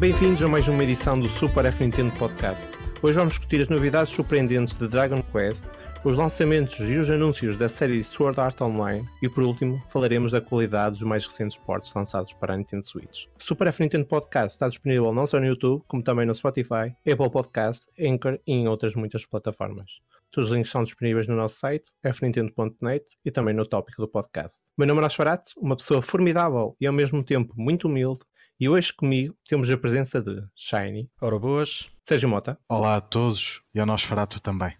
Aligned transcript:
Bem-vindos 0.00 0.42
a 0.42 0.48
mais 0.48 0.66
uma 0.66 0.82
edição 0.82 1.20
do 1.20 1.28
Super 1.28 1.66
F 1.66 1.84
Nintendo 1.84 2.10
Podcast. 2.18 2.66
Hoje 3.02 3.18
vamos 3.18 3.34
discutir 3.34 3.60
as 3.60 3.68
novidades 3.68 4.10
surpreendentes 4.10 4.78
de 4.78 4.88
Dragon 4.88 5.22
Quest, 5.22 5.62
os 6.02 6.16
lançamentos 6.16 6.80
e 6.88 6.96
os 6.96 7.10
anúncios 7.10 7.54
da 7.58 7.68
série 7.68 8.02
Sword 8.02 8.40
Art 8.40 8.58
Online 8.62 9.06
e, 9.22 9.28
por 9.28 9.44
último, 9.44 9.78
falaremos 9.90 10.32
da 10.32 10.40
qualidade 10.40 10.92
dos 10.92 11.02
mais 11.02 11.26
recentes 11.26 11.58
ports 11.58 11.92
lançados 11.92 12.32
para 12.32 12.54
a 12.54 12.56
Nintendo 12.56 12.86
Switch. 12.86 13.26
O 13.38 13.44
Super 13.44 13.66
F 13.66 13.82
Nintendo 13.82 14.06
Podcast 14.06 14.54
está 14.54 14.68
disponível 14.70 15.12
não 15.12 15.26
só 15.26 15.38
no 15.38 15.44
YouTube, 15.44 15.84
como 15.86 16.02
também 16.02 16.24
no 16.24 16.34
Spotify, 16.34 16.96
Apple 17.06 17.30
Podcast, 17.30 17.88
Anchor 18.00 18.40
e 18.46 18.54
em 18.54 18.68
outras 18.68 18.94
muitas 18.94 19.26
plataformas. 19.26 20.00
Todos 20.30 20.48
os 20.48 20.54
links 20.54 20.70
são 20.70 20.84
disponíveis 20.84 21.26
no 21.26 21.34
nosso 21.34 21.58
site, 21.58 21.90
fnintendo.net 22.04 23.04
e 23.24 23.30
também 23.32 23.52
no 23.52 23.66
tópico 23.66 24.00
do 24.00 24.08
podcast. 24.08 24.62
Meu 24.78 24.86
nome 24.86 25.00
é 25.00 25.02
Nosferatu, 25.02 25.50
uma 25.58 25.76
pessoa 25.76 26.00
formidável 26.00 26.76
e 26.80 26.86
ao 26.86 26.92
mesmo 26.92 27.24
tempo 27.24 27.52
muito 27.56 27.88
humilde, 27.88 28.20
e 28.60 28.68
hoje 28.68 28.92
comigo 28.92 29.34
temos 29.48 29.70
a 29.70 29.78
presença 29.78 30.20
de 30.20 30.44
Shiny. 30.54 31.10
Ora 31.18 31.38
boas. 31.38 31.90
Sérgio 32.06 32.28
Mota. 32.28 32.58
Olá 32.68 32.96
a 32.96 33.00
todos 33.00 33.62
e 33.74 33.80
ao 33.80 33.86
Nosferatu 33.86 34.38
também. 34.38 34.76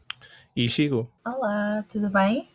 E 0.55 0.69
Shigo. 0.69 1.11
Olá, 1.25 1.83
tudo 1.89 2.11
bem? 2.11 2.47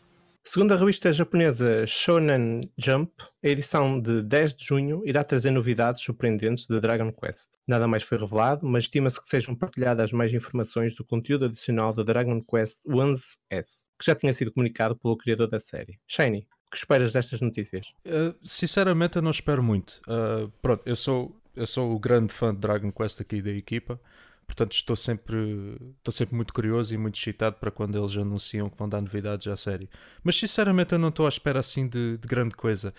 Segundo 0.43 0.73
a 0.73 0.77
revista 0.77 1.11
japonesa 1.11 1.87
Shonen 1.87 2.61
Jump, 2.77 3.11
a 3.43 3.47
edição 3.47 3.99
de 3.99 4.21
10 4.21 4.55
de 4.55 4.65
junho 4.65 5.01
irá 5.03 5.23
trazer 5.23 5.49
novidades 5.49 6.03
surpreendentes 6.03 6.67
de 6.67 6.79
Dragon 6.79 7.11
Quest. 7.11 7.53
Nada 7.67 7.87
mais 7.87 8.03
foi 8.03 8.19
revelado, 8.19 8.67
mas 8.67 8.83
estima-se 8.83 9.19
que 9.19 9.27
sejam 9.27 9.55
partilhadas 9.55 10.11
mais 10.11 10.31
informações 10.31 10.93
do 10.93 11.03
conteúdo 11.03 11.45
adicional 11.45 11.91
de 11.91 12.03
Dragon 12.03 12.39
Quest 12.43 12.77
11S, 12.87 13.87
que 13.97 14.05
já 14.05 14.13
tinha 14.13 14.31
sido 14.35 14.53
comunicado 14.53 14.95
pelo 14.95 15.17
criador 15.17 15.47
da 15.47 15.59
série. 15.59 15.99
Shiny, 16.07 16.47
que 16.69 16.77
esperas 16.77 17.11
destas 17.11 17.41
notícias? 17.41 17.93
Uh, 18.05 18.35
sinceramente, 18.43 19.15
eu 19.15 19.21
não 19.21 19.31
espero 19.31 19.63
muito. 19.63 20.01
Uh, 20.07 20.51
pronto, 20.61 20.83
eu 20.85 20.95
sou, 20.95 21.39
eu 21.55 21.65
sou 21.65 21.95
o 21.95 21.99
grande 21.99 22.33
fã 22.33 22.53
de 22.53 22.59
Dragon 22.59 22.91
Quest 22.91 23.21
aqui 23.21 23.41
da 23.41 23.51
equipa. 23.51 23.99
Portanto, 24.45 24.73
estou 24.73 24.95
sempre, 24.95 25.77
estou 25.97 26.11
sempre 26.11 26.35
muito 26.35 26.53
curioso 26.53 26.93
e 26.93 26.97
muito 26.97 27.15
excitado 27.15 27.55
para 27.55 27.71
quando 27.71 27.97
eles 27.97 28.15
anunciam 28.15 28.69
que 28.69 28.77
vão 28.77 28.87
dar 28.87 29.01
novidades 29.01 29.47
à 29.47 29.57
série. 29.57 29.89
Mas 30.23 30.37
sinceramente, 30.37 30.93
eu 30.93 30.99
não 30.99 31.09
estou 31.09 31.25
à 31.25 31.29
espera 31.29 31.59
assim 31.59 31.87
de, 31.87 32.17
de 32.17 32.27
grande 32.27 32.55
coisa. 32.55 32.93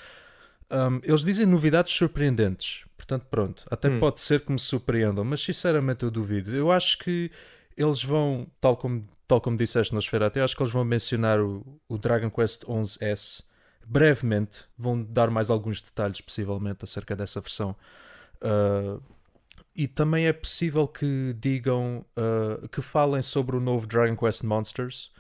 Um, 0.70 1.00
eles 1.04 1.24
dizem 1.24 1.46
novidades 1.46 1.92
surpreendentes, 1.92 2.84
portanto, 2.96 3.24
pronto, 3.30 3.64
até 3.70 3.88
hum. 3.88 4.00
pode 4.00 4.20
ser 4.20 4.40
que 4.40 4.50
me 4.50 4.58
surpreendam, 4.58 5.24
mas 5.24 5.40
sinceramente 5.40 6.02
eu 6.02 6.10
duvido. 6.10 6.54
Eu 6.54 6.72
acho 6.72 6.98
que 6.98 7.30
eles 7.76 8.02
vão, 8.02 8.48
tal 8.60 8.76
como, 8.76 9.08
tal 9.28 9.40
como 9.40 9.56
disseste 9.56 9.92
na 9.92 10.00
esfera, 10.00 10.26
até 10.26 10.40
acho 10.40 10.56
que 10.56 10.62
eles 10.62 10.72
vão 10.72 10.84
mencionar 10.84 11.40
o, 11.40 11.64
o 11.88 11.96
Dragon 11.96 12.28
Quest 12.28 12.64
11S 12.64 13.44
brevemente, 13.86 14.64
vão 14.76 15.02
dar 15.02 15.30
mais 15.30 15.50
alguns 15.50 15.80
detalhes, 15.80 16.20
possivelmente, 16.20 16.84
acerca 16.84 17.14
dessa 17.14 17.40
versão. 17.40 17.76
Uh, 18.36 19.02
e 19.74 19.86
também 19.86 20.26
é 20.26 20.32
possível 20.32 20.88
que 20.88 21.34
digam, 21.38 22.04
uh, 22.16 22.68
que 22.68 22.82
falem 22.82 23.22
sobre 23.22 23.56
o 23.56 23.60
novo 23.60 23.86
Dragon 23.86 24.16
Quest 24.16 24.42
Monsters, 24.42 25.12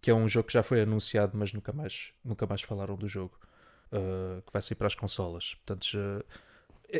que 0.00 0.10
é 0.10 0.14
um 0.14 0.28
jogo 0.28 0.48
que 0.48 0.54
já 0.54 0.62
foi 0.62 0.82
anunciado, 0.82 1.36
mas 1.36 1.52
nunca 1.52 1.72
mais, 1.72 2.12
nunca 2.24 2.46
mais 2.46 2.62
falaram 2.62 2.96
do 2.96 3.08
jogo, 3.08 3.38
uh, 3.92 4.42
que 4.42 4.52
vai 4.52 4.60
sair 4.60 4.76
para 4.76 4.86
as 4.86 4.94
consolas. 4.94 5.54
Portanto, 5.54 5.86
já, 5.86 6.24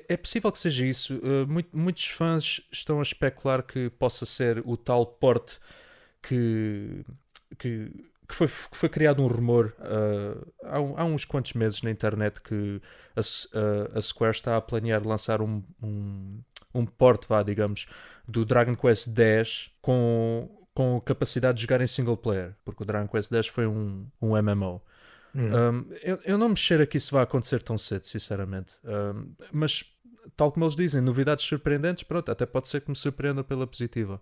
é, 0.08 0.16
possível 0.16 0.52
que 0.52 0.58
seja 0.58 0.86
isso. 0.86 1.16
Uh, 1.16 1.46
muito, 1.48 1.76
muitos 1.76 2.06
fãs 2.06 2.60
estão 2.70 3.00
a 3.00 3.02
especular 3.02 3.62
que 3.62 3.90
possa 3.90 4.24
ser 4.24 4.62
o 4.64 4.76
tal 4.76 5.04
porte 5.04 5.58
que, 6.22 7.04
que, 7.58 7.90
que, 8.30 8.34
foi, 8.34 8.46
que 8.46 8.76
foi 8.76 8.88
criado 8.88 9.22
um 9.22 9.26
rumor 9.26 9.74
há, 10.64 10.76
há, 11.02 11.04
uns 11.04 11.24
quantos 11.24 11.52
meses 11.52 11.82
na 11.82 11.90
internet 11.90 12.40
que 12.40 12.80
a, 13.14 13.98
a 13.98 14.00
Square 14.00 14.36
está 14.36 14.56
a 14.56 14.60
planear 14.60 15.06
lançar 15.06 15.42
um, 15.42 15.62
um 15.82 16.40
um 16.74 16.86
porte, 16.86 17.26
vá, 17.28 17.42
digamos, 17.42 17.86
do 18.26 18.44
Dragon 18.44 18.76
Quest 18.76 19.08
X 19.18 19.70
com, 19.80 20.48
com 20.74 21.00
capacidade 21.00 21.56
de 21.56 21.62
jogar 21.62 21.80
em 21.80 21.86
single 21.86 22.16
player, 22.16 22.54
porque 22.64 22.82
o 22.82 22.86
Dragon 22.86 23.08
Quest 23.08 23.32
X 23.32 23.46
foi 23.48 23.66
um, 23.66 24.06
um 24.20 24.40
MMO. 24.40 24.80
Hum. 25.34 25.50
Um, 25.54 25.86
eu, 26.02 26.18
eu 26.24 26.38
não 26.38 26.48
me 26.48 26.56
cheiro 26.56 26.86
que 26.86 26.96
isso 26.96 27.12
vai 27.12 27.22
acontecer 27.22 27.62
tão 27.62 27.78
cedo, 27.78 28.04
sinceramente. 28.04 28.74
Um, 28.84 29.32
mas, 29.52 29.84
tal 30.36 30.50
como 30.50 30.64
eles 30.64 30.76
dizem, 30.76 31.00
novidades 31.00 31.44
surpreendentes, 31.44 32.04
pronto, 32.04 32.30
até 32.30 32.46
pode 32.46 32.68
ser 32.68 32.80
que 32.80 32.90
me 32.90 32.96
surpreenda 32.96 33.44
pela 33.44 33.66
positiva. 33.66 34.20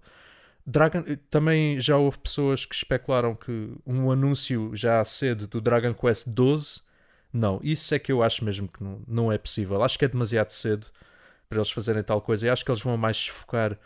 Dragon, 0.70 1.02
também 1.30 1.80
já 1.80 1.96
houve 1.96 2.18
pessoas 2.18 2.66
que 2.66 2.74
especularam 2.74 3.34
que 3.34 3.72
um 3.86 4.10
anúncio 4.10 4.70
já 4.74 5.02
cedo 5.02 5.46
do 5.46 5.62
Dragon 5.62 5.94
Quest 5.94 6.28
12. 6.28 6.82
Não, 7.32 7.58
isso 7.62 7.94
é 7.94 7.98
que 7.98 8.12
eu 8.12 8.22
acho 8.22 8.44
mesmo 8.44 8.68
que 8.68 8.84
não, 8.84 9.00
não 9.08 9.32
é 9.32 9.38
possível. 9.38 9.82
Acho 9.82 9.98
que 9.98 10.04
é 10.04 10.08
demasiado 10.08 10.50
cedo 10.50 10.88
para 11.48 11.56
eles 11.56 11.70
fazerem 11.70 12.02
tal 12.02 12.20
coisa. 12.20 12.46
E 12.46 12.50
acho 12.50 12.62
que 12.66 12.70
eles 12.70 12.82
vão 12.82 12.98
mais 12.98 13.16
se 13.16 13.30
focar 13.30 13.78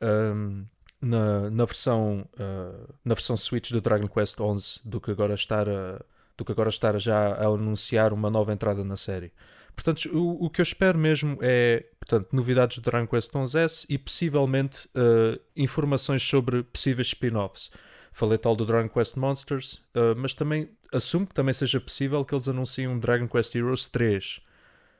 um, 0.00 0.64
na, 1.00 1.50
na, 1.50 1.64
versão, 1.64 2.24
uh, 2.34 2.94
na 3.04 3.14
versão 3.14 3.36
Switch 3.36 3.72
do 3.72 3.80
Dragon 3.80 4.06
Quest 4.06 4.38
11 4.38 4.80
do 4.84 5.00
que 5.00 5.10
agora 5.10 5.34
estar 5.34 5.68
a, 5.68 6.00
do 6.36 6.44
que 6.44 6.52
agora 6.52 6.68
estar 6.68 6.96
já 7.00 7.34
a 7.34 7.46
anunciar 7.46 8.12
uma 8.12 8.30
nova 8.30 8.52
entrada 8.52 8.84
na 8.84 8.96
série. 8.96 9.32
Portanto, 9.78 10.10
o, 10.12 10.46
o 10.46 10.50
que 10.50 10.60
eu 10.60 10.64
espero 10.64 10.98
mesmo 10.98 11.38
é 11.40 11.86
portanto, 12.00 12.32
novidades 12.32 12.78
do 12.78 12.82
Dragon 12.82 13.06
Quest 13.06 13.30
11S 13.30 13.86
e 13.88 13.96
possivelmente 13.96 14.88
uh, 14.88 15.40
informações 15.54 16.20
sobre 16.20 16.64
possíveis 16.64 17.06
spin-offs. 17.06 17.70
Falei 18.10 18.38
tal 18.38 18.56
do 18.56 18.66
Dragon 18.66 18.88
Quest 18.88 19.14
Monsters, 19.14 19.74
uh, 19.94 20.16
mas 20.16 20.34
também 20.34 20.68
assumo 20.92 21.28
que 21.28 21.32
também 21.32 21.54
seja 21.54 21.80
possível 21.80 22.24
que 22.24 22.34
eles 22.34 22.48
anunciem 22.48 22.88
um 22.88 22.98
Dragon 22.98 23.28
Quest 23.28 23.54
Heroes 23.54 23.86
3 23.86 24.40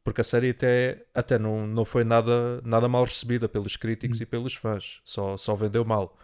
porque 0.04 0.20
a 0.20 0.24
série 0.24 0.50
até, 0.50 1.04
até 1.12 1.38
não, 1.38 1.66
não 1.66 1.84
foi 1.84 2.04
nada, 2.04 2.62
nada 2.62 2.88
mal 2.88 3.04
recebida 3.04 3.48
pelos 3.48 3.76
críticos 3.76 4.20
hum. 4.20 4.22
e 4.22 4.26
pelos 4.26 4.54
fãs, 4.54 5.00
só, 5.04 5.36
só 5.36 5.56
vendeu 5.56 5.84
mal, 5.84 6.16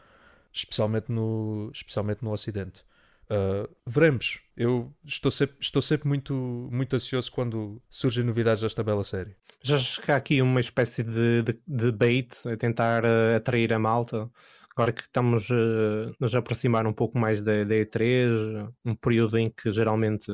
especialmente 0.53 1.11
no, 1.11 1.71
especialmente 1.75 2.23
no 2.23 2.33
Ocidente. 2.33 2.85
Uh, 3.25 3.69
veremos. 3.87 4.41
Eu 4.57 4.95
estou 5.05 5.31
sempre, 5.31 5.57
estou 5.61 5.83
sempre 5.83 6.07
muito, 6.09 6.69
muito 6.71 6.95
ansioso 6.95 7.31
quando 7.33 7.83
surgem 7.91 8.25
novidades 8.25 8.63
desta 8.63 8.83
bela 8.83 9.03
série. 9.03 9.35
Já 9.63 9.77
há 10.09 10.17
aqui 10.17 10.43
uma 10.43 10.61
espécie 10.61 11.03
de, 11.03 11.43
de, 11.43 11.59
de 11.67 11.91
bait 11.91 12.37
a 12.47 12.57
tentar 12.57 13.05
uh, 13.05 13.37
atrair 13.37 13.73
a 13.73 13.79
malta. 13.79 14.31
Agora 14.77 14.93
que 14.93 15.03
estamos 15.03 15.49
uh, 15.51 16.15
nos 16.19 16.35
aproximar 16.35 16.87
um 16.87 16.93
pouco 16.93 17.19
mais 17.19 17.41
da, 17.41 17.65
da 17.65 17.75
E3, 17.75 18.71
um 18.85 18.95
período 18.95 19.39
em 19.39 19.49
que 19.49 19.73
geralmente 19.73 20.31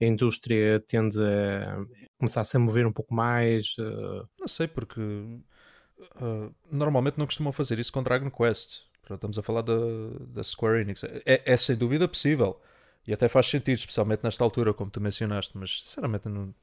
a 0.00 0.04
indústria 0.04 0.80
tende 0.80 1.18
a 1.20 1.84
começar 2.18 2.42
a 2.42 2.44
se 2.44 2.58
mover 2.58 2.86
um 2.86 2.92
pouco 2.92 3.14
mais? 3.14 3.76
Uh... 3.78 4.28
Não 4.38 4.48
sei, 4.48 4.68
porque 4.68 5.00
uh, 5.00 6.54
normalmente 6.70 7.18
não 7.18 7.26
costumam 7.26 7.52
fazer 7.52 7.78
isso 7.78 7.92
com 7.92 8.02
Dragon 8.02 8.30
Quest. 8.30 8.87
Estamos 9.14 9.38
a 9.38 9.42
falar 9.42 9.62
da, 9.62 10.42
Square 10.42 10.80
Enix. 10.80 11.04
É, 11.04 11.42
é, 11.44 11.56
sem 11.56 11.76
dúvida 11.76 12.06
possível. 12.08 12.60
E 13.06 13.12
até 13.12 13.28
faz 13.28 13.46
sentido, 13.46 13.76
especialmente 13.76 14.22
nesta 14.22 14.44
altura, 14.44 14.74
como 14.74 14.90
tu 14.90 15.00
mencionaste. 15.00 15.56
Mas 15.56 15.80
sinceramente, 15.80 16.26
eu 16.26 16.32
não, 16.32 16.54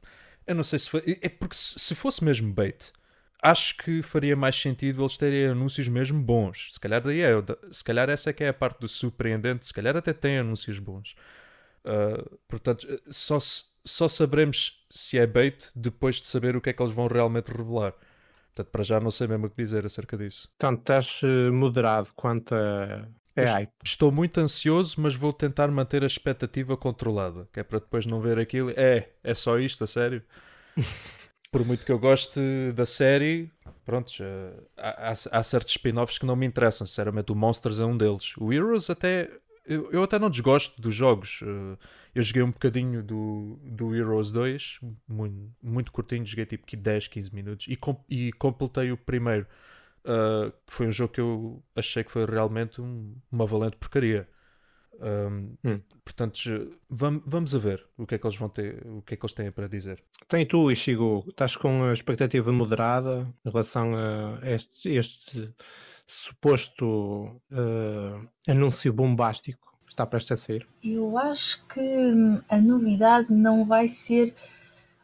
eu 0.46 0.56
não 0.56 0.64
sei 0.64 0.80
se 0.80 0.90
foi. 0.90 1.20
É 1.22 1.30
porque 1.30 1.56
se 1.56 1.96
fosse 1.96 2.24
mesmo 2.24 2.52
bait, 2.54 2.92
acho 3.42 3.78
que 3.78 4.02
faria 4.02 4.36
mais 4.36 4.56
sentido 4.56 5.02
eles 5.02 5.18
terem 5.18 5.48
anúncios 5.48 5.88
mesmo 5.88 6.22
bons. 6.22 6.70
Se 6.72 6.80
calhar 6.80 7.02
daí 7.02 7.22
é, 7.22 7.32
se 7.72 7.84
calhar 7.84 8.10
essa 8.10 8.30
é 8.30 8.34
que 8.34 8.44
é 8.44 8.50
a 8.50 8.54
parte 8.54 8.80
do 8.80 8.88
surpreendente. 8.88 9.66
Se 9.66 9.74
calhar 9.74 9.96
até 9.96 10.14
tem 10.14 10.40
anúncios 10.40 10.80
bons. 10.80 11.16
Uh, 11.84 12.38
portanto, 12.48 12.88
só, 13.08 13.38
só 13.40 14.08
saberemos 14.08 14.86
se 14.90 15.18
é 15.18 15.28
bait 15.28 15.70
depois 15.76 16.16
de 16.20 16.28
saber 16.28 16.56
o 16.56 16.62
que 16.62 16.72
é 16.72 16.74
que 16.74 16.82
eles 16.82 16.94
vão 16.94 17.08
realmente 17.08 17.52
revelar. 17.52 17.94
Portanto, 18.56 18.72
para 18.72 18.84
já 18.84 19.00
não 19.02 19.12
sei 19.12 19.28
mesmo 19.28 19.48
o 19.48 19.50
que 19.50 19.58
dizer 19.58 19.86
acerca 19.86 20.18
disso. 20.18 20.50
Portanto, 20.58 20.80
estás 20.80 21.22
eh, 21.24 21.52
moderado 21.52 22.10
quanto 22.16 22.56
a. 22.56 23.06
É 23.36 23.44
hype. 23.44 23.72
Estou 23.84 24.14
muito 24.14 24.40
ansioso, 24.40 24.96
mas 24.98 25.14
vou 25.14 25.34
tentar 25.34 25.68
manter 25.68 26.04
a 26.04 26.06
expectativa 26.06 26.78
controlada, 26.78 27.50
que 27.52 27.60
é 27.60 27.64
para 27.64 27.80
depois 27.80 28.06
não 28.06 28.22
ver 28.22 28.40
aquilo. 28.40 28.72
É, 28.78 29.10
é 29.22 29.34
só 29.34 29.60
isto, 29.60 29.84
a 29.84 29.88
sério. 29.88 30.24
Por 31.52 31.66
muito 31.66 31.86
que 31.86 31.92
eu 31.92 32.00
goste 32.00 32.40
da 32.74 32.86
série, 32.86 33.52
pronto, 33.86 34.12
há, 34.78 35.10
há, 35.10 35.12
há 35.12 35.44
certos 35.44 35.72
spin-offs 35.74 36.18
que 36.18 36.26
não 36.26 36.36
me 36.36 36.46
interessam. 36.46 36.88
Sinceramente, 36.88 37.32
o 37.32 37.36
Monsters 37.36 37.80
é 37.80 37.86
um 37.86 37.98
deles. 37.98 38.34
O 38.38 38.54
Heroes 38.54 38.90
até 38.90 39.30
eu, 39.66 39.92
eu 39.92 40.04
até 40.04 40.20
não 40.20 40.30
desgosto 40.30 40.82
dos 40.82 40.94
jogos. 40.94 41.42
Eh, 41.44 41.78
eu 42.14 42.22
joguei 42.22 42.44
um 42.44 42.52
bocadinho 42.52 43.04
do, 43.04 43.60
do 43.64 43.94
Heroes 43.94 44.32
2, 44.32 44.80
muito, 45.08 45.52
muito 45.62 45.92
curtinho, 45.92 46.26
joguei 46.26 46.46
tipo 46.46 46.66
10, 46.66 47.08
15 47.10 47.36
minutos 47.36 47.68
e, 47.68 47.76
com, 47.76 48.02
e 48.10 48.32
completei 48.34 48.92
o 48.92 48.98
primeiro, 48.98 49.46
uh, 50.06 50.50
que 50.66 50.74
foi 50.74 50.88
um 50.88 50.92
jogo 50.92 51.12
que 51.12 51.20
eu 51.20 51.62
achei 51.76 52.06
que 52.06 52.12
foi 52.12 52.26
realmente 52.26 52.80
um, 52.80 53.16
uma 53.30 53.46
valente 53.46 53.76
porcaria. 53.76 54.30
Um, 54.98 55.58
hum. 55.66 55.82
Portanto, 56.06 56.40
vamos, 56.90 57.24
vamos 57.26 57.54
a 57.54 57.60
ver 57.60 57.86
o 57.98 58.08
que 58.08 58.16
é 58.16 58.18
que 58.18 58.26
eles 58.26 58.38
vão 58.38 58.48
ter, 58.48 58.82
o 58.88 59.02
que 59.02 59.16
é 59.16 59.18
que 59.18 59.26
eles 59.26 59.34
têm 59.34 59.52
para 59.52 59.68
dizer. 59.68 60.02
Tem 60.30 60.46
tu, 60.46 60.72
Ishigo, 60.72 61.26
estás 61.28 61.58
com 61.58 61.84
a 61.84 61.92
expectativa 61.92 62.50
moderada 62.54 63.28
em 63.44 63.50
relação 63.50 63.92
a 63.94 64.40
este, 64.50 64.90
este 64.90 65.54
suposto 66.08 67.42
uh, 67.52 68.28
anúncio 68.48 68.94
bombástico 68.94 69.74
que 69.86 69.94
está 69.94 70.06
prestes 70.06 70.32
a 70.32 70.38
sair? 70.38 70.68
Eu 70.84 71.18
acho 71.18 71.66
que 71.68 71.80
hum, 71.80 72.42
a 72.50 72.58
novidade 72.58 73.32
não 73.32 73.66
vai 73.66 73.88
ser 73.88 74.34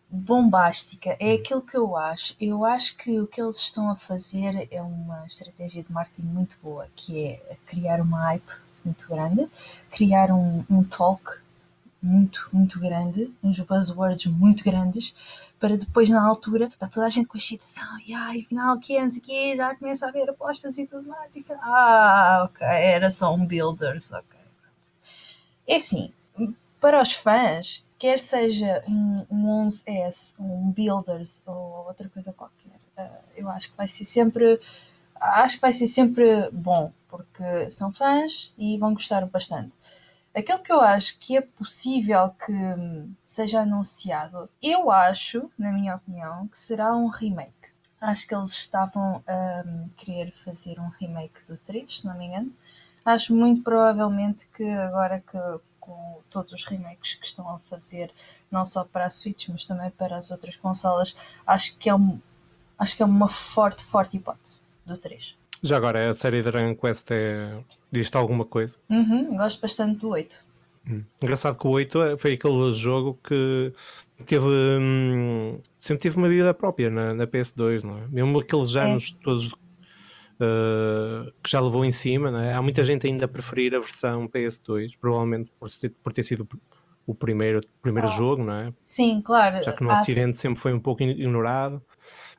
bombástica. 0.10 1.16
É 1.20 1.34
aquilo 1.34 1.62
que 1.62 1.78
eu 1.78 1.96
acho. 1.96 2.36
Eu 2.40 2.66
acho 2.66 2.98
que 2.98 3.20
o 3.20 3.28
que 3.28 3.42
eles 3.42 3.58
estão 3.58 3.90
a 3.90 3.96
fazer 3.96 4.68
é 4.70 4.82
uma 4.82 5.26
estratégia 5.26 5.84
de 5.84 5.92
marketing 5.92 6.28
muito 6.28 6.58
boa, 6.62 6.88
que 6.96 7.26
é 7.26 7.58
criar 7.66 8.02
uma 8.02 8.22
hype 8.26 8.52
muito 8.84 9.08
grande, 9.08 9.48
criar 9.90 10.32
um, 10.32 10.66
um 10.70 10.84
talk 10.84 11.24
muito, 12.02 12.50
muito 12.52 12.80
grande, 12.80 13.32
uns 13.44 13.60
buzzwords 13.60 14.26
muito 14.26 14.64
grandes, 14.64 15.16
para 15.60 15.78
depois 15.78 16.10
na 16.10 16.26
altura 16.26 16.66
está 16.66 16.88
toda 16.88 17.06
a 17.06 17.10
gente 17.10 17.28
com 17.28 17.38
a 17.38 17.40
excitação, 17.40 18.00
e 18.06 18.14
ai, 18.14 18.42
afinal, 18.42 18.80
que 18.80 18.98
é, 18.98 19.04
aqui, 19.04 19.56
já 19.56 19.76
começa 19.76 20.06
a 20.06 20.10
haver 20.10 20.30
apostas 20.30 20.78
e 20.78 20.88
tudo 20.88 21.08
mais. 21.08 21.36
E, 21.36 21.46
ah, 21.62 22.44
ok, 22.46 22.66
era 22.66 23.12
só 23.12 23.34
um 23.34 23.46
builders, 23.46 24.12
ok. 24.12 24.40
É 25.68 25.76
assim, 25.76 26.12
para 26.80 27.00
os 27.00 27.14
fãs, 27.14 27.86
quer 28.00 28.18
seja 28.18 28.82
um, 28.88 29.26
um 29.30 29.68
11S, 29.68 30.34
um 30.40 30.72
builders 30.72 31.44
ou 31.46 31.86
outra 31.88 32.10
coisa 32.10 32.34
qualquer, 32.34 32.80
uh, 32.98 33.24
eu 33.36 33.48
acho 33.48 33.70
que 33.70 33.78
vai 33.78 33.88
ser 33.88 34.06
sempre 34.06 34.60
acho 35.22 35.56
que 35.58 35.62
vai 35.62 35.72
ser 35.72 35.86
sempre 35.86 36.50
bom, 36.52 36.92
porque 37.08 37.70
são 37.70 37.94
fãs 37.94 38.52
e 38.58 38.78
vão 38.78 38.94
gostar 38.94 39.26
bastante. 39.28 39.72
Aquilo 40.34 40.60
que 40.60 40.72
eu 40.72 40.80
acho 40.80 41.20
que 41.20 41.36
é 41.36 41.42
possível 41.42 42.30
que 42.30 42.54
seja 43.26 43.62
anunciado, 43.62 44.50
eu 44.62 44.90
acho, 44.90 45.52
na 45.58 45.74
minha 45.74 45.96
opinião, 45.96 46.48
que 46.48 46.58
será 46.58 46.96
um 46.96 47.08
remake. 47.08 47.72
Acho 48.00 48.26
que 48.26 48.34
eles 48.34 48.52
estavam 48.52 49.22
a 49.28 49.64
querer 49.98 50.32
fazer 50.32 50.80
um 50.80 50.88
remake 50.88 51.46
do 51.46 51.58
3, 51.58 52.00
se 52.00 52.08
não 52.08 52.18
me 52.18 52.28
engano. 52.28 52.54
Acho 53.04 53.36
muito 53.36 53.62
provavelmente 53.62 54.48
que 54.48 54.64
agora 54.64 55.20
que 55.20 55.38
com 55.82 56.22
todos 56.30 56.54
os 56.54 56.64
remakes 56.64 57.16
que 57.16 57.26
estão 57.26 57.50
a 57.50 57.60
fazer, 57.60 58.14
não 58.50 58.66
só 58.66 58.86
para 58.86 59.08
a 59.08 59.10
Switch, 59.10 59.50
mas 59.50 59.66
também 59.66 59.90
para 59.92 60.18
as 60.18 60.32
outras 60.32 60.56
consolas, 60.56 61.16
acho 61.46 61.76
que 61.78 61.90
é, 61.90 61.96
um, 61.96 62.22
acho 62.80 62.96
que 62.96 63.04
é 63.04 63.06
uma 63.06 63.28
forte, 63.28 63.84
forte 63.84 64.16
hipótese 64.16 64.64
do 64.86 64.98
3. 64.98 65.36
Já 65.64 65.78
agora, 65.78 66.10
a 66.10 66.16
série 66.16 66.42
Dragon 66.42 66.76
Quest 66.76 67.12
é... 67.12 67.64
diz-te 67.92 68.18
alguma 68.18 68.46
coisa? 68.46 68.76
Uhum, 68.90 69.38
gosto 69.38 69.62
bastante 69.62 70.00
do 70.00 70.10
8. 70.10 70.52
Hum. 70.90 71.04
Engraçado 71.22 71.58
que 71.58 71.68
o 71.68 71.70
8 71.72 72.02
é, 72.02 72.18
foi 72.18 72.34
aquele 72.34 72.74
jogo 72.74 73.20
que 73.24 73.72
teve 74.26 74.46
hum, 74.46 75.60
sempre 75.80 76.02
teve 76.02 76.18
uma 76.18 76.28
vida 76.28 76.54
própria 76.54 76.90
na, 76.90 77.14
na, 77.14 77.28
PS2, 77.28 77.84
não 77.84 78.00
é? 78.00 78.08
Mesmo 78.08 78.40
aqueles 78.40 78.76
é. 78.76 78.80
anos 78.80 79.16
é. 79.20 79.24
todos 79.24 79.48
uh, 79.50 81.32
que 81.44 81.52
já 81.52 81.60
levou 81.60 81.86
em 81.86 81.92
cima, 81.92 82.44
é? 82.44 82.54
há 82.54 82.62
muita 82.62 82.84
gente 82.84 83.06
ainda 83.06 83.26
a 83.26 83.28
preferir 83.28 83.76
a 83.76 83.80
versão 83.80 84.28
PS2, 84.28 84.98
provavelmente 85.00 85.52
por, 85.60 85.70
ser, 85.70 85.94
por 86.02 86.12
ter 86.12 86.24
sido 86.24 86.48
o 87.06 87.14
primeiro, 87.14 87.60
primeiro 87.82 88.08
ah. 88.08 88.18
jogo, 88.18 88.44
não 88.44 88.54
é? 88.54 88.74
Sim, 88.78 89.22
claro. 89.24 89.64
Já 89.64 89.74
que 89.74 89.84
no 89.84 89.92
Ocidente 89.92 90.40
sempre 90.40 90.60
foi 90.60 90.74
um 90.74 90.80
pouco 90.80 91.04
ignorado. 91.04 91.82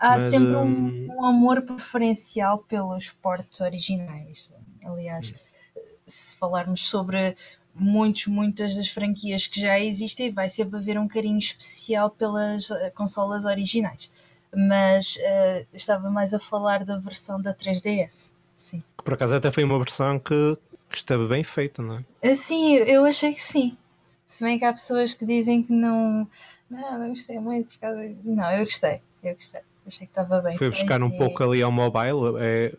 Há 0.03 0.15
mas, 0.15 0.23
sempre 0.23 0.57
um, 0.57 0.65
hum, 0.65 1.09
um, 1.13 1.25
amor 1.25 1.63
preferencial 1.63 2.59
pelos 2.59 3.11
portos 3.11 3.61
originais. 3.61 4.53
Aliás, 4.85 5.33
hum. 5.33 5.81
se 6.05 6.37
falarmos 6.37 6.89
sobre 6.89 7.37
muitos, 7.73 8.27
muitas 8.27 8.77
das 8.77 8.89
franquias 8.89 9.47
que 9.47 9.61
já 9.61 9.79
existem, 9.79 10.33
vai 10.33 10.51
sempre 10.51 10.81
haver 10.81 10.99
um 10.99 11.07
carinho 11.07 11.39
especial 11.39 12.11
pelas 12.11 12.73
eh, 12.73 12.91
consolas 12.91 13.45
originais. 13.45 14.11
Mas 14.53 15.19
uh, 15.19 15.67
estava 15.73 16.11
mais 16.11 16.35
a 16.35 16.41
falar 16.41 16.85
da 16.85 16.99
versão 16.99 17.41
da 17.41 17.55
3DS. 17.55 18.35
Sim. 18.57 18.83
Por 19.05 19.15
acaso 19.15 19.37
até 19.37 19.53
foi 19.53 19.63
uma 19.63 19.79
versão 19.79 20.19
que, 20.19 20.59
que 20.91 20.97
esteve 20.97 21.29
bem 21.29 21.45
feita, 21.45 21.81
não 21.81 22.05
é? 22.23 22.29
Uh, 22.29 22.35
sim, 22.35 22.75
eu 22.75 23.05
achei 23.05 23.33
que 23.33 23.41
sim. 23.41 23.79
Se 24.27 24.43
bem 24.43 24.59
que 24.59 24.65
há 24.65 24.73
pessoas 24.73 25.15
que 25.15 25.25
dizem 25.25 25.63
que 25.63 25.73
não. 25.73 26.29
Não, 26.69 26.99
não 26.99 27.09
gostei 27.11 27.39
muito 27.39 27.69
por 27.69 27.79
causa. 27.79 28.17
Não, 28.25 28.51
eu 28.51 28.65
gostei, 28.65 29.01
eu 29.23 29.35
gostei. 29.37 29.61
Achei 29.87 30.06
que 30.06 30.12
estava 30.12 30.40
bem. 30.40 30.56
Foi 30.56 30.70
buscar 30.70 31.02
um 31.02 31.11
pouco 31.11 31.43
ali 31.43 31.62
ao 31.62 31.73
mobile. 31.73 32.38
É, 32.38 32.75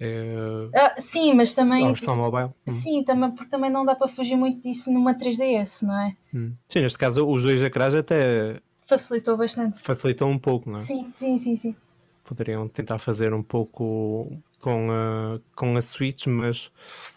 é... 0.00 0.68
Ah, 0.74 0.94
sim, 0.98 1.34
mas 1.34 1.54
também. 1.54 1.84
A 1.84 1.88
versão 1.88 2.16
mobile. 2.16 2.50
Hum. 2.66 2.70
Sim, 2.70 3.04
também, 3.04 3.30
porque 3.30 3.50
também 3.50 3.70
não 3.70 3.84
dá 3.84 3.94
para 3.94 4.08
fugir 4.08 4.36
muito 4.36 4.62
disso 4.62 4.90
numa 4.92 5.14
3DS, 5.14 5.86
não 5.86 6.00
é? 6.00 6.16
Hum. 6.34 6.52
Sim, 6.68 6.80
neste 6.80 6.98
caso 6.98 7.28
os 7.28 7.42
dois 7.42 7.62
ecrãs 7.62 7.94
até. 7.94 8.60
Facilitou 8.86 9.36
bastante. 9.36 9.80
Facilitou 9.80 10.28
um 10.28 10.38
pouco, 10.38 10.68
não 10.68 10.78
é? 10.78 10.80
Sim, 10.80 11.10
sim, 11.14 11.38
sim, 11.38 11.56
sim. 11.56 11.76
Poderiam 12.24 12.66
tentar 12.68 12.98
fazer 12.98 13.32
um 13.32 13.42
pouco 13.42 14.36
com 14.60 14.90
a, 14.90 15.40
com 15.54 15.76
a 15.76 15.82
Switch, 15.82 16.26
mas 16.26 16.66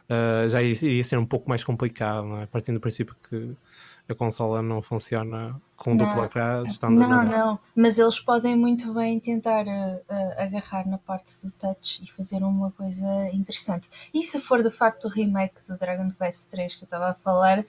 uh, 0.09 0.49
já 0.49 0.61
iria 0.61 1.03
ser 1.03 1.17
um 1.17 1.25
pouco 1.25 1.49
mais 1.49 1.63
complicado, 1.63 2.25
não 2.25 2.41
é? 2.41 2.45
Partindo 2.45 2.75
do 2.75 2.81
princípio 2.81 3.15
que 3.29 3.55
a 4.07 4.15
consola 4.15 4.61
não 4.61 4.81
funciona 4.81 5.59
com 5.75 5.95
não, 5.95 6.05
duplo 6.05 6.25
ecrã 6.25 6.63
Não, 6.89 7.23
não, 7.23 7.59
mas 7.75 7.97
eles 7.97 8.19
podem 8.19 8.55
muito 8.55 8.93
bem 8.93 9.19
tentar 9.19 9.65
uh, 9.65 9.95
uh, 10.09 10.41
agarrar 10.41 10.87
na 10.87 10.97
parte 10.97 11.39
do 11.39 11.51
touch 11.51 12.03
e 12.03 12.11
fazer 12.11 12.43
uma 12.43 12.71
coisa 12.71 13.29
interessante. 13.31 13.89
E 14.13 14.21
se 14.21 14.39
for 14.39 14.61
de 14.61 14.69
facto 14.69 15.05
o 15.05 15.09
remake 15.09 15.65
do 15.67 15.77
Dragon 15.77 16.11
Quest 16.11 16.49
3 16.49 16.75
que 16.75 16.83
eu 16.83 16.85
estava 16.85 17.09
a 17.09 17.13
falar, 17.13 17.65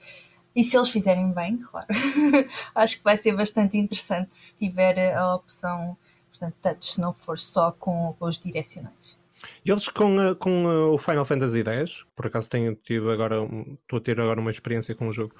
e 0.55 0.63
se 0.63 0.77
eles 0.77 0.89
fizerem 0.89 1.31
bem, 1.31 1.57
claro, 1.57 1.87
acho 2.75 2.97
que 2.97 3.03
vai 3.03 3.17
ser 3.17 3.35
bastante 3.35 3.77
interessante 3.77 4.35
se 4.35 4.55
tiver 4.55 5.13
a 5.13 5.35
opção 5.35 5.97
portanto, 6.29 6.55
touch, 6.61 6.91
se 6.91 7.01
não 7.01 7.13
for 7.13 7.39
só 7.39 7.71
com, 7.71 8.13
com 8.19 8.25
os 8.25 8.37
direcionais. 8.37 9.17
Eles 9.65 9.87
com, 9.87 10.35
com 10.35 10.65
o 10.93 10.97
Final 10.97 11.25
Fantasy 11.25 11.61
X, 11.61 12.05
por 12.15 12.27
acaso 12.27 12.49
tenho 12.49 12.75
tido 12.75 13.09
agora, 13.09 13.37
estou 13.81 13.97
a 13.97 14.01
ter 14.01 14.19
agora 14.21 14.39
uma 14.39 14.51
experiência 14.51 14.93
com 14.93 15.07
o 15.07 15.11
jogo, 15.11 15.33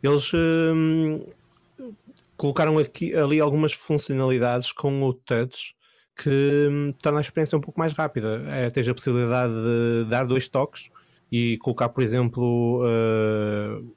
eles 0.00 0.30
hum, 0.32 1.26
colocaram 2.36 2.78
aqui, 2.78 3.14
ali 3.16 3.40
algumas 3.40 3.72
funcionalidades 3.72 4.70
com 4.70 5.02
o 5.02 5.12
touch 5.12 5.74
que 6.14 6.68
hum, 6.70 6.94
torna 7.02 7.18
a 7.18 7.22
experiência 7.22 7.58
um 7.58 7.60
pouco 7.60 7.80
mais 7.80 7.92
rápida. 7.92 8.44
É, 8.48 8.70
tens 8.70 8.88
a 8.88 8.94
possibilidade 8.94 9.52
de 9.52 10.08
dar 10.08 10.26
dois 10.26 10.48
toques 10.48 10.88
e 11.30 11.56
colocar, 11.58 11.88
por 11.88 12.02
exemplo, 12.02 12.82
uh, 12.84 13.96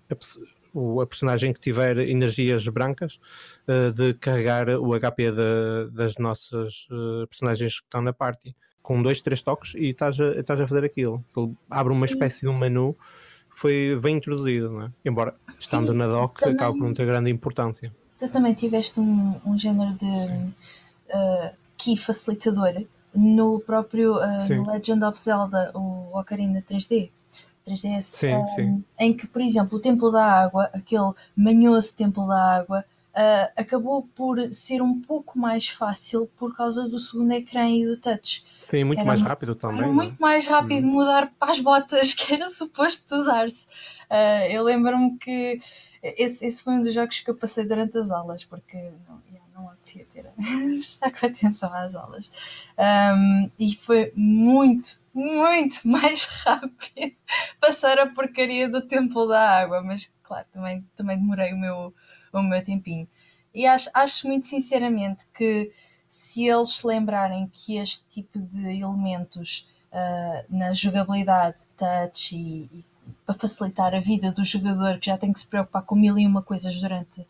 a, 0.75 1.03
a, 1.03 1.05
personagem 1.05 1.53
que 1.53 1.59
tiver 1.59 1.97
energias 1.97 2.67
brancas 2.67 3.19
uh, 3.67 3.91
de 3.91 4.13
carregar 4.15 4.69
o 4.69 4.99
HP 4.99 5.31
de, 5.31 5.91
das 5.91 6.15
nossas 6.15 6.87
uh, 6.91 7.27
personagens 7.27 7.79
que 7.79 7.85
estão 7.85 8.01
na 8.01 8.13
party 8.13 8.55
com 8.81 9.01
dois, 9.01 9.21
três 9.21 9.41
toques 9.41 9.73
e 9.73 9.89
estás 9.89 10.19
a, 10.19 10.39
estás 10.39 10.61
a 10.61 10.67
fazer 10.67 10.85
aquilo. 10.85 11.23
Ele 11.35 11.53
abre 11.69 11.91
uma 11.91 12.07
Sim. 12.07 12.13
espécie 12.13 12.41
de 12.41 12.47
um 12.47 12.57
menu 12.57 12.95
que 13.49 13.57
foi 13.57 13.99
bem 14.01 14.17
introduzido, 14.17 14.71
não 14.71 14.83
é? 14.83 14.91
Embora 15.03 15.35
estando 15.57 15.91
Sim, 15.91 15.97
na 15.97 16.05
também, 16.05 16.55
acaba 16.55 16.73
por 16.73 16.83
não 16.83 16.93
ter 16.93 17.05
grande 17.05 17.31
importância. 17.31 17.91
Tu 18.19 18.29
também 18.29 18.53
tiveste 18.53 18.99
um, 18.99 19.39
um 19.45 19.57
género 19.57 19.93
de 19.95 20.05
uh, 20.05 21.55
key 21.77 21.97
facilitador 21.97 22.85
no 23.13 23.59
próprio 23.59 24.17
uh, 24.17 24.71
Legend 24.71 25.03
of 25.03 25.19
Zelda, 25.19 25.71
o 25.73 26.17
Ocarina 26.17 26.61
3D. 26.61 27.09
3DS, 27.67 28.01
sim, 28.03 28.35
um, 28.35 28.47
sim. 28.47 28.83
em 28.99 29.13
que, 29.13 29.27
por 29.27 29.41
exemplo, 29.41 29.77
o 29.77 29.81
Templo 29.81 30.11
da 30.11 30.23
Água, 30.23 30.69
aquele 30.73 31.13
manhoso 31.35 31.95
Templo 31.95 32.27
da 32.27 32.57
Água, 32.57 32.85
uh, 33.15 33.51
acabou 33.55 34.03
por 34.15 34.53
ser 34.53 34.81
um 34.81 35.01
pouco 35.01 35.39
mais 35.39 35.67
fácil 35.67 36.29
por 36.37 36.55
causa 36.55 36.87
do 36.87 36.99
segundo 36.99 37.31
ecrã 37.31 37.69
e 37.69 37.85
do 37.85 37.97
touch. 37.97 38.45
Sim, 38.61 38.83
muito 38.83 38.99
era 38.99 39.07
mais 39.07 39.21
rápido 39.21 39.55
também. 39.55 39.79
Era 39.79 39.87
é? 39.87 39.91
muito 39.91 40.17
mais 40.17 40.47
rápido 40.47 40.85
hum. 40.85 40.91
mudar 40.91 41.31
para 41.39 41.51
as 41.51 41.59
botas 41.59 42.13
que 42.15 42.33
era 42.33 42.47
suposto 42.47 43.15
usar-se. 43.15 43.67
Uh, 44.09 44.51
eu 44.51 44.63
lembro-me 44.63 45.17
que 45.17 45.59
esse, 46.03 46.45
esse 46.45 46.63
foi 46.63 46.73
um 46.73 46.81
dos 46.81 46.93
jogos 46.93 47.19
que 47.19 47.29
eu 47.29 47.35
passei 47.35 47.65
durante 47.65 47.97
as 47.97 48.11
aulas, 48.11 48.45
porque 48.45 48.77
não, 49.09 49.19
não 49.55 49.69
apetecia 49.69 50.05
ter 50.13 50.25
estar 50.75 51.11
com 51.11 51.25
atenção 51.25 51.73
às 51.73 51.95
aulas. 51.95 52.31
Um, 52.77 53.49
e 53.57 53.75
foi 53.75 54.11
muito, 54.15 54.99
muito 55.15 55.81
mais 55.87 56.25
rápido 56.25 57.15
passar 57.59 57.97
a 57.97 58.07
porcaria 58.07 58.69
do 58.69 58.81
Templo 58.81 59.27
da 59.27 59.61
Água, 59.61 59.81
mas 59.81 60.13
claro, 60.21 60.45
também, 60.51 60.85
também 60.95 61.17
demorei 61.17 61.53
o 61.53 61.57
meu 61.57 61.93
o 62.39 62.43
meu 62.43 62.63
tempinho. 62.63 63.07
E 63.53 63.65
acho, 63.65 63.89
acho 63.93 64.27
muito 64.27 64.47
sinceramente 64.47 65.25
que 65.33 65.71
se 66.09 66.45
eles 66.45 66.75
se 66.75 66.85
lembrarem 66.87 67.47
que 67.47 67.77
este 67.77 68.07
tipo 68.09 68.39
de 68.39 68.79
elementos 68.79 69.67
uh, 69.91 70.45
na 70.49 70.73
jogabilidade, 70.73 71.57
touch 71.77 72.35
e, 72.35 72.69
e, 72.73 72.85
para 73.25 73.35
facilitar 73.35 73.93
a 73.93 73.99
vida 73.99 74.31
do 74.31 74.43
jogador 74.43 74.99
que 74.99 75.07
já 75.07 75.17
tem 75.17 75.31
que 75.31 75.39
se 75.39 75.47
preocupar 75.47 75.83
com 75.83 75.95
mil 75.95 76.17
e 76.17 76.25
uma 76.25 76.41
coisas 76.41 76.79
durante 76.81 77.21
uh, 77.21 77.27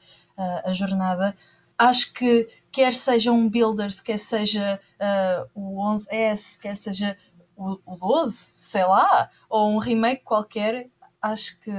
a 0.65 0.73
jornada, 0.73 1.37
acho 1.77 2.13
que 2.13 2.49
quer 2.71 2.93
seja 2.93 3.31
um 3.31 3.49
Builders, 3.49 3.99
quer 3.99 4.17
seja 4.17 4.79
uh, 4.99 5.49
o 5.53 5.83
11S, 5.93 6.59
quer 6.59 6.75
seja 6.75 7.17
o, 7.55 7.79
o 7.85 7.95
12, 7.95 8.33
sei 8.33 8.83
lá, 8.83 9.29
ou 9.49 9.71
um 9.71 9.77
remake 9.77 10.23
qualquer, 10.23 10.87
acho 11.21 11.59
que, 11.59 11.71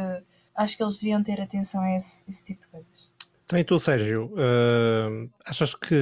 acho 0.54 0.76
que 0.76 0.82
eles 0.82 0.98
deviam 0.98 1.22
ter 1.22 1.40
atenção 1.40 1.82
a 1.82 1.96
esse, 1.96 2.24
esse 2.28 2.44
tipo 2.44 2.60
de 2.60 2.68
coisas. 2.68 3.06
Então, 3.44 3.58
e 3.58 3.64
tu, 3.64 3.78
Sérgio, 3.78 4.32
uh, 4.32 5.30
achas 5.44 5.74
que 5.74 5.94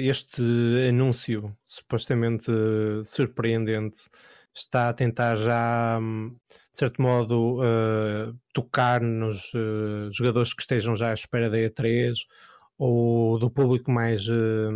este 0.00 0.42
anúncio 0.88 1.56
supostamente 1.64 2.50
surpreendente 3.04 4.00
está 4.52 4.88
a 4.88 4.92
tentar 4.92 5.36
já, 5.36 6.00
de 6.00 6.78
certo 6.78 7.00
modo, 7.00 7.60
uh, 7.60 8.36
tocar 8.52 9.00
nos 9.00 9.54
uh, 9.54 10.10
jogadores 10.10 10.52
que 10.52 10.62
estejam 10.62 10.96
já 10.96 11.10
à 11.10 11.14
espera 11.14 11.48
da 11.48 11.56
E3? 11.56 12.14
ou 12.84 13.38
do 13.38 13.48
público 13.48 13.92
mais 13.92 14.26
uh, 14.28 14.72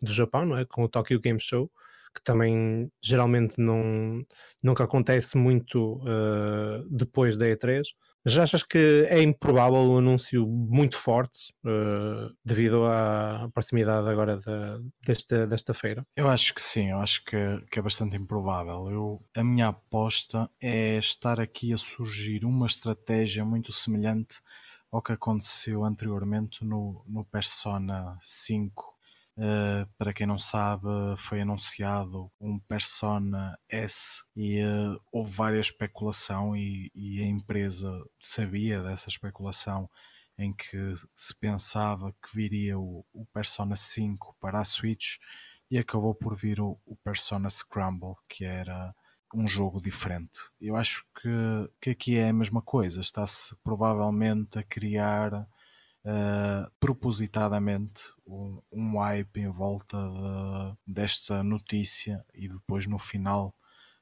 do 0.00 0.10
Japão, 0.12 0.46
não 0.46 0.56
é? 0.56 0.64
Com 0.64 0.84
o 0.84 0.88
Tokyo 0.88 1.20
Game 1.20 1.38
Show, 1.38 1.70
que 2.16 2.22
também 2.22 2.90
geralmente 3.02 3.60
não, 3.60 4.24
nunca 4.62 4.84
acontece 4.84 5.36
muito 5.36 6.00
uh, 6.02 6.88
depois 6.90 7.36
da 7.36 7.46
E3. 7.46 7.82
Já 8.24 8.42
achas 8.42 8.64
que 8.64 9.06
é 9.08 9.22
improvável 9.22 9.78
um 9.78 9.98
anúncio 9.98 10.44
muito 10.48 10.98
forte 10.98 11.52
uh, 11.64 12.34
devido 12.44 12.84
à 12.84 13.48
proximidade 13.54 14.08
agora 14.08 14.40
desta, 15.06 15.46
desta 15.46 15.72
feira? 15.72 16.04
Eu 16.16 16.28
acho 16.28 16.52
que 16.52 16.60
sim, 16.60 16.90
eu 16.90 16.98
acho 16.98 17.24
que, 17.24 17.36
que 17.70 17.78
é 17.78 17.82
bastante 17.82 18.16
improvável. 18.16 18.90
Eu, 18.90 19.24
a 19.36 19.44
minha 19.44 19.68
aposta 19.68 20.50
é 20.60 20.96
estar 20.96 21.38
aqui 21.38 21.72
a 21.72 21.78
surgir 21.78 22.44
uma 22.44 22.66
estratégia 22.66 23.44
muito 23.44 23.72
semelhante 23.72 24.40
ao 24.90 25.02
que 25.02 25.12
aconteceu 25.12 25.84
anteriormente 25.84 26.64
no, 26.64 27.04
no 27.06 27.24
Persona 27.24 28.18
5 28.20 28.95
Uh, 29.38 29.86
para 29.98 30.14
quem 30.14 30.26
não 30.26 30.38
sabe, 30.38 30.86
foi 31.18 31.42
anunciado 31.42 32.32
um 32.40 32.58
Persona 32.58 33.58
S 33.68 34.22
e 34.34 34.62
uh, 34.64 34.98
houve 35.12 35.30
várias 35.30 35.66
especulação 35.66 36.56
e, 36.56 36.90
e, 36.94 37.22
a 37.22 37.26
empresa 37.26 38.02
sabia 38.18 38.82
dessa 38.82 39.10
especulação 39.10 39.90
em 40.38 40.54
que 40.54 40.94
se 41.14 41.34
pensava 41.34 42.12
que 42.12 42.34
viria 42.34 42.78
o, 42.78 43.04
o 43.12 43.26
Persona 43.26 43.76
5 43.76 44.36
para 44.40 44.60
a 44.60 44.64
Switch 44.64 45.16
e 45.70 45.76
acabou 45.76 46.14
por 46.14 46.34
vir 46.34 46.58
o, 46.58 46.78
o 46.86 46.96
Persona 46.96 47.50
Scramble, 47.50 48.14
que 48.26 48.44
era 48.44 48.94
um 49.34 49.46
jogo 49.46 49.82
diferente. 49.82 50.38
Eu 50.58 50.76
acho 50.76 51.04
que, 51.20 51.28
que 51.80 51.90
aqui 51.90 52.16
é 52.16 52.30
a 52.30 52.32
mesma 52.32 52.62
coisa, 52.62 53.02
está-se 53.02 53.54
provavelmente 53.62 54.58
a 54.58 54.62
criar 54.62 55.46
uh, 56.06 56.70
propositadamente 56.78 58.04
um, 58.26 58.62
um 58.70 58.98
hype 58.98 59.40
em 59.40 59.48
volta 59.48 59.96
de, 59.98 60.92
desta 60.94 61.42
notícia 61.42 62.24
e 62.32 62.48
depois 62.48 62.86
no 62.86 62.98
final 62.98 63.52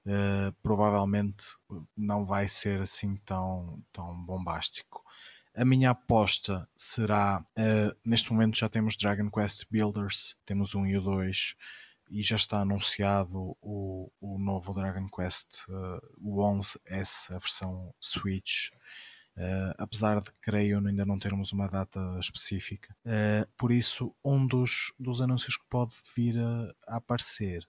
uh, 0.06 0.52
provavelmente 0.62 1.46
não 1.96 2.26
vai 2.26 2.46
ser 2.46 2.82
assim 2.82 3.16
tão, 3.25 3.82
tão 3.92 4.14
bombástico. 4.14 5.02
A 5.56 5.64
minha 5.64 5.90
aposta 5.90 6.68
será, 6.76 7.40
uh, 7.40 7.96
neste 8.04 8.32
momento 8.32 8.58
já 8.58 8.68
temos 8.68 8.96
Dragon 8.96 9.30
Quest 9.30 9.64
Builders, 9.70 10.37
temos 10.44 10.75
um 10.75 10.84
e 10.87 10.96
o 10.99 11.00
2 11.00 11.56
e 12.11 12.23
já 12.23 12.37
está 12.37 12.61
anunciado 12.61 13.56
o, 13.62 14.11
o 14.20 14.38
novo 14.38 14.75
Dragon 14.75 15.08
Quest, 15.08 15.66
uh, 15.68 16.00
o 16.20 16.37
11S, 16.42 17.34
a 17.34 17.38
versão 17.38 17.94
Switch, 18.00 18.70
Uh, 19.37 19.75
apesar 19.79 20.21
de, 20.21 20.31
creio, 20.41 20.79
ainda 20.79 21.05
não 21.05 21.19
termos 21.19 21.53
uma 21.53 21.67
data 21.67 21.99
específica. 22.21 22.95
Uh, 23.05 23.45
por 23.57 23.73
isso, 23.73 24.14
um 24.25 24.47
dos, 24.47 24.93
dos 24.99 25.21
anúncios 25.21 25.57
que 25.57 25.64
pode 25.69 25.93
vir 26.17 26.38
a, 26.38 26.73
a, 26.87 26.97
aparecer 26.99 27.67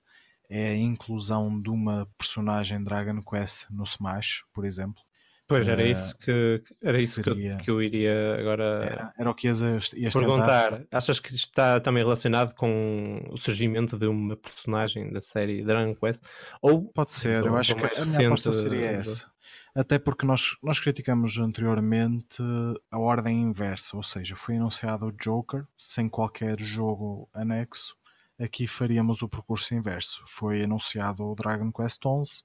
é 0.48 0.70
a 0.70 0.76
inclusão 0.76 1.60
de 1.60 1.72
uma 1.72 2.08
personagem 2.20 2.84
Dragon 2.84 3.20
Quest 3.24 3.66
no 3.72 3.84
Smash, 3.84 4.44
por 4.54 4.64
exemplo. 4.64 5.02
Pois, 5.48 5.68
era 5.68 5.82
uh, 5.82 5.88
isso, 5.88 6.18
que, 6.20 6.62
era 6.84 6.98
isso 6.98 7.24
seria, 7.24 7.50
que, 7.50 7.56
eu, 7.56 7.58
que, 7.58 7.72
eu 7.72 7.82
iria 7.82 8.36
agora 8.40 8.64
era, 8.64 9.14
era 9.18 9.30
o 9.32 9.34
que 9.34 9.48
ias, 9.48 9.62
ias 9.94 10.14
perguntar. 10.14 10.72
Tentar. 10.72 10.98
Achas 10.98 11.20
que 11.20 11.34
está 11.34 11.80
também 11.80 12.04
relacionado 12.04 12.54
com 12.54 13.28
o 13.32 13.38
surgimento 13.38 13.98
de 13.98 14.06
uma 14.06 14.38
personagem 14.38 15.12
da 15.12 15.22
série 15.22 15.64
Dragon 15.64 15.96
Quest? 15.96 16.24
Ou 16.62 16.84
pode 16.84 17.14
ser, 17.14 17.44
eu 17.44 17.58
acho 17.58 17.76
que 17.76 17.86
a 17.86 18.06
minha 18.06 18.28
aposta 18.28 18.52
seria 18.52 18.92
essa 18.92 19.35
até 19.74 20.00
porque 20.00 20.26
nós, 20.26 20.58
nós 20.64 20.80
criticamos 20.80 21.38
anteriormente 21.38 22.42
a 22.90 22.98
ordem 22.98 23.42
inversa, 23.42 23.98
ou 23.98 24.04
seja, 24.04 24.36
foi 24.36 24.58
anunciado 24.58 25.06
o 25.06 25.12
Joker 25.12 25.66
sem 25.76 26.08
qualquer 26.08 26.60
jogo 26.60 27.30
anexo. 27.34 27.96
Aqui 28.40 28.68
faríamos 28.68 29.22
o 29.22 29.30
percurso 29.30 29.74
inverso. 29.74 30.22
Foi 30.28 30.64
anunciado 30.64 31.24
o 31.24 31.36
Dragon 31.36 31.72
Quest 31.72 32.02
XI 32.02 32.44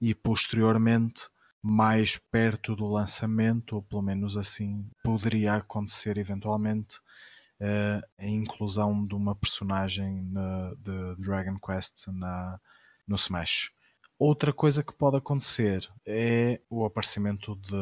e 0.00 0.14
posteriormente, 0.14 1.28
mais 1.60 2.18
perto 2.18 2.74
do 2.74 2.88
lançamento, 2.88 3.76
ou 3.76 3.82
pelo 3.82 4.02
menos 4.02 4.36
assim 4.36 4.84
poderia 5.04 5.54
acontecer 5.54 6.18
eventualmente, 6.18 7.00
eh, 7.60 8.00
a 8.18 8.26
inclusão 8.26 9.06
de 9.06 9.14
uma 9.14 9.36
personagem 9.36 10.28
de 10.78 11.14
Dragon 11.22 11.56
Quest 11.60 12.08
na, 12.08 12.60
no 13.06 13.14
Smash. 13.14 13.70
Outra 14.24 14.52
coisa 14.52 14.84
que 14.84 14.92
pode 14.92 15.16
acontecer 15.16 15.90
é 16.06 16.60
o 16.70 16.84
aparecimento 16.84 17.56
de, 17.56 17.72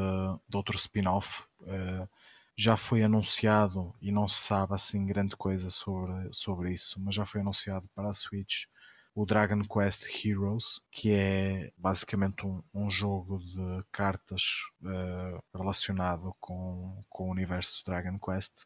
de 0.49 0.57
outro 0.57 0.75
spin-off. 0.75 1.45
Uh, 1.61 2.09
já 2.57 2.79
foi 2.79 3.03
anunciado 3.03 3.95
e 4.01 4.11
não 4.11 4.27
se 4.27 4.37
sabe 4.37 4.73
assim 4.73 5.05
grande 5.05 5.37
coisa 5.37 5.69
sobre, 5.69 6.33
sobre 6.33 6.73
isso, 6.73 6.99
mas 6.99 7.15
já 7.15 7.27
foi 7.27 7.43
anunciado 7.43 7.87
para 7.95 8.09
a 8.09 8.15
Switch 8.15 8.65
o 9.15 9.27
Dragon 9.27 9.63
Quest 9.65 10.07
Heroes, 10.25 10.81
que 10.91 11.13
é 11.13 11.73
basicamente 11.77 12.47
um, 12.47 12.63
um 12.73 12.91
jogo 12.91 13.39
de 13.41 13.85
cartas 13.93 14.63
uh, 14.83 15.43
relacionado 15.55 16.35
com, 16.41 17.05
com 17.11 17.29
o 17.29 17.33
universo 17.33 17.85
Dragon 17.85 18.19
Quest 18.19 18.65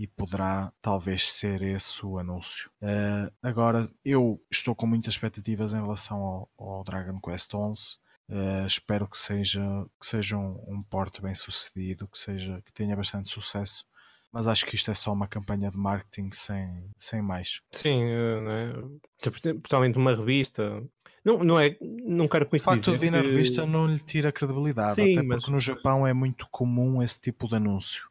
e 0.00 0.06
poderá 0.06 0.72
talvez 0.80 1.30
ser 1.30 1.60
esse 1.60 2.06
o 2.06 2.18
anúncio. 2.18 2.70
Uh, 2.80 3.30
agora, 3.42 3.86
eu 4.02 4.42
estou 4.50 4.74
com 4.74 4.86
muitas 4.86 5.12
expectativas 5.12 5.74
em 5.74 5.82
relação 5.82 6.22
ao, 6.22 6.50
ao 6.58 6.82
Dragon 6.82 7.20
Quest 7.20 7.50
XI. 7.50 7.98
Uh, 8.26 8.66
espero 8.66 9.06
que 9.06 9.18
seja, 9.18 9.60
que 10.00 10.06
seja 10.06 10.38
um, 10.38 10.58
um 10.66 10.82
porte 10.82 11.20
bem 11.20 11.34
sucedido, 11.34 12.08
que, 12.08 12.18
seja, 12.18 12.62
que 12.64 12.72
tenha 12.72 12.96
bastante 12.96 13.28
sucesso 13.28 13.84
mas 14.32 14.46
acho 14.46 14.64
que 14.64 14.76
isto 14.76 14.90
é 14.90 14.94
só 14.94 15.12
uma 15.12 15.26
campanha 15.26 15.70
de 15.70 15.76
marketing 15.76 16.30
sem, 16.32 16.84
sem 16.96 17.20
mais. 17.20 17.60
Sim, 17.72 18.04
uh, 18.04 18.48
é? 18.48 19.28
Principalmente 19.28 19.98
uma 19.98 20.14
revista. 20.14 20.82
Não, 21.24 21.42
não 21.42 21.58
é, 21.58 21.76
não 21.80 22.28
quero 22.28 22.46
com 22.46 22.54
isso 22.54 22.62
O 22.62 22.72
facto 22.72 22.92
de 22.92 22.96
vir 22.96 23.10
na 23.10 23.20
revista 23.20 23.66
não 23.66 23.86
lhe 23.86 23.98
tira 23.98 24.30
credibilidade, 24.30 24.94
Sim, 24.94 25.12
até 25.12 25.14
porque 25.14 25.26
mas... 25.26 25.48
no 25.48 25.58
Japão 25.58 26.06
é 26.06 26.14
muito 26.14 26.46
comum 26.48 27.02
esse 27.02 27.20
tipo 27.20 27.48
de 27.48 27.56
anúncio. 27.56 28.09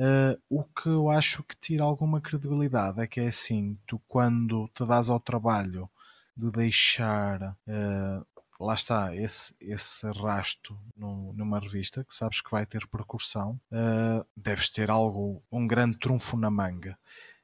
Uh, 0.00 0.40
o 0.48 0.64
que 0.64 0.88
eu 0.88 1.10
acho 1.10 1.42
que 1.42 1.54
tira 1.54 1.84
alguma 1.84 2.22
credibilidade 2.22 3.02
é 3.02 3.06
que 3.06 3.20
é 3.20 3.26
assim, 3.26 3.78
tu 3.86 4.00
quando 4.08 4.66
te 4.68 4.82
dás 4.86 5.10
ao 5.10 5.20
trabalho 5.20 5.90
de 6.34 6.50
deixar 6.50 7.54
uh, 7.68 8.26
lá 8.58 8.72
está, 8.72 9.14
esse, 9.14 9.54
esse 9.60 10.10
rasto 10.12 10.74
no, 10.96 11.34
numa 11.34 11.60
revista 11.60 12.02
que 12.02 12.14
sabes 12.14 12.40
que 12.40 12.50
vai 12.50 12.64
ter 12.64 12.86
percussão, 12.86 13.60
uh, 13.70 14.26
deves 14.34 14.70
ter 14.70 14.90
algo, 14.90 15.42
um 15.52 15.66
grande 15.66 15.98
trunfo 15.98 16.34
na 16.34 16.50
manga. 16.50 16.98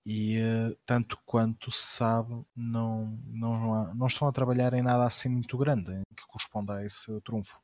E 0.09 0.39
tanto 0.87 1.19
quanto 1.27 1.71
se 1.73 1.85
sabe, 1.97 2.33
não, 2.55 3.19
não, 3.27 3.93
não 3.93 4.07
estão 4.07 4.29
a 4.29 4.33
trabalhar 4.33 4.73
em 4.73 4.81
nada 4.81 5.05
assim 5.05 5.29
muito 5.29 5.59
grande 5.59 6.01
que 6.17 6.27
corresponda 6.29 6.77
a 6.77 6.87
esse 6.87 7.21
trunfo. 7.23 7.61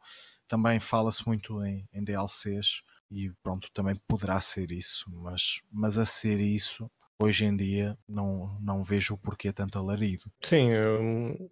Também 0.49 0.81
fala-se 0.81 1.25
muito 1.27 1.65
em, 1.65 1.89
em 1.95 2.03
DLCs 2.03 2.83
e 3.13 3.31
pronto, 3.43 3.69
também 3.75 3.95
poderá 4.09 4.41
ser 4.41 4.73
isso, 4.73 5.05
mas, 5.11 5.61
mas 5.71 5.99
a 5.99 6.05
ser 6.05 6.41
isso, 6.41 6.91
hoje 7.23 7.45
em 7.45 7.55
dia 7.55 7.97
não, 8.09 8.59
não 8.61 8.83
vejo 8.83 9.15
o 9.15 9.19
porquê 9.19 9.53
tanto 9.53 9.79
alarido. 9.79 10.25
Sim, 10.43 10.71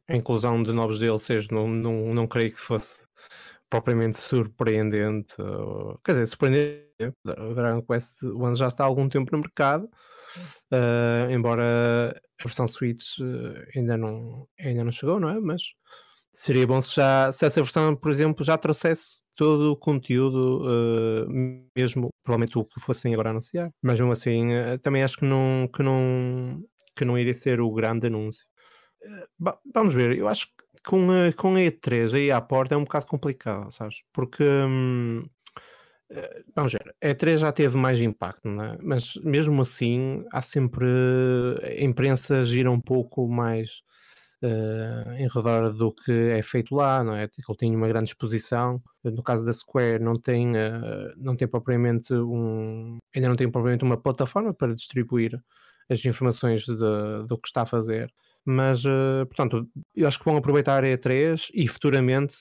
a 0.09 0.17
inclusão 0.17 0.63
de 0.63 0.73
novos 0.73 0.99
DLCs 0.99 1.49
não, 1.49 1.69
não, 1.69 2.15
não 2.15 2.27
creio 2.27 2.51
que 2.51 2.61
fosse 2.61 3.05
propriamente 3.69 4.19
surpreendente, 4.19 5.35
quer 6.05 6.13
dizer, 6.13 6.27
surpreendente. 6.27 6.89
O 7.39 7.55
Dragon 7.55 7.83
Quest 7.83 8.23
One 8.23 8.57
já 8.57 8.69
está 8.69 8.85
há 8.85 8.87
algum 8.87 9.09
tempo 9.09 9.31
no 9.33 9.39
mercado, 9.39 9.85
uh, 10.73 11.31
embora 11.31 12.11
a 12.11 12.43
versão 12.43 12.67
Switch 12.67 13.19
uh, 13.21 13.79
ainda, 13.79 13.97
não, 13.97 14.49
ainda 14.59 14.83
não 14.83 14.91
chegou, 14.91 15.21
não 15.21 15.29
é? 15.29 15.39
Mas 15.39 15.63
seria 16.33 16.67
bom 16.67 16.81
se, 16.81 16.97
já, 16.97 17.33
se 17.33 17.45
essa 17.45 17.63
versão, 17.63 17.95
por 17.97 18.11
exemplo, 18.11 18.45
já 18.45 18.57
trouxesse 18.57 19.23
todo 19.35 19.73
o 19.73 19.77
conteúdo, 19.77 20.63
uh, 20.65 21.71
mesmo 21.77 22.11
provavelmente 22.23 22.59
o 22.59 22.65
que 22.65 22.81
fossem 22.81 23.13
agora 23.13 23.31
anunciar. 23.31 23.71
Mas 23.83 23.99
mesmo 23.99 24.13
assim, 24.13 24.55
uh, 24.55 24.79
também 24.79 25.03
acho 25.03 25.17
que 25.17 25.25
não, 25.25 25.69
que, 25.75 25.83
não, 25.83 26.63
que 26.97 27.05
não 27.05 27.19
iria 27.19 27.35
ser 27.35 27.61
o 27.61 27.71
grande 27.73 28.07
anúncio. 28.07 28.45
Uh, 29.03 29.53
vamos 29.75 29.95
ver, 29.95 30.17
eu 30.17 30.29
acho 30.29 30.47
que 30.47 30.53
com 30.85 31.09
a, 31.11 31.33
com 31.33 31.57
a 31.57 31.61
E3 31.61 32.15
aí 32.15 32.31
à 32.31 32.41
porta 32.41 32.75
é 32.75 32.79
um 32.79 32.85
bocado 32.85 33.07
complicado, 33.07 33.71
sabes? 33.71 34.03
Porque. 34.13 34.45
Um, 34.45 35.25
Vamos 36.57 36.73
ver, 36.73 36.93
a 37.01 37.07
E3 37.07 37.39
já 37.39 37.53
teve 37.53 37.77
mais 37.77 38.01
impacto, 38.01 38.49
é? 38.49 38.77
mas 38.83 39.15
mesmo 39.23 39.63
assim 39.63 40.25
há 40.33 40.43
sempre 40.43 40.85
a 41.63 41.85
imprensa 41.85 42.45
gira 42.45 42.69
um 42.69 42.81
pouco 42.81 43.29
mais 43.29 43.81
uh, 44.43 45.13
em 45.13 45.29
redor 45.29 45.73
do 45.73 45.93
que 45.93 46.13
é 46.13 46.43
feito 46.43 46.75
lá, 46.75 47.03
não 47.05 47.15
é? 47.15 47.25
Ele 47.25 47.59
tem 47.59 47.75
uma 47.75 47.89
grande 47.89 48.11
exposição. 48.11 48.83
No 49.05 49.23
caso 49.23 49.45
da 49.45 49.53
Square, 49.53 50.03
não 50.03 50.19
tem, 50.19 50.51
uh, 50.53 51.13
não 51.17 51.37
tem 51.37 51.49
propriamente 51.49 52.13
um, 52.15 52.99
ainda 53.15 53.29
não 53.29 53.37
tem 53.37 53.51
propriamente 53.51 53.85
uma 53.85 53.97
plataforma 53.97 54.53
para 54.55 54.75
distribuir 54.75 55.41
as 55.89 56.05
informações 56.05 56.65
de, 56.65 56.77
do 57.27 57.39
que 57.39 57.49
está 57.49 57.63
a 57.63 57.67
fazer. 57.67 58.13
Mas, 58.45 58.85
uh, 58.85 59.27
portanto, 59.27 59.69
eu 59.95 60.09
acho 60.09 60.19
que 60.19 60.25
vão 60.25 60.37
aproveitar 60.37 60.85
a 60.85 60.87
E3 60.87 61.51
e 61.53 61.69
futuramente 61.69 62.37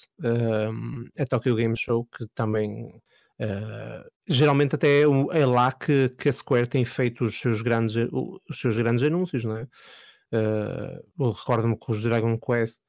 a 1.17 1.25
Tokyo 1.25 1.55
Game 1.55 1.75
Show, 1.77 2.05
que 2.05 2.25
também 2.33 3.01
Uh, 3.41 4.03
geralmente 4.27 4.75
até 4.75 5.03
é 5.03 5.45
lá 5.45 5.71
que, 5.71 6.09
que, 6.17 6.27
a 6.27 6.33
Square 6.33 6.67
tem 6.67 6.83
feito 6.83 7.23
os 7.23 7.39
seus 7.39 7.61
grandes, 7.61 7.95
os 8.11 8.59
seus 8.59 8.75
grandes 8.75 9.01
anúncios, 9.01 9.45
não 9.45 9.55
é? 9.55 9.67
Uh, 10.31 11.31
Recordo-me 11.31 11.77
que 11.77 11.91
os 11.91 12.03
Dragon 12.03 12.37
Quest, 12.37 12.81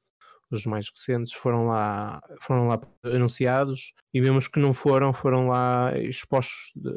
os 0.51 0.65
mais 0.65 0.87
recentes, 0.89 1.33
foram 1.33 1.65
lá, 1.65 2.21
foram 2.41 2.67
lá 2.67 2.81
anunciados 3.03 3.93
e 4.13 4.21
mesmo 4.21 4.37
os 4.37 4.47
que 4.47 4.59
não 4.59 4.73
foram, 4.73 5.13
foram 5.13 5.47
lá 5.47 5.97
expostos 5.97 6.71
de, 6.75 6.91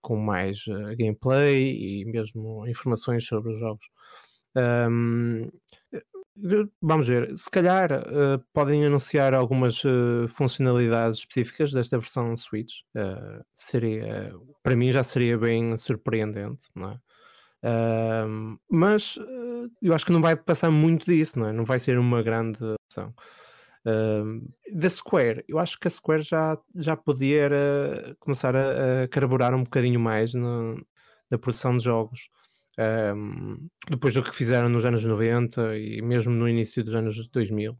com 0.00 0.16
mais 0.16 0.66
uh, 0.68 0.96
gameplay 0.96 2.00
e 2.00 2.04
mesmo 2.04 2.66
informações 2.66 3.26
sobre 3.26 3.52
os 3.52 3.58
jogos. 3.58 3.86
Um, 4.56 5.50
Vamos 6.82 7.08
ver, 7.08 7.34
se 7.34 7.50
calhar 7.50 7.90
uh, 7.90 8.38
podem 8.52 8.84
anunciar 8.84 9.32
algumas 9.32 9.82
uh, 9.84 10.28
funcionalidades 10.28 11.20
específicas 11.20 11.72
desta 11.72 11.98
versão 11.98 12.36
Switch. 12.36 12.74
Seria, 13.54 14.34
para 14.62 14.76
mim 14.76 14.92
já 14.92 15.02
seria 15.02 15.38
bem 15.38 15.78
surpreendente, 15.78 16.68
não 16.74 16.90
é? 16.90 16.98
Mas 18.70 19.18
eu 19.82 19.94
acho 19.94 20.06
que 20.06 20.12
não 20.12 20.22
vai 20.22 20.36
passar 20.36 20.70
muito 20.70 21.06
disso, 21.06 21.38
não 21.38 21.48
é? 21.48 21.52
Não 21.52 21.64
vai 21.64 21.80
ser 21.80 21.98
uma 21.98 22.22
grande 22.22 22.58
ação. 22.90 23.14
da 24.72 24.90
Square, 24.90 25.44
eu 25.48 25.58
acho 25.58 25.78
que 25.78 25.88
a 25.88 25.90
Square 25.90 26.22
já, 26.22 26.58
já 26.74 26.96
podia 26.96 27.50
começar 28.20 28.54
a, 28.54 29.04
a, 29.04 29.08
carburar 29.08 29.54
um 29.54 29.64
bocadinho 29.64 30.00
mais 30.00 30.34
na, 30.34 30.74
na 31.30 31.38
produção 31.38 31.76
de 31.76 31.84
jogos. 31.84 32.28
Um, 32.78 33.68
depois 33.88 34.12
do 34.12 34.22
que 34.22 34.34
fizeram 34.34 34.68
nos 34.68 34.84
anos 34.84 35.02
90 35.02 35.78
e 35.78 36.02
mesmo 36.02 36.32
no 36.32 36.46
início 36.46 36.84
dos 36.84 36.94
anos 36.94 37.28
2000, 37.28 37.72
uh, 37.72 37.78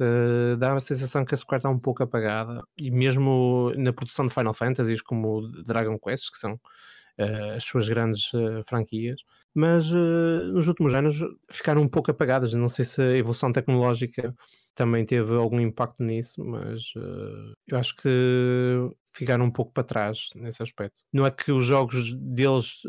eh, 0.00 0.56
dá 0.56 0.72
a 0.74 0.80
sensação 0.80 1.24
que 1.24 1.34
a 1.34 1.38
Square 1.38 1.58
está 1.58 1.68
um 1.68 1.78
pouco 1.78 2.02
apagada 2.02 2.62
e 2.76 2.90
mesmo 2.92 3.72
na 3.76 3.92
produção 3.92 4.26
de 4.26 4.32
Final 4.32 4.54
Fantasies 4.54 5.02
como 5.02 5.48
Dragon 5.64 5.98
Quest, 5.98 6.30
que 6.30 6.38
são 6.38 6.54
uh, 6.54 6.60
as 7.56 7.64
suas 7.64 7.88
grandes 7.88 8.32
uh, 8.32 8.62
franquias, 8.66 9.20
mas 9.54 9.90
nos 9.90 10.68
últimos 10.68 10.94
anos 10.94 11.18
ficaram 11.50 11.82
um 11.82 11.88
pouco 11.88 12.10
apagadas. 12.10 12.54
Não 12.54 12.68
sei 12.68 12.84
se 12.84 13.02
a 13.02 13.16
evolução 13.16 13.52
tecnológica 13.52 14.34
também 14.76 15.04
teve 15.04 15.34
algum 15.34 15.60
impacto 15.60 16.04
nisso, 16.04 16.44
mas 16.44 16.92
eu 17.66 17.76
acho 17.76 17.96
que 17.96 18.08
ficaram 19.10 19.46
um 19.46 19.50
pouco 19.50 19.72
para 19.72 19.82
trás 19.82 20.28
nesse 20.36 20.62
aspecto. 20.62 21.02
Não 21.12 21.26
é 21.26 21.32
que 21.32 21.50
os 21.50 21.66
jogos 21.66 22.14
deles 22.14 22.82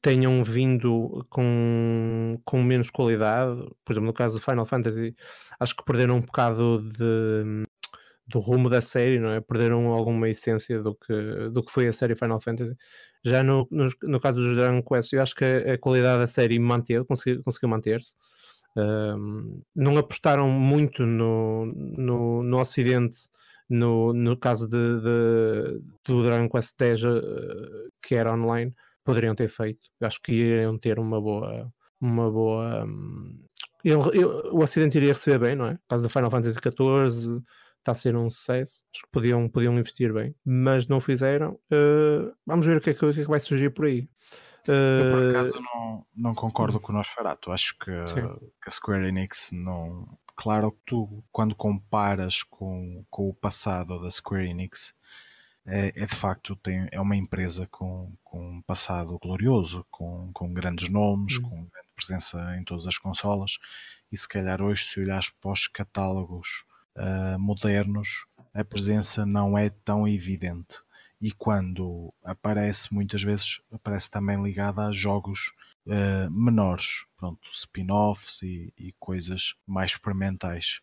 tenham 0.00 0.42
vindo 0.44 1.26
com, 1.28 2.40
com 2.44 2.62
menos 2.62 2.90
qualidade. 2.90 3.56
Por 3.84 3.92
exemplo, 3.92 4.06
no 4.06 4.12
caso 4.12 4.38
do 4.38 4.44
Final 4.44 4.66
Fantasy, 4.66 5.14
acho 5.58 5.74
que 5.74 5.84
perderam 5.84 6.16
um 6.16 6.20
bocado 6.20 6.88
de, 6.88 7.66
do 8.28 8.38
rumo 8.38 8.68
da 8.68 8.80
série, 8.80 9.18
não 9.18 9.30
é? 9.30 9.40
Perderam 9.40 9.86
alguma 9.88 10.28
essência 10.28 10.82
do 10.82 10.94
que, 10.94 11.50
do 11.50 11.62
que 11.62 11.72
foi 11.72 11.88
a 11.88 11.92
série 11.92 12.14
Final 12.14 12.40
Fantasy. 12.40 12.76
Já 13.24 13.42
no, 13.42 13.66
no, 13.70 13.86
no 14.02 14.20
caso 14.20 14.40
dos 14.40 14.54
Dragon 14.54 14.82
Quest, 14.82 15.12
eu 15.12 15.22
acho 15.22 15.34
que 15.34 15.44
a, 15.44 15.74
a 15.74 15.78
qualidade 15.78 16.20
da 16.20 16.26
série 16.26 16.58
manteve, 16.58 17.04
conseguiu, 17.04 17.42
conseguiu 17.42 17.68
manter-se. 17.70 18.14
Um, 18.76 19.62
não 19.74 19.96
apostaram 19.96 20.48
muito 20.48 21.04
no, 21.04 21.66
no, 21.66 22.42
no 22.42 22.60
Ocidente 22.60 23.18
no, 23.68 24.12
no 24.12 24.36
caso 24.36 24.68
de, 24.68 25.00
de, 25.00 25.82
do 26.04 26.22
Dragon 26.22 26.48
Quest 26.48 26.80
X, 26.80 27.02
uh, 27.02 27.90
que 28.02 28.14
era 28.14 28.32
online, 28.32 28.74
poderiam 29.04 29.34
ter 29.34 29.48
feito. 29.48 29.80
Eu 30.00 30.06
acho 30.06 30.20
que 30.22 30.32
iriam 30.32 30.78
ter 30.78 30.98
uma 30.98 31.20
boa. 31.20 31.70
Uma 32.00 32.30
boa 32.30 32.84
um, 32.84 33.44
o 34.52 34.62
Ocidente 34.62 34.98
iria 34.98 35.12
receber 35.12 35.38
bem, 35.38 35.56
não 35.56 35.66
é? 35.66 35.74
Por 35.74 35.88
causa 35.88 36.04
do 36.06 36.10
Final 36.10 36.30
Fantasy 36.30 36.58
XIV 36.58 37.42
está 37.88 37.92
a 37.92 37.94
ser 37.94 38.16
um 38.16 38.28
sucesso. 38.28 38.84
Acho 38.92 39.02
que 39.04 39.10
podiam, 39.10 39.48
podiam 39.48 39.78
investir 39.78 40.12
bem, 40.12 40.34
mas 40.44 40.86
não 40.86 41.00
fizeram. 41.00 41.58
Uh, 41.72 42.32
vamos 42.46 42.66
ver 42.66 42.76
o 42.76 42.80
que, 42.80 42.90
é 42.90 42.94
que, 42.94 43.04
o 43.04 43.12
que, 43.12 43.20
é 43.20 43.24
que 43.24 43.30
vai 43.30 43.40
surgir 43.40 43.70
por 43.70 43.86
aí. 43.86 44.08
Eu 44.66 45.12
por 45.12 45.30
acaso 45.30 45.58
não, 45.60 46.06
não 46.14 46.34
concordo 46.34 46.78
com 46.78 46.92
o 46.92 46.94
Nosferatu. 46.94 47.50
Acho 47.50 47.74
que, 47.78 47.90
que 47.90 48.68
a 48.68 48.70
Square 48.70 49.08
Enix 49.08 49.50
não. 49.50 50.06
Claro 50.36 50.72
que 50.72 50.78
tu, 50.84 51.24
quando 51.32 51.54
comparas 51.54 52.42
com, 52.42 53.04
com 53.10 53.30
o 53.30 53.34
passado 53.34 54.00
da 54.00 54.10
Square 54.10 54.48
Enix, 54.48 54.94
é, 55.66 55.88
é, 55.96 56.06
de 56.06 56.14
facto 56.14 56.54
tem, 56.56 56.86
é 56.92 57.00
uma 57.00 57.16
empresa 57.16 57.66
com, 57.70 58.12
com 58.22 58.56
um 58.56 58.62
passado 58.62 59.18
glorioso, 59.18 59.86
com, 59.90 60.30
com 60.32 60.52
grandes 60.52 60.88
nomes, 60.90 61.38
hum. 61.38 61.42
com 61.42 61.56
grande 61.56 61.88
presença 61.96 62.56
em 62.56 62.62
todas 62.62 62.86
as 62.86 62.98
consolas, 62.98 63.58
e 64.12 64.16
se 64.16 64.28
calhar 64.28 64.62
hoje, 64.62 64.84
se 64.84 65.00
olhares 65.00 65.30
para 65.30 65.50
os 65.50 65.66
catálogos 65.66 66.64
uh, 66.96 67.38
modernos, 67.38 68.26
a 68.54 68.64
presença 68.64 69.24
não 69.26 69.56
é 69.56 69.70
tão 69.70 70.06
evidente. 70.06 70.80
E 71.20 71.32
quando 71.32 72.12
aparece, 72.24 72.92
muitas 72.94 73.22
vezes 73.22 73.60
aparece 73.72 74.10
também 74.10 74.40
ligada 74.42 74.82
a 74.82 74.92
jogos 74.92 75.52
uh, 75.86 76.30
menores, 76.30 77.06
pronto, 77.16 77.48
spin-offs 77.52 78.42
e, 78.42 78.72
e 78.76 78.92
coisas 78.98 79.54
mais 79.66 79.92
experimentais. 79.92 80.80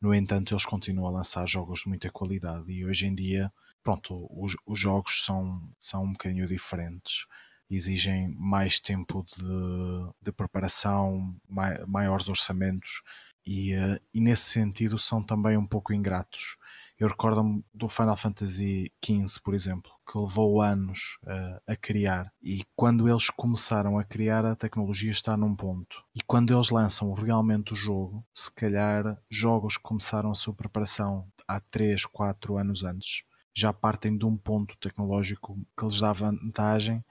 No 0.00 0.14
entanto, 0.14 0.54
eles 0.54 0.64
continuam 0.64 1.08
a 1.08 1.18
lançar 1.18 1.46
jogos 1.46 1.80
de 1.80 1.88
muita 1.88 2.10
qualidade 2.10 2.70
e 2.70 2.84
hoje 2.84 3.06
em 3.06 3.14
dia 3.14 3.52
pronto, 3.82 4.26
os, 4.30 4.56
os 4.66 4.80
jogos 4.80 5.22
são, 5.24 5.62
são 5.78 6.04
um 6.04 6.12
bocadinho 6.12 6.46
diferentes 6.46 7.26
exigem 7.70 8.28
mais 8.38 8.78
tempo 8.78 9.24
de, 9.36 10.14
de 10.22 10.32
preparação, 10.32 11.34
mai, 11.48 11.84
maiores 11.86 12.28
orçamentos 12.28 13.02
e, 13.46 13.74
uh, 13.74 13.98
e, 14.12 14.20
nesse 14.20 14.50
sentido 14.50 14.98
são 14.98 15.22
também 15.22 15.56
um 15.56 15.66
pouco 15.66 15.92
ingratos. 15.92 16.56
Eu 16.98 17.08
recordo-me 17.08 17.64
do 17.74 17.88
Final 17.88 18.16
Fantasy 18.16 18.92
XV, 19.04 19.40
por 19.42 19.52
exemplo, 19.54 19.90
que 20.10 20.16
levou 20.16 20.62
anos 20.62 21.18
uh, 21.24 21.60
a 21.66 21.74
criar 21.76 22.32
e 22.42 22.62
quando 22.76 23.08
eles 23.08 23.28
começaram 23.30 23.98
a 23.98 24.04
criar 24.04 24.44
a 24.44 24.54
tecnologia 24.54 25.10
está 25.10 25.36
num 25.36 25.56
ponto 25.56 26.04
e 26.14 26.20
quando 26.22 26.54
eles 26.54 26.70
lançam 26.70 27.12
realmente 27.12 27.72
o 27.72 27.76
jogo, 27.76 28.24
se 28.32 28.50
calhar 28.52 29.18
jogos 29.28 29.76
que 29.76 29.82
começaram 29.82 30.30
a 30.30 30.34
sua 30.34 30.54
preparação 30.54 31.26
há 31.48 31.58
3, 31.58 32.06
4 32.06 32.56
anos 32.56 32.84
antes 32.84 33.24
já 33.54 33.72
partem 33.72 34.18
de 34.18 34.26
um 34.26 34.36
ponto 34.36 34.76
tecnológico 34.78 35.56
que 35.78 35.84
lhes 35.84 36.00
dá 36.00 36.12
vantagem 36.12 37.04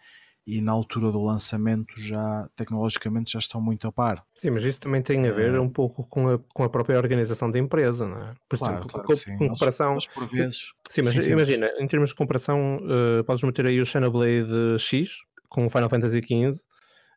e 0.46 0.62
na 0.62 0.72
altura 0.72 1.12
do 1.12 1.24
lançamento 1.24 1.94
já 1.98 2.48
tecnologicamente 2.56 3.32
já 3.32 3.40
estão 3.40 3.62
muito 3.62 3.88
a 3.88 3.92
par. 3.92 4.24
Sim, 4.36 4.52
mas 4.52 4.64
isso 4.64 4.82
também 4.82 5.02
tem 5.02 5.26
a 5.28 5.32
ver 5.32 5.54
é... 5.54 5.60
um 5.60 5.70
pouco 5.70 6.06
com 6.08 6.30
a, 6.30 6.40
com 6.54 6.64
a 6.64 6.70
própria 6.70 6.98
organização 6.98 7.50
da 7.50 7.58
empresa, 7.58 8.06
não 8.06 8.18
é? 8.18 8.34
Por 8.50 8.60
claro, 8.60 8.74
exemplo, 8.76 8.92
claro 8.92 9.08
com, 9.08 9.14
sim. 9.14 9.38
comparação. 9.38 9.96
Mas, 9.96 10.08
por 10.08 10.28
vezes. 10.28 10.74
Sim, 10.90 11.02
mas 11.04 11.14
sim, 11.14 11.22
sim, 11.22 11.32
imagina, 11.32 11.70
em 11.80 11.88
termos 11.88 12.10
de 12.10 12.16
comparação, 12.16 12.78
uh, 12.78 13.24
podes 13.24 13.44
meter 13.44 13.66
aí 13.68 13.80
o 13.80 13.86
Xenoblade 13.86 14.80
X 14.80 15.18
com 15.50 15.66
o 15.66 15.70
Final 15.70 15.90
Fantasy 15.90 16.22
XV. 16.22 16.62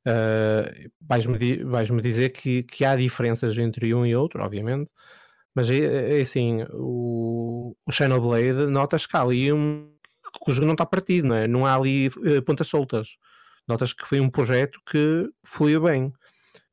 Uh, 0.07 0.89
vais-me, 1.01 1.65
vais-me 1.65 2.01
dizer 2.01 2.31
que, 2.31 2.63
que 2.63 2.85
há 2.85 2.95
diferenças 2.95 3.59
entre 3.59 3.93
um 3.93 4.07
e 4.07 4.15
outro, 4.15 4.41
obviamente, 4.41 4.93
mas 5.57 5.71
é, 5.71 6.19
é 6.19 6.21
assim, 6.21 6.65
o, 6.75 7.75
o 7.87 7.91
Xenoblade, 7.91 8.67
notas 8.67 9.07
que 9.07 9.17
há 9.17 9.23
ali 9.23 9.51
um. 9.51 9.91
Que 10.45 10.51
o 10.51 10.55
jogo 10.55 10.67
não 10.67 10.75
está 10.75 10.87
partido, 10.87 11.29
não 11.29 11.35
é? 11.35 11.47
Não 11.47 11.67
há 11.67 11.75
ali 11.75 12.09
uh, 12.09 12.43
pontas 12.43 12.69
soltas. 12.69 13.17
Notas 13.67 13.93
que 13.93 14.07
foi 14.07 14.21
um 14.21 14.31
projeto 14.31 14.79
que 14.91 15.29
fluiu 15.45 15.83
bem. 15.83 16.13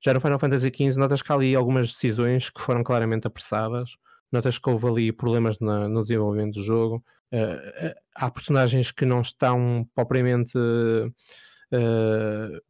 Já 0.03 0.13
no 0.13 0.19
Final 0.19 0.39
Fantasy 0.39 0.67
XV, 0.67 0.99
notas 0.99 1.21
que 1.21 1.31
há 1.31 1.35
ali 1.35 1.55
algumas 1.55 1.87
decisões 1.87 2.49
que 2.49 2.61
foram 2.61 2.83
claramente 2.83 3.25
apressadas. 3.27 3.91
Notas 4.31 4.57
que 4.57 4.69
houve 4.69 4.87
ali 4.87 5.11
problemas 5.11 5.59
na, 5.59 5.87
no 5.87 6.01
desenvolvimento 6.01 6.55
do 6.55 6.63
jogo. 6.63 7.03
Uh, 7.31 7.93
há 8.15 8.29
personagens 8.29 8.91
que 8.91 9.05
não 9.05 9.21
estão 9.21 9.87
propriamente 9.95 10.57
uh, 10.57 11.11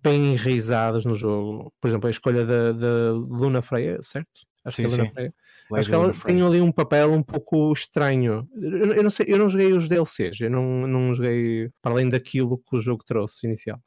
bem 0.01 0.33
enraizadas 0.33 1.05
no 1.05 1.15
jogo. 1.15 1.73
Por 1.81 1.87
exemplo, 1.89 2.07
a 2.07 2.11
escolha 2.11 2.45
da, 2.45 2.71
da 2.71 3.11
Luna 3.11 3.61
Freya, 3.61 3.99
certo? 4.01 4.29
Acho 4.63 4.77
sim, 4.77 4.83
que 4.83 4.89
sim. 4.89 5.09
Freya. 5.11 5.33
Acho 5.79 5.89
que 5.89 5.95
ela 5.95 6.13
tem 6.13 6.41
ali 6.41 6.61
um 6.61 6.71
papel 6.71 7.11
um 7.11 7.23
pouco 7.23 7.71
estranho. 7.73 8.47
Eu, 8.55 8.93
eu, 8.93 9.03
não 9.03 9.09
sei, 9.09 9.25
eu 9.29 9.37
não 9.37 9.49
joguei 9.49 9.73
os 9.73 9.87
DLCs, 9.87 10.41
eu 10.41 10.49
não, 10.49 10.87
não 10.87 11.13
joguei 11.13 11.69
para 11.81 11.93
além 11.93 12.09
daquilo 12.09 12.57
que 12.57 12.75
o 12.75 12.79
jogo 12.79 13.03
trouxe 13.05 13.47
inicial. 13.47 13.79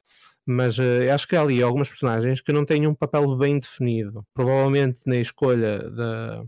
Mas 0.45 0.77
uh, 0.77 1.11
acho 1.13 1.27
que 1.27 1.35
há 1.35 1.41
ali 1.41 1.61
algumas 1.61 1.89
personagens 1.89 2.41
que 2.41 2.53
não 2.53 2.65
têm 2.65 2.87
um 2.87 2.95
papel 2.95 3.35
bem 3.37 3.59
definido. 3.59 4.25
Provavelmente 4.33 5.01
na 5.05 5.17
escolha 5.17 5.79
da. 5.89 6.43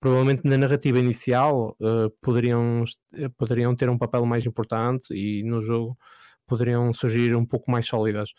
Provavelmente 0.00 0.48
na 0.48 0.56
narrativa 0.56 0.98
inicial 0.98 1.76
uh, 1.78 2.08
poderiam, 2.22 2.84
poderiam 3.36 3.76
ter 3.76 3.90
um 3.90 3.98
papel 3.98 4.24
mais 4.24 4.46
importante 4.46 5.12
e 5.12 5.42
no 5.42 5.60
jogo 5.60 5.98
poderiam 6.46 6.90
surgir 6.94 7.36
um 7.36 7.44
pouco 7.44 7.70
mais 7.70 7.86
sólidas 7.86 8.30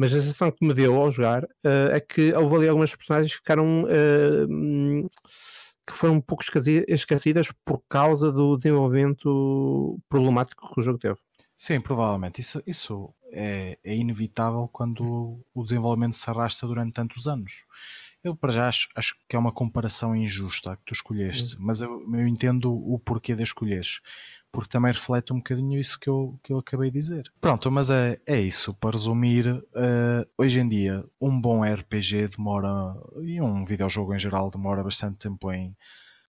mas 0.00 0.14
a 0.14 0.22
sensação 0.22 0.50
que 0.50 0.64
me 0.64 0.72
deu 0.72 0.96
ao 0.96 1.10
jogar 1.10 1.44
uh, 1.44 1.92
é 1.92 2.00
que 2.00 2.32
houve 2.32 2.56
ali 2.56 2.68
algumas 2.68 2.96
personagens 2.96 3.32
que 3.32 3.36
ficaram 3.36 3.84
uh, 3.84 5.08
que 5.92 5.98
foram 5.98 6.14
um 6.14 6.20
pouco 6.20 6.44
esquecidas 6.88 7.52
por 7.64 7.82
causa 7.88 8.32
do 8.32 8.56
desenvolvimento 8.56 9.98
problemático 10.08 10.72
que 10.72 10.80
o 10.80 10.82
jogo 10.82 10.98
teve. 10.98 11.18
Sim, 11.56 11.80
provavelmente. 11.80 12.40
Isso, 12.40 12.62
isso 12.66 13.14
é, 13.32 13.78
é 13.84 13.94
inevitável 13.94 14.68
quando 14.72 15.44
o 15.54 15.62
desenvolvimento 15.62 16.16
se 16.16 16.30
arrasta 16.30 16.66
durante 16.66 16.94
tantos 16.94 17.28
anos. 17.28 17.66
Eu, 18.22 18.36
para 18.36 18.52
já, 18.52 18.68
acho, 18.68 18.88
acho 18.94 19.14
que 19.28 19.34
é 19.34 19.38
uma 19.38 19.52
comparação 19.52 20.14
injusta 20.14 20.72
a 20.72 20.76
que 20.76 20.84
tu 20.84 20.92
escolheste, 20.92 21.56
uhum. 21.56 21.62
mas 21.64 21.80
eu, 21.80 22.06
eu 22.12 22.26
entendo 22.26 22.72
o 22.72 22.98
porquê 22.98 23.34
de 23.34 23.42
escolheres 23.42 24.00
porque 24.52 24.68
também 24.68 24.92
reflete 24.92 25.32
um 25.32 25.36
bocadinho 25.36 25.78
isso 25.78 25.98
que 25.98 26.08
eu, 26.08 26.38
que 26.42 26.52
eu 26.52 26.58
acabei 26.58 26.90
de 26.90 26.98
dizer. 26.98 27.32
Pronto, 27.40 27.70
mas 27.70 27.90
é, 27.90 28.20
é 28.26 28.40
isso. 28.40 28.74
Para 28.74 28.92
resumir, 28.92 29.48
uh, 29.48 30.26
hoje 30.36 30.60
em 30.60 30.68
dia, 30.68 31.04
um 31.20 31.40
bom 31.40 31.62
RPG 31.62 32.28
demora, 32.36 32.68
e 33.22 33.40
um 33.40 33.64
videojogo 33.64 34.14
em 34.14 34.18
geral, 34.18 34.50
demora 34.50 34.82
bastante 34.82 35.18
tempo 35.18 35.52
em 35.52 35.76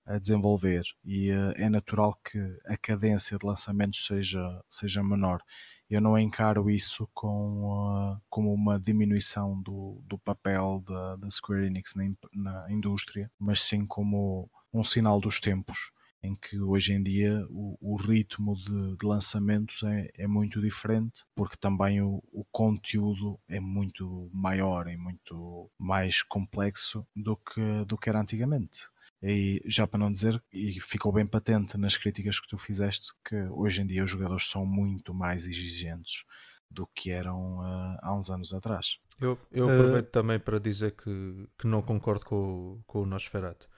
a 0.05 0.17
desenvolver 0.17 0.83
e 1.03 1.31
uh, 1.31 1.53
é 1.55 1.69
natural 1.69 2.17
que 2.23 2.39
a 2.65 2.77
cadência 2.77 3.37
de 3.37 3.45
lançamentos 3.45 4.05
seja, 4.05 4.63
seja 4.69 5.03
menor. 5.03 5.41
Eu 5.89 6.01
não 6.01 6.17
encaro 6.17 6.69
isso 6.69 7.07
com, 7.13 7.65
uh, 7.65 8.21
como 8.29 8.53
uma 8.53 8.79
diminuição 8.79 9.61
do, 9.61 10.01
do 10.05 10.17
papel 10.17 10.83
da, 10.87 11.15
da 11.17 11.29
Square 11.29 11.65
Enix 11.65 11.93
na, 11.95 12.05
na 12.33 12.71
indústria, 12.71 13.29
mas 13.39 13.61
sim 13.61 13.85
como 13.85 14.49
um 14.73 14.83
sinal 14.83 15.19
dos 15.19 15.39
tempos 15.39 15.91
em 16.23 16.35
que 16.35 16.59
hoje 16.59 16.93
em 16.93 17.01
dia 17.01 17.45
o, 17.49 17.77
o 17.81 17.95
ritmo 17.95 18.55
de, 18.55 18.97
de 18.97 19.05
lançamentos 19.05 19.81
é, 19.83 20.09
é, 20.17 20.27
muito 20.27 20.61
diferente, 20.61 21.25
porque 21.35 21.57
também 21.57 22.01
o, 22.01 22.21
o, 22.31 22.45
conteúdo 22.51 23.39
é 23.47 23.59
muito 23.59 24.29
maior 24.31 24.87
e 24.87 24.95
muito 24.95 25.69
mais 25.77 26.21
complexo 26.21 27.05
do 27.15 27.35
que, 27.35 27.85
do 27.85 27.97
que 27.97 28.09
era 28.09 28.21
antigamente. 28.21 28.81
E 29.23 29.61
já 29.65 29.85
para 29.85 29.99
não 29.99 30.11
dizer, 30.11 30.41
e 30.51 30.79
ficou 30.79 31.11
bem 31.11 31.27
patente 31.27 31.77
nas 31.77 31.95
críticas 31.95 32.39
que 32.39 32.47
tu 32.47 32.57
fizeste, 32.57 33.11
que 33.23 33.35
hoje 33.51 33.81
em 33.81 33.85
dia 33.85 34.03
os 34.03 34.09
jogadores 34.09 34.49
são 34.49 34.65
muito 34.65 35.13
mais 35.13 35.45
exigentes 35.45 36.23
do 36.69 36.87
que 36.87 37.11
eram 37.11 37.59
uh, 37.59 37.97
há 38.01 38.15
uns 38.15 38.29
anos 38.29 38.53
atrás. 38.53 38.99
Eu, 39.19 39.37
eu 39.51 39.69
aproveito 39.69 40.07
uh... 40.07 40.11
também 40.11 40.39
para 40.39 40.59
dizer 40.59 40.91
que, 40.95 41.47
que 41.57 41.67
não 41.67 41.81
concordo 41.81 42.25
com, 42.25 42.81
com 42.87 43.01
o 43.01 43.05
Nosferatu. 43.05 43.69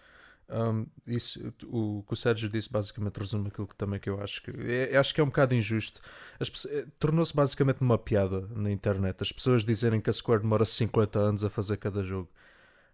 Um, 0.49 0.86
isso, 1.08 1.53
o 1.65 2.03
que 2.03 2.13
o 2.13 2.15
Sérgio 2.15 2.49
disse 2.49 2.71
basicamente 2.71 3.17
resume 3.17 3.47
aquilo 3.47 3.65
que 3.65 3.75
também 3.75 3.99
que 3.99 4.10
eu 4.10 4.21
acho 4.21 4.43
que 4.43 4.51
é, 4.51 4.95
acho 4.97 5.13
que 5.13 5.21
é 5.21 5.23
um 5.23 5.27
bocado 5.27 5.56
injusto. 5.56 6.01
É, 6.69 6.86
tornou-se 6.99 7.36
basicamente 7.36 7.82
uma 7.82 7.97
piada 7.97 8.47
na 8.56 8.71
internet. 8.71 9.21
As 9.21 9.32
pessoas 9.32 9.63
dizerem 9.63 9.99
que 9.99 10.10
a 10.10 10.13
Square 10.13 10.41
demora 10.41 10.65
50 10.65 11.19
anos 11.19 11.43
a 11.43 11.49
fazer 11.49 11.77
cada 11.77 12.03
jogo. 12.03 12.29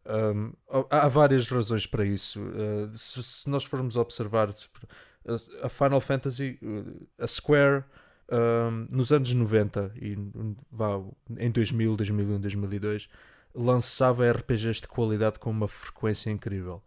Um, 0.06 0.54
há 0.90 1.08
várias 1.08 1.48
razões 1.50 1.86
para 1.86 2.06
isso. 2.06 2.42
Uh, 2.42 2.96
se, 2.96 3.22
se, 3.22 3.50
nós 3.50 3.64
formos 3.64 3.96
observar 3.96 4.50
a 5.62 5.70
Final 5.70 6.02
Fantasy, 6.02 6.60
a 7.20 7.28
Square 7.28 7.84
um, 8.32 8.88
nos 8.96 9.12
anos 9.12 9.34
90 9.34 9.92
e 9.96 10.18
vá, 10.72 11.02
em 11.38 11.52
2000, 11.52 11.96
2001, 11.96 12.40
2002 12.40 13.10
lançava 13.54 14.32
RPGs 14.32 14.82
de 14.82 14.88
qualidade 14.88 15.40
com 15.40 15.50
uma 15.50 15.68
frequência 15.68 16.30
incrível. 16.30 16.82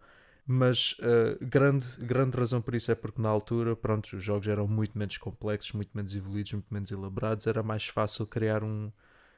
Mas 0.46 0.96
uh, 0.98 1.44
grande, 1.44 1.87
grande 1.98 2.37
razão 2.37 2.61
por 2.61 2.75
isso 2.75 2.90
é 2.90 2.94
porque 2.94 3.20
na 3.20 3.29
altura, 3.29 3.77
pronto, 3.77 4.16
os 4.16 4.22
jogos 4.22 4.48
eram 4.48 4.66
muito 4.66 4.98
menos 4.98 5.16
complexos, 5.16 5.72
muito 5.72 5.90
menos 5.94 6.14
evoluídos, 6.14 6.53
muito 6.53 6.72
menos 6.72 6.90
elaborados, 6.90 7.46
era 7.46 7.62
mais 7.62 7.87
fácil 7.87 8.27
criar 8.27 8.62
um, 8.64 8.90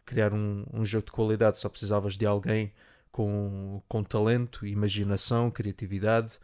criar 0.05 0.33
um, 0.33 0.65
um 0.73 0.85
jogo 0.85 1.07
de 1.07 1.13
qualidade, 1.13 1.59
só 1.59 1.69
precisavas 1.69 2.17
de 2.17 2.27
alguém 2.27 2.73
com, 3.15 3.81
com 3.87 4.03
talento, 4.03 4.67
imaginação, 4.67 5.49
criatividade 5.49 6.37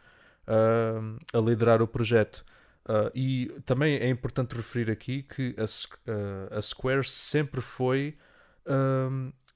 uh, 0.47 1.19
a 1.33 1.41
liderar 1.41 1.81
o 1.81 1.87
projeto. 1.87 2.45
Uh, 2.85 3.11
e 3.13 3.47
também 3.65 3.97
é 3.97 4.07
importante 4.07 4.55
referir 4.55 4.89
aqui 4.89 5.23
que 5.23 5.53
a, 5.57 6.57
a 6.57 6.61
Square 6.61 7.05
sempre 7.05 7.59
foi 7.59 8.17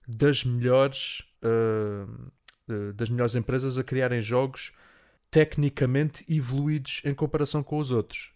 das 0.08 0.44
melhores 0.44 1.22
das 2.96 3.08
melhores 3.10 3.36
empresas 3.36 3.78
a 3.78 3.84
criarem 3.84 4.20
jogos 4.20 4.74
tecnicamente 5.30 6.26
evoluídos 6.28 7.02
em 7.06 7.14
comparação 7.14 7.62
com 7.62 7.78
os 7.78 7.92
outros. 7.92 8.34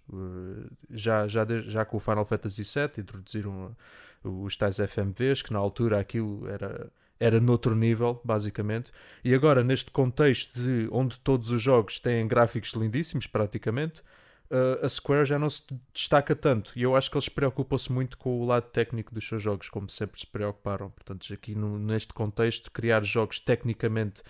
Já, 0.92 1.28
já, 1.28 1.44
já 1.62 1.84
com 1.84 1.98
o 1.98 2.00
Final 2.00 2.24
Fantasy 2.24 2.62
VII 2.62 3.02
introduziram 3.02 3.76
os 4.24 4.56
tais 4.56 4.78
FMVs, 4.78 5.42
que 5.42 5.52
na 5.52 5.60
altura 5.60 6.00
aquilo 6.00 6.48
era, 6.48 6.92
era 7.20 7.40
noutro 7.40 7.76
nível, 7.76 8.22
basicamente. 8.24 8.92
E 9.24 9.34
agora, 9.34 9.64
neste 9.64 9.92
contexto 9.92 10.60
de 10.62 10.88
onde 10.92 11.20
todos 11.20 11.52
os 11.52 11.62
jogos 11.62 12.00
têm 12.00 12.28
gráficos 12.28 12.72
lindíssimos, 12.74 13.28
praticamente, 13.28 14.02
uh, 14.50 14.86
a 14.86 14.90
Square 14.90 15.26
já 15.26 15.38
não 15.38 15.50
se 15.50 15.64
destaca 15.94 16.36
tanto. 16.36 16.72
E 16.76 16.84
eu 16.84 16.96
acho 16.96 17.12
que 17.12 17.18
eles 17.18 17.30
preocupam-se 17.30 17.92
muito 17.92 18.18
com 18.18 18.40
o 18.40 18.46
lado 18.46 18.68
técnico 18.70 19.14
dos 19.14 19.28
seus 19.28 19.44
jogos, 19.44 19.70
como 19.70 19.90
sempre 19.90 20.20
se 20.20 20.28
preocuparam. 20.28 20.90
Portanto, 20.92 21.34
aqui 21.34 21.56
no, 21.56 21.78
neste 21.78 22.14
contexto, 22.14 22.72
criar 22.72 23.04
jogos 23.04 23.40
tecnicamente 23.40 24.24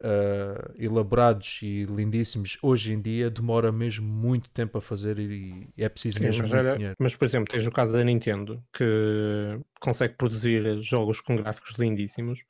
uh, 0.00 0.74
elaborados 0.78 1.60
e 1.62 1.84
lindíssimos 1.84 2.58
hoje 2.62 2.92
em 2.92 3.00
dia 3.00 3.30
demora 3.30 3.72
mesmo 3.72 4.06
muito 4.06 4.50
tempo 4.50 4.78
a 4.78 4.80
fazer 4.80 5.18
e, 5.18 5.68
é 5.76 5.88
preciso 5.88 6.18
Sim, 6.18 6.24
mesmo 6.24 6.48
mas, 6.48 6.50
dinheiro. 6.50 6.96
Mas, 6.98 7.16
por 7.16 7.24
exemplo, 7.24 7.52
tens 7.52 7.66
o 7.66 7.70
caso 7.70 7.92
da 7.92 8.04
Nintendo 8.04 8.62
que 8.72 9.60
consegue 9.80 10.14
produzir 10.14 10.80
jogos 10.82 11.20
com 11.20 11.36
gráficos 11.36 11.74
lindíssimos 11.78 12.44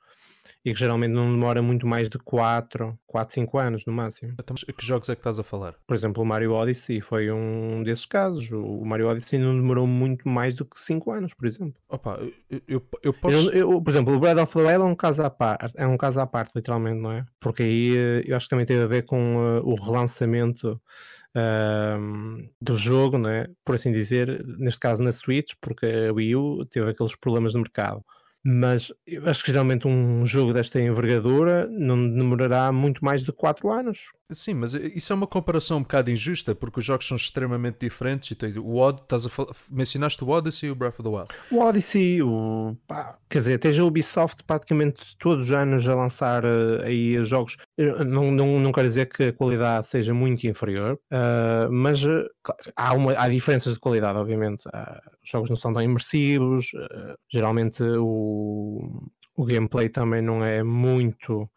e 0.64 0.72
que 0.72 0.78
geralmente 0.78 1.12
não 1.12 1.30
demora 1.30 1.62
muito 1.62 1.86
mais 1.86 2.08
de 2.08 2.18
4, 2.18 2.98
4, 3.06 3.34
5 3.34 3.58
anos 3.58 3.86
no 3.86 3.92
máximo. 3.92 4.34
Então, 4.38 4.56
que 4.56 4.86
jogos 4.86 5.08
é 5.08 5.14
que 5.14 5.20
estás 5.20 5.38
a 5.38 5.42
falar? 5.42 5.74
Por 5.86 5.94
exemplo, 5.94 6.22
o 6.22 6.26
Mario 6.26 6.52
Odyssey 6.52 7.00
foi 7.00 7.30
um 7.30 7.82
desses 7.82 8.04
casos. 8.04 8.50
O 8.50 8.84
Mario 8.84 9.08
Odyssey 9.08 9.38
não 9.38 9.54
demorou 9.54 9.86
muito 9.86 10.28
mais 10.28 10.54
do 10.54 10.64
que 10.64 10.78
5 10.80 11.10
anos, 11.12 11.34
por 11.34 11.46
exemplo. 11.46 11.80
Opa, 11.88 12.18
eu, 12.50 12.62
eu, 12.66 12.88
eu 13.02 13.12
posso. 13.12 13.50
Eu, 13.50 13.72
eu, 13.72 13.82
por 13.82 13.90
exemplo, 13.90 14.14
o 14.14 14.18
Breath 14.18 14.38
of 14.38 14.52
the 14.52 14.60
Wild 14.60 14.82
é 14.82 14.84
um 14.84 14.96
caso 14.96 15.22
à 15.22 15.30
parte, 15.30 15.74
é 15.76 15.86
um 15.86 15.96
caso 15.96 16.20
à 16.20 16.26
parte, 16.26 16.52
literalmente, 16.56 17.00
não 17.00 17.12
é? 17.12 17.24
Porque 17.40 17.62
aí 17.62 17.96
eh, 17.96 18.22
eu 18.26 18.36
acho 18.36 18.46
que 18.46 18.50
também 18.50 18.66
teve 18.66 18.82
a 18.82 18.86
ver 18.86 19.02
com 19.02 19.36
uh, 19.36 19.62
o 19.64 19.74
relançamento. 19.74 20.80
Uh, 21.36 22.48
do 22.60 22.74
jogo, 22.74 23.18
né? 23.18 23.46
por 23.64 23.74
assim 23.74 23.92
dizer, 23.92 24.42
neste 24.58 24.80
caso 24.80 25.02
na 25.02 25.12
Switch, 25.12 25.52
porque 25.60 25.86
a 25.86 26.12
Wii 26.12 26.34
U 26.34 26.64
teve 26.64 26.90
aqueles 26.90 27.14
problemas 27.14 27.52
de 27.52 27.58
mercado 27.58 28.02
mas 28.50 28.92
eu 29.06 29.28
acho 29.28 29.44
que 29.44 29.52
geralmente 29.52 29.86
um 29.86 30.24
jogo 30.24 30.54
desta 30.54 30.80
envergadura 30.80 31.66
não 31.68 31.96
demorará 32.10 32.72
muito 32.72 33.04
mais 33.04 33.22
de 33.22 33.32
4 33.32 33.70
anos. 33.70 34.12
Sim, 34.30 34.54
mas 34.54 34.74
isso 34.74 35.10
é 35.10 35.16
uma 35.16 35.26
comparação 35.26 35.78
um 35.78 35.82
bocado 35.82 36.10
injusta, 36.10 36.54
porque 36.54 36.80
os 36.80 36.84
jogos 36.84 37.08
são 37.08 37.16
extremamente 37.16 37.78
diferentes. 37.80 38.30
E 38.30 38.58
o 38.58 38.76
Odd, 38.76 39.00
estás 39.00 39.24
a 39.24 39.30
mencionaste 39.70 40.22
o 40.22 40.28
Odyssey 40.28 40.68
e 40.68 40.72
o 40.72 40.74
Breath 40.74 41.00
of 41.00 41.02
the 41.02 41.08
Wild? 41.08 41.28
O 41.50 41.60
Odyssey, 41.60 42.22
o, 42.22 42.76
pá, 42.86 43.16
quer 43.30 43.38
dizer, 43.38 43.58
tens 43.58 43.78
a 43.78 43.84
Ubisoft 43.84 44.44
praticamente 44.44 45.16
todos 45.18 45.46
os 45.46 45.52
anos 45.52 45.88
a 45.88 45.94
lançar 45.94 46.44
uh, 46.44 46.82
aí 46.84 47.24
jogos. 47.24 47.56
Não, 48.06 48.30
não, 48.30 48.60
não 48.60 48.70
quero 48.70 48.88
dizer 48.88 49.06
que 49.06 49.24
a 49.24 49.32
qualidade 49.32 49.88
seja 49.88 50.12
muito 50.12 50.46
inferior, 50.46 51.00
uh, 51.10 51.72
mas 51.72 52.04
uh, 52.04 52.28
há, 52.76 52.92
uma, 52.92 53.18
há 53.18 53.30
diferenças 53.30 53.72
de 53.72 53.80
qualidade, 53.80 54.18
obviamente. 54.18 54.62
os 55.22 55.30
jogos 55.30 55.48
não 55.48 55.56
são 55.56 55.72
tão 55.72 55.80
imersivos, 55.80 56.72
geralmente 57.32 57.82
o, 57.82 59.08
o 59.34 59.44
gameplay 59.46 59.88
também 59.88 60.20
não 60.20 60.44
é 60.44 60.62
muito 60.62 61.48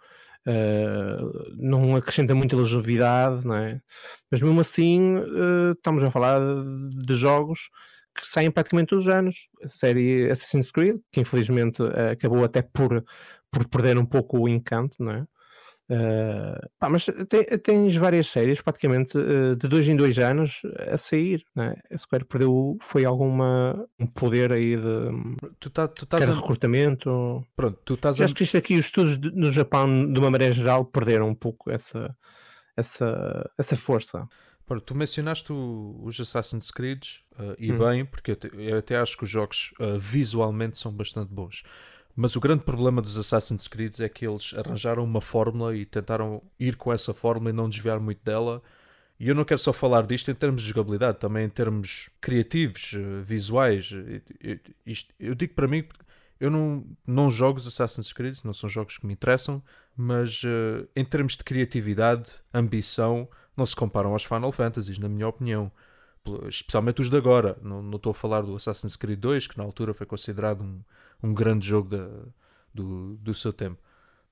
Uh, 0.47 1.55
não 1.55 1.95
acrescenta 1.95 2.33
muita 2.33 2.55
longevidade, 2.55 3.45
não 3.45 3.55
é? 3.55 3.79
mas 4.31 4.41
mesmo 4.41 4.59
assim 4.59 5.17
uh, 5.17 5.73
estamos 5.73 6.03
a 6.03 6.09
falar 6.09 6.39
de, 7.05 7.15
jogos 7.15 7.69
que 8.15 8.25
saem 8.25 8.49
praticamente 8.49 8.89
todos 8.89 9.05
os 9.05 9.13
anos. 9.13 9.49
A 9.63 9.67
série 9.67 10.31
Assassin's 10.31 10.71
Creed, 10.71 10.99
que 11.11 11.21
infelizmente 11.21 11.81
uh, 11.83 12.11
acabou 12.11 12.43
até 12.43 12.63
por, 12.63 13.05
por 13.51 13.67
perder 13.67 13.97
um 13.99 14.05
pouco 14.05 14.39
o 14.39 14.49
encanto, 14.49 14.95
não 14.99 15.11
é? 15.11 15.27
Uh, 15.91 16.69
pá, 16.79 16.87
mas 16.87 17.05
tem, 17.27 17.43
tens 17.59 17.97
várias 17.97 18.27
séries, 18.27 18.61
praticamente 18.61 19.17
uh, 19.17 19.57
de 19.57 19.67
dois 19.67 19.89
em 19.89 19.95
dois 19.97 20.17
anos 20.19 20.61
a 20.89 20.97
sair. 20.97 21.43
Né? 21.53 21.75
A 21.91 21.97
Square 21.97 22.23
perdeu, 22.23 22.77
foi 22.81 23.03
alguma 23.03 23.85
um 23.99 24.07
poder 24.07 24.53
aí 24.53 24.77
de, 24.77 25.35
tu 25.59 25.69
tá, 25.69 25.89
tu 25.89 26.07
a... 26.09 26.19
recrutamento. 26.19 27.45
Pronto, 27.57 27.77
tu 27.83 27.95
estás 27.95 28.21
a... 28.21 28.23
Acho 28.23 28.33
que 28.33 28.43
isto 28.43 28.55
aqui, 28.55 28.77
os 28.77 28.85
estudos 28.85 29.19
de, 29.19 29.31
no 29.31 29.51
Japão, 29.51 30.13
de 30.13 30.17
uma 30.17 30.31
maneira 30.31 30.53
geral, 30.53 30.85
perderam 30.85 31.27
um 31.27 31.35
pouco 31.35 31.69
essa, 31.69 32.15
essa, 32.77 33.51
essa 33.57 33.75
força. 33.75 34.25
Pronto, 34.65 34.85
tu 34.85 34.95
mencionaste 34.95 35.51
o, 35.51 35.99
os 36.05 36.17
Assassin's 36.21 36.71
Creed 36.71 37.03
uh, 37.37 37.53
e 37.59 37.69
hum. 37.73 37.77
bem, 37.77 38.05
porque 38.05 38.31
eu, 38.31 38.35
te, 38.37 38.49
eu, 38.53 38.77
até 38.77 38.95
acho 38.95 39.17
que 39.17 39.25
os 39.25 39.29
jogos 39.29 39.73
visualmente 39.99 40.77
são 40.77 40.93
bastante 40.93 41.33
bons. 41.33 41.63
Mas 42.15 42.35
o 42.35 42.39
grande 42.39 42.63
problema 42.63 43.01
dos 43.01 43.17
Assassin's 43.17 43.67
Creed 43.67 43.99
é 43.99 44.09
que 44.09 44.27
eles 44.27 44.53
arranjaram 44.57 45.03
uma 45.03 45.21
fórmula 45.21 45.75
e 45.75 45.85
tentaram 45.85 46.41
ir 46.59 46.75
com 46.75 46.91
essa 46.91 47.13
fórmula 47.13 47.49
e 47.49 47.53
não 47.53 47.69
desviar 47.69 47.99
muito 47.99 48.23
dela. 48.23 48.61
E 49.19 49.29
eu 49.29 49.35
não 49.35 49.45
quero 49.45 49.59
só 49.59 49.71
falar 49.71 50.05
disto 50.05 50.31
em 50.31 50.35
termos 50.35 50.61
de 50.61 50.69
jogabilidade, 50.69 51.19
também 51.19 51.45
em 51.45 51.49
termos 51.49 52.09
criativos, 52.19 52.93
eh, 52.95 53.21
visuais. 53.23 53.91
Eu, 54.41 54.59
isto, 54.85 55.13
eu 55.19 55.35
digo 55.35 55.53
para 55.53 55.67
mim, 55.67 55.85
eu 56.39 56.49
não, 56.49 56.83
não 57.05 57.29
jogo 57.29 57.59
os 57.59 57.67
Assassin's 57.67 58.11
Creed, 58.11 58.39
não 58.43 58.51
são 58.51 58.67
jogos 58.67 58.97
que 58.97 59.05
me 59.05 59.13
interessam, 59.13 59.61
mas 59.95 60.41
uh, 60.43 60.89
em 60.95 61.05
termos 61.05 61.37
de 61.37 61.43
criatividade, 61.43 62.31
ambição, 62.51 63.29
não 63.55 63.63
se 63.63 63.75
comparam 63.75 64.13
aos 64.13 64.23
Final 64.23 64.51
Fantasies, 64.51 64.97
na 64.97 65.07
minha 65.07 65.27
opinião. 65.27 65.71
Especialmente 66.47 67.01
os 67.01 67.11
de 67.11 67.17
agora. 67.17 67.57
Não, 67.61 67.83
não 67.83 67.97
estou 67.97 68.09
a 68.09 68.15
falar 68.15 68.41
do 68.41 68.55
Assassin's 68.55 68.95
Creed 68.95 69.19
2, 69.19 69.47
que 69.47 69.57
na 69.57 69.63
altura 69.63 69.93
foi 69.93 70.07
considerado 70.07 70.63
um, 70.63 70.81
um 71.23 71.33
grande 71.33 71.67
jogo 71.67 71.89
da, 71.89 72.07
do, 72.73 73.15
do 73.17 73.33
seu 73.33 73.53
tempo. 73.53 73.81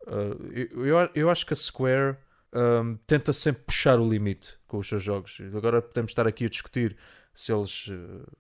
Uh, 0.08 0.84
eu, 0.84 1.10
eu, 1.14 1.30
acho 1.30 1.46
que 1.46 1.54
a 1.54 1.56
Square 1.56 2.18
um, 2.54 2.98
tenta 3.06 3.34
sempre 3.34 3.64
puxar 3.64 4.00
o 4.00 4.10
limite 4.10 4.58
com 4.68 4.78
os 4.78 4.88
seus 4.88 5.04
jogos. 5.04 5.38
Agora 5.56 5.82
podemos 5.82 6.12
estar 6.12 6.26
aqui 6.26 6.46
a 6.46 6.50
discutir 6.50 6.98
se 7.34 7.54
eles, 7.54 7.90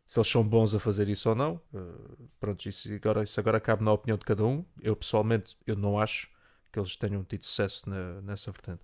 se 0.07 0.19
eles 0.19 0.27
são 0.27 0.43
bons 0.43 0.73
a 0.73 0.79
fazer 0.79 1.07
isso 1.09 1.29
ou 1.29 1.35
não. 1.35 1.61
Uh, 1.73 2.27
pronto, 2.39 2.67
isso 2.67 2.91
agora, 2.93 3.23
isso 3.23 3.39
agora 3.39 3.59
cabe 3.59 3.83
na 3.83 3.91
opinião 3.91 4.17
de 4.17 4.25
cada 4.25 4.43
um. 4.43 4.65
Eu 4.81 4.95
pessoalmente 4.95 5.57
eu 5.65 5.75
não 5.75 5.99
acho 5.99 6.27
que 6.71 6.79
eles 6.79 6.95
tenham 6.95 7.23
tido 7.23 7.43
sucesso 7.43 7.89
na, 7.89 8.21
nessa 8.21 8.51
vertente. 8.51 8.81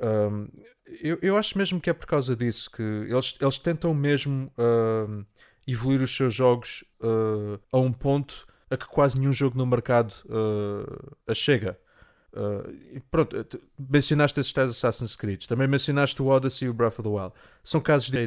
Um, 0.00 0.48
eu, 0.86 1.18
eu 1.22 1.36
acho 1.36 1.56
mesmo 1.56 1.80
que 1.80 1.88
é 1.88 1.92
por 1.92 2.06
causa 2.06 2.34
disso 2.34 2.70
que 2.70 2.82
eles, 2.82 3.36
eles 3.40 3.58
tentam 3.58 3.94
mesmo 3.94 4.52
uh, 4.58 5.24
evoluir 5.66 6.02
os 6.02 6.14
seus 6.14 6.34
jogos 6.34 6.84
uh, 7.00 7.60
a 7.70 7.78
um 7.78 7.92
ponto 7.92 8.46
a 8.74 8.76
que 8.76 8.86
quase 8.86 9.18
nenhum 9.18 9.32
jogo 9.32 9.56
no 9.56 9.66
mercado 9.66 10.12
uh, 10.26 11.16
a 11.26 11.34
chega. 11.34 11.78
Uh, 12.32 13.00
pronto, 13.10 13.36
mencionaste 13.78 14.40
esses 14.40 14.52
tais 14.52 14.70
Assassin's 14.70 15.14
Creed, 15.14 15.46
também 15.46 15.68
mencionaste 15.68 16.20
o 16.20 16.26
Odyssey 16.26 16.66
e 16.66 16.68
o 16.68 16.74
Breath 16.74 16.98
of 16.98 17.02
the 17.02 17.08
Wild. 17.08 17.32
São 17.62 17.80
casos 17.80 18.10
de 18.10 18.18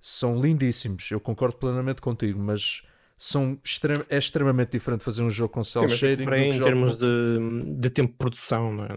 são 0.00 0.40
lindíssimos, 0.40 1.10
eu 1.10 1.20
concordo 1.20 1.56
plenamente 1.56 2.00
contigo, 2.00 2.38
mas 2.38 2.82
são 3.18 3.58
extrem, 3.64 3.96
é 4.10 4.18
extremamente 4.18 4.72
diferente 4.72 5.02
fazer 5.02 5.22
um 5.22 5.30
jogo 5.30 5.54
com 5.54 5.64
cel 5.64 5.88
shading 5.88 6.24
em 6.24 6.50
termos 6.50 6.96
de, 6.96 7.38
de 7.78 7.88
tempo 7.88 8.12
de 8.12 8.18
produção 8.18 8.72
não, 8.72 8.84
é? 8.84 8.88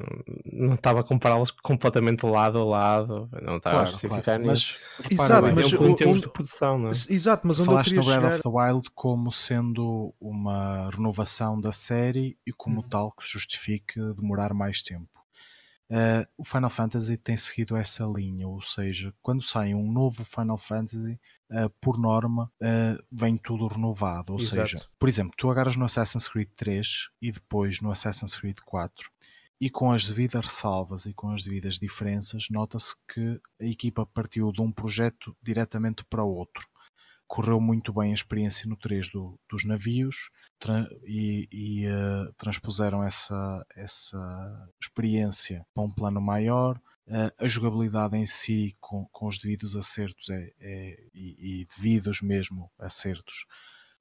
não 0.46 0.74
estava 0.74 1.00
a 1.00 1.04
compará-los 1.04 1.52
completamente 1.52 2.26
lado 2.26 2.60
a 2.60 2.64
lado 2.66 3.30
não 3.42 3.58
estava 3.58 3.76
claro, 3.76 3.82
a 3.88 3.92
justificar 3.92 4.24
claro. 4.24 4.46
mas, 4.46 4.78
exato, 5.10 5.56
mas, 5.56 5.74
em 5.74 5.96
termos 5.96 6.22
de 6.22 6.30
produção 6.30 6.78
não 6.78 6.90
é? 6.90 6.92
exato, 6.92 7.48
mas 7.48 7.60
onde 7.60 7.68
falaste 7.68 7.96
no 7.96 8.04
Breath 8.04 8.16
chegar... 8.16 8.34
of 8.34 8.44
the 8.44 8.50
Wild 8.50 8.90
como 8.94 9.32
sendo 9.32 10.14
uma 10.20 10.90
renovação 10.90 11.60
da 11.60 11.72
série 11.72 12.38
e 12.46 12.52
como 12.52 12.82
hum. 12.82 12.90
tal 12.90 13.12
que 13.14 13.26
justifique 13.26 14.00
demorar 14.16 14.54
mais 14.54 14.84
tempo 14.84 15.19
Uh, 15.90 16.24
o 16.38 16.44
Final 16.44 16.70
Fantasy 16.70 17.18
tem 17.18 17.36
seguido 17.36 17.76
essa 17.76 18.06
linha, 18.06 18.48
ou 18.48 18.62
seja, 18.62 19.12
quando 19.24 19.42
sai 19.42 19.74
um 19.74 19.92
novo 19.92 20.24
Final 20.24 20.58
Fantasy, 20.58 21.20
uh, 21.50 21.70
por 21.82 21.98
norma, 21.98 22.52
uh, 22.62 23.04
vem 23.12 23.38
tudo 23.38 23.68
renovado. 23.68 24.34
Ou 24.34 24.40
Exato. 24.40 24.70
seja, 24.70 24.88
por 25.00 25.10
exemplo, 25.10 25.34
tu 25.36 25.50
agarras 25.50 25.76
no 25.76 25.86
Assassin's 25.86 26.28
Creed 26.28 26.50
3 26.56 27.10
e 27.20 27.32
depois 27.32 27.82
no 27.82 27.90
Assassin's 27.90 28.36
Creed 28.36 28.60
4, 28.64 29.10
e 29.60 29.70
com 29.70 29.92
as 29.92 30.06
devidas 30.06 30.46
ressalvas 30.46 31.06
e 31.06 31.14
com 31.14 31.32
as 31.32 31.44
devidas 31.44 31.80
diferenças, 31.80 32.50
nota-se 32.52 32.96
que 33.12 33.42
a 33.60 33.66
equipa 33.66 34.06
partiu 34.06 34.52
de 34.52 34.62
um 34.62 34.72
projeto 34.72 35.36
diretamente 35.42 36.06
para 36.06 36.24
outro 36.24 36.68
correu 37.30 37.62
muito 37.62 37.94
bem 37.94 38.10
a 38.10 38.16
experiência 38.16 38.68
no 38.68 38.76
3 38.76 39.08
do, 39.10 39.40
dos 39.48 39.64
navios 39.64 40.32
e, 41.06 41.48
e 41.52 41.88
uh, 41.88 42.34
transpuseram 42.34 43.04
essa, 43.04 43.66
essa 43.76 44.68
experiência 44.82 45.64
para 45.74 45.84
um 45.84 45.92
plano 45.92 46.20
maior. 46.20 46.76
Uh, 47.08 47.32
a 47.38 47.48
jogabilidade 47.48 48.18
em 48.18 48.26
si, 48.26 48.76
com, 48.80 49.06
com 49.12 49.28
os 49.28 49.38
devidos 49.38 49.76
acertos 49.76 50.30
é, 50.32 50.52
é 50.60 51.04
e, 51.14 51.62
e, 51.62 51.68
devidos 51.78 52.20
mesmo 52.20 52.72
acertos, 52.80 53.46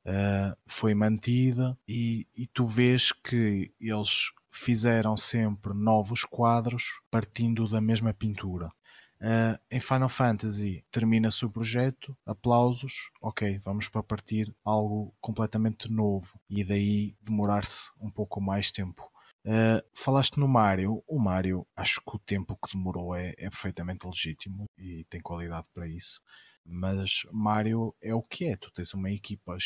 uh, 0.07 0.57
foi 0.67 0.95
mantida. 0.95 1.79
E, 1.87 2.27
e 2.35 2.47
tu 2.47 2.64
vês 2.64 3.12
que 3.12 3.71
eles 3.79 4.33
fizeram 4.51 5.19
sempre 5.19 5.75
novos 5.75 6.25
quadros 6.25 7.01
partindo 7.11 7.69
da 7.69 7.81
mesma 7.81 8.14
pintura. 8.14 8.71
Uh, 9.20 9.59
em 9.70 9.81
Final 9.81 10.09
Fantasy 10.09 10.85
termina-se 10.90 11.44
o 11.44 11.50
projeto, 11.50 12.16
aplausos, 12.24 13.11
ok, 13.20 13.59
vamos 13.64 13.88
para 13.88 14.02
partir 14.02 14.54
algo 14.64 15.12
completamente 15.20 15.90
novo 15.90 16.40
e 16.48 16.62
daí 16.62 17.16
demorar-se 17.20 17.90
um 18.00 18.11
pouco 18.11 18.40
mais 18.40 18.70
tempo. 18.70 19.11
Uh, 19.44 19.83
falaste 19.94 20.38
no 20.38 20.46
Mario, 20.46 21.02
o 21.07 21.18
Mario 21.18 21.66
acho 21.74 22.00
que 22.00 22.16
o 22.16 22.18
tempo 22.18 22.57
que 22.57 22.76
demorou 22.76 23.14
é, 23.14 23.31
é 23.38 23.50
perfeitamente 23.50 24.07
legítimo 24.07 24.66
e 24.76 25.04
tem 25.11 25.20
qualidade 25.20 25.66
para 25.74 25.88
isso 25.88 26.20
mas 26.68 27.22
Mario 27.33 27.94
é 28.00 28.14
o 28.14 28.22
que 28.22 28.44
é. 28.44 28.57
Tu 28.57 28.70
tens 28.72 28.92
uma 28.92 29.11
equipa 29.11 29.57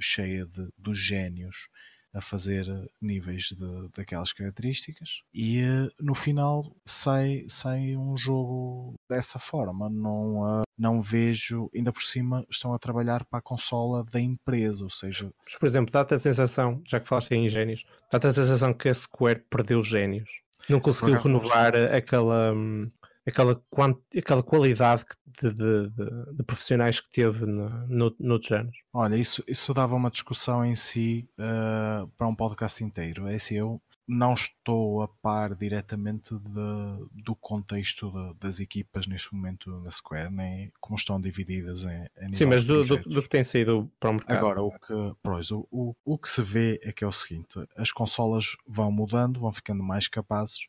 cheia 0.00 0.44
de, 0.44 0.68
dos 0.76 0.98
génios 0.98 1.68
a 2.14 2.20
fazer 2.20 2.66
níveis 3.00 3.44
de, 3.44 3.88
daquelas 3.96 4.32
características 4.32 5.22
e 5.32 5.60
eh, 5.60 5.88
no 6.00 6.14
final 6.14 6.74
sai, 6.84 7.44
sai 7.48 7.96
um 7.96 8.16
jogo 8.16 8.94
dessa 9.08 9.38
forma. 9.38 9.88
Não, 9.88 10.62
não 10.78 11.00
vejo, 11.00 11.70
ainda 11.74 11.92
por 11.92 12.02
cima, 12.02 12.44
estão 12.50 12.74
a 12.74 12.78
trabalhar 12.78 13.24
para 13.24 13.38
a 13.38 13.42
consola 13.42 14.04
da 14.04 14.20
empresa, 14.20 14.84
ou 14.84 14.90
seja. 14.90 15.30
Mas, 15.44 15.56
por 15.58 15.66
exemplo, 15.66 15.92
dá-te 15.92 16.14
a 16.14 16.18
sensação, 16.18 16.82
já 16.86 17.00
que 17.00 17.08
falaste 17.08 17.32
em 17.32 17.48
gênios, 17.48 17.84
dá-te 18.10 18.26
a 18.26 18.34
sensação 18.34 18.74
que 18.74 18.88
a 18.88 18.94
Square 18.94 19.44
perdeu 19.48 19.82
génios. 19.82 20.42
Não 20.68 20.80
conseguiu 20.80 21.18
renovar 21.18 21.74
aquela. 21.74 22.54
Aquela, 23.26 23.54
quant, 23.70 23.96
aquela 24.16 24.42
qualidade 24.42 25.04
de, 25.40 25.52
de, 25.52 25.88
de, 25.90 26.34
de, 26.34 26.42
profissionais 26.42 27.00
que 27.00 27.08
teve 27.08 27.46
no, 27.46 27.68
no, 27.86 28.14
noutros 28.18 28.50
anos. 28.52 28.76
Olha, 28.92 29.16
isso, 29.16 29.44
isso 29.46 29.72
dava 29.72 29.94
uma 29.94 30.10
discussão 30.10 30.64
em 30.64 30.74
si 30.74 31.28
uh, 31.38 32.06
para 32.18 32.26
um 32.26 32.34
podcast 32.34 32.82
inteiro. 32.82 33.28
É 33.28 33.36
assim, 33.36 33.54
eu 33.54 33.80
não 34.06 34.34
estou 34.34 35.02
a 35.02 35.08
par 35.08 35.54
diretamente 35.54 36.34
de, 36.34 37.22
do 37.22 37.34
contexto 37.34 38.10
de, 38.10 38.34
das 38.40 38.60
equipas 38.60 39.06
neste 39.06 39.34
momento 39.34 39.70
na 39.80 39.90
Square, 39.90 40.30
nem 40.30 40.72
como 40.80 40.96
estão 40.96 41.20
divididas 41.20 41.84
em, 41.84 42.06
em 42.20 42.32
Sim, 42.34 42.46
mas 42.46 42.66
do, 42.66 42.84
do, 42.84 42.96
do, 42.98 43.22
que 43.22 43.28
tem 43.28 43.44
saído 43.44 43.90
para 43.98 44.10
o 44.10 44.14
mercado. 44.14 44.36
Agora, 44.36 44.62
o 44.62 44.70
que, 44.72 45.16
pois, 45.22 45.50
o, 45.50 45.66
o, 45.70 45.94
o 46.04 46.18
que 46.18 46.28
se 46.28 46.42
vê 46.42 46.80
é 46.82 46.92
que 46.92 47.04
é 47.04 47.06
o 47.06 47.12
seguinte: 47.12 47.58
as 47.76 47.92
consolas 47.92 48.56
vão 48.66 48.90
mudando, 48.90 49.40
vão 49.40 49.52
ficando 49.52 49.82
mais 49.82 50.08
capazes 50.08 50.66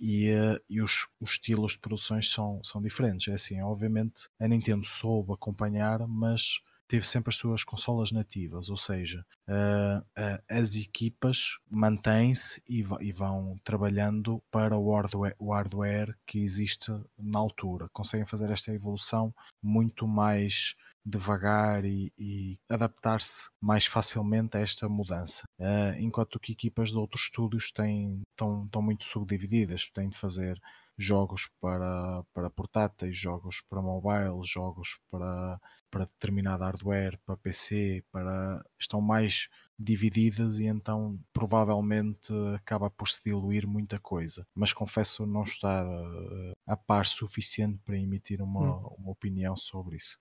e, 0.00 0.32
uh, 0.32 0.58
e 0.68 0.80
os, 0.80 1.06
os, 1.20 1.32
estilos 1.32 1.72
de 1.72 1.78
produções 1.78 2.30
são, 2.30 2.60
são 2.64 2.80
diferentes. 2.80 3.28
É 3.28 3.34
assim, 3.34 3.60
obviamente 3.60 4.28
a 4.38 4.48
Nintendo 4.48 4.86
soube 4.86 5.32
acompanhar, 5.32 6.06
mas 6.08 6.60
teve 6.90 7.06
sempre 7.06 7.28
as 7.30 7.36
suas 7.36 7.62
consolas 7.62 8.10
nativas, 8.10 8.68
ou 8.68 8.76
seja, 8.76 9.24
uh, 9.46 10.00
uh, 10.00 10.42
as 10.48 10.74
equipas 10.74 11.58
mantêm-se 11.70 12.60
e, 12.68 12.84
e, 13.00 13.12
vão 13.12 13.60
trabalhando 13.62 14.42
para 14.50 14.76
o 14.76 14.92
hardware, 14.92 15.36
o 15.38 15.52
hardware 15.52 16.16
que 16.26 16.40
existe 16.40 16.90
na 17.16 17.38
altura. 17.38 17.88
Conseguem 17.92 18.26
fazer 18.26 18.50
esta 18.50 18.72
evolução 18.72 19.32
muito 19.62 20.08
mais 20.08 20.74
devagar 21.04 21.84
e, 21.84 22.12
e 22.18 22.58
adaptar-se 22.68 23.50
mais 23.60 23.86
facilmente 23.86 24.56
a 24.56 24.60
esta 24.60 24.88
mudança. 24.88 25.44
Uh, 25.58 25.98
enquanto 25.98 26.38
que 26.38 26.52
equipas 26.52 26.90
de 26.90 26.96
outros 26.96 27.22
estúdios 27.24 27.70
têm, 27.72 28.22
estão, 28.30 28.64
estão 28.64 28.82
muito 28.82 29.04
subdivididas, 29.04 29.86
têm 29.90 30.08
de 30.08 30.18
fazer 30.18 30.60
jogos 31.00 31.48
para, 31.60 32.22
para 32.34 32.50
portáteis, 32.50 33.16
jogos 33.16 33.62
para 33.68 33.80
mobile, 33.80 34.44
jogos 34.44 34.98
para, 35.10 35.58
para 35.90 36.04
determinado 36.04 36.62
hardware, 36.62 37.18
para 37.24 37.36
PC, 37.38 38.04
para 38.12 38.62
estão 38.78 39.00
mais 39.00 39.48
divididas 39.78 40.58
e 40.58 40.66
então 40.66 41.18
provavelmente 41.32 42.32
acaba 42.54 42.90
por 42.90 43.08
se 43.08 43.22
diluir 43.24 43.66
muita 43.66 43.98
coisa. 43.98 44.46
Mas 44.54 44.74
confesso 44.74 45.26
não 45.26 45.42
estar 45.42 45.86
uh, 45.86 46.52
a 46.66 46.76
par 46.76 47.06
suficiente 47.06 47.78
para 47.84 47.96
emitir 47.96 48.42
uma, 48.42 48.60
hum. 48.60 48.96
uma 48.98 49.10
opinião 49.10 49.56
sobre 49.56 49.96
isso. 49.96 50.18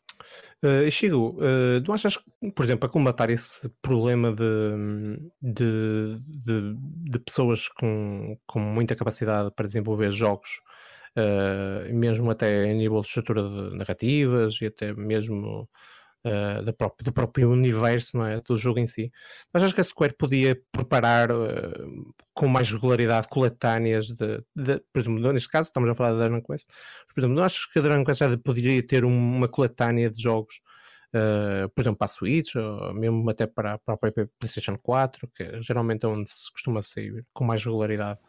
Uh, 0.64 0.90
Chico, 0.92 1.38
uh, 1.38 1.82
tu 1.84 1.94
achas 1.94 2.18
por 2.56 2.64
exemplo, 2.64 2.88
a 2.88 2.92
combater 2.92 3.30
esse 3.30 3.70
problema 3.82 4.34
de, 4.34 4.46
de, 5.42 6.20
de, 6.26 6.76
de 7.12 7.20
pessoas 7.20 7.68
com, 7.70 8.38
com 8.46 8.60
muita 8.60 8.96
capacidade 8.96 9.52
para 9.56 9.66
desenvolver 9.66 10.12
jogos, 10.12 10.50
uh, 11.18 11.94
mesmo 11.94 12.32
até 12.32 12.66
em 12.66 12.78
nível 12.78 13.02
de 13.02 13.08
estrutura 13.08 13.42
de 13.44 13.78
narrativas 13.78 14.60
e 14.62 14.66
até 14.68 14.94
mesmo 14.94 15.70
uh, 16.26 16.64
do, 16.64 16.74
próprio, 16.74 17.06
do 17.06 17.14
próprio 17.14 17.52
universo 17.52 18.18
não 18.18 18.26
é? 18.26 18.42
do 18.42 18.56
jogo 18.56 18.80
em 18.80 18.88
si. 18.88 19.12
Mas 19.54 19.64
acho 19.64 19.74
que 19.74 19.82
a 19.82 19.84
Square 19.84 20.16
podia 20.18 20.60
preparar 20.72 21.32
uh, 21.32 22.14
com 22.34 22.48
mais 22.48 22.72
regularidade 22.72 23.28
coletâneas 23.28 24.08
de, 24.08 24.44
de, 24.56 24.80
por 24.92 25.00
exemplo, 25.00 25.34
neste 25.34 25.50
caso 25.50 25.68
estamos 25.68 25.90
a 25.90 25.96
falar 25.96 26.14
da 26.14 26.20
Dragon 26.20 26.42
Quest, 26.42 26.70
por 27.14 27.20
exemplo, 27.20 27.36
não 27.36 27.44
acho 27.44 27.72
que 27.72 27.80
a 27.80 27.82
Dragon 27.82 28.06
Quest 28.06 28.20
já 28.20 28.38
poderia 28.38 28.86
ter 28.86 29.04
uma 29.06 29.48
coletânea 29.48 30.10
de 30.10 30.22
jogos 30.22 30.62
Uh, 31.10 31.68
por 31.70 31.82
exemplo, 31.82 31.98
para 31.98 32.06
a 32.06 32.10
Switch, 32.10 32.56
ou 32.56 32.94
mesmo 32.94 33.28
até 33.32 33.48
para, 33.48 33.80
para 33.80 33.96
a 33.96 33.98
PlayStation 33.98 34.78
4, 34.78 35.28
que 35.30 35.60
geralmente 35.60 36.06
é 36.06 36.08
onde 36.08 36.30
se 36.30 36.52
costuma 36.52 36.84
sair 36.84 37.26
com 37.34 37.44
mais 37.44 37.64
regularidade. 37.64 38.20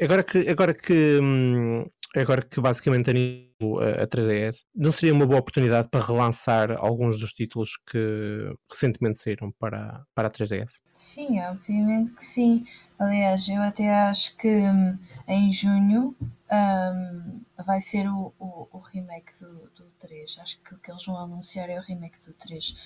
Agora 0.00 0.22
que, 0.22 0.48
agora 0.48 0.74
que, 0.74 1.18
hum, 1.22 1.86
agora 2.14 2.42
que 2.42 2.60
basicamente 2.60 3.10
animo 3.10 3.78
a, 3.80 4.02
a 4.02 4.06
3DS, 4.06 4.64
não 4.74 4.92
seria 4.92 5.14
uma 5.14 5.26
boa 5.26 5.40
oportunidade 5.40 5.88
para 5.88 6.04
relançar 6.04 6.72
alguns 6.78 7.18
dos 7.20 7.32
títulos 7.32 7.78
que 7.90 8.52
recentemente 8.70 9.20
saíram 9.20 9.50
para, 9.52 10.04
para 10.14 10.28
a 10.28 10.30
3DS? 10.30 10.80
Sim, 10.92 11.40
obviamente 11.40 12.12
que 12.12 12.24
sim. 12.24 12.66
Aliás, 12.98 13.48
eu 13.48 13.62
até 13.62 13.88
acho 13.90 14.36
que 14.36 14.48
hum, 14.48 14.98
em 15.26 15.52
junho 15.52 16.14
um, 16.20 17.40
vai 17.64 17.80
ser 17.80 18.06
o, 18.08 18.32
o, 18.38 18.68
o 18.72 18.78
remake 18.78 19.32
do, 19.40 19.70
do 19.76 19.84
3. 20.00 20.38
Acho 20.40 20.60
que 20.62 20.74
o 20.74 20.78
que 20.78 20.90
eles 20.90 21.04
vão 21.06 21.16
anunciar 21.16 21.70
é 21.70 21.78
o 21.78 21.82
remake 21.82 22.18
do 22.26 22.34
3. 22.34 22.76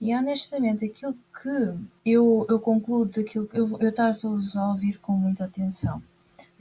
E 0.00 0.14
honestamente, 0.14 0.84
aquilo 0.84 1.16
que 1.42 1.78
eu, 2.04 2.44
eu 2.48 2.60
concluo 2.60 3.06
daquilo 3.06 3.46
que 3.46 3.58
eu, 3.58 3.88
estava 3.88 4.18
a 4.22 4.68
ouvir 4.68 4.98
com 4.98 5.12
muita 5.12 5.44
atenção 5.44 6.02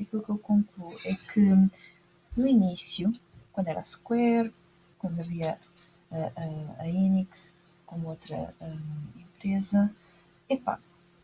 aquilo 0.02 0.24
que 0.24 0.30
eu 0.30 0.38
concluo 0.38 0.94
é 1.06 1.14
que 1.14 1.50
no 2.36 2.48
início, 2.48 3.12
quando 3.52 3.68
era 3.68 3.82
a 3.82 3.86
Square, 3.86 4.54
quando 4.98 5.20
havia 5.20 5.60
a, 6.12 6.18
a, 6.18 6.84
a 6.84 6.90
Enix 6.90 7.56
como 7.86 8.10
outra 8.10 8.54
um, 8.60 9.22
empresa, 9.22 9.94
epá, 10.50 10.80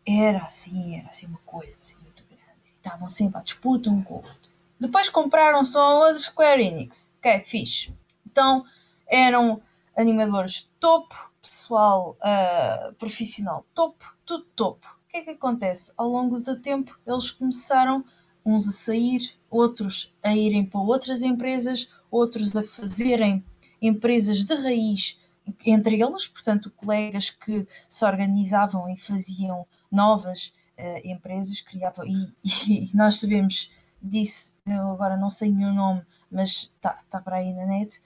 era 0.06 0.44
assim, 0.44 0.98
era 0.98 1.08
assim 1.08 1.26
uma 1.26 1.40
coisa 1.44 1.76
assim, 1.80 1.96
muito 2.02 2.22
grande. 2.24 2.74
Estavam 2.76 3.10
sempre 3.10 3.38
à 3.40 3.42
disputa 3.42 3.90
um 3.90 4.02
com 4.02 4.14
o 4.14 4.16
outro. 4.18 4.50
Depois 4.78 5.10
compraram 5.10 5.64
só 5.64 6.08
a 6.08 6.14
Square 6.14 6.62
Enix. 6.62 7.10
Ok, 7.18 7.44
fixe. 7.44 7.94
Então 8.24 8.64
eram 9.06 9.60
animadores 9.96 10.70
topo, 10.78 11.30
pessoal 11.42 12.16
uh, 12.20 12.94
profissional 12.94 13.66
topo, 13.74 14.14
tudo 14.24 14.44
topo. 14.54 14.86
O 14.86 15.10
que 15.10 15.18
é 15.18 15.22
que 15.22 15.30
acontece? 15.30 15.92
Ao 15.96 16.08
longo 16.08 16.38
do 16.38 16.56
tempo, 16.56 16.96
eles 17.06 17.30
começaram 17.30 18.04
uns 18.54 18.68
a 18.68 18.72
sair, 18.72 19.32
outros 19.50 20.14
a 20.22 20.34
irem 20.34 20.64
para 20.64 20.80
outras 20.80 21.22
empresas, 21.22 21.90
outros 22.10 22.56
a 22.56 22.62
fazerem 22.62 23.44
empresas 23.80 24.44
de 24.44 24.54
raiz 24.54 25.18
entre 25.64 26.00
eles, 26.00 26.26
portanto, 26.26 26.70
colegas 26.76 27.30
que 27.30 27.66
se 27.88 28.04
organizavam 28.04 28.88
e 28.88 28.96
faziam 28.96 29.66
novas 29.90 30.52
uh, 30.78 31.00
empresas, 31.06 31.60
criavam, 31.60 32.06
e, 32.06 32.32
e, 32.44 32.90
nós 32.94 33.18
sabemos 33.18 33.70
disso, 34.00 34.54
eu 34.66 34.90
agora 34.90 35.16
não 35.16 35.30
sei 35.30 35.50
o 35.50 35.72
nome, 35.72 36.02
mas 36.30 36.72
está 36.74 37.00
tá 37.10 37.20
para 37.20 37.36
aí 37.36 37.52
na 37.52 37.66
net, 37.66 38.00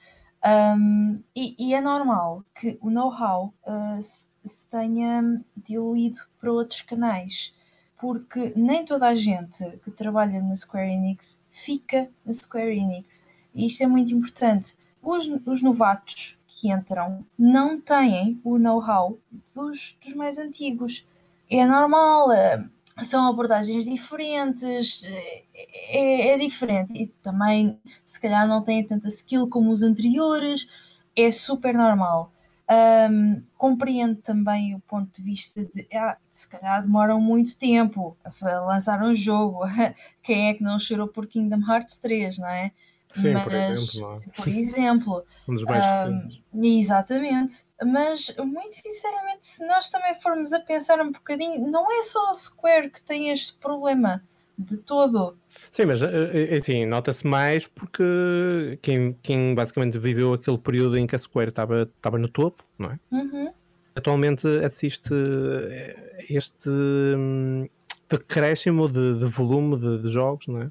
um, 0.76 1.22
e, 1.34 1.54
e, 1.58 1.74
é 1.74 1.80
normal 1.80 2.44
que 2.54 2.78
o 2.82 2.90
know-how 2.90 3.54
uh, 3.66 4.02
se, 4.02 4.28
se, 4.44 4.68
tenha 4.68 5.40
diluído 5.56 6.20
para 6.38 6.52
outros 6.52 6.82
canais, 6.82 7.54
porque 8.00 8.52
nem 8.56 8.84
toda 8.84 9.08
a 9.08 9.14
gente 9.14 9.64
que 9.84 9.90
trabalha 9.90 10.42
na 10.42 10.56
Square 10.56 10.90
Enix 10.90 11.40
fica 11.50 12.08
na 12.24 12.32
Square 12.32 12.76
Enix. 12.76 13.26
E 13.54 13.66
isto 13.66 13.82
é 13.82 13.86
muito 13.86 14.12
importante. 14.12 14.76
Os, 15.02 15.26
os 15.46 15.62
novatos 15.62 16.38
que 16.46 16.70
entram 16.70 17.24
não 17.38 17.80
têm 17.80 18.40
o 18.42 18.58
know-how 18.58 19.18
dos, 19.54 19.96
dos 20.02 20.14
mais 20.14 20.38
antigos. 20.38 21.06
É 21.50 21.64
normal, 21.66 22.28
uh, 22.30 23.04
são 23.04 23.28
abordagens 23.28 23.84
diferentes, 23.84 25.04
é, 25.04 26.32
é, 26.32 26.38
diferente. 26.38 26.92
E 26.94 27.06
também, 27.22 27.78
se 28.04 28.20
calhar, 28.20 28.48
não 28.48 28.62
têm 28.62 28.84
tanta 28.84 29.08
skill 29.08 29.48
como 29.48 29.70
os 29.70 29.82
anteriores, 29.82 30.68
é 31.14 31.30
super 31.30 31.74
normal. 31.74 32.32
Um, 32.70 33.42
compreendo 33.58 34.22
também 34.22 34.74
o 34.74 34.80
ponto 34.80 35.12
de 35.12 35.22
vista 35.22 35.62
de 35.62 35.86
ah, 35.92 36.16
se 36.30 36.48
calhar 36.48 36.80
demoram 36.80 37.20
muito 37.20 37.58
tempo 37.58 38.16
a 38.24 38.60
lançar 38.60 39.02
um 39.02 39.14
jogo. 39.14 39.60
Quem 40.22 40.48
é 40.48 40.54
que 40.54 40.62
não 40.62 40.78
chorou 40.78 41.06
por 41.06 41.26
Kingdom 41.26 41.60
Hearts 41.70 41.98
3, 41.98 42.38
não 42.38 42.48
é? 42.48 42.72
Sim, 43.12 43.32
mas, 43.32 43.44
por 43.44 43.54
exemplo. 43.54 44.22
É? 44.26 44.42
Por 44.42 44.48
exemplo. 44.48 45.24
um 45.48 45.54
dos 45.54 45.64
mais 45.64 45.84
recentes. 45.84 46.42
exatamente. 46.54 47.54
Mas, 47.84 48.34
muito 48.38 48.72
sinceramente, 48.72 49.46
se 49.46 49.66
nós 49.66 49.88
também 49.90 50.14
formos 50.16 50.52
a 50.52 50.60
pensar 50.60 51.00
um 51.00 51.12
bocadinho, 51.12 51.70
não 51.70 51.92
é 51.92 52.02
só 52.02 52.30
a 52.30 52.34
Square 52.34 52.90
que 52.90 53.02
tem 53.02 53.30
este 53.30 53.54
problema 53.58 54.22
de 54.56 54.78
todo. 54.78 55.36
Sim, 55.70 55.86
mas 55.86 56.02
eh, 56.02 56.50
eh, 56.50 56.56
assim, 56.56 56.86
nota-se 56.86 57.26
mais 57.26 57.66
porque 57.66 58.78
quem, 58.80 59.16
quem 59.22 59.54
basicamente 59.54 59.98
viveu 59.98 60.32
aquele 60.32 60.58
período 60.58 60.96
em 60.96 61.06
que 61.06 61.16
a 61.16 61.18
Square 61.18 61.48
estava, 61.48 61.82
estava 61.82 62.18
no 62.18 62.28
topo, 62.28 62.64
não 62.78 62.90
é? 62.90 62.98
Uhum. 63.10 63.52
Atualmente 63.94 64.46
assiste 64.64 65.12
eh, 65.12 66.24
este 66.28 66.68
hum, 66.68 67.68
decréscimo 68.08 68.88
de, 68.88 69.18
de 69.18 69.26
volume 69.26 69.78
de, 69.78 70.02
de, 70.02 70.08
jogos, 70.08 70.46
não 70.46 70.62
é? 70.62 70.70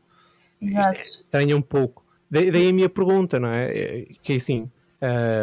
Exato. 0.62 1.26
Tenha 1.30 1.56
um 1.56 1.62
pouco. 1.62 2.04
Daí 2.30 2.69
a 2.69 2.74
minha 2.74 2.89
pergunta, 2.89 3.39
não 3.39 3.50
é? 3.50 3.72
é 3.72 4.06
que 4.22 4.34
assim, 4.34 4.69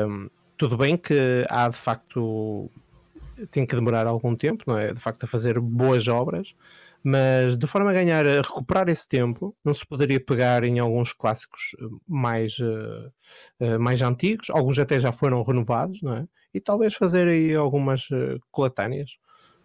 um, 0.08 0.28
tudo 0.56 0.76
bem 0.76 0.96
que 0.96 1.44
há 1.48 1.68
de 1.68 1.76
facto 1.76 2.68
tem 3.50 3.64
que 3.64 3.74
demorar 3.74 4.06
algum 4.06 4.34
tempo, 4.34 4.64
não 4.66 4.76
é? 4.76 4.92
De 4.92 4.98
facto, 5.00 5.24
a 5.24 5.26
fazer 5.26 5.60
boas 5.60 6.08
obras, 6.08 6.54
mas 7.02 7.56
de 7.56 7.66
forma 7.66 7.90
a 7.90 7.94
ganhar, 7.94 8.26
a 8.26 8.42
recuperar 8.42 8.88
esse 8.88 9.08
tempo, 9.08 9.56
não 9.64 9.72
se 9.74 9.86
poderia 9.86 10.18
pegar 10.18 10.64
em 10.64 10.78
alguns 10.78 11.12
clássicos 11.12 11.76
mais, 12.06 12.58
uh, 12.58 13.12
uh, 13.60 13.80
mais 13.80 14.02
antigos, 14.02 14.50
alguns 14.50 14.78
até 14.78 15.00
já 15.00 15.12
foram 15.12 15.42
renovados, 15.42 16.02
não 16.02 16.14
é? 16.14 16.26
E 16.52 16.60
talvez 16.60 16.94
fazer 16.94 17.28
aí 17.28 17.54
algumas 17.54 18.08
coletâneas. 18.50 19.10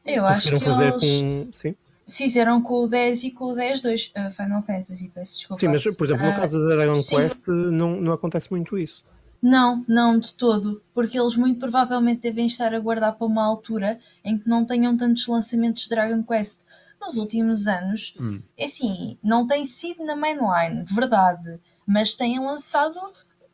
Eu 0.05 0.23
acho 0.25 0.51
que 0.51 0.59
fazer 0.59 0.93
eles... 0.93 1.03
com. 1.03 1.49
Sim 1.51 1.75
fizeram 2.07 2.61
com 2.61 2.83
o 2.83 2.87
10 2.87 3.23
e 3.23 3.31
com 3.31 3.45
o 3.45 3.55
10 3.55 3.81
2 3.81 4.13
uh, 4.15 4.31
Final 4.31 4.61
Fantasy, 4.61 5.11
peço 5.13 5.37
desculpa. 5.37 5.59
Sim, 5.59 5.67
mas 5.69 5.83
por 5.83 6.05
exemplo, 6.05 6.25
no 6.25 6.31
uh, 6.31 6.35
caso 6.35 6.59
da 6.59 6.75
Dragon 6.75 6.95
sim. 6.95 7.15
Quest 7.15 7.47
não, 7.47 7.99
não 7.99 8.13
acontece 8.13 8.51
muito 8.51 8.77
isso. 8.77 9.03
Não, 9.41 9.83
não 9.87 10.17
de 10.17 10.33
todo, 10.33 10.81
porque 10.93 11.19
eles 11.19 11.35
muito 11.35 11.59
provavelmente 11.59 12.21
devem 12.21 12.47
estar 12.47 12.73
a 12.73 12.79
guardar 12.79 13.15
para 13.15 13.27
uma 13.27 13.45
altura 13.45 13.99
em 14.23 14.37
que 14.37 14.49
não 14.49 14.65
tenham 14.65 14.97
tantos 14.97 15.27
lançamentos 15.27 15.83
de 15.83 15.89
Dragon 15.89 16.23
Quest. 16.23 16.61
Nos 16.99 17.17
últimos 17.17 17.67
anos, 17.67 18.15
hum. 18.19 18.41
é 18.57 18.65
assim, 18.65 19.17
não 19.21 19.45
tem 19.45 19.63
sido 19.63 20.03
na 20.03 20.15
mainline, 20.15 20.83
verdade, 20.85 21.59
mas 21.85 22.15
têm 22.15 22.39
lançado 22.39 22.99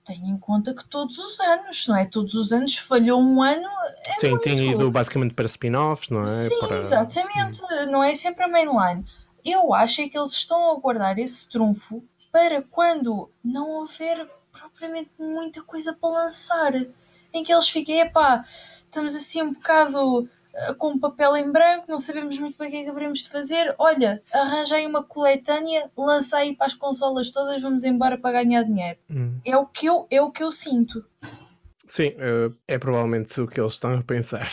tenha 0.06 0.30
em 0.30 0.38
conta 0.38 0.74
que 0.74 0.86
todos 0.88 1.18
os 1.18 1.40
anos, 1.40 1.88
não 1.88 1.96
é? 1.96 2.06
Todos 2.06 2.34
os 2.34 2.52
anos 2.52 2.78
falhou 2.78 3.22
um 3.22 3.42
ano. 3.42 3.68
É 4.08 4.14
Sim, 4.14 4.32
muito. 4.32 4.44
tem 4.44 4.72
ido 4.72 4.90
basicamente 4.90 5.34
para 5.34 5.46
spin-offs, 5.46 6.10
não 6.10 6.22
é? 6.22 6.26
Sim, 6.26 6.60
para... 6.60 6.78
exatamente. 6.78 7.62
Não 7.90 8.04
é 8.04 8.14
sempre 8.16 8.44
a 8.44 8.48
mainline. 8.48 9.06
Eu 9.44 9.74
acho 9.74 10.02
é 10.02 10.10
que 10.10 10.18
eles 10.18 10.32
estão 10.32 10.72
a 10.72 10.80
guardar 10.80 11.18
esse 11.18 11.50
trunfo 11.50 12.04
para 12.32 12.62
quando 12.62 13.30
não 13.44 13.70
houver 13.70 14.28
propriamente 14.52 15.12
muita 15.20 15.62
coisa 15.62 15.94
para 15.94 16.10
lançar. 16.10 16.74
Em 17.34 17.44
que 17.44 17.54
eles 17.54 17.70
fiquem, 17.70 18.02
epá, 18.02 18.44
estamos 18.86 19.16
assim 19.16 19.42
um 19.42 19.54
bocado 19.54 20.30
eh, 20.54 20.74
com 20.74 21.00
papel 21.00 21.36
em 21.38 21.52
branco, 21.52 21.86
não 21.88 22.00
sabemos 22.00 22.38
muito 22.38 22.58
bem 22.58 22.68
o 22.68 22.72
que 22.72 22.78
é 22.78 22.84
que 22.84 22.90
haveremos 22.90 23.20
de 23.20 23.30
fazer. 23.30 23.74
Olha, 23.78 24.22
arranjei 24.32 24.86
uma 24.86 25.04
coletânea, 25.04 25.90
lancei 25.98 26.56
para 26.56 26.68
as 26.68 26.76
consolas 26.76 27.32
todas, 27.32 27.62
vamos 27.62 27.84
embora 27.84 28.18
para 28.18 28.44
ganhar 28.44 28.64
dinheiro. 28.64 28.98
Hum. 29.10 29.40
É, 29.46 29.56
o 29.58 29.66
que 29.66 29.86
eu, 29.86 30.08
é 30.10 30.22
o 30.22 30.32
que 30.32 30.44
eu 30.44 30.52
sinto. 30.52 31.06
Sim, 31.88 32.14
é, 32.18 32.52
é 32.76 32.78
provavelmente 32.78 33.40
o 33.40 33.48
que 33.48 33.60
eles 33.60 33.74
estão 33.74 33.94
a 33.94 34.04
pensar. 34.04 34.50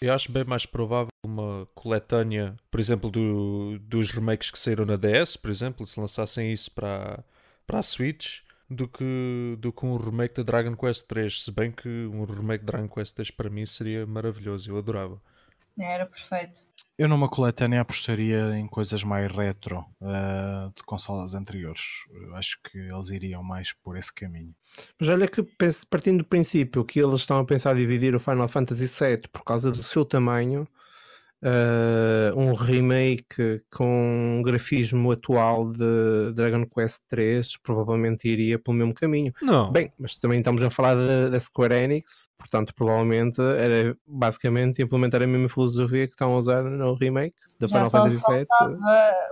Eu 0.00 0.12
acho 0.12 0.30
bem 0.30 0.44
mais 0.44 0.66
provável 0.66 1.08
uma 1.24 1.66
coletânea, 1.74 2.54
por 2.70 2.78
exemplo, 2.78 3.10
do, 3.10 3.78
dos 3.78 4.10
remakes 4.10 4.50
que 4.50 4.58
saíram 4.58 4.84
na 4.84 4.96
DS, 4.96 5.36
por 5.36 5.50
exemplo, 5.50 5.86
se 5.86 5.98
lançassem 5.98 6.52
isso 6.52 6.70
para, 6.72 7.24
para 7.66 7.78
a 7.78 7.82
Switch, 7.82 8.40
do 8.68 8.88
que, 8.88 9.56
do 9.58 9.72
que 9.72 9.86
um 9.86 9.96
remake 9.96 10.36
de 10.36 10.44
Dragon 10.44 10.76
Quest 10.76 11.06
3. 11.06 11.44
Se 11.44 11.52
bem 11.52 11.70
que 11.70 11.88
um 11.88 12.24
remake 12.24 12.64
de 12.64 12.66
Dragon 12.66 12.88
Quest 12.88 13.14
3 13.14 13.30
para 13.30 13.50
mim 13.50 13.66
seria 13.66 14.06
maravilhoso, 14.06 14.70
eu 14.70 14.78
adorava. 14.78 15.20
Era 15.78 16.06
perfeito. 16.06 16.60
Eu 16.96 17.08
numa 17.08 17.28
coletânea 17.28 17.80
apostaria 17.80 18.56
em 18.56 18.68
coisas 18.68 19.02
mais 19.02 19.30
retro 19.30 19.84
uh, 20.00 20.72
de 20.76 20.82
consolas 20.84 21.34
anteriores. 21.34 22.04
Eu 22.12 22.36
acho 22.36 22.56
que 22.62 22.78
eles 22.78 23.10
iriam 23.10 23.42
mais 23.42 23.72
por 23.72 23.96
esse 23.96 24.14
caminho. 24.14 24.54
Mas 24.98 25.08
olha 25.08 25.26
que 25.26 25.42
partindo 25.90 26.18
do 26.18 26.24
princípio 26.24 26.84
que 26.84 27.00
eles 27.00 27.20
estão 27.20 27.40
a 27.40 27.44
pensar 27.44 27.74
dividir 27.74 28.14
o 28.14 28.20
Final 28.20 28.46
Fantasy 28.46 28.86
VII 28.86 29.28
por 29.32 29.42
causa 29.42 29.72
do 29.72 29.82
seu 29.82 30.04
tamanho, 30.04 30.68
uh, 31.44 32.38
um 32.38 32.54
remake 32.54 33.62
com 33.70 34.38
um 34.38 34.42
grafismo 34.42 35.12
atual 35.12 35.70
de 35.70 36.32
Dragon 36.34 36.64
Quest 36.66 37.02
3 37.08 37.58
provavelmente 37.58 38.28
iria 38.28 38.58
pelo 38.58 38.76
mesmo 38.76 38.94
caminho. 38.94 39.32
Não. 39.42 39.70
Bem, 39.70 39.92
mas 39.98 40.16
também 40.16 40.38
estamos 40.38 40.62
a 40.62 40.70
falar 40.70 40.94
da 40.94 41.38
Square 41.38 41.74
Enix, 41.74 42.30
portanto, 42.38 42.74
provavelmente 42.74 43.40
era 43.40 43.96
basicamente 44.06 44.82
implementar 44.82 45.22
a 45.22 45.26
mesma 45.26 45.48
filosofia 45.48 46.06
que 46.06 46.14
estão 46.14 46.34
a 46.34 46.38
usar 46.38 46.62
no 46.62 46.94
remake 46.94 47.36
da 47.58 47.68
Final 47.68 47.90
Fantasy 47.90 48.22
VII. 48.28 48.46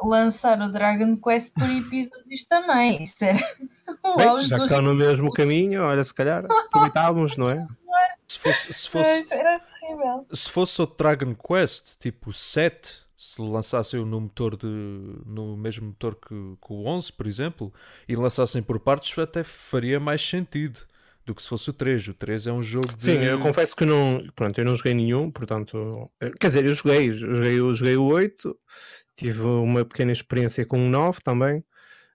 lançar 0.04 0.60
o 0.60 0.70
Dragon 0.70 1.16
Quest 1.16 1.54
por 1.54 1.68
episódios 1.70 2.44
também. 2.44 3.02
Isso 3.02 3.24
era 3.24 3.40
Bem, 4.16 4.40
já 4.42 4.56
que 4.56 4.64
estão 4.64 4.82
no 4.82 4.94
mesmo 4.94 5.30
caminho, 5.32 5.82
olha, 5.82 6.04
se 6.04 6.14
calhar 6.14 6.44
aproveitávamos, 6.66 7.36
não 7.36 7.50
é? 7.50 7.66
Se 8.32 8.38
fosse, 8.38 8.72
se 8.72 8.88
fosse, 8.88 9.34
era 9.34 9.60
terrível. 9.60 10.26
Se 10.32 10.50
fosse 10.50 10.80
o 10.80 10.86
Dragon 10.86 11.34
Quest, 11.34 11.98
tipo 11.98 12.32
7, 12.32 13.00
se 13.16 13.40
lançassem 13.42 14.04
no 14.04 14.20
motor 14.22 14.56
de 14.56 14.66
no 14.66 15.56
mesmo 15.56 15.88
motor 15.88 16.14
que, 16.16 16.28
que 16.28 16.72
o 16.72 16.86
11, 16.86 17.12
por 17.12 17.26
exemplo, 17.26 17.72
e 18.08 18.16
lançassem 18.16 18.62
por 18.62 18.80
partes, 18.80 19.16
até 19.18 19.44
faria 19.44 20.00
mais 20.00 20.26
sentido 20.26 20.80
do 21.26 21.34
que 21.34 21.42
se 21.42 21.48
fosse 21.48 21.68
o 21.70 21.72
3. 21.72 22.08
O 22.08 22.14
3 22.14 22.46
é 22.46 22.52
um 22.52 22.62
jogo 22.62 22.94
de... 22.94 23.02
Sim, 23.02 23.22
eu 23.22 23.38
confesso 23.38 23.76
que 23.76 23.84
não, 23.84 24.26
pronto, 24.34 24.58
eu 24.58 24.64
não 24.64 24.74
joguei 24.74 24.94
nenhum, 24.94 25.30
portanto, 25.30 26.10
quer 26.40 26.46
dizer, 26.46 26.64
eu 26.64 26.74
joguei, 26.74 27.10
eu 27.10 27.12
joguei, 27.12 27.60
eu 27.60 27.74
joguei 27.74 27.96
o 27.96 28.04
8, 28.04 28.58
tive 29.14 29.42
uma 29.42 29.84
pequena 29.84 30.10
experiência 30.10 30.64
com 30.64 30.84
o 30.84 30.88
9 30.88 31.20
também, 31.22 31.62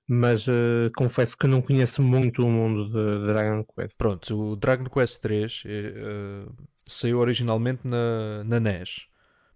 mas 0.07 0.47
uh, 0.47 0.89
confesso 0.95 1.37
que 1.37 1.45
não 1.45 1.61
conheço 1.61 2.01
muito 2.01 2.45
o 2.45 2.49
mundo 2.49 2.85
de 2.85 3.27
Dragon 3.27 3.63
Quest. 3.63 3.97
Pronto, 3.97 4.51
o 4.51 4.55
Dragon 4.55 4.85
Quest 4.85 5.21
3 5.21 5.63
uh, 5.63 5.67
eh, 5.67 6.45
saiu 6.85 7.19
originalmente 7.19 7.81
na, 7.83 8.43
na 8.45 8.59
NES, 8.59 9.07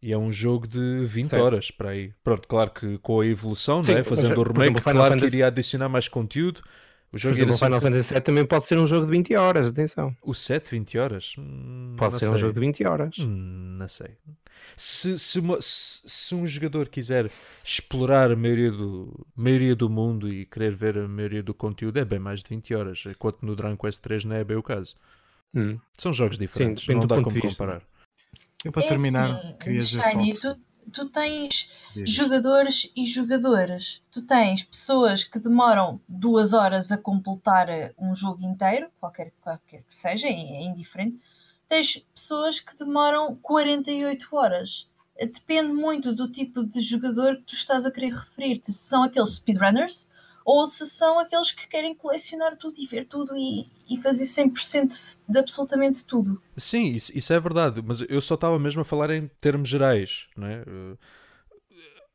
E 0.02 0.12
é 0.12 0.18
um 0.18 0.30
jogo 0.30 0.68
de 0.68 1.06
20 1.06 1.30
Certo. 1.30 1.41
horas 1.41 1.72
para 1.72 1.91
aí. 1.91 2.14
Pronto, 2.22 2.47
claro 2.49 2.72
que 2.72 2.97
com 2.97 3.22
a 3.22 3.26
evolução, 3.26 3.82
Sim, 3.82 3.93
não 3.93 3.99
é? 3.99 4.04
fazendo 4.04 4.38
o 4.38 4.43
remake, 4.43 4.78
exemplo, 4.78 4.91
claro 4.91 5.18
que 5.18 5.26
iria 5.26 5.47
adicionar 5.47 5.88
mais 5.88 6.10
conteúdo. 6.10 6.62
O 7.14 7.18
jogo 7.18 7.36
o 7.51 7.53
Final 7.53 7.82
Fantasy 7.82 8.14
VII 8.14 8.22
também 8.22 8.45
pode 8.45 8.68
ser 8.68 8.78
um 8.78 8.88
jogo 8.88 9.05
de 9.05 9.12
20 9.12 9.36
horas, 9.36 9.68
atenção. 9.68 10.16
O 10.22 10.34
7, 10.34 10.72
20 10.72 10.97
horas? 10.97 11.36
Hum, 11.38 11.93
Pode 11.97 12.18
ser 12.18 12.28
um 12.28 12.32
sei. 12.32 12.38
jogo 12.38 12.53
de 12.53 12.59
20 12.62 12.86
horas. 12.86 13.16
Hum, 13.20 13.76
não 13.78 13.88
sei. 13.88 14.16
Se, 14.78 15.20
se, 15.20 15.39
uma- 15.39 15.62
se- 15.62 16.01
se 16.05 16.34
um 16.34 16.45
jogador 16.47 16.88
quiser 16.88 17.30
explorar 17.66 18.32
a 18.32 18.36
maioria 18.36 18.72
do, 18.72 19.26
maioria 19.36 19.76
do 19.76 19.89
mundo 19.89 20.32
e 20.32 20.45
querer 20.45 20.74
ver 20.74 20.97
a 20.99 21.07
maioria 21.07 21.43
do 21.43 21.53
conteúdo, 21.53 21.97
é 21.97 22.05
bem 22.05 22.20
mais 22.20 22.41
de 22.41 22.49
20 22.49 22.74
horas. 22.74 23.03
Enquanto 23.05 23.41
no 23.45 23.55
Dragon 23.57 23.76
Quest 23.76 24.01
3 24.01 24.24
não 24.24 24.36
é 24.38 24.43
bem 24.45 24.55
o 24.55 24.64
caso. 24.64 24.95
Hum. 25.53 25.78
São 25.97 26.14
jogos 26.14 26.38
diferentes, 26.38 26.86
depende 26.86 27.01
não 27.01 27.07
dá 27.07 27.22
como 27.22 27.36
de 27.36 27.41
comparar. 27.41 27.82
Eu 28.64 28.72
para 28.72 28.84
É 28.84 28.88
terminar, 28.88 29.36
assim, 29.36 29.53
queria 29.59 29.80
dizer 29.82 30.01
só. 30.03 30.09
Shiny, 30.12 30.34
tu, 30.91 31.09
tens 31.09 31.69
jogadores 32.05 32.91
e 32.95 33.05
jogadoras. 33.05 34.01
Tu 34.11 34.21
tens 34.21 34.63
pessoas 34.63 35.23
que 35.23 35.39
demoram 35.39 35.99
duas 36.07 36.53
horas 36.53 36.91
a 36.91 36.97
completar 36.97 37.69
eh, 37.69 37.93
um 37.97 38.13
jogo 38.13 38.43
inteiro, 38.43 38.89
qualquer, 38.99 39.32
qualquer 39.41 39.84
que 39.84 39.93
seja, 39.93 40.27
é, 40.27 40.32
é 40.32 40.63
indiferente. 40.63 41.19
Tens 41.67 41.97
pessoas 42.13 42.59
que 42.59 42.77
demoram 42.77 43.36
48 43.41 44.36
horas. 44.36 44.89
Eh, 45.15 45.25
Depende 45.25 45.73
muito 45.73 46.13
do 46.13 46.32
tipo 46.32 46.63
de 46.63 46.82
jogador 46.82 47.38
que 47.38 47.43
tu 47.43 47.53
estás 47.53 47.86
a 47.86 47.91
querer 47.91 48.13
referir-te. 48.13 48.71
Se 48.71 48.79
são 48.79 49.03
aqueles 49.03 49.32
speedrunners 49.32 50.11
ou 50.46 50.66
se 50.68 50.88
são 50.88 51.20
aqueles 51.20 51.52
que 51.52 51.68
querem 51.68 51.96
colecionar 51.96 52.58
tudo 52.58 52.80
e 52.80 52.86
ver 52.88 53.06
tudo 53.06 53.36
e, 53.38 53.72
e 53.89 53.98
fazer 54.02 54.26
100% 54.26 55.20
de 55.28 55.39
absolutamente 55.39 56.06
tudo. 56.06 56.42
Sim, 56.58 56.92
isso, 56.92 57.18
isso 57.18 57.34
é 57.34 57.39
verdade, 57.39 57.82
mas 57.82 58.02
eu 58.02 58.22
só 58.22 58.36
estava 58.36 58.60
mesmo 58.60 58.82
a 58.82 58.86
falar 58.86 59.10
em 59.12 59.28
termos 59.39 59.70
gerais, 59.70 60.28
não 60.36 60.48
é? 60.48 60.62
Uh, 60.62 60.98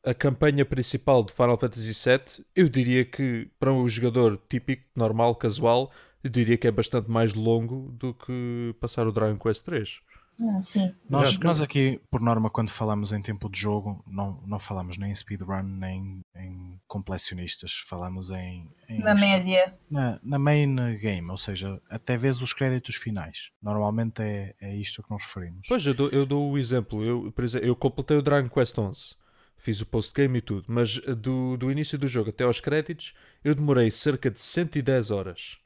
A 0.05 0.15
campanha 0.15 0.65
principal 0.65 1.25
de 1.25 1.33
Final 1.33 1.59
Fantasy 1.59 1.93
VII, 1.93 2.45
eu 2.55 2.69
diria 2.69 3.05
que 3.05 3.51
para 3.59 3.73
um 3.73 3.89
jogador 3.89 4.41
típico, 4.49 4.85
normal, 4.97 5.35
casual, 5.35 5.91
eu 6.23 6.31
diria 6.31 6.57
que 6.57 6.67
é 6.67 6.71
bastante 6.71 7.11
mais 7.11 7.35
longo 7.35 7.91
do 7.93 8.15
que 8.15 8.75
passar 8.81 9.07
o 9.09 9.13
Dragon 9.13 9.37
Quest 9.39 9.65
3. 9.65 10.01
Ah, 10.39 10.61
sim. 10.61 10.95
Nós, 11.09 11.39
nós 11.39 11.61
aqui, 11.61 12.01
por 12.11 12.21
norma, 12.21 12.51
quando 12.51 12.71
falamos 12.71 13.13
em 13.13 13.23
tempo 13.23 13.49
de 13.49 13.59
jogo, 13.59 14.05
não, 14.07 14.43
não 14.47 14.59
falamos 14.59 14.99
nem 14.99 15.11
em 15.11 15.15
speedrun, 15.15 15.63
nem 15.63 16.21
em 16.37 16.81
completionistas. 16.87 17.73
Falamos 17.87 18.31
em. 18.31 18.71
em 18.89 19.01
Na 19.01 19.15
média. 19.15 19.75
na, 19.91 20.21
na 20.23 20.39
main 20.39 20.77
game, 20.99 21.31
ou 21.31 21.39
seja, 21.39 21.81
até 21.89 22.17
vezes 22.17 22.43
os 22.43 22.53
créditos 22.53 22.97
finais. 22.97 23.51
Normalmente 23.63 24.23
é, 24.23 24.55
é 24.61 24.77
isto 24.77 25.03
que 25.03 25.11
nos 25.11 25.23
referimos. 25.25 25.67
Pois, 25.69 25.87
eu 25.87 25.95
dou, 25.95 26.11
eu 26.11 26.27
dou 26.27 26.51
o 26.51 26.59
exemplo. 26.59 27.03
Eu, 27.03 27.33
por 27.33 27.45
exemplo, 27.45 27.67
eu 27.67 27.75
completei 27.75 28.17
o 28.17 28.23
Dragon 28.23 28.49
Quest 28.49 28.77
11. 28.77 29.17
Fiz 29.57 29.81
o 29.81 29.87
postgame 29.87 30.39
e 30.39 30.43
tudo. 30.43 30.67
Mas 30.69 30.99
uh, 30.99 31.17
do, 31.17 31.57
do 31.57 31.73
início 31.73 31.99
do 31.99 32.07
jogo 32.07 32.29
até 32.29 32.45
aos 32.45 32.61
créditos, 32.61 33.15
eu 33.43 33.55
demorei 33.55 33.91
cerca 33.91 34.31
de 34.31 34.41
110 34.41 35.11
horas. 35.11 35.59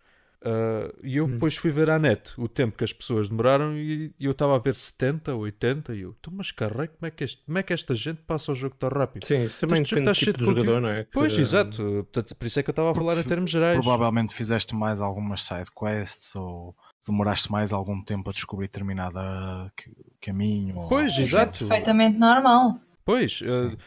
Uh, 0.42 0.96
e 1.02 1.18
eu 1.18 1.26
depois 1.26 1.54
fui 1.54 1.70
ver 1.70 1.90
à 1.90 1.98
net 1.98 2.32
o 2.38 2.48
tempo 2.48 2.74
que 2.78 2.82
as 2.82 2.94
pessoas 2.94 3.28
demoraram 3.28 3.74
e, 3.76 4.14
e 4.18 4.24
eu 4.24 4.32
estava 4.32 4.56
a 4.56 4.58
ver 4.58 4.74
70, 4.74 5.34
80 5.34 5.94
e 5.94 6.00
eu, 6.00 6.16
"Então, 6.18 6.32
mas 6.34 6.50
carrega, 6.50 6.88
como 6.98 7.06
é, 7.06 7.10
que 7.10 7.24
este, 7.24 7.44
como 7.44 7.58
é 7.58 7.62
que 7.62 7.72
esta 7.74 7.94
gente 7.94 8.22
passa 8.22 8.50
o 8.50 8.54
jogo 8.54 8.74
tão 8.78 8.88
rápido? 8.88 9.26
Sim, 9.26 9.44
isso 9.44 9.60
também 9.60 9.82
Este 9.82 9.94
depende 9.96 10.10
do 10.10 10.14
tipo 10.14 10.38
de 10.38 10.44
jogador, 10.46 10.60
conteúdo. 10.64 10.80
não 10.80 10.88
é? 10.88 11.04
Que- 11.04 11.10
Pois, 11.12 11.36
exato. 11.38 11.76
Portanto, 12.10 12.34
por 12.36 12.46
isso 12.46 12.58
é 12.58 12.62
que 12.62 12.70
eu 12.70 12.72
estava 12.72 12.90
a 12.90 12.94
falar 12.94 13.18
em 13.18 13.22
termos 13.22 13.50
gerais. 13.50 13.74
Provavelmente 13.78 14.32
fizeste 14.34 14.74
mais 14.74 14.98
algumas 15.00 15.42
side 15.42 15.70
quests 15.78 16.34
ou 16.34 16.74
demoraste 17.06 17.52
mais 17.52 17.72
algum 17.74 18.02
tempo 18.02 18.30
a 18.30 18.32
descobrir 18.32 18.68
determinado 18.68 19.14
ca- 19.14 19.90
caminho. 20.22 20.76
ou- 20.78 20.88
Pois, 20.88 21.18
é 21.18 21.22
exato. 21.22 21.58
perfeitamente 21.58 22.16
normal. 22.18 22.80
Pois, 23.04 23.40
exemplo, 23.42 23.78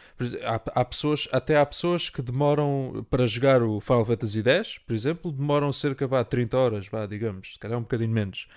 há, 0.44 0.82
há 0.82 0.86
pessoas, 0.86 1.28
até 1.32 1.58
há 1.58 1.66
pessoas 1.66 2.10
que 2.10 2.22
demoram 2.22 3.06
para 3.10 3.26
jogar 3.28 3.62
o 3.64 3.80
Final 3.80 4.04
Fantasy 4.06 4.42
X, 4.44 4.78
por 4.80 4.94
exemplo, 4.94 5.32
demoram 5.32 5.72
cerca 5.72 6.06
vá 6.08 6.24
30 6.24 6.58
horas, 6.58 6.88
vá, 6.88 7.06
digamos, 7.06 7.54
se 7.54 7.60
calhar 7.60 7.78
um 7.78 7.84
bocadinho 7.84 8.10
menos. 8.12 8.48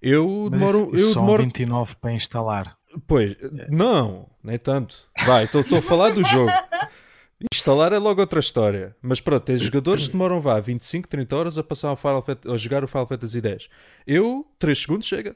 Eu 0.00 0.48
Mas 0.50 0.60
demoro, 0.60 0.94
isso, 0.94 1.04
eu 1.06 1.12
são 1.12 1.22
demoro, 1.22 1.42
29 1.44 1.96
para 1.96 2.12
instalar. 2.12 2.76
pois, 3.06 3.36
não, 3.68 4.28
nem 4.42 4.58
tanto. 4.58 4.96
Vai, 5.24 5.44
estou 5.44 5.62
a 5.78 5.82
falar 5.82 6.10
do 6.10 6.22
jogo. 6.24 6.50
Instalar 7.52 7.92
é 7.92 7.98
logo 7.98 8.20
outra 8.20 8.38
história. 8.38 8.94
Mas 9.02 9.20
pronto, 9.20 9.42
tens 9.42 9.60
jogadores 9.62 10.06
que 10.06 10.12
demoram 10.12 10.40
vá 10.40 10.60
25, 10.60 11.08
30 11.08 11.36
horas 11.36 11.58
a 11.58 11.64
passar 11.64 11.90
o 11.92 11.96
Final 11.96 12.22
Fant- 12.22 12.46
a 12.46 12.56
jogar 12.56 12.84
o 12.84 12.88
Final 12.88 13.06
Fantasy 13.08 13.40
X. 13.40 13.68
Eu, 14.06 14.46
3 14.58 14.78
segundos 14.78 15.06
chega. 15.08 15.34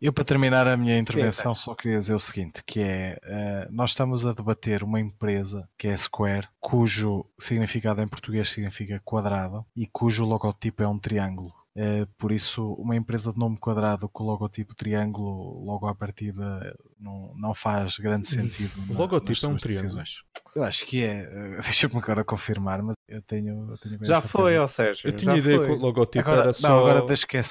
Eu, 0.00 0.12
para 0.12 0.24
terminar 0.24 0.68
a 0.68 0.76
minha 0.76 0.96
intervenção, 0.96 1.56
só 1.56 1.74
queria 1.74 1.98
dizer 1.98 2.14
o 2.14 2.20
seguinte: 2.20 2.62
que 2.64 2.80
é 2.80 3.18
eh, 3.20 3.68
nós 3.70 3.90
estamos 3.90 4.24
a 4.24 4.32
debater 4.32 4.84
uma 4.84 5.00
empresa 5.00 5.68
que 5.76 5.88
é 5.88 5.96
Square, 5.96 6.48
cujo 6.60 7.26
significado 7.36 8.00
em 8.00 8.06
português 8.06 8.48
significa 8.48 9.00
quadrado 9.04 9.66
e 9.74 9.86
cujo 9.86 10.24
logotipo 10.24 10.84
é 10.84 10.88
um 10.88 10.98
triângulo. 10.98 11.52
Eh, 11.80 12.06
por 12.18 12.32
isso, 12.32 12.72
uma 12.72 12.96
empresa 12.96 13.32
de 13.32 13.38
nome 13.38 13.56
quadrado 13.56 14.08
com 14.08 14.24
o 14.24 14.26
logotipo 14.26 14.74
triângulo, 14.74 15.64
logo 15.64 15.86
à 15.86 15.94
partida, 15.94 16.74
não, 16.98 17.32
não 17.36 17.54
faz 17.54 17.98
grande 17.98 18.26
sentido. 18.26 18.72
O 18.88 18.92
na- 18.94 18.98
logotipo 18.98 19.46
é 19.46 19.48
um 19.48 19.56
triângulo. 19.56 19.82
decisões. 19.84 20.24
Eu 20.56 20.64
acho 20.64 20.84
que 20.86 21.04
é. 21.04 21.20
eh, 21.22 21.60
Deixa-me 21.62 21.96
agora 21.98 22.24
confirmar, 22.24 22.82
mas 22.82 22.96
eu 23.08 23.22
tenho. 23.22 23.70
Eu 23.70 23.78
tenho 23.78 23.98
Já 24.04 24.20
foi, 24.20 24.58
ó 24.58 24.66
Sérgio. 24.66 25.06
Eu 25.08 25.12
tinha 25.12 25.36
ideia 25.36 25.56
foi. 25.58 25.66
que 25.66 25.72
o 25.72 25.76
logotipo 25.76 26.28
Agora, 26.28 26.42
era 26.42 26.52
só. 26.52 26.68
não, 26.68 26.78
agora 26.78 27.02
desde 27.06 27.26
que, 27.28 27.36
é 27.36 27.42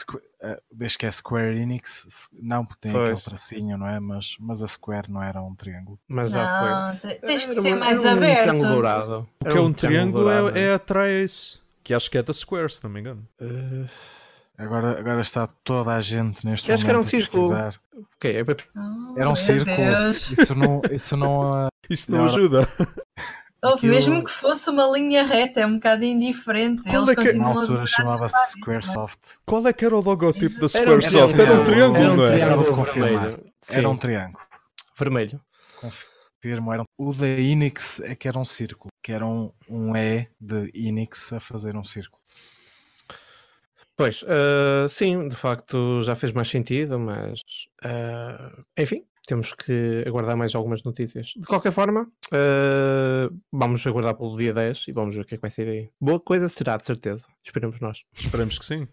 eh, 0.42 0.62
desde 0.74 0.98
que 0.98 1.06
é 1.06 1.12
Square 1.12 1.58
Enix, 1.58 2.28
não 2.34 2.66
porque 2.66 2.82
tem 2.82 2.92
Pois. 2.92 3.06
aquele 3.10 3.22
tracinho, 3.22 3.78
não 3.78 3.88
é? 3.88 3.98
Mas, 4.02 4.36
mas 4.42 4.62
a 4.62 4.68
Square 4.68 5.10
não 5.10 5.24
era 5.24 5.42
um 5.42 5.56
triângulo. 5.56 5.98
Mas 6.06 6.32
já 6.32 6.44
Não, 6.84 6.92
foi. 6.94 7.12
te- 7.16 7.22
tens 7.22 7.46
que 7.46 7.52
Era 7.54 7.62
ser 7.62 7.76
mais 7.76 8.04
um 8.04 8.10
aberto. 8.10 8.42
triângulo 8.50 8.72
dourado. 8.74 9.30
O 9.40 9.46
que 9.46 9.50
Era 9.52 9.58
é 9.58 9.62
um 9.62 9.72
triângulo 9.72 10.24
dourado. 10.26 10.58
é, 10.58 10.64
é 10.64 10.74
a 10.74 10.80
que 11.88 11.94
acho 11.94 12.12
que 12.12 12.18
é 12.18 12.22
da 12.24 12.34
Square, 12.34 12.70
se 12.70 12.84
não 12.84 12.90
me 12.92 13.00
engano. 13.00 13.26
Eh, 13.40 13.86
Agora, 14.58 15.00
agora 15.00 15.22
está 15.22 15.48
toda 15.64 15.94
a 15.96 16.02
gente 16.02 16.44
neste 16.46 16.68
Eu 16.68 16.76
acho 16.76 16.84
que 16.84 16.90
era 16.90 16.98
um 17.00 17.02
momento 17.02 17.16
a 17.16 17.20
círculo. 17.20 17.50
pesquisar. 17.50 17.80
ok, 18.16 18.36
é 18.38 18.44
para- 18.44 18.58
Oh, 18.76 19.14
Era 19.16 19.26
um 19.30 19.34
meu 19.34 19.36
círculo. 19.36 19.78
Deus. 19.78 20.32
Isso 20.32 20.56
não, 20.56 20.82
isso 20.92 21.16
não 21.18 21.54
ah, 21.54 21.68
Isso 21.90 22.12
não 22.12 22.26
ajuda. 22.26 22.68
Houve, 23.64 23.78
Aquilo- 23.78 23.94
Mesmo 23.94 24.24
que 24.24 24.32
fosse 24.32 24.70
uma 24.70 24.86
linha 24.88 25.24
reta, 25.24 25.62
é 25.62 25.66
um 25.66 25.76
bocado 25.76 26.04
indiferente. 26.04 26.82
Qual 26.84 26.96
Eles 27.04 27.10
é 27.10 27.16
que- 27.16 27.22
na 27.22 27.26
continuam 27.30 27.58
a 27.58 27.62
altura 27.62 27.86
chamava-se 27.86 28.52
Squaresoft. 28.54 29.20
Qual 29.46 29.66
é 29.68 29.72
que 29.74 29.86
era 29.86 29.96
o 29.96 30.02
logotipo 30.02 30.60
da 30.60 30.68
Era 30.80 30.92
um 30.96 31.02
Squaresoft? 31.02 31.40
Era 31.40 31.54
um 31.54 31.64
triângulo, 31.64 32.04
era 32.04 32.12
um 32.14 32.16
não 32.18 32.26
é? 32.26 32.32
triângulo 32.36 32.64
Vou 32.66 32.76
confirmar. 32.76 33.10
vermelho. 33.12 33.46
Era 33.70 33.90
um 33.90 33.98
triângulo. 33.98 34.44
vermelho. 34.98 35.42
Confirmo, 36.42 36.72
era 36.72 36.84
O 36.98 37.14
da 37.14 37.28
Enix 37.28 38.00
é 38.02 38.16
que 38.16 38.28
era 38.28 38.38
um 38.38 38.46
círculo, 38.46 38.90
que 39.04 39.12
era 39.12 39.26
um, 39.26 39.52
um 39.68 39.96
E 39.96 40.28
de 40.40 40.72
Enix 40.74 41.34
a 41.34 41.40
fazer 41.40 41.76
um 41.76 41.84
círculo. 41.84 42.22
Pois, 43.96 44.24
eh, 44.28 44.88
sim, 44.88 45.28
de 45.28 45.36
facto 45.36 46.04
já 46.04 46.16
fez 46.16 46.32
mais 46.32 46.48
sentido, 46.48 47.00
mas 47.00 47.42
eh, 47.84 48.52
enfim, 48.78 49.04
temos 49.26 49.54
que 49.54 50.04
aguardar 50.06 50.38
mais 50.38 50.54
algumas 50.54 50.84
notícias. 50.84 51.34
De 51.36 51.48
qualquer 51.48 51.72
forma, 51.72 52.08
eh, 52.32 53.30
vamos 53.52 53.86
aguardar 53.88 54.16
pelo 54.16 54.38
dia 54.38 54.54
10 54.54 54.88
e 54.90 54.92
vamos 54.92 55.16
ver 55.16 55.24
o 55.24 55.26
que 55.26 55.34
é 55.34 55.38
que 55.38 55.42
vai 55.42 55.50
ser 55.50 55.68
aí. 55.68 55.90
Boa 56.00 56.20
coisa 56.20 56.48
será, 56.48 56.78
de 56.78 56.86
certeza. 56.86 57.28
Esperemos 57.44 57.80
nós. 57.80 58.04
Esperemos 58.14 58.60
que 58.60 58.66
sim. 58.66 58.88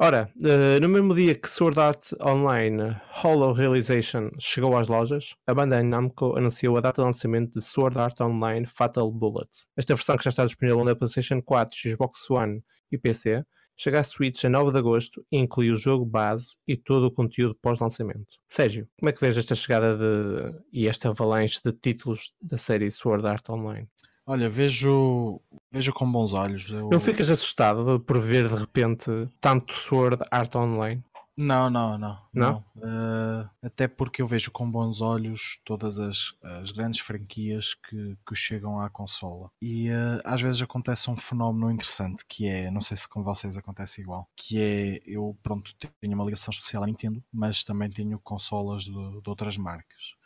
Ora, 0.00 0.32
eh, 0.44 0.78
no 0.78 0.88
mesmo 0.88 1.12
dia 1.12 1.34
que 1.34 1.50
Sword 1.50 1.80
Art 1.80 2.12
Online 2.24 2.96
Hollow 3.10 3.52
Realization 3.52 4.30
chegou 4.38 4.76
às 4.76 4.86
lojas, 4.86 5.34
a 5.44 5.52
Bandai 5.52 5.82
Namco 5.82 6.36
anunciou 6.36 6.76
a 6.76 6.80
data 6.80 7.02
de 7.02 7.06
lançamento 7.06 7.58
de 7.58 7.66
Sword 7.66 7.98
Art 7.98 8.20
Online 8.20 8.64
Fatal 8.64 9.10
Bullet. 9.10 9.50
Esta 9.76 9.96
versão 9.96 10.16
que 10.16 10.22
já 10.22 10.30
está 10.30 10.44
disponível 10.44 10.84
na 10.84 10.94
PlayStation 10.94 11.42
4, 11.42 11.76
Xbox 11.76 12.30
One 12.30 12.62
e 12.92 12.96
PC, 12.96 13.42
chega 13.76 13.98
à 13.98 14.04
Switch 14.04 14.44
a 14.44 14.48
9 14.48 14.70
de 14.70 14.78
agosto 14.78 15.24
e 15.32 15.36
inclui 15.36 15.68
o 15.72 15.76
jogo 15.76 16.06
base 16.06 16.56
e 16.64 16.76
todo 16.76 17.08
o 17.08 17.12
conteúdo 17.12 17.58
pós-lançamento. 17.60 18.38
Sérgio, 18.48 18.88
como 19.00 19.10
é 19.10 19.12
que 19.12 19.20
vês 19.20 19.36
esta 19.36 19.56
chegada 19.56 19.98
de, 19.98 20.60
e 20.72 20.86
esta 20.86 21.08
avalanche 21.08 21.58
de 21.64 21.72
títulos 21.72 22.32
da 22.40 22.56
série 22.56 22.88
Sword 22.88 23.26
Art 23.26 23.48
Online? 23.50 23.88
Olha, 24.30 24.50
vejo, 24.50 25.40
vejo 25.72 25.90
com 25.90 26.10
bons 26.12 26.34
olhos. 26.34 26.70
Eu- 26.70 26.90
Não 26.90 27.00
ficas 27.00 27.30
assustado 27.30 27.98
por 28.00 28.20
ver 28.20 28.46
de 28.46 28.54
repente 28.54 29.10
tanto 29.40 29.72
Sword 29.72 30.22
Art 30.30 30.54
Online? 30.54 31.02
Não, 31.34 31.70
não, 31.70 31.96
não. 31.96 32.18
Não? 32.34 32.64
Uh, 32.76 33.48
até 33.62 33.88
porque 33.88 34.20
eu 34.20 34.26
vejo 34.26 34.50
com 34.50 34.70
bons 34.70 35.00
olhos 35.00 35.58
todas 35.64 35.98
as, 35.98 36.34
as 36.42 36.72
grandes 36.72 37.00
franquias 37.00 37.72
que, 37.72 38.18
que 38.28 38.34
chegam 38.34 38.80
à 38.80 38.90
consola. 38.90 39.48
E 39.62 39.88
uh, 39.88 40.20
às 40.24 40.42
vezes 40.42 40.60
acontece 40.60 41.08
um 41.08 41.16
fenómeno 41.16 41.70
interessante 41.70 42.22
que 42.28 42.46
é, 42.48 42.70
não 42.70 42.82
sei 42.82 42.98
se 42.98 43.08
com 43.08 43.22
vocês 43.22 43.56
acontece 43.56 44.00
igual, 44.02 44.28
que 44.36 44.60
é 44.60 45.00
eu, 45.06 45.34
pronto, 45.42 45.72
tenho 46.00 46.14
uma 46.14 46.24
ligação 46.24 46.50
especial 46.50 46.82
à 46.82 46.86
Nintendo, 46.86 47.22
mas 47.32 47.64
também 47.64 47.88
tenho 47.88 48.18
consolas 48.18 48.82
de, 48.82 48.90
de 48.92 49.28
outras 49.30 49.56
marcas. 49.56 50.16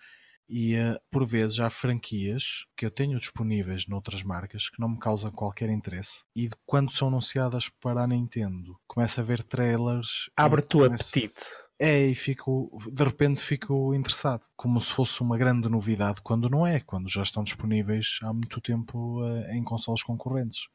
E 0.48 0.76
uh, 0.76 0.98
por 1.10 1.26
vezes 1.26 1.60
há 1.60 1.70
franquias 1.70 2.66
que 2.76 2.84
eu 2.84 2.90
tenho 2.90 3.18
disponíveis 3.18 3.86
noutras 3.86 4.22
marcas 4.22 4.68
que 4.68 4.80
não 4.80 4.90
me 4.90 4.98
causam 4.98 5.30
qualquer 5.30 5.70
interesse. 5.70 6.24
E 6.36 6.48
quando 6.66 6.90
são 6.92 7.08
anunciadas 7.08 7.68
para 7.68 8.02
a 8.02 8.06
Nintendo, 8.06 8.78
começo 8.86 9.20
a 9.20 9.24
ver 9.24 9.42
trailers. 9.42 10.30
Abre-te 10.36 10.76
o 10.76 10.80
começo- 10.80 11.10
apetite. 11.10 11.44
É, 11.78 12.06
e 12.06 12.14
fico, 12.14 12.70
de 12.92 13.02
repente 13.02 13.40
fico 13.42 13.92
interessado, 13.92 14.44
como 14.54 14.80
se 14.80 14.92
fosse 14.92 15.20
uma 15.20 15.36
grande 15.36 15.68
novidade, 15.68 16.20
quando 16.22 16.48
não 16.48 16.64
é, 16.64 16.78
quando 16.78 17.08
já 17.08 17.22
estão 17.22 17.42
disponíveis 17.42 18.20
há 18.22 18.32
muito 18.32 18.60
tempo 18.60 19.20
uh, 19.20 19.50
em 19.50 19.64
consoles 19.64 20.02
concorrentes. 20.04 20.68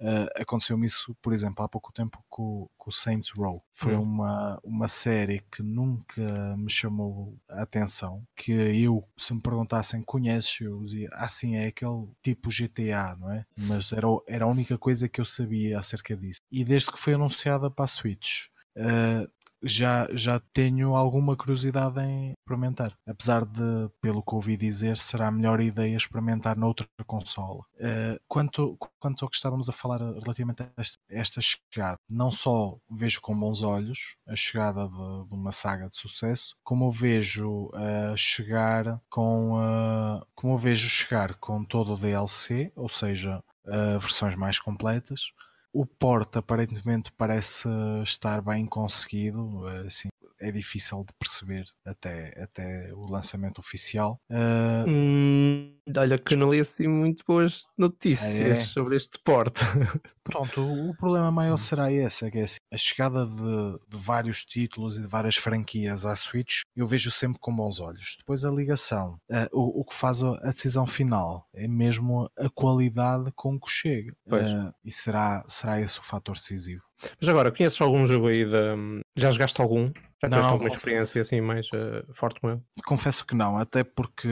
Uh, 0.00 0.28
Aconteceu-me 0.40 0.86
isso, 0.86 1.14
por 1.22 1.32
exemplo, 1.32 1.64
há 1.64 1.68
pouco 1.68 1.92
tempo 1.92 2.22
com, 2.28 2.68
com 2.76 2.90
o 2.90 2.92
Saints 2.92 3.30
Row. 3.30 3.62
Foi 3.70 3.94
hum. 3.94 4.02
uma, 4.02 4.60
uma 4.64 4.88
série 4.88 5.44
que 5.50 5.62
nunca 5.62 6.56
me 6.56 6.70
chamou 6.70 7.36
a 7.48 7.62
atenção. 7.62 8.26
Que 8.34 8.52
eu, 8.52 9.04
se 9.16 9.32
me 9.32 9.40
perguntassem, 9.40 10.02
conheces? 10.02 10.60
Eu 10.60 10.82
dizia, 10.82 11.08
assim, 11.12 11.56
é 11.56 11.66
aquele 11.66 12.08
tipo 12.22 12.50
GTA, 12.50 13.16
não 13.18 13.30
é? 13.30 13.46
Mas 13.56 13.92
era, 13.92 14.06
era 14.26 14.44
a 14.44 14.48
única 14.48 14.76
coisa 14.76 15.08
que 15.08 15.20
eu 15.20 15.24
sabia 15.24 15.78
acerca 15.78 16.16
disso. 16.16 16.40
E 16.50 16.64
desde 16.64 16.90
que 16.90 16.98
foi 16.98 17.14
anunciada 17.14 17.70
para 17.70 17.84
a 17.84 17.88
Switch, 17.88 18.46
Uh, 18.76 19.28
já, 19.62 20.08
já 20.12 20.40
tenho 20.52 20.94
alguma 20.94 21.36
curiosidade 21.36 22.00
em 22.00 22.32
experimentar. 22.32 22.92
Apesar 23.06 23.44
de, 23.44 23.88
pelo 24.00 24.22
que 24.22 24.34
ouvi 24.34 24.56
dizer, 24.56 24.96
será 24.96 25.28
a 25.28 25.30
melhor 25.30 25.60
ideia 25.60 25.96
experimentar 25.96 26.56
noutra 26.56 26.86
consola. 27.06 27.64
Uh, 27.74 28.18
quanto, 28.28 28.76
quanto 28.98 29.24
ao 29.24 29.30
que 29.30 29.36
estávamos 29.36 29.68
a 29.68 29.72
falar 29.72 29.98
relativamente 29.98 30.62
a 30.62 30.70
esta, 30.76 30.98
esta, 31.08 31.40
chegada, 31.40 31.98
não 32.08 32.32
só 32.32 32.76
vejo 32.90 33.20
com 33.20 33.38
bons 33.38 33.62
olhos 33.62 34.16
a 34.26 34.34
chegada 34.34 34.86
de, 34.86 35.28
de 35.28 35.34
uma 35.34 35.52
saga 35.52 35.88
de 35.88 35.96
sucesso, 35.96 36.56
como 36.64 36.90
vejo 36.90 37.66
uh, 37.66 38.16
chegar 38.16 39.00
com 39.10 39.54
uh, 39.54 40.24
como 40.34 40.56
vejo 40.56 40.88
chegar 40.88 41.34
com 41.36 41.64
todo 41.64 41.94
o 41.94 41.98
DLC, 41.98 42.72
ou 42.76 42.88
seja, 42.88 43.42
uh, 43.66 43.98
versões 43.98 44.34
mais 44.34 44.58
completas 44.58 45.32
o 45.72 45.86
port 45.86 46.36
aparentemente 46.36 47.10
parece 47.12 47.68
estar 48.02 48.42
bem 48.42 48.66
conseguido, 48.66 49.66
assim, 49.86 50.08
é 50.42 50.50
difícil 50.50 51.04
de 51.04 51.12
perceber 51.18 51.64
até, 51.84 52.34
até 52.42 52.92
o 52.94 53.06
lançamento 53.06 53.58
oficial. 53.58 54.20
Uh... 54.30 54.88
Hum, 54.88 55.74
olha 55.96 56.18
que 56.18 56.36
não 56.36 56.50
li 56.52 56.60
assim 56.60 56.88
muito 56.88 57.24
boas 57.26 57.62
notícias 57.78 58.40
é. 58.40 58.64
sobre 58.64 58.96
este 58.96 59.18
port. 59.24 59.56
Pronto, 60.24 60.60
o, 60.60 60.90
o, 60.90 60.96
problema 60.96 61.30
maior 61.32 61.56
será 61.56 61.92
esse, 61.92 62.24
é 62.26 62.30
é 62.38 62.42
assim, 62.42 62.58
a 62.72 62.76
chegada 62.76 63.26
de, 63.26 63.78
de, 63.88 63.96
vários 63.96 64.44
títulos 64.44 64.96
e 64.96 65.00
de 65.00 65.06
várias 65.06 65.36
franquias 65.36 66.06
à 66.06 66.14
Switch 66.14 66.62
eu 66.76 66.86
vejo 66.86 67.10
sempre 67.10 67.38
com 67.40 67.54
bons 67.54 67.80
olhos. 67.80 68.16
Depois 68.18 68.44
a 68.44 68.50
ligação, 68.50 69.18
uh, 69.30 69.48
o, 69.52 69.80
o, 69.80 69.84
que 69.84 69.94
faz 69.94 70.22
a 70.22 70.50
decisão 70.50 70.86
final 70.86 71.48
é 71.52 71.66
mesmo 71.66 72.30
a 72.38 72.48
qualidade 72.48 73.32
com 73.34 73.58
que 73.58 73.70
chega. 73.70 74.12
Uh, 74.26 74.72
e 74.84 74.92
será, 74.92 75.44
será 75.48 75.80
esse 75.80 75.98
o 75.98 76.02
fator 76.02 76.36
decisivo. 76.36 76.82
Mas 77.20 77.28
agora, 77.28 77.50
conheces 77.50 77.80
algum 77.80 78.06
jogo 78.06 78.28
aí 78.28 78.44
de... 78.44 79.02
Já 79.16 79.30
jogaste 79.30 79.60
algum? 79.60 79.90
Já 80.22 80.28
tiveste 80.28 80.52
alguma 80.52 80.68
experiência 80.68 81.20
assim 81.20 81.40
mais 81.40 81.66
uh, 81.72 82.12
forte 82.12 82.40
com 82.40 82.50
ele? 82.50 82.60
Confesso 82.86 83.26
que 83.26 83.34
não, 83.34 83.58
até 83.58 83.82
porque 83.82 84.28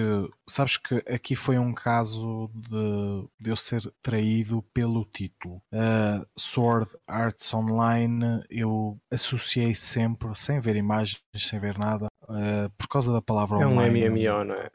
sabes 0.48 0.76
que 0.76 1.02
aqui 1.12 1.34
foi 1.34 1.58
um 1.58 1.74
caso 1.74 2.48
de, 2.54 3.28
de 3.40 3.50
eu 3.50 3.56
ser 3.56 3.82
traído 4.00 4.62
pelo 4.72 5.04
título. 5.04 5.56
Uh, 5.72 6.24
Sword 6.38 6.92
Arts 7.08 7.52
Online 7.52 8.40
eu 8.48 9.00
associei 9.10 9.74
sempre, 9.74 10.32
sem 10.36 10.60
ver 10.60 10.76
imagens, 10.76 11.24
sem 11.34 11.58
ver 11.58 11.76
nada, 11.76 12.06
uh, 12.22 12.70
por 12.78 12.86
causa 12.86 13.12
da 13.12 13.20
palavra 13.20 13.60
é 13.60 13.66
online. 13.66 14.04
É 14.04 14.10
um 14.10 14.14
MMO, 14.14 14.44
não 14.44 14.54
é? 14.54 14.70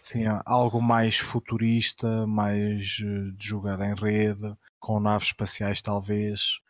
Sim, 0.00 0.24
algo 0.46 0.80
mais 0.80 1.18
futurista, 1.18 2.26
mais 2.26 2.84
de 2.84 3.34
jogar 3.38 3.80
em 3.80 3.94
rede, 3.94 4.54
com 4.80 4.98
naves 4.98 5.28
espaciais 5.28 5.82
talvez. 5.82 6.60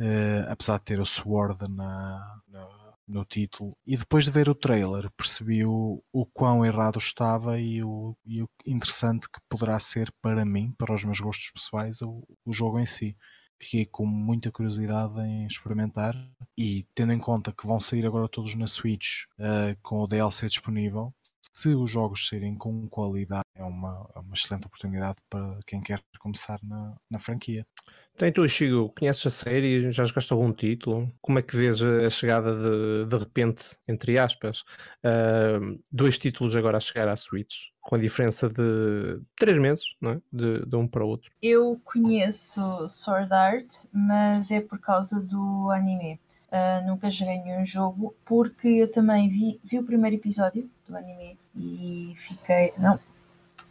Uh, 0.00 0.48
apesar 0.48 0.78
de 0.78 0.84
ter 0.84 1.00
o 1.00 1.04
Sword 1.04 1.68
na, 1.68 2.40
na, 2.48 2.66
no 3.10 3.24
título. 3.24 3.76
E 3.86 3.96
depois 3.96 4.24
de 4.24 4.30
ver 4.30 4.48
o 4.48 4.54
trailer, 4.54 5.10
percebi 5.10 5.64
o, 5.64 6.02
o 6.12 6.24
quão 6.26 6.64
errado 6.64 6.98
estava 6.98 7.58
e 7.60 7.82
o, 7.82 8.16
e 8.24 8.42
o 8.42 8.48
interessante 8.66 9.28
que 9.28 9.40
poderá 9.48 9.78
ser 9.78 10.12
para 10.22 10.44
mim, 10.44 10.72
para 10.78 10.94
os 10.94 11.04
meus 11.04 11.20
gostos 11.20 11.50
pessoais, 11.50 12.00
o, 12.00 12.22
o 12.44 12.52
jogo 12.52 12.78
em 12.78 12.86
si. 12.86 13.16
Fiquei 13.60 13.84
com 13.84 14.06
muita 14.06 14.50
curiosidade 14.50 15.20
em 15.20 15.46
experimentar 15.46 16.14
e 16.56 16.86
tendo 16.94 17.12
em 17.12 17.18
conta 17.18 17.52
que 17.52 17.66
vão 17.66 17.78
sair 17.78 18.06
agora 18.06 18.26
todos 18.26 18.54
na 18.54 18.66
Switch 18.66 19.24
uh, 19.38 19.76
com 19.82 19.98
o 20.00 20.06
DLC 20.06 20.46
disponível, 20.46 21.12
se 21.40 21.68
os 21.74 21.90
jogos 21.90 22.28
serem 22.28 22.54
com 22.54 22.88
qualidade, 22.88 23.44
é 23.54 23.64
uma, 23.64 24.08
é 24.14 24.18
uma 24.18 24.34
excelente 24.34 24.66
oportunidade 24.66 25.16
para 25.28 25.58
quem 25.66 25.80
quer 25.80 26.02
começar 26.18 26.58
na, 26.62 26.96
na 27.10 27.18
franquia. 27.18 27.66
Então, 28.14 28.30
tu, 28.30 28.48
Chico, 28.48 28.92
conheces 28.98 29.26
a 29.26 29.30
série? 29.30 29.90
Já 29.90 30.04
jogaste 30.04 30.32
algum 30.32 30.52
título? 30.52 31.10
Como 31.20 31.38
é 31.38 31.42
que 31.42 31.56
vês 31.56 31.82
a 31.82 32.10
chegada 32.10 32.52
de, 32.54 33.06
de 33.06 33.16
repente, 33.16 33.64
entre 33.88 34.18
aspas, 34.18 34.60
uh, 35.04 35.80
dois 35.90 36.18
títulos 36.18 36.54
agora 36.54 36.76
a 36.76 36.80
chegar 36.80 37.08
à 37.08 37.16
Switch? 37.16 37.70
Com 37.80 37.94
a 37.94 37.98
diferença 37.98 38.48
de 38.48 39.22
três 39.38 39.56
meses, 39.56 39.84
não 40.00 40.10
é? 40.10 40.20
De, 40.30 40.66
de 40.66 40.76
um 40.76 40.86
para 40.86 41.04
o 41.04 41.08
outro. 41.08 41.30
Eu 41.40 41.80
conheço 41.82 42.60
Sword 42.88 43.32
Art, 43.32 43.74
mas 43.90 44.50
é 44.50 44.60
por 44.60 44.78
causa 44.78 45.18
do 45.18 45.70
anime. 45.70 46.20
Uh, 46.52 46.86
nunca 46.86 47.08
joguei 47.08 47.38
nenhum 47.38 47.64
jogo 47.64 48.14
porque 48.24 48.68
eu 48.68 48.90
também 48.90 49.28
vi, 49.28 49.60
vi 49.64 49.78
o 49.78 49.84
primeiro 49.84 50.16
episódio 50.16 50.68
do 50.90 50.96
anime 50.96 51.38
e 51.56 52.14
fiquei. 52.16 52.72
Não, 52.78 52.98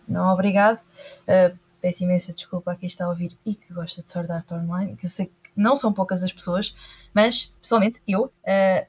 não, 0.07 0.33
obrigado. 0.33 0.79
Uh, 1.27 1.57
peço 1.81 2.03
imensa 2.03 2.33
desculpa 2.33 2.71
a 2.71 2.75
quem 2.75 2.87
está 2.87 3.05
a 3.05 3.09
ouvir 3.09 3.37
e 3.45 3.53
que 3.53 3.73
gosta 3.73 4.01
de 4.01 4.11
Sword 4.11 4.31
Art 4.31 4.51
Online, 4.51 4.95
que 4.95 5.05
eu 5.05 5.09
sei 5.09 5.27
que 5.27 5.33
não 5.55 5.75
são 5.75 5.91
poucas 5.91 6.23
as 6.23 6.31
pessoas, 6.31 6.75
mas 7.13 7.53
pessoalmente 7.61 8.01
eu 8.07 8.25
uh, 8.25 8.31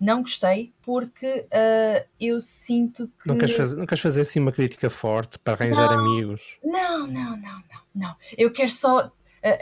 não 0.00 0.22
gostei 0.22 0.72
porque 0.82 1.46
uh, 1.46 2.08
eu 2.20 2.40
sinto 2.40 3.08
que. 3.20 3.28
Não 3.28 3.36
queres, 3.36 3.56
fazer, 3.56 3.76
não 3.76 3.86
queres 3.86 4.02
fazer 4.02 4.20
assim 4.22 4.40
uma 4.40 4.52
crítica 4.52 4.88
forte 4.88 5.38
para 5.38 5.54
arranjar 5.54 5.90
não, 5.90 5.98
amigos? 5.98 6.58
Não, 6.62 7.06
não, 7.06 7.36
não, 7.36 7.58
não, 7.58 7.82
não. 7.94 8.16
Eu 8.36 8.52
quero 8.52 8.70
só 8.70 9.06
uh, 9.06 9.12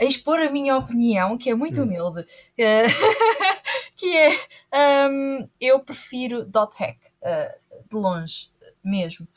expor 0.01 0.39
a 0.39 0.51
minha 0.51 0.77
opinião, 0.77 1.37
que 1.37 1.49
é 1.49 1.55
muito 1.55 1.81
hum. 1.81 1.85
humilde, 1.85 2.25
que 3.95 4.17
é 4.17 5.07
um, 5.09 5.49
eu 5.59 5.79
prefiro 5.79 6.45
dot 6.45 6.73
hack 6.77 6.97
de 7.89 7.95
longe 7.95 8.49
mesmo. 8.89 9.27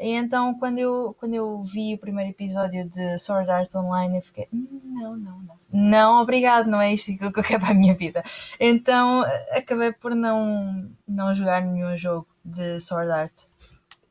E 0.00 0.10
então, 0.10 0.54
quando 0.58 0.78
eu, 0.78 1.14
quando 1.18 1.34
eu 1.34 1.62
vi 1.62 1.94
o 1.94 1.98
primeiro 1.98 2.30
episódio 2.30 2.88
de 2.88 3.18
Sword 3.18 3.48
Art 3.50 3.74
Online, 3.74 4.16
eu 4.16 4.22
fiquei: 4.22 4.48
hum, 4.52 4.80
não, 4.84 5.16
não, 5.16 5.38
não. 5.42 5.60
Não, 5.72 6.22
obrigado, 6.22 6.66
não 6.66 6.80
é 6.80 6.92
isto 6.92 7.16
que 7.16 7.24
eu 7.24 7.32
quero 7.32 7.60
para 7.60 7.70
a 7.70 7.74
minha 7.74 7.94
vida. 7.94 8.22
Então, 8.58 9.24
acabei 9.50 9.92
por 9.92 10.14
não, 10.14 10.90
não 11.06 11.32
jogar 11.32 11.62
nenhum 11.62 11.96
jogo 11.96 12.26
de 12.44 12.80
Sword 12.80 13.10
Art. 13.10 13.32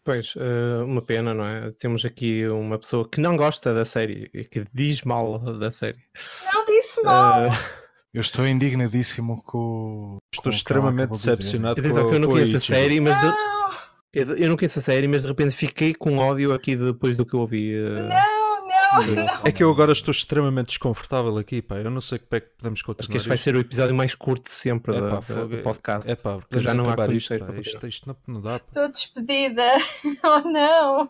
Pois, 0.03 0.33
eh, 0.35 0.83
uma 0.83 1.01
pena, 1.01 1.33
não 1.33 1.45
é? 1.45 1.71
Temos 1.77 2.03
aqui 2.05 2.47
uma 2.47 2.79
pessoa 2.79 3.07
que 3.07 3.21
não 3.21 3.37
gosta 3.37 3.71
da 3.71 3.85
série 3.85 4.31
e 4.33 4.43
que 4.43 4.65
diz 4.73 5.03
mal 5.03 5.37
da 5.37 5.69
série. 5.69 5.99
Não 6.51 6.65
disse 6.65 7.03
mal! 7.03 7.43
Uh... 7.43 7.81
Eu 8.13 8.19
estou 8.19 8.45
indignadíssimo 8.45 9.41
com. 9.43 10.17
Estou 10.33 10.51
com 10.51 10.57
extremamente 10.57 11.11
decepcionado 11.11 11.81
com, 11.81 11.87
com, 11.87 12.09
que 12.09 12.15
eu 12.15 12.19
não 12.19 12.29
conheço 12.29 12.57
a 12.57 12.59
série, 12.59 12.99
mas. 12.99 13.17
De... 13.21 13.33
Eu 14.13 14.49
não 14.49 14.57
conheço 14.57 14.79
a 14.79 14.81
série, 14.81 15.07
mas 15.07 15.21
de 15.21 15.27
repente 15.29 15.55
fiquei 15.55 15.93
com 15.93 16.17
ódio 16.17 16.53
aqui 16.53 16.75
depois 16.75 17.15
do 17.15 17.25
que 17.25 17.33
eu 17.33 17.39
ouvi. 17.39 17.73
Uh... 17.73 18.09
Não, 18.09 18.67
não, 18.67 19.15
não. 19.15 19.41
É 19.45 19.51
que 19.53 19.63
eu 19.63 19.71
agora 19.71 19.93
estou 19.93 20.11
extremamente 20.11 20.67
desconfortável 20.67 21.37
aqui, 21.37 21.61
pá. 21.61 21.77
Eu 21.77 21.89
não 21.89 22.01
sei 22.01 22.19
como 22.19 22.29
é 22.33 22.39
que 22.41 22.49
podemos 22.57 22.81
continuar. 22.81 23.03
Acho 23.03 23.09
que 23.09 23.17
este 23.17 23.27
vai 23.29 23.37
ser 23.37 23.55
o 23.55 23.59
episódio 23.59 23.95
mais 23.95 24.13
curto 24.13 24.45
de 24.49 24.53
sempre 24.53 24.97
é, 24.97 24.99
da, 24.99 25.21
pá, 25.21 25.33
do 25.45 25.57
podcast. 25.59 26.11
É 26.11 26.15
pá, 26.15 26.39
já 26.57 26.73
não 26.73 26.85
há 26.89 27.13
isto, 27.13 27.33
isto, 27.61 27.87
isto, 27.87 28.07
não, 28.07 28.17
não 28.27 28.41
dá. 28.41 28.57
Estou 28.57 28.91
despedida. 28.91 29.63
Oh 30.23 30.47
não. 30.47 31.09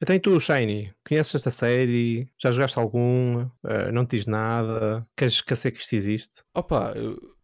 E 0.00 0.18
tu, 0.18 0.40
Shiny, 0.40 0.94
conheces 1.06 1.34
esta 1.34 1.50
série? 1.50 2.30
Já 2.38 2.50
jogaste 2.52 2.78
algum? 2.78 3.42
Uh, 3.42 3.92
não 3.92 4.06
te 4.06 4.16
diz 4.16 4.26
nada? 4.26 5.06
Queres 5.14 5.42
que 5.42 5.54
sei 5.56 5.70
que 5.70 5.80
isto 5.80 5.94
existe? 5.94 6.32
Opa, 6.54 6.94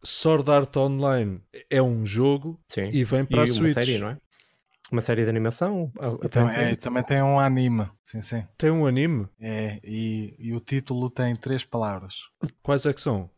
Sword 0.03 0.51
Art 0.51 0.75
Online 0.77 1.43
é 1.69 1.83
um 1.83 2.07
jogo 2.07 2.59
Sim. 2.69 2.89
e 2.93 3.05
vem 3.05 3.25
para 3.27 3.41
e 3.41 3.45
a 3.45 3.47
Switch. 3.49 3.75
série, 3.75 3.99
não 3.99 4.09
é? 4.09 4.19
Uma 4.91 5.01
série 5.01 5.25
de 5.25 5.31
animação? 5.31 5.91
Então, 6.23 6.49
é, 6.49 6.77
também 6.77 7.03
tem 7.03 7.21
um 7.21 7.41
anime. 7.41 7.91
Sim, 8.05 8.23
sim. 8.23 8.45
Tem 8.57 8.71
um 8.71 8.87
anime? 8.87 9.29
É, 9.41 9.81
e, 9.83 10.37
e 10.39 10.55
o 10.55 10.61
título 10.61 11.11
tem 11.11 11.35
três 11.35 11.65
palavras. 11.65 12.31
Quais 12.63 12.87
é 12.87 12.93
que 12.93 13.01
são? 13.01 13.29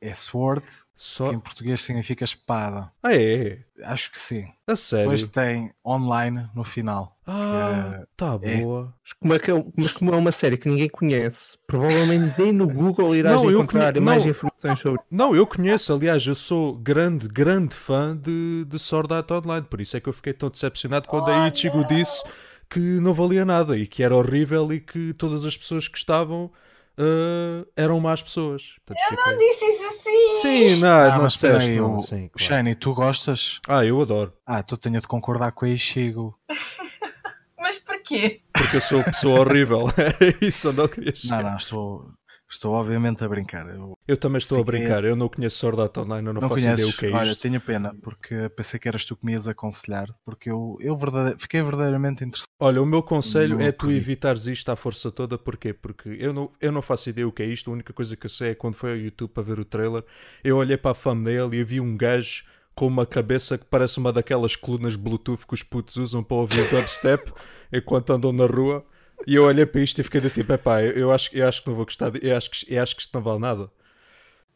É 0.00 0.14
Sword, 0.14 0.64
Só... 0.96 1.28
que 1.28 1.34
em 1.34 1.40
português 1.40 1.82
significa 1.82 2.24
espada. 2.24 2.90
Ah, 3.02 3.14
é? 3.14 3.58
Acho 3.82 4.10
que 4.12 4.18
sim. 4.18 4.46
A 4.66 4.76
sério? 4.76 5.06
Depois 5.06 5.26
tem 5.26 5.72
online 5.84 6.48
no 6.54 6.62
final. 6.62 7.18
Ah, 7.26 8.00
é, 8.00 8.06
tá 8.16 8.38
é. 8.42 8.58
boa. 8.58 8.94
Mas 9.02 9.12
como, 9.12 9.34
é 9.34 9.38
que 9.38 9.50
é, 9.50 9.64
mas 9.76 9.92
como 9.92 10.14
é 10.14 10.16
uma 10.16 10.30
série 10.30 10.56
que 10.56 10.68
ninguém 10.68 10.88
conhece, 10.88 11.58
provavelmente 11.66 12.40
nem 12.40 12.52
no 12.52 12.68
Google 12.68 13.16
irás 13.16 13.36
não, 13.36 13.50
encontrar 13.50 13.98
mais 14.00 14.22
não, 14.22 14.30
informações 14.30 14.78
sobre. 14.78 15.00
Não, 15.10 15.34
eu 15.34 15.46
conheço. 15.46 15.92
Aliás, 15.92 16.24
eu 16.26 16.34
sou 16.34 16.76
grande, 16.76 17.26
grande 17.28 17.74
fã 17.74 18.16
de, 18.16 18.64
de 18.66 18.78
Sword 18.78 19.12
Art 19.12 19.30
Online. 19.30 19.66
Por 19.68 19.80
isso 19.80 19.96
é 19.96 20.00
que 20.00 20.08
eu 20.08 20.12
fiquei 20.12 20.32
tão 20.32 20.48
decepcionado 20.48 21.08
quando 21.08 21.28
oh, 21.28 21.32
a 21.32 21.48
Ichigo 21.48 21.78
não. 21.78 21.86
disse 21.86 22.22
que 22.70 22.78
não 22.78 23.14
valia 23.14 23.44
nada 23.44 23.76
e 23.76 23.86
que 23.86 24.02
era 24.02 24.14
horrível 24.14 24.72
e 24.72 24.80
que 24.80 25.12
todas 25.14 25.44
as 25.44 25.56
pessoas 25.56 25.88
que 25.88 25.98
estavam 25.98 26.50
uh, 26.98 27.66
eram 27.76 27.98
más 28.00 28.22
pessoas. 28.22 28.76
Portanto, 28.84 29.04
eu 29.10 29.16
fiquei... 29.18 29.32
não 29.32 29.38
disse 29.38 29.64
isso 29.66 29.86
assim! 29.86 30.30
Sim, 30.42 30.76
não, 30.76 30.88
Ah, 30.88 31.18
não 31.18 31.26
disseste. 31.26 31.70
aí, 31.70 31.76
não, 31.76 31.94
o- 31.96 31.98
sim, 32.00 32.28
claro. 32.28 32.54
Shiny, 32.54 32.74
tu 32.74 32.94
gostas? 32.94 33.60
Ah, 33.68 33.84
eu 33.84 34.00
adoro. 34.00 34.32
Ah, 34.46 34.62
tu 34.62 34.76
tenho 34.76 35.00
de 35.00 35.06
concordar 35.06 35.52
com 35.52 35.64
o 35.66 35.68
Ishigo. 35.68 36.38
Mas 37.58 37.78
porquê? 37.78 38.42
Porque 38.52 38.76
eu 38.76 38.80
sou 38.80 39.02
pessoa 39.04 39.40
horrível. 39.40 39.86
Era 39.96 40.14
isso, 40.44 40.68
eu 40.68 40.72
não 40.72 40.86
queria 40.88 41.12
Não, 41.30 41.42
não, 41.42 41.56
estou, 41.56 42.10
estou 42.50 42.74
obviamente 42.74 43.24
a 43.24 43.28
brincar. 43.28 43.68
Eu 43.68 43.94
Eu 44.06 44.16
também 44.16 44.38
estou 44.38 44.60
a 44.60 44.64
Fiquei- 44.64 44.80
brincar. 44.80 45.04
Eu 45.04 45.16
não 45.16 45.28
conheço 45.28 45.56
Sword 45.58 45.80
Art 45.80 45.96
Online, 45.98 46.26
eu 46.28 46.32
não, 46.34 46.40
não, 46.42 46.48
faço 46.48 46.62
conheces. 46.62 46.80
ideia 46.80 46.94
o 46.94 46.96
que 46.98 47.06
é 47.06 47.10
Olha, 47.18 47.30
isto. 47.32 47.40
tenho 47.42 47.60
pena, 47.60 47.94
porque 48.02 48.48
pensei 48.50 48.78
que 48.78 48.86
eras 48.88 49.04
tu 49.04 49.16
que 49.16 49.24
me 49.26 49.32
ias 49.32 49.48
aconselhar, 49.48 50.08
porque 50.24 50.50
eu, 50.50 50.76
eu 50.80 50.96
verdade- 50.96 51.34
fiquei 51.38 51.62
verdadeiramente 51.62 52.22
interessado. 52.24 52.46
Olha, 52.60 52.80
o 52.82 52.86
meu 52.86 53.02
conselho 53.02 53.60
é 53.60 53.72
tu 53.72 53.88
vi. 53.88 53.96
evitares 53.96 54.46
isto 54.46 54.68
à 54.70 54.76
força 54.76 55.10
toda, 55.10 55.36
porquê? 55.36 55.72
Porque 55.72 56.08
eu 56.20 56.32
não, 56.32 56.52
eu 56.60 56.70
não 56.70 56.82
faço 56.82 57.08
ideia 57.10 57.26
o 57.26 57.32
que 57.32 57.42
é 57.42 57.46
isto, 57.46 57.70
a 57.70 57.72
única 57.74 57.92
coisa 57.92 58.16
que 58.16 58.26
eu 58.26 58.30
sei 58.30 58.50
é 58.50 58.54
quando 58.54 58.74
foi 58.74 58.90
ao 58.92 58.96
YouTube 58.96 59.30
para 59.30 59.42
ver 59.42 59.58
o 59.58 59.64
trailer, 59.64 60.04
eu 60.42 60.56
olhei 60.56 60.76
para 60.76 60.92
a 60.92 60.94
thumbnail 60.94 61.52
e 61.52 61.64
vi 61.64 61.80
um 61.80 61.96
gajo 61.96 62.44
com 62.74 62.86
uma 62.86 63.06
cabeça 63.06 63.56
que 63.56 63.64
parece 63.64 63.98
uma 63.98 64.12
daquelas 64.12 64.56
colunas 64.56 64.96
Bluetooth 64.96 65.46
que 65.46 65.54
os 65.54 65.62
putos 65.62 65.96
usam 65.96 66.22
para 66.24 66.36
ouvir 66.36 66.68
dubstep 66.70 67.32
enquanto 67.72 68.10
andam 68.12 68.32
na 68.32 68.46
rua, 68.46 68.84
e 69.26 69.34
eu 69.34 69.44
olhei 69.44 69.66
para 69.66 69.80
isto 69.80 70.00
e 70.00 70.04
fiquei 70.04 70.20
do 70.20 70.30
tipo, 70.30 70.52
epá, 70.52 70.82
eu, 70.82 70.92
eu, 70.92 71.12
acho, 71.12 71.30
eu 71.36 71.46
acho 71.48 71.62
que 71.62 71.68
não 71.68 71.76
vou 71.76 71.84
gostar, 71.84 72.10
de- 72.10 72.26
eu, 72.26 72.36
acho 72.36 72.50
que, 72.50 72.74
eu 72.74 72.82
acho 72.82 72.94
que 72.96 73.02
isto 73.02 73.14
não 73.14 73.22
vale 73.22 73.38
nada. 73.40 73.70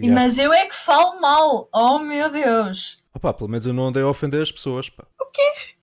Yeah. 0.01 0.21
Mas 0.21 0.39
eu 0.39 0.53
é 0.53 0.67
que 0.67 0.75
falo 0.77 1.21
mal! 1.21 1.69
Oh 1.75 1.99
meu 1.99 2.31
Deus! 2.31 3.03
Opá, 3.15 3.33
pelo 3.35 3.51
menos 3.51 3.67
eu 3.67 3.73
não 3.73 3.89
andei 3.89 4.03
a 4.03 4.07
ofender 4.09 4.41
as 4.41 4.53
pessoas, 4.53 4.89
pá. 4.89 5.05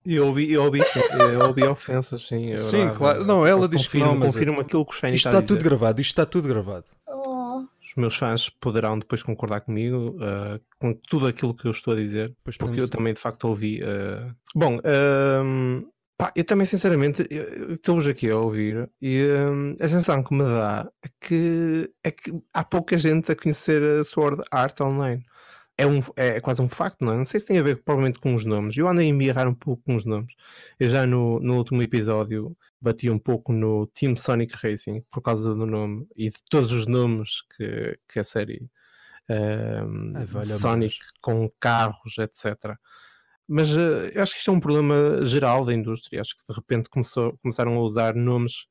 Eu 0.06 0.28
ouvi, 0.28 0.52
eu 0.52 0.64
ouvi, 0.64 0.80
eu 0.80 1.48
ouvi 1.48 1.64
ofensas, 1.64 2.28
sim. 2.28 2.52
é 2.54 2.58
Sim, 2.58 2.90
claro. 2.96 3.26
Não, 3.26 3.46
ela 3.46 3.64
Eu 3.64 3.68
diz 3.68 3.82
que 3.88 3.88
confirmo- 4.00 4.06
não, 4.14 4.16
mas- 4.20 4.34
Confirmo 4.34 4.62
aquilo 4.62 4.86
que 4.86 4.92
o 4.94 4.96
Shiny 4.96 5.16
Isto 5.16 5.28
está 5.30 5.42
tudo 5.42 5.64
gravado, 5.64 6.00
isto 6.00 6.12
está 6.12 6.26
tudo 6.26 6.48
gravado. 6.48 6.86
Oh. 7.08 7.64
Os 7.84 7.96
meus 7.98 8.16
fãs 8.16 8.50
poderão 8.50 9.00
depois 9.00 9.24
concordar 9.24 9.62
comigo 9.62 10.18
uh, 10.20 10.60
com 10.80 10.94
tudo 11.10 11.28
aquilo 11.28 11.54
que 11.54 11.66
eu 11.66 11.72
estou 11.72 11.94
a 11.94 11.98
dizer, 11.98 12.34
Pois 12.44 12.56
porque 12.58 12.80
eu 12.80 12.88
também 12.88 13.14
de 13.14 13.20
facto 13.20 13.46
ouvi. 13.48 13.82
uh, 13.84 14.34
Bom, 14.54 14.80
um, 15.44 15.86
pá, 16.18 16.32
eu 16.36 16.44
também 16.44 16.66
sinceramente 16.66 17.28
estou-vos 17.70 18.08
aqui 18.08 18.30
a 18.30 18.38
ouvir 18.38 18.90
e 19.02 19.26
um, 19.28 19.76
a 19.80 19.88
sensação 19.88 20.24
que 20.24 20.34
me 20.34 20.44
dá 20.44 20.90
é 21.04 21.10
que, 21.20 21.92
é 22.04 22.12
que 22.12 22.32
há 22.54 22.64
pouca 22.64 22.98
gente 22.98 23.32
a 23.32 23.36
conhecer 23.36 23.82
a 23.84 24.04
Sword 24.04 24.44
Art 24.52 24.80
Online. 24.82 25.24
É, 25.78 25.86
um, 25.86 26.00
é 26.16 26.40
quase 26.40 26.62
um 26.62 26.70
facto, 26.70 27.04
não 27.04 27.14
é? 27.14 27.18
Não 27.18 27.26
sei 27.26 27.38
se 27.38 27.48
tem 27.48 27.60
a 27.60 27.64
ver 27.64 27.84
provavelmente 27.84 28.20
com 28.20 28.34
os 28.34 28.46
nomes. 28.46 28.78
Eu 28.78 28.88
ando 28.88 29.02
a 29.02 29.04
embirrar 29.04 29.46
um 29.46 29.54
pouco 29.54 29.84
com 29.84 29.96
os 29.96 30.06
nomes. 30.06 30.34
Eu 30.80 30.88
já 30.90 31.06
no, 31.06 31.38
no 31.42 31.58
último 31.58 31.82
episódio 31.82 32.56
bati 32.80 33.10
um 33.10 33.20
pouco 33.20 33.52
no 33.52 33.86
Team 33.88 34.16
Sonic 34.16 34.56
Racing 34.56 35.04
por 35.12 35.22
causa 35.22 35.54
do 35.54 35.66
nome 35.66 36.08
e 36.16 36.30
de 36.30 36.38
todos 36.50 36.72
os 36.72 36.88
nomes 36.88 37.42
que, 37.58 38.00
que 38.08 38.20
a 38.20 38.24
série 38.24 38.70
valha-me 40.28 40.60
Sonic 40.60 40.98
com 41.22 41.50
carros, 41.60 42.18
etc. 42.20 42.78
Mas 43.48 43.70
eh, 43.70 44.12
eu 44.16 44.24
acho 44.24 44.34
que 44.34 44.40
isto 44.40 44.52
é 44.52 44.54
um 44.54 44.60
problema 44.60 45.26
geral 45.26 45.66
da 45.66 45.74
indústria. 45.74 46.22
Acho 46.22 46.36
que 46.36 46.46
de 46.48 46.54
repente 46.54 46.90
começou, 46.90 47.38
começaram 47.42 47.76
a 47.76 47.82
usar 47.82 48.16
nomes 48.16 48.66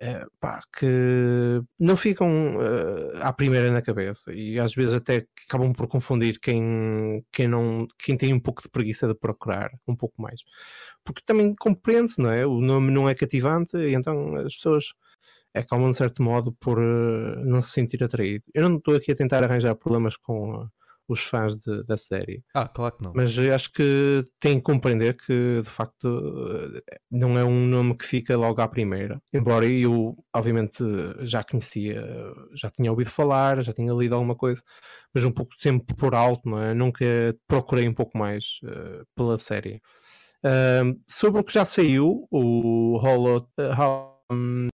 eh, 0.00 0.26
pá, 0.40 0.62
que 0.76 1.62
não 1.78 1.96
ficam 1.96 2.28
eh, 2.60 3.18
à 3.22 3.32
primeira 3.32 3.70
na 3.72 3.82
cabeça 3.82 4.32
e 4.32 4.58
às 4.58 4.74
vezes 4.74 4.94
até 4.94 5.26
acabam 5.48 5.72
por 5.72 5.88
confundir 5.88 6.38
quem, 6.40 7.24
quem, 7.32 7.48
não, 7.48 7.86
quem 7.98 8.16
tem 8.16 8.32
um 8.34 8.40
pouco 8.40 8.62
de 8.62 8.68
preguiça 8.68 9.06
de 9.08 9.14
procurar 9.14 9.70
um 9.86 9.96
pouco 9.96 10.20
mais. 10.20 10.40
Porque 11.04 11.22
também 11.24 11.54
compreende-se, 11.56 12.20
não 12.20 12.30
é? 12.32 12.46
O 12.46 12.60
nome 12.60 12.90
não 12.92 13.08
é 13.08 13.14
cativante 13.14 13.76
e 13.76 13.94
então 13.94 14.36
as 14.36 14.54
pessoas 14.56 14.94
acabam 15.54 15.90
de 15.90 15.96
certo 15.96 16.22
modo 16.22 16.52
por 16.54 16.78
não 16.80 17.62
se 17.62 17.70
sentir 17.72 18.02
atraído. 18.04 18.44
Eu 18.54 18.68
não 18.68 18.78
estou 18.78 18.96
aqui 18.96 19.12
a 19.12 19.16
tentar 19.16 19.44
arranjar 19.44 19.74
problemas 19.76 20.16
com 20.16 20.68
os 21.08 21.20
fãs 21.24 21.56
de- 21.60 21.84
da 21.84 21.96
série. 21.96 22.42
Ah, 22.54 22.68
claro 22.68 22.96
que 22.96 23.04
não. 23.04 23.12
Mas 23.14 23.36
acho 23.38 23.72
que 23.72 24.26
têm 24.40 24.56
que 24.58 24.62
compreender 24.64 25.16
que 25.16 25.60
de 25.62 25.68
facto 25.70 26.08
eh, 26.88 26.98
não 27.10 27.38
é 27.38 27.44
um 27.44 27.66
nome 27.66 27.96
que 27.96 28.04
fica 28.04 28.36
logo 28.36 28.60
à 28.60 28.68
primeira. 28.68 29.20
Embora 29.32 29.66
eu, 29.66 30.16
obviamente, 30.34 30.82
já 31.20 31.42
conhecia, 31.44 32.02
já 32.54 32.70
tinha 32.70 32.90
ouvido 32.90 33.10
falar, 33.10 33.62
já 33.62 33.72
tinha 33.72 33.92
lido 33.92 34.14
alguma 34.14 34.34
coisa, 34.36 34.62
mas 35.14 35.24
um 35.24 35.32
pouco 35.32 35.52
sempre 35.58 35.94
por 35.96 36.14
alto, 36.14 36.48
não 36.48 36.60
é? 36.62 36.74
Nunca 36.74 37.04
procurei 37.46 37.88
um 37.88 37.94
pouco 37.94 38.16
mais 38.18 38.58
eh, 38.64 39.02
pela 39.14 39.38
série. 39.38 39.80
Ahm, 40.44 40.94
sobre 41.08 41.40
o 41.40 41.44
que 41.44 41.52
já 41.54 41.64
saiu, 41.64 42.26
o 42.30 42.98
Holo. 43.02 43.48
eh, 43.58 43.72
Ho- 43.80 44.18
hum, 44.32 44.68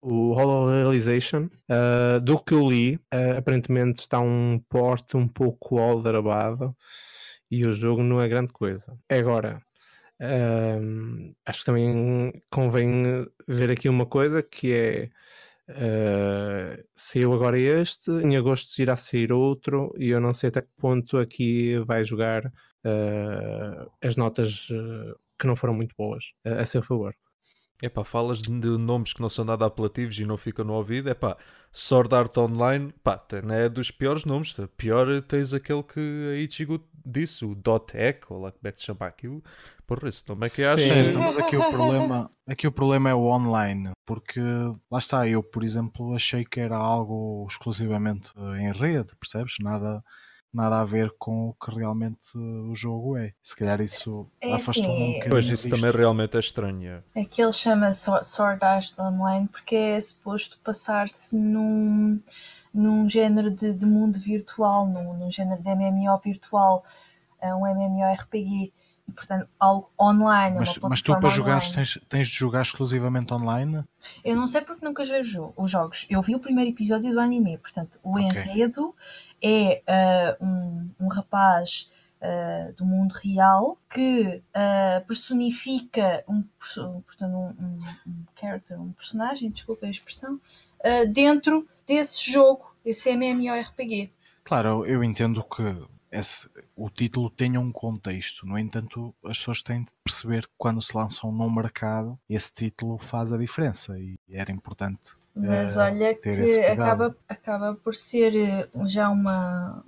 o 0.00 0.32
Hollow 0.32 0.68
Realization, 0.68 1.48
uh, 1.70 2.20
do 2.20 2.38
que 2.38 2.54
eu 2.54 2.68
li, 2.68 2.96
uh, 2.96 3.38
aparentemente 3.38 4.00
está 4.00 4.20
um 4.20 4.60
porte 4.68 5.16
um 5.16 5.26
pouco 5.28 5.78
aldrabado 5.78 6.76
e 7.50 7.64
o 7.66 7.72
jogo 7.72 8.02
não 8.02 8.20
é 8.20 8.28
grande 8.28 8.52
coisa. 8.52 8.96
Agora, 9.08 9.62
um, 10.20 11.34
acho 11.46 11.60
que 11.60 11.66
também 11.66 12.42
convém 12.50 13.26
ver 13.46 13.70
aqui 13.70 13.88
uma 13.88 14.06
coisa 14.06 14.42
que 14.42 14.72
é 14.72 15.10
uh, 15.70 16.84
saiu 16.94 17.32
agora 17.32 17.58
este, 17.58 18.10
em 18.10 18.36
agosto 18.36 18.80
irá 18.80 18.96
sair 18.96 19.32
outro 19.32 19.94
e 19.98 20.08
eu 20.08 20.20
não 20.20 20.32
sei 20.32 20.48
até 20.48 20.62
que 20.62 20.68
ponto 20.76 21.18
aqui 21.18 21.78
vai 21.86 22.04
jogar 22.04 22.46
uh, 22.46 23.90
as 24.02 24.16
notas 24.16 24.68
uh, 24.70 25.16
que 25.38 25.46
não 25.46 25.56
foram 25.56 25.74
muito 25.74 25.94
boas 25.96 26.32
uh, 26.46 26.60
a 26.60 26.66
seu 26.66 26.82
favor. 26.82 27.14
Epá, 27.80 28.02
falas 28.02 28.42
de, 28.42 28.50
nomes 28.50 29.12
que 29.12 29.20
não 29.20 29.28
são 29.28 29.44
nada 29.44 29.64
apelativos 29.66 30.18
e 30.18 30.24
não 30.24 30.36
ficam 30.36 30.64
no 30.64 30.72
ouvido. 30.72 31.10
Epá, 31.10 31.36
Sword 31.72 32.14
Art 32.14 32.36
Online, 32.36 32.92
pá, 33.04 33.22
não 33.44 33.54
é 33.54 33.68
dos 33.68 33.90
piores 33.90 34.24
nomes. 34.24 34.54
Pior 34.76 35.22
tens 35.22 35.52
aquele 35.52 35.82
que 35.82 36.00
a 36.32 36.36
Ichigo 36.36 36.82
disse, 37.06 37.44
o 37.44 37.54
Dot 37.54 37.96
Egg, 37.96 38.20
ou 38.28 38.40
lá 38.40 38.50
como 38.50 38.66
é 38.68 38.72
que 38.72 38.80
se 38.80 38.86
chama 38.86 39.06
aquilo. 39.06 39.42
Porra, 39.86 40.08
esse 40.08 40.28
nome 40.28 40.46
é 40.46 40.50
que 40.50 40.56
Sim. 40.56 40.64
acha. 40.64 40.78
Sim, 40.78 41.08
então, 41.08 41.22
mas 41.22 41.38
aqui 41.38 41.56
o 41.56 41.70
problema, 41.70 42.30
aqui 42.46 42.66
o 42.66 42.72
problema 42.72 43.10
é 43.10 43.14
o 43.14 43.22
online, 43.22 43.92
porque 44.04 44.40
lá 44.90 44.98
está, 44.98 45.26
eu, 45.26 45.42
por 45.42 45.64
exemplo, 45.64 46.14
achei 46.14 46.44
que 46.44 46.60
era 46.60 46.76
algo 46.76 47.46
exclusivamente 47.48 48.32
em 48.60 48.72
rede, 48.72 49.14
percebes? 49.18 49.54
Nada, 49.60 50.04
nada 50.52 50.80
a 50.80 50.84
ver 50.84 51.12
com 51.18 51.48
o 51.50 51.54
que 51.54 51.74
realmente 51.74 52.36
o 52.36 52.74
jogo 52.74 53.16
é. 53.16 53.32
Se 53.42 53.54
calhar 53.56 53.80
isso 53.80 54.26
É 54.40 54.54
afastou-me 54.54 54.90
um 54.90 54.94
assim, 54.94 55.06
bocadinho. 55.14 55.30
Pois, 55.30 55.46
isso 55.48 55.68
também 55.68 55.90
realmente 55.90 56.36
é 56.36 56.40
estranho. 56.40 57.02
é. 57.14 57.20
Aquele 57.20 57.52
chama 57.52 57.92
Sword 57.92 58.26
Sword 58.26 58.64
Art 58.64 58.98
Online 58.98 59.48
porque 59.48 59.74
é 59.76 60.00
suposto 60.00 60.58
passar-se 60.64 61.36
num, 61.36 62.20
num 62.72 63.08
género 63.08 63.50
de, 63.50 63.72
de 63.72 63.86
mundo 63.86 64.18
virtual, 64.18 64.86
num, 64.86 65.14
num 65.14 65.30
género 65.30 65.62
de 65.62 65.74
MMO 65.74 66.18
virtual, 66.24 66.84
eh, 67.40 67.54
um 67.54 67.66
MMORPG. 67.66 68.72
Portanto, 69.14 69.48
algo 69.58 69.90
online, 70.00 70.56
Mas, 70.58 70.78
mas 70.78 71.02
tu 71.02 71.18
para 71.18 71.28
jogar 71.28 71.60
tens, 71.60 71.98
tens 72.08 72.28
de 72.28 72.34
jogar 72.34 72.62
exclusivamente 72.62 73.32
online? 73.32 73.84
Eu 74.24 74.36
não 74.36 74.46
sei 74.46 74.60
porque 74.60 74.84
nunca 74.84 75.04
joguei 75.04 75.22
os 75.56 75.70
jogos. 75.70 76.06
Eu 76.10 76.22
vi 76.22 76.34
o 76.34 76.40
primeiro 76.40 76.70
episódio 76.70 77.12
do 77.12 77.20
anime, 77.20 77.58
portanto, 77.58 77.98
o 78.02 78.18
Ok. 78.18 78.26
enredo 78.26 78.94
é 79.42 79.82
ah, 79.86 80.36
um, 80.40 80.90
um 81.00 81.08
rapaz 81.08 81.90
ah, 82.20 82.72
do 82.76 82.84
mundo 82.84 83.12
real 83.12 83.78
que 83.88 84.42
ah, 84.54 85.02
personifica 85.06 86.24
um, 86.28 86.42
portanto, 87.06 87.34
um, 87.34 87.48
um, 87.64 87.80
um 88.06 88.24
character, 88.38 88.80
um 88.80 88.92
personagem, 88.92 89.50
desculpa 89.50 89.86
a 89.86 89.90
expressão, 89.90 90.40
dentro 91.12 91.66
desse 91.86 92.30
jogo, 92.30 92.72
esse 92.84 93.10
MMORPG. 93.10 94.12
Claro, 94.44 94.86
eu 94.86 95.02
entendo 95.02 95.42
que 95.42 95.62
esse- 96.10 96.48
o 96.76 96.88
título 96.90 97.30
tenha 97.30 97.60
um 97.60 97.70
contexto, 97.72 98.46
no 98.46 98.58
entanto, 98.58 99.14
as 99.24 99.38
pessoas 99.38 99.62
têm 99.62 99.82
de 99.84 99.90
perceber 100.04 100.46
que 100.46 100.52
quando 100.56 100.80
se 100.82 100.96
lançam 100.96 101.30
no 101.32 101.50
mercado, 101.50 102.18
esse 102.28 102.52
título 102.52 102.98
faz 102.98 103.32
a 103.32 103.38
diferença 103.38 103.98
e 103.98 104.18
era 104.30 104.50
importante. 104.52 105.16
Mas 105.34 105.76
eh, 105.76 105.80
olha 105.80 106.14
ter 106.14 106.44
que 106.46 106.60
acaba, 106.66 107.16
acaba 107.28 107.74
por 107.74 107.94
ser 107.94 108.34
eh, 108.36 108.68
já 108.86 109.08
uma 109.10 109.84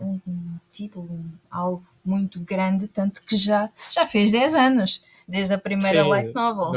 um, 0.00 0.20
um 0.26 0.58
título, 0.72 1.12
um- 1.12 1.30
algo 1.50 1.84
muito 2.04 2.40
grande, 2.40 2.88
tanto 2.88 3.22
que 3.22 3.36
já, 3.36 3.70
já 3.90 4.06
fez 4.06 4.30
10 4.30 4.54
anos, 4.54 5.04
desde 5.28 5.54
a 5.54 5.58
primeira 5.58 6.02
Sim, 6.02 6.08
light 6.08 6.34
novel. 6.34 6.72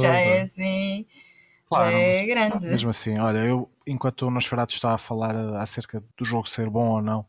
já 0.00 0.14
é 0.20 0.38
é? 0.38 0.42
assim, 0.42 1.06
Claro, 1.68 1.92
já 1.92 1.98
é 1.98 2.26
grande. 2.26 2.66
Mesmo 2.66 2.90
assim, 2.90 3.18
olha, 3.18 3.38
eu 3.38 3.70
enquanto 3.86 4.22
o 4.26 4.30
Nosferatu 4.30 4.74
estava 4.74 4.94
a 4.94 4.98
falar 4.98 5.34
eh, 5.34 5.56
acerca 5.58 6.02
do 6.16 6.24
jogo 6.24 6.48
ser 6.48 6.68
bom 6.68 6.88
ou 6.88 7.02
não, 7.02 7.24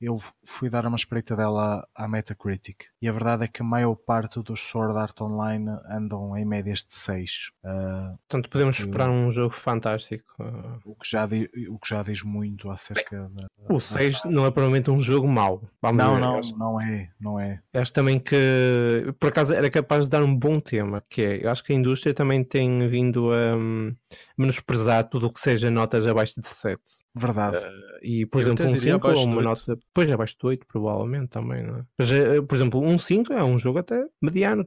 eu 0.00 0.18
fui 0.44 0.70
dar 0.70 0.86
uma 0.86 0.96
espreita 0.96 1.34
dela 1.34 1.86
à 1.94 2.06
Metacritic 2.06 2.86
e 3.02 3.08
a 3.08 3.12
verdade 3.12 3.44
é 3.44 3.48
que 3.48 3.62
a 3.62 3.64
maior 3.64 3.96
parte 3.96 4.40
dos 4.40 4.60
Sword 4.60 4.96
Art 4.96 5.20
Online 5.20 5.68
andam 5.90 6.36
em 6.36 6.44
médias 6.44 6.84
de 6.84 6.94
6. 6.94 7.50
Uh, 7.64 8.16
Portanto, 8.28 8.48
podemos 8.50 8.78
esperar 8.78 9.10
um 9.10 9.30
jogo 9.30 9.54
fantástico. 9.54 10.34
Uh, 10.38 10.78
o, 10.84 10.94
que 10.94 11.10
já 11.10 11.26
di, 11.26 11.50
o 11.68 11.78
que 11.78 11.88
já 11.88 12.02
diz 12.02 12.22
muito 12.22 12.70
acerca 12.70 13.28
da. 13.30 13.46
O 13.68 13.80
6 13.80 14.24
não 14.26 14.46
é 14.46 14.50
provavelmente 14.50 14.90
um 14.90 15.00
jogo 15.00 15.26
mau. 15.26 15.62
Vamos 15.82 16.04
não, 16.04 16.14
ver. 16.14 16.20
não, 16.20 16.40
não 16.56 16.80
é, 16.80 17.10
não 17.20 17.40
é. 17.40 17.60
Acho 17.74 17.92
também 17.92 18.20
que, 18.20 19.14
por 19.18 19.28
acaso, 19.28 19.52
era 19.52 19.68
capaz 19.70 20.04
de 20.04 20.10
dar 20.10 20.22
um 20.22 20.34
bom 20.34 20.60
tema, 20.60 21.02
que 21.08 21.22
é, 21.22 21.44
eu 21.44 21.50
acho 21.50 21.64
que 21.64 21.72
a 21.72 21.76
indústria 21.76 22.14
também 22.14 22.44
tem 22.44 22.86
vindo 22.86 23.32
a 23.32 23.56
um, 23.56 23.94
menosprezar 24.36 25.08
tudo 25.08 25.26
o 25.26 25.32
que 25.32 25.40
seja 25.40 25.70
notas 25.70 26.06
abaixo 26.06 26.40
de 26.40 26.46
7. 26.46 26.80
Verdade. 27.14 27.56
Uh, 27.56 27.98
e, 28.02 28.26
por 28.26 28.38
eu 28.38 28.42
exemplo, 28.42 28.66
um 28.66 28.76
5 28.76 29.08
ou 29.08 29.24
uma 29.24 29.42
nota. 29.42 29.78
Pois, 29.92 30.10
abaixo 30.10 30.36
de 30.38 30.46
8, 30.46 30.66
provavelmente 30.66 31.28
também, 31.28 31.62
não 31.62 31.78
é? 31.78 31.84
Mas, 31.98 32.12
eh, 32.12 32.40
por 32.42 32.54
exemplo, 32.54 32.80
um 32.80 32.98
5 32.98 33.32
é 33.32 33.42
um 33.42 33.58
jogo 33.58 33.78
até 33.78 34.04
mediano. 34.20 34.66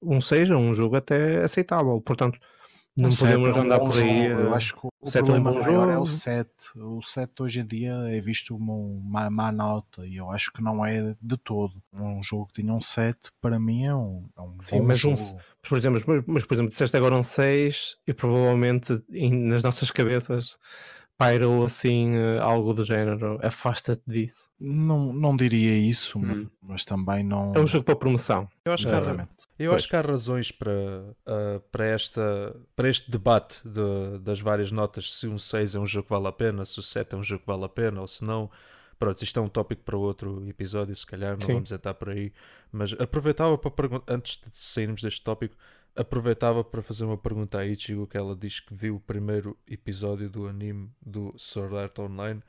Um 0.00 0.20
6 0.20 0.50
é 0.50 0.56
um 0.56 0.74
jogo 0.74 0.96
até 0.96 1.42
aceitável. 1.42 2.00
Portanto, 2.00 2.38
não 3.00 3.10
podemos 3.10 3.48
é 3.48 3.52
um 3.52 3.62
andar 3.62 3.78
por 3.78 3.96
aí. 3.96 4.28
Jogo. 4.28 4.42
Eu 4.42 4.54
acho 4.54 4.74
que 4.74 4.86
o 4.86 5.06
set 5.06 5.24
problema 5.24 5.50
é 5.50 5.52
um 5.52 5.60
maior 5.60 5.88
é 5.90 5.98
o 5.98 6.06
7. 6.06 6.50
O 6.76 7.00
7 7.00 7.42
hoje 7.42 7.60
em 7.60 7.66
dia 7.66 7.92
é 8.08 8.20
visto 8.20 8.56
uma 8.56 9.30
má 9.30 9.52
nota 9.52 10.04
e 10.04 10.16
eu 10.16 10.30
acho 10.30 10.52
que 10.52 10.60
não 10.60 10.84
é 10.84 11.14
de 11.20 11.36
todo. 11.36 11.80
Um 11.92 12.20
jogo 12.22 12.46
que 12.46 12.60
tinha 12.60 12.72
um 12.72 12.80
7 12.80 13.30
para 13.40 13.58
mim 13.58 13.84
é 13.84 13.94
um, 13.94 14.28
é 14.36 14.40
um 14.40 14.56
Sim, 14.60 14.80
mas 14.80 14.98
jogo. 14.98 15.20
Um, 15.22 15.36
por 15.62 15.78
exemplo, 15.78 16.02
mas, 16.06 16.24
mas, 16.26 16.44
por 16.44 16.54
exemplo, 16.54 16.70
disseste 16.70 16.96
agora 16.96 17.14
um 17.14 17.22
6 17.22 17.98
e 18.06 18.12
provavelmente 18.12 19.00
nas 19.08 19.62
nossas 19.62 19.90
cabeças 19.92 20.58
pairou 21.18 21.64
assim 21.64 22.14
eh, 22.14 22.38
algo 22.38 22.72
do 22.72 22.84
género, 22.84 23.40
afasta-te 23.42 24.02
disso. 24.06 24.52
Não, 24.58 25.12
não 25.12 25.36
diria 25.36 25.76
isso, 25.76 26.16
hum. 26.16 26.46
mas 26.62 26.84
também 26.84 27.24
não. 27.24 27.52
É 27.56 27.58
um 27.58 27.66
jogo 27.66 27.84
para 27.84 27.96
promoção. 27.96 28.48
Eu 28.64 28.72
acho, 28.72 28.86
Exatamente. 28.86 29.48
Que, 29.56 29.64
há, 29.64 29.66
eu 29.66 29.74
acho 29.74 29.88
que 29.88 29.96
há 29.96 30.00
razões 30.00 30.52
para, 30.52 30.70
uh, 30.70 31.60
para, 31.72 31.86
esta, 31.86 32.54
para 32.76 32.88
este 32.88 33.10
debate 33.10 33.60
de, 33.66 34.20
das 34.20 34.40
várias 34.40 34.70
notas: 34.70 35.12
se 35.12 35.26
um 35.26 35.36
6 35.36 35.74
é 35.74 35.80
um 35.80 35.86
jogo 35.86 36.04
que 36.04 36.14
vale 36.14 36.28
a 36.28 36.32
pena, 36.32 36.64
se 36.64 36.78
o 36.78 36.82
7 36.82 37.16
é 37.16 37.18
um 37.18 37.22
jogo 37.22 37.40
que 37.40 37.48
vale 37.48 37.64
a 37.64 37.68
pena, 37.68 38.00
ou 38.00 38.06
se 38.06 38.24
não. 38.24 38.48
Pronto, 38.96 39.22
isto 39.22 39.38
é 39.38 39.42
um 39.42 39.48
tópico 39.48 39.82
para 39.82 39.96
outro 39.96 40.44
episódio, 40.48 40.94
se 40.94 41.06
calhar, 41.06 41.32
não 41.32 41.46
Sim. 41.46 41.54
vamos 41.54 41.70
entrar 41.70 41.94
por 41.94 42.10
aí. 42.10 42.32
Mas 42.70 42.92
aproveitava 42.92 43.56
para 43.56 43.70
perguntar, 43.70 44.12
antes 44.12 44.36
de 44.36 44.56
sairmos 44.56 45.02
deste 45.02 45.22
tópico, 45.22 45.56
aproveitava 45.98 46.62
para 46.62 46.80
fazer 46.80 47.04
uma 47.04 47.18
pergunta 47.18 47.58
a 47.58 47.66
Ichigo, 47.66 48.06
que 48.06 48.16
ela 48.16 48.36
diz 48.36 48.60
que 48.60 48.72
viu 48.72 48.96
o 48.96 49.00
primeiro 49.00 49.56
episódio 49.68 50.30
do 50.30 50.46
anime 50.46 50.90
do 51.04 51.34
Sword 51.36 51.76
Art 51.76 51.98
Online. 51.98 52.40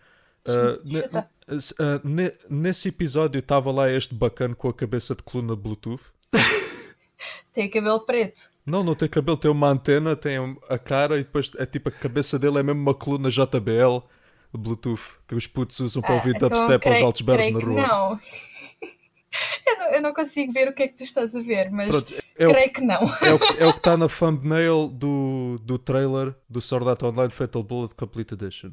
Uh, 0.48 0.80
ne, 0.84 1.00
uh, 1.00 2.08
ne, 2.08 2.32
nesse 2.50 2.90
episódio 2.90 3.40
estava 3.40 3.72
lá 3.72 3.92
este 3.92 4.14
bacana 4.14 4.56
com 4.56 4.70
a 4.70 4.74
cabeça 4.74 5.16
de 5.16 5.24
coluna 5.24 5.56
Bluetooth. 5.56 6.04
tem 7.54 7.70
cabelo 7.70 8.00
preto. 8.02 8.50
Não, 8.66 8.84
não 8.84 8.94
tem 8.94 9.10
cabelo, 9.10 9.36
tem 9.36 9.50
uma 9.50 9.68
antena, 9.68 10.16
tem 10.16 10.38
a 10.70 10.78
cara 10.78 11.16
e 11.16 11.24
depois 11.24 11.52
é 11.58 11.66
tipo 11.66 11.90
a 11.90 11.92
cabeça 11.92 12.38
dele 12.38 12.60
é 12.60 12.64
mesmo 12.64 12.82
uma 12.82 12.94
coluna 12.94 13.30
JBL 13.30 14.04
Bluetooth 14.54 15.18
que 15.28 15.36
os 15.36 15.48
putos 15.48 15.80
usam 15.80 16.02
para 16.02 16.16
ouvir 16.16 16.36
ah, 16.36 16.38
então 16.38 16.50
dubstep 16.50 16.88
aos 16.88 17.02
altos 17.02 17.22
berros 17.22 17.52
na 17.52 17.60
rua. 17.60 17.88
Não. 17.88 18.20
Eu 19.66 19.78
não, 19.78 19.86
eu 19.92 20.02
não, 20.02 20.14
consigo 20.14 20.52
ver 20.52 20.68
o 20.68 20.74
que 20.74 20.84
é 20.84 20.88
que 20.88 20.96
tu 20.96 21.04
estás 21.04 21.36
a 21.36 21.42
ver, 21.42 21.70
mas 21.70 21.90
Pronto, 21.90 22.14
é 22.14 22.48
creio 22.48 22.70
o, 22.70 22.74
que 22.74 22.82
não. 22.82 23.02
É 23.22 23.34
o, 23.34 23.40
é 23.60 23.68
o 23.68 23.74
que 23.74 23.80
está 23.80 23.96
na 23.96 24.08
thumbnail 24.08 24.88
do, 24.88 25.60
do 25.64 25.78
trailer 25.78 26.34
do 26.50 26.62
Sword 26.62 26.90
Art 26.90 27.04
Online 27.04 27.32
Fatal 27.32 27.64
Bullet 27.64 27.94
Complete 27.96 28.34
Edition. 28.34 28.72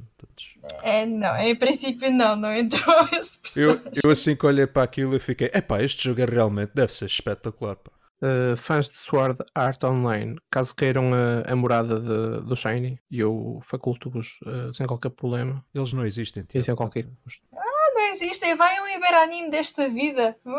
É, 0.83 1.05
não, 1.05 1.37
em 1.37 1.55
princípio 1.55 2.11
não, 2.11 2.37
não 2.37 2.53
entrou 2.53 3.09
esse 3.13 3.39
personagem. 3.39 3.83
Eu, 3.85 4.01
eu 4.05 4.11
assim 4.11 4.35
que 4.35 4.47
olhei 4.47 4.67
para 4.67 4.83
aquilo 4.83 5.15
e 5.15 5.21
fiquei, 5.21 5.51
epá, 5.53 5.83
este 5.83 6.05
jogo 6.05 6.21
é 6.21 6.25
realmente, 6.25 6.73
deve 6.75 6.93
ser 6.93 7.07
espetacular, 7.07 7.77
pá. 7.77 7.93
Uh, 8.17 8.57
fãs 8.57 8.89
de 8.89 8.97
Sword 8.97 9.45
Art 9.55 9.85
Online, 9.85 10.39
caso 10.51 10.75
queiram 10.75 11.11
a, 11.13 11.53
a 11.53 11.55
morada 11.55 12.01
de, 12.01 12.47
do 12.47 12.57
Shiny, 12.57 12.99
eu 13.11 13.61
faculto-vos 13.63 14.39
uh, 14.47 14.73
sem 14.73 14.87
qualquer 14.87 15.11
problema. 15.11 15.63
Eles 15.75 15.93
não 15.93 16.07
existem. 16.07 16.43
E 16.55 16.63
sem 16.63 16.75
qualquer 16.75 17.05
custo. 17.23 17.47
Não 18.07 18.13
existem. 18.13 18.55
Vai 18.55 18.81
um 18.81 19.01
ver 19.01 19.15
anime 19.15 19.51
desta 19.51 19.89
vida. 19.89 20.37
Hum, 20.47 20.57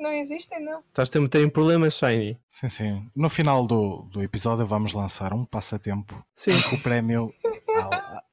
não 0.00 0.10
existem, 0.10 0.60
não. 0.60 0.80
Estás 0.80 1.14
a 1.14 1.28
ter 1.28 1.48
problemas, 1.52 1.94
Shiny. 1.94 2.36
Sim, 2.48 2.68
sim. 2.68 3.10
No 3.14 3.30
final 3.30 3.66
do, 3.66 4.02
do 4.10 4.20
episódio 4.20 4.66
vamos 4.66 4.92
lançar 4.92 5.32
um 5.32 5.44
passatempo. 5.44 6.20
Sim. 6.34 6.50
O 6.74 6.82
prémio, 6.82 7.32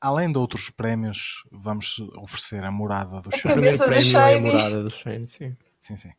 além 0.01 0.32
de 0.32 0.39
outros 0.39 0.72
prémios, 0.72 1.43
vamos 1.51 1.99
oferecer 2.18 2.63
a 2.63 2.72
morada 2.72 3.22
do 3.22 3.30
Shiny. 3.32 3.53
O 3.53 3.53
primeiro 3.53 3.78
prémio 3.78 4.11
do 4.11 4.18
é 4.18 4.36
a 4.36 4.41
morada 4.41 4.84
do 4.84 4.89
Shiny, 4.89 5.28
sim. 5.28 5.55
Sim, 5.80 5.97
sim. 5.97 6.11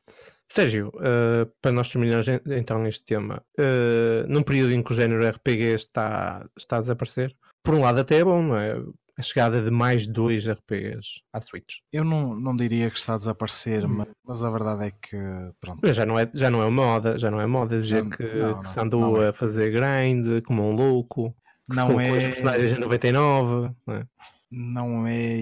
Sérgio, 0.48 0.92
uh, 0.94 1.46
para 1.60 1.72
nós 1.72 1.90
terminarmos 1.90 2.28
então 2.46 2.86
este 2.86 3.02
tema, 3.02 3.42
uh, 3.58 4.28
num 4.28 4.44
período 4.44 4.72
em 4.72 4.80
que 4.80 4.92
o 4.92 4.94
género 4.94 5.28
RPG 5.28 5.74
está, 5.74 6.46
está 6.56 6.76
a 6.76 6.80
desaparecer, 6.80 7.34
por 7.64 7.74
um 7.74 7.80
lado 7.80 7.98
até 7.98 8.18
é 8.18 8.24
bom, 8.24 8.40
não 8.40 8.56
é? 8.56 8.80
A 9.18 9.22
chegada 9.22 9.62
de 9.62 9.70
mais 9.70 10.06
dois 10.06 10.46
RPGs 10.46 11.22
à 11.32 11.40
Switch. 11.40 11.78
Eu 11.92 12.04
não, 12.04 12.34
não 12.38 12.54
diria 12.54 12.90
que 12.90 12.98
está 12.98 13.14
a 13.14 13.18
desaparecer, 13.18 13.84
hum. 13.84 13.88
mas, 13.88 14.08
mas, 14.24 14.44
a 14.44 14.50
verdade 14.50 14.86
é 14.86 14.90
que 14.90 15.16
pronto. 15.60 15.92
Já 15.92 16.04
não 16.04 16.18
é, 16.18 16.30
já 16.34 16.50
não 16.50 16.62
é 16.62 16.68
moda, 16.68 17.18
já 17.18 17.30
não 17.30 17.40
é 17.40 17.46
moda 17.46 17.80
dizer 17.80 18.02
não, 18.02 18.10
que, 18.10 18.22
não, 18.22 18.58
que 18.58 18.68
se 18.68 18.78
andou 18.78 19.22
é. 19.22 19.28
a 19.28 19.32
fazer 19.32 19.70
grind 19.70 20.42
como 20.44 20.68
um 20.68 20.74
louco, 20.74 21.34
que 21.70 21.76
não 21.76 21.98
se 21.98 22.04
é... 22.04 22.12
os 22.12 22.24
personagens 22.24 22.72
em 22.72 22.80
99. 22.80 23.74
Não 23.86 23.94
é? 23.94 24.06
não 24.50 25.06
é 25.06 25.38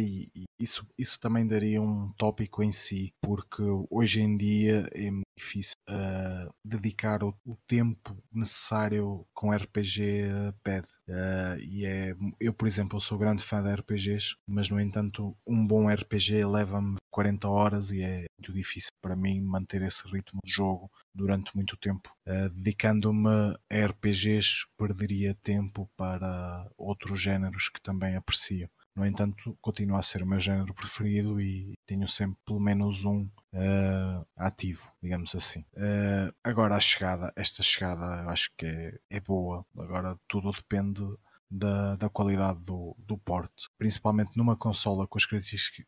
isso 0.58 0.86
isso 0.98 1.20
também 1.20 1.46
daria 1.46 1.80
um 1.80 2.10
tópico 2.16 2.62
em 2.62 2.72
si 2.72 3.12
porque 3.20 3.62
hoje 3.90 4.22
em 4.22 4.36
dia 4.36 4.88
é 4.92 5.10
difícil 5.37 5.74
uh, 5.89 6.53
dedicar 6.64 7.22
o, 7.22 7.35
o, 7.45 7.57
tempo 7.66 8.16
necessário 8.32 9.26
com 9.35 9.53
RPG 9.53 10.53
pede 10.62 10.89
uh, 11.09 11.59
e 11.61 11.85
é 11.85 12.14
eu 12.41 12.53
por 12.53 12.66
exemplo 12.68 12.97
eu 12.97 13.01
sou 13.01 13.18
grande 13.18 13.43
fã 13.43 13.62
de 13.62 13.72
RPGs 13.74 14.37
mas 14.47 14.70
no 14.70 14.80
entanto 14.80 15.37
um 15.47 15.66
bom 15.66 15.89
RPG 15.89 16.45
leva-me 16.45 16.97
40 17.11 17.49
horas 17.49 17.91
e 17.93 18.03
é 18.03 18.24
muito 18.39 18.53
difícil 18.53 18.91
para 19.01 19.14
mim 19.14 19.41
manter 19.41 19.82
esse 19.82 20.03
ritmo 20.09 20.41
de 20.45 20.53
jogo 20.53 20.91
durante 21.14 21.55
muito 21.55 21.76
tempo. 21.76 22.11
Uh, 22.26 22.49
dedicando-me 22.51 23.57
a 23.70 23.87
RPGs 23.87 24.66
perderia 24.76 25.32
tempo 25.43 25.89
para 25.97 26.68
outros 26.76 27.22
géneros 27.22 27.68
que 27.68 27.80
também 27.80 28.16
aprecio 28.16 28.68
no 28.97 29.05
entanto, 29.05 29.57
continua 29.61 29.99
a 29.99 30.03
ser 30.03 30.22
o 30.22 30.26
meu 30.26 30.38
género 30.38 30.72
preferido 30.72 31.40
e 31.40 31.74
tenho 31.84 32.09
sempre 32.09 32.38
pelo 32.47 32.61
menos 32.61 33.05
um 33.05 33.22
uh, 33.53 34.26
ativo, 34.36 34.90
digamos 35.03 35.34
assim. 35.34 35.64
Uh, 35.72 36.32
agora, 36.45 36.76
a 36.76 36.80
chegada, 36.80 37.32
esta 37.34 37.62
chegada 37.62 38.22
eu 38.22 38.30
acho 38.30 38.51
que 38.57 38.66
é, 38.66 38.99
é 39.11 39.20
boa. 39.20 39.66
Agora, 39.76 40.16
tudo 40.28 40.53
depende 40.53 41.03
da, 41.51 41.97
da, 41.97 42.09
qualidade 42.09 42.61
do, 42.61 42.97
do 42.99 43.18
porte, 43.18 43.68
principalmente 43.76 44.36
numa 44.36 44.57
consola 44.57 45.07
com 45.07 45.18
as, 45.18 45.26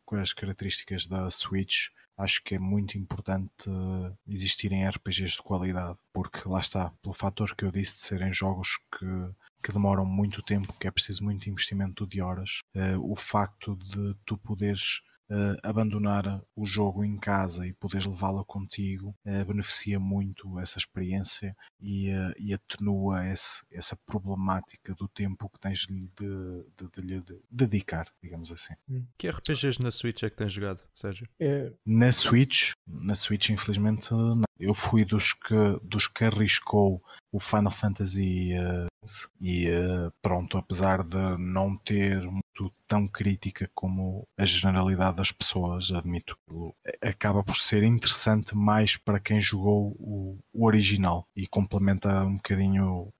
com 0.05 0.17
as, 0.17 0.33
características 0.33 1.07
da 1.07 1.31
Switch. 1.31 1.89
Acho 2.17 2.43
que 2.43 2.55
é 2.55 2.59
muito 2.59 2.97
importante 2.97 3.69
uh, 3.69 4.17
existirem 4.27 4.89
RPGs 4.89 5.37
de 5.37 5.43
qualidade, 5.43 5.99
porque 6.13 6.49
lá 6.49 6.61
está, 6.61 6.91
pelo 7.03 7.15
fator 7.15 7.55
que 7.55 7.65
eu 7.65 7.71
disse 7.71 7.93
de 7.93 7.99
serem 7.99 8.33
jogos 8.33 8.81
que 8.99 9.07
que 9.63 9.73
demoram 9.73 10.05
muito 10.05 10.43
tempo, 10.43 10.73
que 10.79 10.87
é 10.87 10.91
preciso 10.91 11.25
muito 11.25 11.49
investimento 11.49 12.07
de 12.07 12.21
horas. 12.21 12.61
Uh, 12.75 13.11
o 13.11 13.15
facto 13.15 13.77
de 13.77 14.15
tu 14.25 14.37
poderes 14.39 15.01
uh, 15.31 15.57
abandonar 15.63 16.43
o 16.55 16.65
jogo 16.65 17.05
em 17.05 17.17
casa 17.17 17.67
e 17.67 17.73
poderes 17.73 18.07
levá-lo 18.07 18.45
contigo 18.45 19.17
uh, 19.25 19.45
beneficia 19.45 19.99
muito 19.99 20.59
essa 20.59 20.79
experiência 20.79 21.57
e, 21.81 22.11
uh, 22.11 22.33
e 22.39 22.55
atenua 22.55 23.27
esse, 23.29 23.65
essa 23.71 23.97
problemática 24.07 24.95
do 24.95 25.09
tempo 25.09 25.49
que 25.49 25.61
tens 25.61 25.81
de, 25.81 26.09
de, 26.17 26.91
de, 26.93 27.01
lhe 27.01 27.23
dedicar, 27.51 28.09
digamos 28.23 28.51
assim. 28.51 28.75
Hum. 28.89 29.05
Que 29.19 29.29
RPGs 29.29 29.83
na 29.83 29.91
Switch 29.91 30.23
é 30.23 30.31
que 30.31 30.37
tens 30.37 30.53
jogado, 30.53 30.81
Sérgio? 30.95 31.29
É... 31.39 31.73
Na 31.85 32.13
Switch, 32.13 32.73
na 32.87 33.15
Switch 33.15 33.51
infelizmente 33.51 34.13
não. 34.13 34.46
Eu 34.59 34.75
fui 34.75 35.05
dos 35.05 35.33
que, 35.33 35.55
dos 35.83 36.09
que 36.09 36.25
arriscou 36.25 37.03
o 37.31 37.39
Final 37.39 37.71
Fantasy 37.71 38.53
uh, 38.55 38.87
e 39.41 39.69
uh, 39.69 40.13
pronto, 40.23 40.57
apesar 40.57 41.03
de 41.03 41.37
não 41.39 41.77
ter 41.77 42.23
muito 42.23 42.73
tão 42.89 43.07
crítica 43.07 43.71
como 43.75 44.27
a 44.39 44.47
generalidade 44.47 45.17
das 45.17 45.31
pessoas, 45.31 45.91
admito, 45.93 46.39
acaba 47.03 47.45
por 47.45 47.57
ser 47.57 47.83
interessante 47.83 48.57
mais 48.57 48.97
para 48.97 49.21
quem 49.21 49.41
jogou 49.41 49.95
o, 49.99 50.39
o 50.53 50.67
original 50.67 51.27
e 51.37 51.47
complementa 51.47 52.25
um 52.25 52.37
bocadinho, 52.37 53.13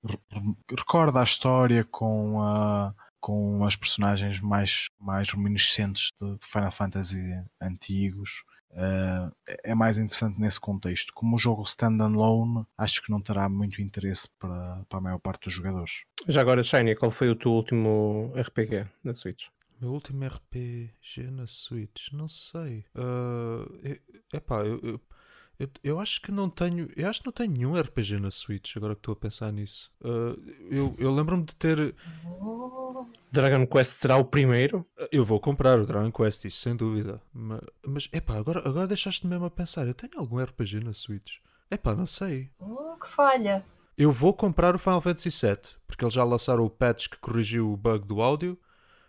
recorda 0.71 1.21
a 1.21 1.25
história 1.25 1.85
com 1.85 2.41
a 2.41 2.95
com 3.19 3.65
as 3.65 3.75
personagens 3.75 4.39
mais, 4.41 4.89
mais 5.01 5.31
reminiscentes 5.31 6.13
de 6.21 6.39
Final 6.41 6.71
Fantasy 6.71 7.21
antigos 7.61 8.45
Uh, 8.71 9.35
é 9.65 9.75
mais 9.75 9.97
interessante 9.97 10.39
nesse 10.39 10.61
contexto. 10.61 11.13
Como 11.15 11.37
o 11.37 11.39
jogo 11.39 11.63
standalone, 11.63 12.67
acho 12.77 13.03
que 13.03 13.11
não 13.11 13.21
terá 13.21 13.49
muito 13.49 13.81
interesse 13.81 14.29
para, 14.39 14.85
para 14.89 14.99
a 14.99 15.01
maior 15.01 15.19
parte 15.19 15.45
dos 15.45 15.55
jogadores. 15.55 16.05
Já 16.29 16.41
agora, 16.41 16.63
Shiny, 16.63 16.95
qual 16.95 17.11
foi 17.11 17.31
o 17.31 17.37
teu 17.37 17.53
último 17.53 18.33
RPG 18.37 18.87
na 19.03 19.15
Switch? 19.15 19.47
Meu 19.81 19.93
último 19.93 20.27
RPG 20.27 21.31
na 21.31 21.47
Switch, 21.47 22.13
não 22.13 22.29
sei. 22.29 22.85
Uh, 22.95 23.79
é, 23.85 24.01
epá, 24.37 24.61
eu, 24.65 24.81
eu, 24.83 25.01
eu, 25.59 25.69
eu, 25.83 26.01
acho 26.01 26.21
que 26.21 26.31
não 26.31 26.51
tenho. 26.51 26.89
Eu 26.97 27.09
acho 27.09 27.21
que 27.21 27.27
não 27.27 27.33
tenho 27.33 27.53
nenhum 27.53 27.81
RPG 27.81 28.19
na 28.19 28.31
Switch, 28.31 28.77
agora 28.77 28.95
que 28.95 29.01
estou 29.01 29.13
a 29.13 29.17
pensar 29.17 29.53
nisso. 29.53 29.91
Uh, 30.01 30.39
eu 30.71 30.95
eu 30.99 31.15
lembro-me 31.15 31.45
de 31.45 31.57
ter. 31.57 31.95
Dragon 33.33 33.67
Quest 33.67 34.01
será 34.01 34.17
o 34.17 34.25
primeiro? 34.25 34.87
Eu 35.11 35.25
vou 35.25 35.41
comprar 35.41 35.79
o 35.79 35.87
Dragon 35.87 36.13
Quest, 36.13 36.45
isso 36.45 36.61
sem 36.61 36.77
dúvida. 36.77 37.21
Mas, 37.33 37.61
mas 37.87 38.09
epá, 38.13 38.37
agora, 38.37 38.67
agora 38.67 38.87
deixaste-me 38.87 39.31
mesmo 39.31 39.47
a 39.47 39.51
pensar. 39.51 39.87
Eu 39.87 39.95
tenho 39.95 40.19
algum 40.19 40.43
RPG 40.43 40.81
na 40.81 40.93
Switch? 40.93 41.37
Epá, 41.71 41.95
não 41.95 42.07
sei. 42.07 42.51
Oh, 42.59 42.97
que 42.97 43.09
falha! 43.09 43.65
Eu 43.99 44.13
vou 44.13 44.35
comprar 44.35 44.75
o 44.75 44.79
Final 44.79 45.01
Fantasy 45.01 45.31
VII, 45.31 45.59
porque 45.87 46.05
eles 46.05 46.13
já 46.13 46.23
lançaram 46.23 46.65
o 46.65 46.71
patch 46.71 47.09
que 47.09 47.17
corrigiu 47.17 47.73
o 47.73 47.77
bug 47.77 48.07
do 48.07 48.21
áudio 48.21 48.59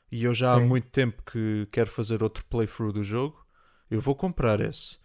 e 0.10 0.24
eu 0.24 0.34
já 0.34 0.56
Sim. 0.56 0.62
há 0.62 0.66
muito 0.66 0.88
tempo 0.90 1.22
que 1.24 1.68
quero 1.72 1.92
fazer 1.92 2.24
outro 2.24 2.46
playthrough 2.46 2.94
do 2.94 3.04
jogo. 3.04 3.46
Eu 3.92 4.00
vou 4.00 4.16
comprar 4.16 4.62
esse. 4.62 4.98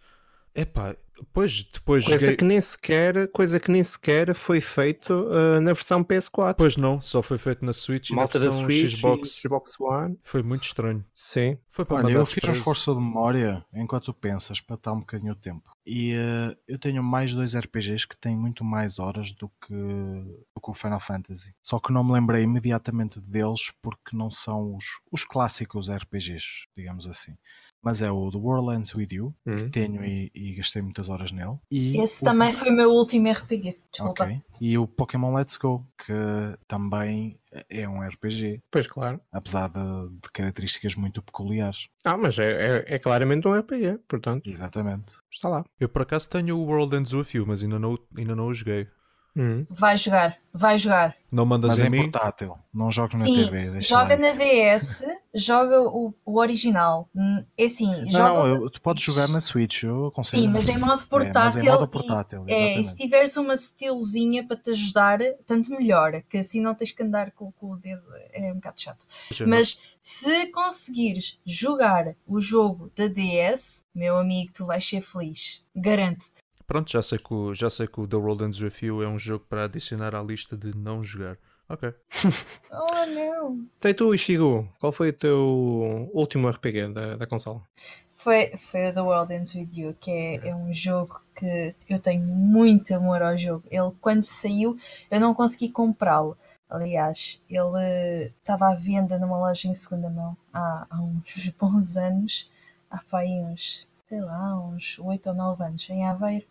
Epá, 0.55 0.95
Pois, 1.31 1.63
depois 1.63 2.05
coisa 2.05 2.19
joguei... 2.19 2.37
que 2.37 2.43
nem 2.43 2.59
sequer 2.59 3.27
Coisa 3.29 3.59
que 3.59 3.71
nem 3.71 3.83
sequer 3.83 4.33
foi 4.35 4.59
feito 4.59 5.13
uh, 5.13 5.61
na 5.61 5.73
versão 5.73 6.03
PS4. 6.03 6.55
Pois 6.57 6.77
não, 6.77 6.99
só 6.99 7.21
foi 7.21 7.37
feito 7.37 7.63
na 7.63 7.73
Switch 7.73 8.09
e 8.09 8.15
Malta 8.15 8.39
na 8.39 8.45
versão 8.45 8.61
Switch 8.61 8.89
Xbox. 8.91 9.39
Xbox 9.39 9.79
One. 9.79 10.19
Foi 10.23 10.43
muito 10.43 10.63
estranho. 10.63 11.05
Sim. 11.13 11.57
Foi 11.69 11.85
para 11.85 11.97
Olha, 11.97 12.13
eu 12.13 12.25
fiz 12.25 12.47
um 12.47 12.51
esforço 12.51 12.93
de 12.93 12.99
memória 12.99 13.65
enquanto 13.73 14.05
tu 14.05 14.13
pensas 14.13 14.59
para 14.59 14.75
estar 14.75 14.93
um 14.93 14.99
bocadinho 14.99 15.33
o 15.33 15.35
tempo. 15.35 15.71
E 15.85 16.15
uh, 16.15 16.55
eu 16.67 16.79
tenho 16.79 17.03
mais 17.03 17.33
dois 17.33 17.55
RPGs 17.55 18.07
que 18.07 18.17
têm 18.17 18.35
muito 18.35 18.63
mais 18.63 18.99
horas 18.99 19.33
do 19.33 19.49
que, 19.61 19.73
do 19.73 20.61
que 20.61 20.69
o 20.69 20.73
Final 20.73 20.99
Fantasy. 20.99 21.53
Só 21.61 21.79
que 21.79 21.91
não 21.91 22.03
me 22.03 22.13
lembrei 22.13 22.43
imediatamente 22.43 23.19
deles 23.19 23.71
porque 23.81 24.15
não 24.15 24.31
são 24.31 24.75
os, 24.75 24.85
os 25.11 25.25
clássicos 25.25 25.89
RPGs, 25.89 26.67
digamos 26.75 27.07
assim 27.07 27.35
mas 27.83 28.01
é 28.01 28.09
o 28.09 28.31
The 28.31 28.37
World 28.37 28.73
Ends 28.73 28.95
With 28.95 29.09
You, 29.11 29.35
que 29.43 29.51
uhum. 29.51 29.69
tenho 29.69 30.05
e, 30.05 30.31
e, 30.33 30.53
gastei 30.53 30.81
muitas 30.81 31.09
horas 31.09 31.31
nele. 31.31 31.57
E 31.69 32.01
Esse 32.01 32.23
o... 32.23 32.25
também 32.25 32.53
foi 32.53 32.69
o 32.69 32.73
meu 32.73 32.89
último 32.89 33.29
RPG, 33.29 33.77
desculpa. 33.91 34.23
Okay. 34.23 34.41
E 34.61 34.77
o 34.77 34.87
Pokémon 34.87 35.33
Let's 35.33 35.57
Go, 35.57 35.85
que 35.97 36.13
também 36.67 37.37
é 37.69 37.87
um 37.87 38.01
RPG. 38.01 38.61
Pois 38.71 38.87
claro. 38.87 39.19
Apesar 39.31 39.67
de, 39.67 40.09
de 40.09 40.31
características 40.31 40.95
muito 40.95 41.21
peculiares. 41.21 41.89
Ah, 42.05 42.17
mas 42.17 42.39
é, 42.39 42.51
é, 42.51 42.95
é, 42.95 42.99
claramente 42.99 43.47
um 43.47 43.53
RPG, 43.53 43.99
portanto. 44.07 44.49
Exatamente. 44.49 45.13
Está 45.29 45.49
lá. 45.49 45.65
Eu 45.79 45.89
por 45.89 46.03
acaso 46.03 46.29
tenho 46.29 46.57
o 46.57 46.65
World 46.65 46.95
Ends 46.95 47.13
With 47.13 47.27
You, 47.33 47.45
mas 47.45 47.61
ainda 47.61 47.77
não, 47.77 47.99
ainda 48.17 48.35
não 48.35 48.47
o 48.47 48.53
joguei. 48.53 48.87
Uhum. 49.35 49.65
Vai 49.69 49.97
jogar, 49.97 50.37
vai 50.53 50.77
jogar. 50.77 51.15
Não 51.31 51.43
mandas 51.45 51.71
Mas 51.71 51.81
em 51.81 51.85
é 51.85 51.89
mim? 51.89 52.11
portátil, 52.11 52.55
não 52.71 52.91
joga 52.91 53.17
na 53.17 53.25
Sim, 53.25 53.33
TV. 53.33 53.81
Joga 53.81 54.15
na 54.15 54.31
DS, 54.33 55.03
joga 55.33 55.81
o, 55.81 56.13
o 56.23 56.39
original. 56.39 57.09
Hum, 57.15 57.43
é 57.57 57.65
assim, 57.65 58.03
não, 58.03 58.11
joga... 58.11 58.59
não, 58.59 58.69
tu 58.69 58.79
podes 58.79 59.03
jogar 59.03 59.27
na 59.27 59.39
Switch, 59.39 59.83
eu 59.83 60.07
aconselho. 60.07 60.43
Sim, 60.43 60.49
mas 60.49 60.69
em 60.69 60.77
modo 60.77 61.07
portátil. 61.07 61.61
É, 61.61 61.65
em 61.65 61.69
modo 61.69 61.87
portátil 61.87 62.45
e, 62.47 62.53
é, 62.53 62.79
e 62.79 62.83
se 62.83 62.95
tiveres 62.95 63.35
uma 63.35 63.57
steelzinha 63.57 64.45
para 64.45 64.57
te 64.57 64.69
ajudar, 64.69 65.19
tanto 65.47 65.71
melhor, 65.71 66.21
que 66.29 66.37
assim 66.37 66.61
não 66.61 66.75
tens 66.75 66.91
que 66.91 67.01
andar 67.01 67.31
com, 67.31 67.51
com 67.53 67.71
o 67.71 67.75
dedo, 67.75 68.03
é 68.31 68.51
um 68.51 68.55
bocado 68.55 68.79
chato. 68.79 69.03
Mas 69.47 69.81
se 69.99 70.45
conseguires 70.51 71.41
jogar 71.43 72.13
o 72.27 72.39
jogo 72.39 72.91
da 72.95 73.07
DS, 73.07 73.83
meu 73.95 74.17
amigo, 74.19 74.51
tu 74.53 74.67
vais 74.67 74.87
ser 74.87 75.01
feliz. 75.01 75.65
Garanto-te. 75.75 76.43
Pronto, 76.65 76.91
já 76.91 77.03
sei, 77.03 77.17
que 77.17 77.33
o, 77.33 77.53
já 77.53 77.69
sei 77.69 77.87
que 77.87 77.99
o 77.99 78.07
The 78.07 78.15
World 78.15 78.43
Ends 78.43 78.61
With 78.61 78.85
You 78.85 79.03
é 79.03 79.07
um 79.07 79.19
jogo 79.19 79.45
para 79.47 79.65
adicionar 79.65 80.15
à 80.15 80.21
lista 80.21 80.55
de 80.55 80.75
não 80.75 81.03
jogar. 81.03 81.37
Ok. 81.69 81.93
oh 82.71 83.05
não! 83.05 83.65
Tem 83.79 83.93
tu, 83.93 84.13
Ishigo, 84.13 84.69
qual 84.79 84.91
foi 84.91 85.09
o 85.09 85.13
teu 85.13 86.09
último 86.13 86.49
RPG 86.49 86.89
da, 86.93 87.15
da 87.15 87.27
consola? 87.27 87.61
Foi, 88.11 88.55
foi 88.55 88.89
o 88.89 88.93
The 88.93 89.01
World 89.01 89.33
Ends 89.33 89.53
With 89.55 89.69
You, 89.73 89.95
que 89.99 90.11
é, 90.11 90.49
é 90.49 90.55
um 90.55 90.73
jogo 90.73 91.21
que 91.35 91.75
eu 91.89 91.99
tenho 91.99 92.23
muito 92.23 92.93
amor 92.93 93.21
ao 93.21 93.37
jogo. 93.37 93.63
Ele, 93.69 93.91
quando 93.99 94.23
saiu, 94.23 94.77
eu 95.11 95.19
não 95.19 95.33
consegui 95.33 95.69
comprá-lo. 95.69 96.37
Aliás, 96.69 97.43
ele 97.49 98.31
estava 98.39 98.71
à 98.71 98.75
venda 98.75 99.19
numa 99.19 99.37
loja 99.37 99.67
em 99.67 99.73
segunda 99.73 100.09
mão 100.09 100.37
há, 100.53 100.87
há 100.89 101.01
uns 101.01 101.49
bons 101.59 101.97
anos, 101.97 102.49
há 102.89 102.99
pá, 103.09 103.23
uns, 103.23 103.89
sei 103.93 104.21
lá, 104.21 104.59
uns 104.59 104.97
8 104.99 105.29
ou 105.29 105.35
9 105.35 105.63
anos, 105.63 105.89
em 105.89 106.05
Aveiro 106.05 106.45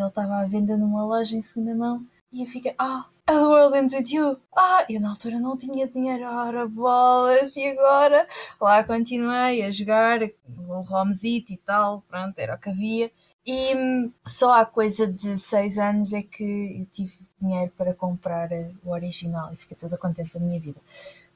ele 0.00 0.08
estava 0.08 0.36
à 0.36 0.44
venda 0.44 0.76
numa 0.76 1.04
loja 1.04 1.36
em 1.36 1.42
segunda 1.42 1.74
mão 1.74 2.06
e 2.32 2.42
eu 2.42 2.46
fiquei, 2.46 2.74
ah, 2.78 3.06
oh, 3.08 3.18
The 3.26 3.46
World 3.46 3.76
Ends 3.76 3.92
With 3.94 4.14
You. 4.14 4.38
Ah, 4.56 4.84
eu 4.88 5.00
na 5.00 5.10
altura 5.10 5.38
não 5.38 5.56
tinha 5.56 5.86
dinheiro, 5.86 6.24
ora 6.24 6.66
bolas, 6.66 7.56
e 7.56 7.66
agora? 7.66 8.26
Lá 8.60 8.84
continuei 8.84 9.62
a 9.62 9.70
jogar 9.70 10.20
o 10.22 10.80
Romzito 10.82 11.52
e 11.52 11.56
tal, 11.56 12.02
pronto, 12.08 12.38
era 12.38 12.54
o 12.54 12.58
que 12.58 12.70
havia. 12.70 13.10
E 13.46 13.74
hum, 13.74 14.12
só 14.26 14.52
há 14.52 14.66
coisa 14.66 15.10
de 15.10 15.38
seis 15.38 15.78
anos 15.78 16.12
é 16.12 16.22
que 16.22 16.44
eu 16.80 16.86
tive 16.92 17.12
dinheiro 17.40 17.72
para 17.76 17.94
comprar 17.94 18.50
o 18.84 18.90
original 18.90 19.52
e 19.54 19.56
fiquei 19.56 19.76
toda 19.76 19.96
contente 19.96 20.34
da 20.34 20.40
minha 20.40 20.60
vida. 20.60 20.80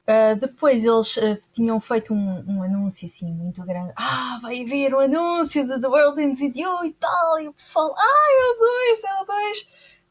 Uh, 0.03 0.37
depois 0.37 0.83
eles 0.83 1.15
uh, 1.15 1.39
tinham 1.53 1.79
feito 1.79 2.13
um, 2.13 2.43
um, 2.45 2.61
anúncio 2.61 3.05
assim 3.05 3.31
muito 3.31 3.63
grande. 3.63 3.93
Ah, 3.95 4.37
vai 4.41 4.61
haver 4.61 4.93
um 4.93 4.99
anúncio 4.99 5.65
de 5.65 5.79
The 5.79 5.87
World 5.87 6.21
Ends 6.21 6.41
With 6.41 6.51
You 6.57 6.85
e 6.85 6.91
tal. 6.91 7.39
E 7.39 7.47
o 7.47 7.53
pessoal, 7.53 7.95
ah, 7.97 8.27
é 8.29 8.51
o 8.51 8.59
2, 8.59 9.03
é 9.03 9.21
o 9.21 9.25
2. 9.25 9.61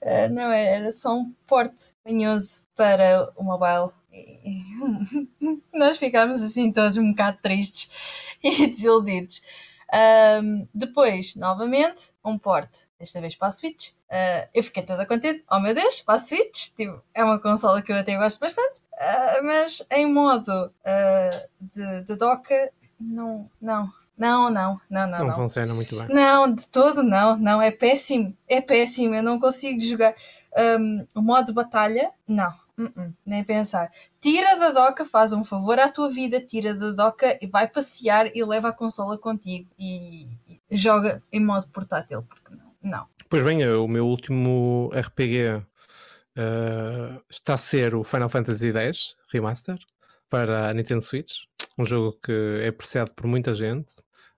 Uh, 0.01 0.35
não, 0.35 0.51
era 0.51 0.91
só 0.93 1.15
um 1.15 1.31
porte 1.47 1.95
manhoso 2.07 2.63
para 2.75 3.31
o 3.37 3.45
mobile. 3.45 3.91
E, 4.11 4.63
nós 5.75 5.99
ficámos 5.99 6.41
assim 6.41 6.73
todos 6.73 6.97
um 6.97 7.11
bocado 7.11 7.39
tristes 7.43 7.91
e 8.43 8.67
desiludidos. 8.69 9.43
Um, 10.43 10.67
depois, 10.73 11.37
novamente, 11.37 12.15
um 12.25 12.39
porte, 12.39 12.89
desta 12.99 13.21
vez 13.21 13.35
para 13.35 13.49
a 13.49 13.53
Switch. 13.53 13.91
Eu 14.55 14.65
fiquei 14.65 14.83
toda 14.83 15.05
contente. 15.05 15.45
Oh 15.51 15.61
meu 15.61 15.75
Deus, 15.75 16.01
para 16.01 16.15
a 16.15 16.19
Switch. 16.19 16.71
Tipo, 16.75 17.03
é 17.13 17.23
uma 17.23 17.39
consola 17.39 17.83
que 17.83 17.93
eu 17.93 17.97
até 17.97 18.17
gosto 18.17 18.41
bastante. 18.41 18.82
Uh, 19.03 19.45
mas 19.45 19.85
em 19.91 20.07
modo 20.07 20.67
uh, 20.67 21.49
de, 21.61 22.03
de 22.03 22.15
doca, 22.15 22.71
não, 23.01 23.51
não, 23.61 23.91
não, 24.17 24.49
não, 24.49 24.81
não, 24.89 25.09
não. 25.09 25.27
Não 25.27 25.35
funciona 25.35 25.75
muito 25.75 25.97
bem. 25.97 26.07
Não, 26.07 26.55
de 26.55 26.65
todo 26.69 27.03
não, 27.03 27.37
não, 27.37 27.61
é 27.61 27.73
péssimo, 27.73 28.33
é 28.49 28.61
péssimo, 28.61 29.17
eu 29.17 29.23
não 29.23 29.41
consigo 29.41 29.81
jogar. 29.81 30.15
Um, 30.57 31.05
o 31.17 31.21
modo 31.21 31.53
batalha, 31.53 32.13
não, 32.29 32.51
uh 32.79 32.85
-uh, 32.85 33.13
nem 33.27 33.43
pensar. 33.43 33.91
Tira 34.21 34.57
da 34.57 34.71
doca, 34.71 35.05
faz 35.05 35.33
um 35.33 35.43
favor 35.43 35.81
à 35.81 35.89
tua 35.89 36.09
vida, 36.09 36.41
tira 36.41 36.73
da 36.73 36.93
doca 36.93 37.37
e 37.43 37.49
vai 37.49 37.67
passear 37.67 38.31
e 38.33 38.45
leva 38.45 38.69
a 38.69 38.73
consola 38.73 39.19
contigo 39.19 39.69
e, 39.77 40.29
e 40.71 40.77
joga 40.77 41.21
em 41.33 41.41
modo 41.41 41.67
portátil, 41.73 42.23
porque 42.23 42.55
não, 42.55 42.91
não. 42.99 43.07
Pois 43.29 43.43
bem, 43.43 43.67
o 43.67 43.89
meu 43.89 44.07
último 44.07 44.91
RPG 44.95 45.65
uh, 46.39 47.23
está 47.31 47.55
a 47.55 47.59
ser 47.59 47.95
o 47.95 48.05
Final 48.05 48.29
Fantasy 48.29 48.71
X 48.71 49.17
Remaster 49.33 49.79
para 50.29 50.69
a 50.69 50.75
Nintendo 50.75 51.03
Switch, 51.03 51.33
um 51.79 51.85
jogo 51.85 52.19
que 52.25 52.61
é 52.63 52.69
apreciado 52.69 53.13
por 53.13 53.27
muita 53.27 53.55
gente 53.55 53.95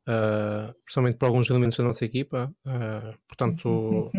uh, 0.08 0.74
principalmente 0.84 1.16
por 1.16 1.26
alguns 1.26 1.48
elementos 1.50 1.76
da 1.76 1.84
nossa 1.84 2.04
equipa. 2.04 2.52
Uh, 2.66 3.14
portanto, 3.26 4.10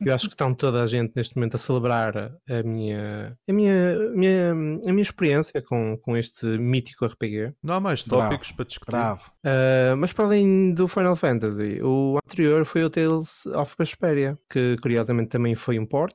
eu 0.00 0.14
acho 0.14 0.28
que 0.28 0.34
estão 0.34 0.54
toda 0.54 0.82
a 0.82 0.86
gente 0.86 1.12
neste 1.14 1.36
momento 1.36 1.56
a 1.56 1.58
celebrar 1.58 2.16
a 2.48 2.62
minha, 2.64 3.36
a 3.48 3.52
minha, 3.52 3.96
a 3.96 4.16
minha, 4.16 4.50
a 4.52 4.92
minha 4.92 5.02
experiência 5.02 5.62
com, 5.62 5.98
com 5.98 6.16
este 6.16 6.46
mítico 6.46 7.06
RPG. 7.06 7.54
Não 7.62 7.74
há 7.74 7.80
mais 7.80 8.02
tópicos 8.02 8.48
Bravo. 8.48 8.56
para 8.56 8.64
discutir. 8.64 8.96
Uh, 8.96 9.96
mas 9.96 10.12
para 10.12 10.24
além 10.26 10.72
do 10.72 10.88
Final 10.88 11.16
Fantasy, 11.16 11.80
o 11.82 12.18
anterior 12.24 12.64
foi 12.64 12.84
o 12.84 12.90
Tales 12.90 13.46
of 13.46 13.74
Vesperia, 13.78 14.38
que 14.50 14.76
curiosamente 14.80 15.30
também 15.30 15.54
foi 15.54 15.78
um 15.78 15.86
port, 15.86 16.14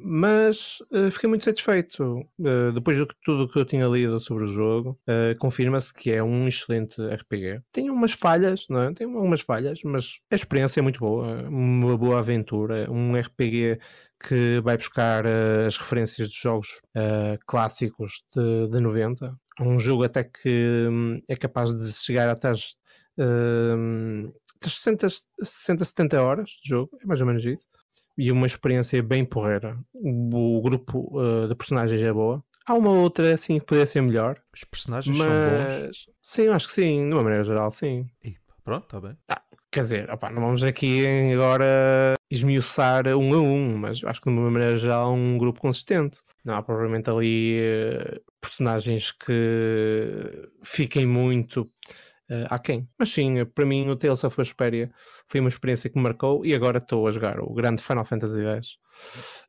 mas 0.00 0.78
fiquei 1.12 1.28
muito 1.28 1.44
satisfeito. 1.44 2.26
depois 2.74 2.96
de 2.96 3.06
tudo 3.24 3.50
que 3.50 3.58
eu 3.58 3.64
tinha 3.64 3.86
lido 3.86 4.20
sobre 4.20 4.44
o 4.44 4.46
jogo, 4.46 4.98
confirma-se 5.38 5.92
que 5.92 6.10
é 6.10 6.22
um 6.22 6.46
excelente 6.46 7.00
RPG. 7.00 7.60
Tem 7.72 7.89
umas 7.92 8.12
falhas, 8.12 8.66
não 8.68 8.82
é? 8.82 8.92
Tem 8.94 9.06
algumas 9.06 9.40
falhas, 9.40 9.80
mas 9.84 10.18
a 10.30 10.34
experiência 10.34 10.80
é 10.80 10.82
muito 10.82 11.00
boa, 11.00 11.48
uma 11.48 11.96
boa 11.96 12.18
aventura, 12.18 12.90
um 12.90 13.14
RPG 13.18 13.78
que 14.26 14.60
vai 14.60 14.76
buscar 14.76 15.24
uh, 15.24 15.66
as 15.66 15.76
referências 15.76 16.28
de 16.28 16.38
jogos 16.38 16.82
uh, 16.96 17.38
clássicos 17.46 18.24
de, 18.34 18.68
de 18.68 18.80
90. 18.80 19.34
Um 19.60 19.80
jogo 19.80 20.04
até 20.04 20.24
que 20.24 20.86
um, 20.90 21.20
é 21.26 21.36
capaz 21.36 21.72
de 21.74 21.92
chegar 21.92 22.28
até 22.28 22.48
as, 22.48 22.74
uh, 23.18 24.32
60, 24.62 25.08
60, 25.42 25.84
70 25.84 26.22
horas 26.22 26.50
de 26.62 26.68
jogo, 26.68 26.90
é 27.02 27.06
mais 27.06 27.20
ou 27.20 27.26
menos 27.26 27.44
isso. 27.44 27.66
E 28.18 28.30
uma 28.30 28.46
experiência 28.46 29.02
bem 29.02 29.24
porreira. 29.24 29.78
O, 29.94 30.58
o 30.58 30.62
grupo 30.62 31.18
uh, 31.18 31.48
de 31.48 31.54
personagens 31.54 32.02
é 32.02 32.12
boa. 32.12 32.44
Há 32.70 32.74
uma 32.74 32.92
outra 32.92 33.34
assim 33.34 33.58
que 33.58 33.66
poderia 33.66 33.84
ser 33.84 34.00
melhor. 34.00 34.40
Os 34.54 34.62
personagens 34.62 35.18
mas... 35.18 35.26
são 35.26 35.82
bons. 35.86 36.10
Sim, 36.22 36.48
acho 36.50 36.68
que 36.68 36.72
sim, 36.72 37.08
de 37.08 37.12
uma 37.12 37.24
maneira 37.24 37.42
geral, 37.42 37.68
sim. 37.72 38.08
E 38.24 38.36
pronto, 38.62 38.84
está 38.84 39.00
bem. 39.00 39.18
Ah, 39.28 39.42
quer 39.72 39.80
dizer, 39.82 40.08
opa, 40.08 40.30
não 40.30 40.40
vamos 40.40 40.62
aqui 40.62 41.04
agora 41.34 42.14
esmiuçar 42.30 43.08
um 43.08 43.34
a 43.34 43.38
um, 43.38 43.76
mas 43.76 44.04
acho 44.04 44.20
que 44.20 44.30
de 44.30 44.36
uma 44.36 44.48
maneira 44.48 44.76
geral 44.76 45.12
um 45.12 45.36
grupo 45.36 45.60
consistente. 45.60 46.18
Não 46.44 46.54
há 46.54 46.62
provavelmente 46.62 47.10
ali 47.10 47.58
uh, 47.60 48.20
personagens 48.40 49.10
que 49.10 50.48
fiquem 50.62 51.04
muito 51.04 51.62
uh, 51.62 52.46
aquém. 52.50 52.88
Mas 52.96 53.12
sim, 53.12 53.44
para 53.46 53.66
mim 53.66 53.88
o 53.88 53.96
Tales 53.96 54.22
of 54.22 54.36
Vesperia 54.36 54.92
foi 55.26 55.40
uma 55.40 55.48
experiência 55.48 55.90
que 55.90 55.96
me 55.96 56.04
marcou 56.04 56.46
e 56.46 56.54
agora 56.54 56.78
estou 56.78 57.08
a 57.08 57.10
jogar 57.10 57.40
o 57.40 57.52
grande 57.52 57.82
Final 57.82 58.04
Fantasy 58.04 58.44
X 58.44 58.78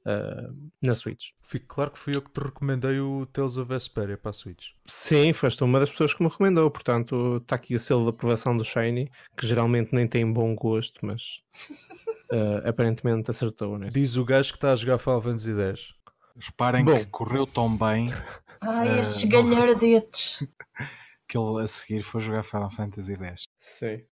uh, 0.06 0.72
na 0.82 0.95
Switch. 0.95 1.30
Fico 1.41 1.68
claro 1.68 1.91
que 1.91 1.99
fui 1.99 2.14
eu 2.16 2.22
que 2.22 2.32
te 2.32 2.39
recomendei 2.39 2.99
o 2.99 3.26
Tales 3.28 3.58
of 3.58 3.70
Vesperia 3.70 4.18
para 4.18 4.32
a 4.32 4.34
Switch. 4.34 4.70
Sim, 4.88 5.34
foste 5.34 5.64
uma 5.64 5.80
das 5.80 5.91
pessoas 5.91 6.14
que 6.14 6.24
me 6.24 6.30
recomendou, 6.30 6.70
portanto 6.72 7.38
está 7.38 7.56
aqui 7.56 7.76
o 7.76 7.80
selo 7.80 8.04
de 8.04 8.10
aprovação 8.10 8.56
do 8.56 8.64
Shiny, 8.64 9.12
que 9.38 9.47
geralmente 9.47 9.93
nem 9.93 10.08
tem 10.08 10.32
bom 10.32 10.56
gosto, 10.56 11.06
mas 11.06 11.41
uh, 12.32 12.66
aparentemente 12.68 13.30
acertou. 13.30 13.78
Nesse. 13.78 13.99
Diz 13.99 14.16
o 14.16 14.26
gajo 14.26 14.52
que 14.52 14.58
está 14.58 14.72
a 14.72 14.76
jogar 14.76 14.97
Final 14.97 15.22
Fantasy 15.22 15.52
X. 15.52 15.93
Reparem 16.38 16.86
Bom. 16.86 16.97
que 16.97 17.06
correu 17.08 17.45
tão 17.45 17.76
bem. 17.76 18.08
Ai, 18.62 18.97
uh, 18.97 19.02
estes 19.02 19.26
galhardetes. 19.26 20.47
que 21.28 21.38
ele 21.38 21.62
a 21.62 21.68
seguir 21.68 22.04
foi 22.04 22.22
jogar 22.22 22.43
Final 22.43 22.70
Fantasy 22.70 23.16
X. 23.16 23.43
Sim. 23.58 24.04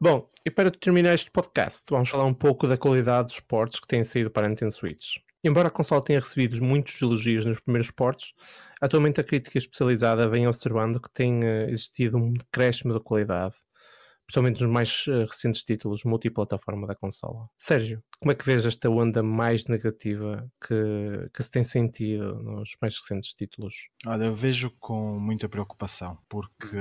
Bom, 0.00 0.28
e 0.44 0.50
para 0.50 0.70
terminar 0.70 1.14
este 1.14 1.30
podcast, 1.30 1.84
vamos 1.88 2.08
falar 2.08 2.24
um 2.24 2.34
pouco 2.34 2.66
da 2.66 2.76
qualidade 2.76 3.28
dos 3.28 3.40
portos 3.40 3.80
que 3.80 3.86
têm 3.86 4.02
saído 4.02 4.30
para 4.30 4.46
a 4.46 4.48
Nintendo 4.50 4.72
Switch. 4.72 5.18
Embora 5.42 5.68
a 5.68 5.70
console 5.70 6.02
tenha 6.02 6.18
recebido 6.18 6.62
muitos 6.62 7.00
elogios 7.00 7.46
nos 7.46 7.60
primeiros 7.60 7.90
portos, 7.90 8.34
atualmente 8.80 9.20
a 9.20 9.24
crítica 9.24 9.56
especializada 9.56 10.28
vem 10.28 10.48
observando 10.48 11.00
que 11.00 11.10
tem 11.12 11.40
existido 11.68 12.16
um 12.16 12.32
decréscimo 12.32 12.92
da 12.92 13.00
qualidade 13.00 13.54
principalmente 14.26 14.62
nos 14.62 14.70
mais 14.70 15.06
uh, 15.06 15.26
recentes 15.26 15.62
títulos 15.64 16.04
multiplataforma 16.04 16.86
da 16.86 16.94
consola. 16.94 17.48
Sérgio, 17.58 18.02
como 18.18 18.32
é 18.32 18.34
que 18.34 18.44
vês 18.44 18.64
esta 18.64 18.88
onda 18.88 19.22
mais 19.22 19.66
negativa 19.66 20.48
que, 20.66 21.30
que 21.32 21.42
se 21.42 21.50
tem 21.50 21.64
sentido 21.64 22.34
nos 22.42 22.76
mais 22.80 22.96
recentes 22.96 23.34
títulos? 23.34 23.88
Olha, 24.06 24.24
eu 24.24 24.34
vejo 24.34 24.70
com 24.80 25.18
muita 25.18 25.48
preocupação, 25.48 26.18
porque 26.28 26.76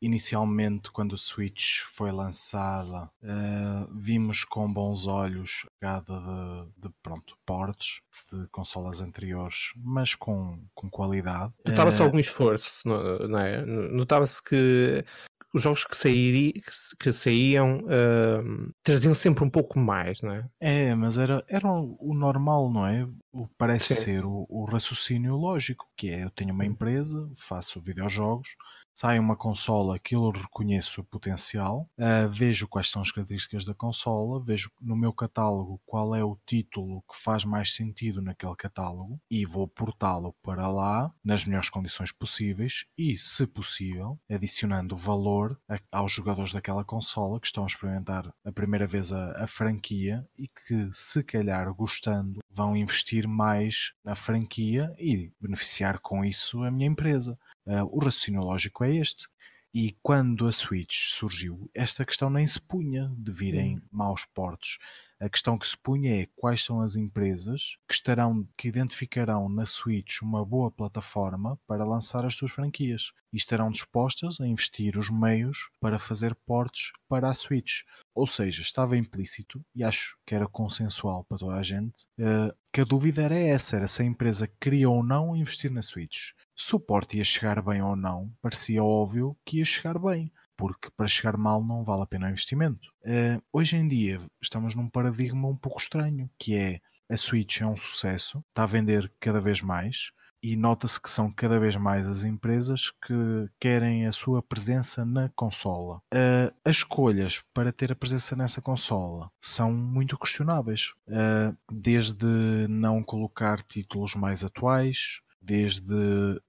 inicialmente, 0.00 0.90
quando 0.90 1.12
o 1.12 1.18
Switch 1.18 1.80
foi 1.80 2.10
lançada, 2.10 3.10
uh, 3.22 3.94
vimos 3.94 4.44
com 4.44 4.72
bons 4.72 5.06
olhos 5.06 5.66
a 5.66 5.86
chegada 5.86 6.20
de, 6.20 6.88
de, 6.88 6.94
pronto, 7.02 7.36
portos 7.44 8.02
de 8.32 8.46
consolas 8.48 9.00
anteriores, 9.00 9.72
mas 9.76 10.14
com, 10.14 10.58
com 10.74 10.88
qualidade. 10.88 11.52
Notava-se 11.66 12.00
uh, 12.00 12.04
algum 12.04 12.18
esforço, 12.18 12.88
não 12.88 13.38
é? 13.38 13.64
Notava-se 13.64 14.42
que 14.42 15.04
os 15.52 15.62
jogos 15.62 15.84
que, 15.84 15.96
sairi, 15.96 16.54
que, 16.98 17.12
saíam 17.12 17.78
uh, 17.78 18.72
traziam 18.82 19.14
sempre 19.14 19.44
um 19.44 19.50
pouco 19.50 19.78
mais, 19.78 20.22
não 20.22 20.32
é? 20.32 20.48
É, 20.60 20.94
mas 20.94 21.18
era, 21.18 21.44
era 21.48 21.68
o 21.68 22.14
normal, 22.14 22.72
não 22.72 22.86
é? 22.86 23.06
O, 23.32 23.48
parece 23.58 23.94
Sim. 23.94 24.00
ser 24.00 24.24
o, 24.24 24.46
o, 24.48 24.64
raciocínio 24.64 25.34
lógico, 25.36 25.88
que 25.96 26.10
é 26.10 26.24
eu 26.24 26.30
tenho 26.30 26.54
uma 26.54 26.64
empresa, 26.64 27.28
faço 27.36 27.80
videojogos, 27.80 28.56
sai 29.00 29.18
uma 29.18 29.34
consola 29.34 29.98
que 29.98 30.14
eu 30.14 30.28
reconheço 30.28 31.00
o 31.00 31.04
potencial, 31.04 31.88
uh, 31.96 32.28
vejo 32.28 32.68
quais 32.68 32.90
são 32.90 33.00
as 33.00 33.10
características 33.10 33.64
da 33.64 33.72
consola, 33.72 34.44
vejo 34.44 34.70
no 34.78 34.94
meu 34.94 35.10
catálogo 35.10 35.80
qual 35.86 36.14
é 36.14 36.22
o 36.22 36.36
título 36.44 37.02
que 37.10 37.16
faz 37.16 37.42
mais 37.42 37.74
sentido 37.74 38.20
naquele 38.20 38.54
catálogo 38.56 39.18
e 39.30 39.46
vou 39.46 39.66
portá-lo 39.66 40.34
para 40.42 40.68
lá 40.68 41.10
nas 41.24 41.46
melhores 41.46 41.70
condições 41.70 42.12
possíveis 42.12 42.84
e, 42.98 43.16
se 43.16 43.46
possível, 43.46 44.18
adicionando 44.28 44.94
valor 44.94 45.58
a, 45.66 45.78
aos 45.90 46.12
jogadores 46.12 46.52
daquela 46.52 46.84
consola 46.84 47.40
que 47.40 47.46
estão 47.46 47.64
a 47.64 47.68
experimentar 47.68 48.30
a 48.44 48.52
primeira 48.52 48.86
vez 48.86 49.14
a, 49.14 49.44
a 49.44 49.46
franquia 49.46 50.28
e 50.36 50.46
que, 50.46 50.90
se 50.92 51.24
calhar 51.24 51.72
gostando, 51.72 52.40
vão 52.50 52.76
investir 52.76 53.26
mais 53.26 53.94
na 54.04 54.14
franquia 54.14 54.94
e 54.98 55.32
beneficiar 55.40 56.00
com 56.00 56.22
isso 56.22 56.62
a 56.62 56.70
minha 56.70 56.88
empresa. 56.88 57.38
Uh, 57.70 57.86
o 57.92 58.00
raciocínio 58.00 58.42
lógico 58.42 58.82
é 58.82 58.96
este. 58.96 59.28
E 59.72 59.96
quando 60.02 60.48
a 60.48 60.52
Switch 60.52 61.12
surgiu, 61.12 61.70
esta 61.72 62.04
questão 62.04 62.28
nem 62.28 62.44
se 62.44 62.60
punha 62.60 63.14
de 63.16 63.30
virem 63.30 63.76
hum. 63.76 63.82
maus 63.92 64.24
portos. 64.34 64.78
A 65.22 65.28
questão 65.28 65.58
que 65.58 65.66
se 65.66 65.76
punha 65.76 66.22
é 66.22 66.28
quais 66.34 66.64
são 66.64 66.80
as 66.80 66.96
empresas 66.96 67.76
que 67.86 67.92
estarão, 67.92 68.48
que 68.56 68.68
identificarão 68.68 69.50
na 69.50 69.66
Switch 69.66 70.22
uma 70.22 70.42
boa 70.46 70.70
plataforma 70.70 71.60
para 71.66 71.84
lançar 71.84 72.24
as 72.24 72.34
suas 72.34 72.52
franquias 72.52 73.12
e 73.30 73.36
estarão 73.36 73.70
dispostas 73.70 74.40
a 74.40 74.46
investir 74.46 74.96
os 74.96 75.10
meios 75.10 75.68
para 75.78 75.98
fazer 75.98 76.34
portes 76.46 76.90
para 77.06 77.28
a 77.28 77.34
Switch. 77.34 77.82
Ou 78.14 78.26
seja, 78.26 78.62
estava 78.62 78.96
implícito, 78.96 79.62
e 79.74 79.84
acho 79.84 80.16
que 80.24 80.34
era 80.34 80.48
consensual 80.48 81.22
para 81.24 81.36
toda 81.36 81.56
a 81.56 81.62
gente, 81.62 82.06
uh, 82.18 82.56
que 82.72 82.80
a 82.80 82.84
dúvida 82.84 83.20
era 83.20 83.38
essa, 83.38 83.76
era 83.76 83.86
se 83.86 84.00
a 84.00 84.06
empresa 84.06 84.50
queria 84.58 84.88
ou 84.88 85.02
não 85.02 85.36
investir 85.36 85.70
na 85.70 85.82
Switch. 85.82 86.30
Se 86.56 86.74
o 86.74 86.82
ia 87.12 87.24
chegar 87.24 87.62
bem 87.62 87.82
ou 87.82 87.94
não, 87.94 88.32
parecia 88.40 88.82
óbvio 88.82 89.36
que 89.44 89.58
ia 89.58 89.64
chegar 89.66 89.98
bem 89.98 90.32
porque 90.60 90.90
para 90.94 91.08
chegar 91.08 91.38
mal 91.38 91.64
não 91.64 91.82
vale 91.82 92.02
a 92.02 92.06
pena 92.06 92.26
o 92.26 92.30
investimento. 92.30 92.92
Uh, 93.02 93.42
hoje 93.50 93.76
em 93.76 93.88
dia 93.88 94.18
estamos 94.42 94.74
num 94.74 94.90
paradigma 94.90 95.48
um 95.48 95.56
pouco 95.56 95.80
estranho, 95.80 96.28
que 96.38 96.54
é 96.54 96.80
a 97.08 97.16
Switch 97.16 97.62
é 97.62 97.66
um 97.66 97.74
sucesso, 97.74 98.44
está 98.50 98.64
a 98.64 98.66
vender 98.66 99.10
cada 99.18 99.40
vez 99.40 99.62
mais 99.62 100.12
e 100.42 100.56
nota-se 100.56 101.00
que 101.00 101.10
são 101.10 101.32
cada 101.32 101.58
vez 101.58 101.76
mais 101.76 102.06
as 102.06 102.24
empresas 102.24 102.90
que 102.90 103.48
querem 103.58 104.06
a 104.06 104.12
sua 104.12 104.42
presença 104.42 105.02
na 105.04 105.30
consola. 105.30 105.96
Uh, 106.12 106.54
as 106.62 106.76
escolhas 106.76 107.42
para 107.54 107.72
ter 107.72 107.90
a 107.90 107.96
presença 107.96 108.36
nessa 108.36 108.60
consola 108.60 109.30
são 109.40 109.72
muito 109.72 110.18
questionáveis, 110.18 110.92
uh, 111.08 111.56
desde 111.72 112.26
não 112.68 113.02
colocar 113.02 113.62
títulos 113.62 114.14
mais 114.14 114.44
atuais, 114.44 115.20
desde 115.40 115.94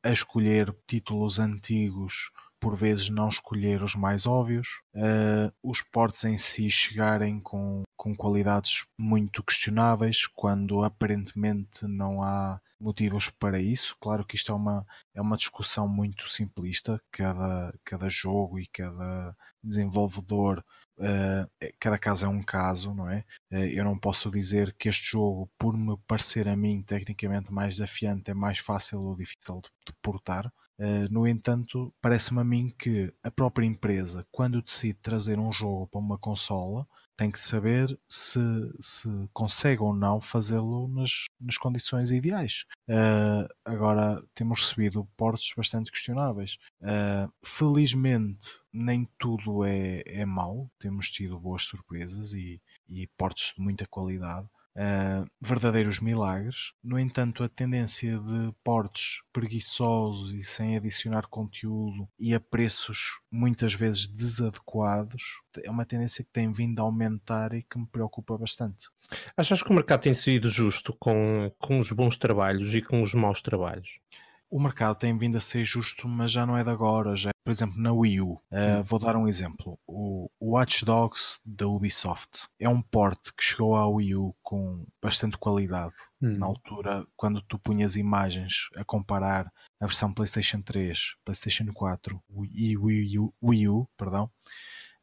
a 0.03 0.11
escolher 0.11 0.75
títulos 0.85 1.39
antigos 1.39 2.29
por 2.61 2.75
vezes 2.75 3.09
não 3.09 3.27
escolher 3.27 3.81
os 3.81 3.95
mais 3.95 4.27
óbvios, 4.27 4.81
uh, 4.95 5.51
os 5.63 5.81
portes 5.81 6.23
em 6.25 6.37
si 6.37 6.69
chegarem 6.69 7.39
com, 7.39 7.81
com 7.97 8.15
qualidades 8.15 8.85
muito 8.97 9.43
questionáveis, 9.43 10.27
quando 10.27 10.83
aparentemente 10.83 11.87
não 11.87 12.21
há 12.21 12.61
motivos 12.79 13.31
para 13.31 13.59
isso. 13.59 13.97
Claro 13.99 14.23
que 14.23 14.35
isto 14.35 14.51
é 14.51 14.55
uma, 14.55 14.85
é 15.15 15.21
uma 15.21 15.37
discussão 15.37 15.87
muito 15.87 16.29
simplista, 16.29 17.01
cada, 17.11 17.73
cada 17.83 18.07
jogo 18.07 18.59
e 18.59 18.67
cada 18.67 19.35
desenvolvedor 19.63 20.63
Uh, 21.01 21.49
cada 21.79 21.97
caso 21.97 22.27
é 22.27 22.29
um 22.29 22.43
caso, 22.43 22.93
não 22.93 23.09
é? 23.09 23.25
Uh, 23.51 23.65
eu 23.73 23.83
não 23.83 23.97
posso 23.97 24.29
dizer 24.29 24.75
que 24.77 24.87
este 24.87 25.13
jogo, 25.13 25.49
por 25.57 25.75
me 25.75 25.97
parecer 26.05 26.47
a 26.47 26.55
mim 26.55 26.83
tecnicamente 26.83 27.51
mais 27.51 27.77
desafiante, 27.77 28.29
é 28.29 28.35
mais 28.35 28.59
fácil 28.59 29.01
ou 29.01 29.15
difícil 29.15 29.61
de, 29.61 29.69
de 29.87 29.93
portar. 29.99 30.51
Uh, 30.81 31.07
no 31.11 31.27
entanto, 31.27 31.93
parece-me 32.01 32.41
a 32.41 32.43
mim 32.43 32.73
que 32.75 33.13
a 33.21 33.29
própria 33.29 33.67
empresa, 33.67 34.25
quando 34.31 34.63
decide 34.63 34.97
trazer 34.99 35.37
um 35.37 35.51
jogo 35.51 35.85
para 35.85 35.99
uma 35.99 36.17
consola, 36.17 36.87
tem 37.15 37.29
que 37.29 37.39
saber 37.39 37.99
se, 38.09 38.39
se 38.79 39.07
consegue 39.31 39.79
ou 39.83 39.93
não 39.93 40.19
fazê-lo 40.19 40.87
nas, 40.87 41.25
nas 41.39 41.55
condições 41.55 42.11
ideais. 42.11 42.65
Uh, 42.89 43.47
agora, 43.63 44.23
temos 44.33 44.63
recebido 44.63 45.07
portos 45.15 45.53
bastante 45.55 45.91
questionáveis. 45.91 46.57
Uh, 46.81 47.31
felizmente, 47.43 48.49
nem 48.73 49.07
tudo 49.19 49.63
é, 49.63 50.01
é 50.07 50.25
mau, 50.25 50.67
temos 50.79 51.11
tido 51.11 51.39
boas 51.39 51.61
surpresas 51.61 52.33
e, 52.33 52.59
e 52.89 53.05
portos 53.15 53.53
de 53.55 53.61
muita 53.61 53.85
qualidade 53.85 54.49
uh, 54.75 55.25
verdadeiros 55.39 55.99
milagres. 55.99 56.73
No 56.83 56.99
entanto, 56.99 57.43
a 57.43 57.49
tendência 57.49 58.17
de 58.17 58.53
portes 58.63 59.21
preguiçosos 59.31 60.33
e 60.33 60.43
sem 60.43 60.75
adicionar 60.75 61.27
conteúdo 61.27 62.07
e 62.19 62.33
a 62.33 62.39
preços 62.39 63.19
muitas 63.31 63.73
vezes 63.73 64.07
desadequados 64.07 65.41
é 65.63 65.69
uma 65.69 65.85
tendência 65.85 66.23
que 66.23 66.31
tem 66.31 66.51
vindo 66.51 66.79
a 66.79 66.83
aumentar 66.83 67.53
e 67.53 67.63
que 67.63 67.77
me 67.77 67.87
preocupa 67.87 68.37
bastante. 68.37 68.89
Achas 69.35 69.61
que 69.61 69.69
o 69.69 69.73
mercado 69.73 70.01
tem 70.01 70.13
sido 70.13 70.47
justo 70.47 70.95
com, 70.99 71.51
com 71.59 71.79
os 71.79 71.91
bons 71.91 72.17
trabalhos 72.17 72.73
e 72.73 72.81
com 72.81 73.01
os 73.01 73.13
maus 73.13 73.41
trabalhos? 73.41 73.99
O 74.51 74.59
mercado 74.59 74.95
tem 74.95 75.17
vindo 75.17 75.37
a 75.37 75.39
ser 75.39 75.63
justo, 75.63 76.09
mas 76.09 76.29
já 76.29 76.45
não 76.45 76.57
é 76.57 76.63
de 76.63 76.69
agora. 76.69 77.15
Já, 77.15 77.31
por 77.41 77.51
exemplo, 77.51 77.81
na 77.81 77.93
Wii 77.93 78.19
U, 78.19 78.33
uh, 78.33 78.83
vou 78.83 78.99
dar 78.99 79.15
um 79.15 79.25
exemplo: 79.25 79.79
o, 79.87 80.29
Watch 80.41 80.83
Dogs 80.83 81.39
da 81.45 81.65
Ubisoft 81.65 82.47
é 82.59 82.67
um 82.67 82.81
port 82.81 83.31
que 83.31 83.43
chegou 83.43 83.77
à 83.77 83.87
Wii 83.87 84.15
U 84.15 84.35
com 84.43 84.85
bastante 85.01 85.37
qualidade. 85.37 85.95
Hum. 86.21 86.37
Na 86.37 86.45
altura, 86.47 87.07
quando 87.15 87.41
tu 87.41 87.57
punhas 87.57 87.95
imagens 87.95 88.67
a 88.75 88.83
comparar 88.83 89.49
a 89.79 89.85
versão 89.85 90.13
PlayStation 90.13 90.61
3, 90.61 91.15
PlayStation 91.23 91.71
4 91.73 92.21
e 92.53 92.77
Wii 92.77 93.19
U, 93.19 93.33
Wii 93.41 93.69
U 93.69 93.89
perdão, 93.97 94.29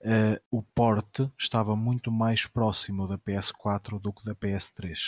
uh, 0.03 0.39
o 0.51 0.63
port 0.63 1.21
estava 1.39 1.75
muito 1.75 2.13
mais 2.13 2.47
próximo 2.47 3.09
da 3.09 3.17
PS4 3.17 3.99
do 3.99 4.13
que 4.13 4.27
da 4.27 4.35
PS3 4.35 4.99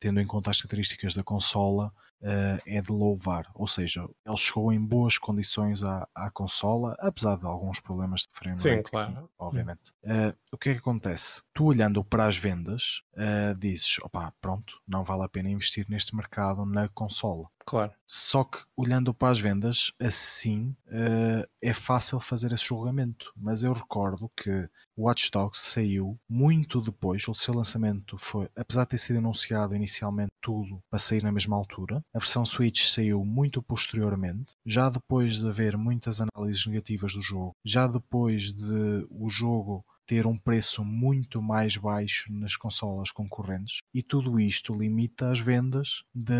tendo 0.00 0.18
em 0.18 0.26
conta 0.26 0.50
as 0.50 0.56
características 0.56 1.14
da 1.14 1.22
consola, 1.22 1.92
uh, 2.22 2.60
é 2.66 2.80
de 2.80 2.92
louvar. 2.92 3.46
Ou 3.54 3.66
seja, 3.66 4.08
ele 4.24 4.36
chegou 4.36 4.72
em 4.72 4.80
boas 4.80 5.18
condições 5.18 5.82
à, 5.82 6.08
à 6.14 6.30
consola, 6.30 6.96
apesar 6.98 7.36
de 7.36 7.46
alguns 7.46 7.80
problemas 7.80 8.22
de 8.22 8.28
framerate 8.32 8.62
Sim, 8.62 8.82
claro. 8.82 9.12
que 9.12 9.28
obviamente. 9.38 9.92
Uh, 10.04 10.36
o 10.52 10.58
que 10.58 10.70
é 10.70 10.72
que 10.74 10.80
acontece? 10.80 11.42
Tu 11.52 11.64
olhando 11.64 12.04
para 12.04 12.26
as 12.26 12.36
vendas, 12.36 13.02
uh, 13.14 13.54
dizes, 13.58 13.98
opá, 14.02 14.32
pronto, 14.40 14.80
não 14.86 15.04
vale 15.04 15.24
a 15.24 15.28
pena 15.28 15.50
investir 15.50 15.86
neste 15.88 16.14
mercado 16.14 16.64
na 16.64 16.88
consola. 16.88 17.48
Claro. 17.70 17.92
Só 18.04 18.42
que 18.42 18.58
olhando 18.76 19.14
para 19.14 19.30
as 19.30 19.38
vendas, 19.38 19.92
assim 20.00 20.74
uh, 20.88 21.48
é 21.62 21.72
fácil 21.72 22.18
fazer 22.18 22.52
esse 22.52 22.64
julgamento. 22.64 23.32
Mas 23.36 23.62
eu 23.62 23.72
recordo 23.72 24.28
que 24.36 24.68
Watch 24.98 25.30
Dogs 25.30 25.60
saiu 25.60 26.18
muito 26.28 26.80
depois, 26.80 27.28
o 27.28 27.34
seu 27.34 27.54
lançamento 27.54 28.18
foi, 28.18 28.48
apesar 28.56 28.82
de 28.82 28.90
ter 28.90 28.98
sido 28.98 29.18
anunciado 29.20 29.76
inicialmente 29.76 30.32
tudo 30.40 30.82
para 30.90 30.98
sair 30.98 31.22
na 31.22 31.30
mesma 31.30 31.56
altura, 31.56 32.04
a 32.12 32.18
versão 32.18 32.44
Switch 32.44 32.86
saiu 32.86 33.24
muito 33.24 33.62
posteriormente, 33.62 34.56
já 34.66 34.90
depois 34.90 35.36
de 35.36 35.46
haver 35.46 35.76
muitas 35.76 36.20
análises 36.20 36.66
negativas 36.66 37.14
do 37.14 37.22
jogo, 37.22 37.54
já 37.64 37.86
depois 37.86 38.50
de 38.52 39.06
o 39.08 39.28
jogo 39.28 39.84
ter 40.10 40.26
um 40.26 40.36
preço 40.36 40.84
muito 40.84 41.40
mais 41.40 41.76
baixo 41.76 42.32
nas 42.32 42.56
consolas 42.56 43.12
concorrentes 43.12 43.78
e 43.94 44.02
tudo 44.02 44.40
isto 44.40 44.74
limita 44.74 45.30
as 45.30 45.38
vendas 45.38 46.02
de, 46.12 46.34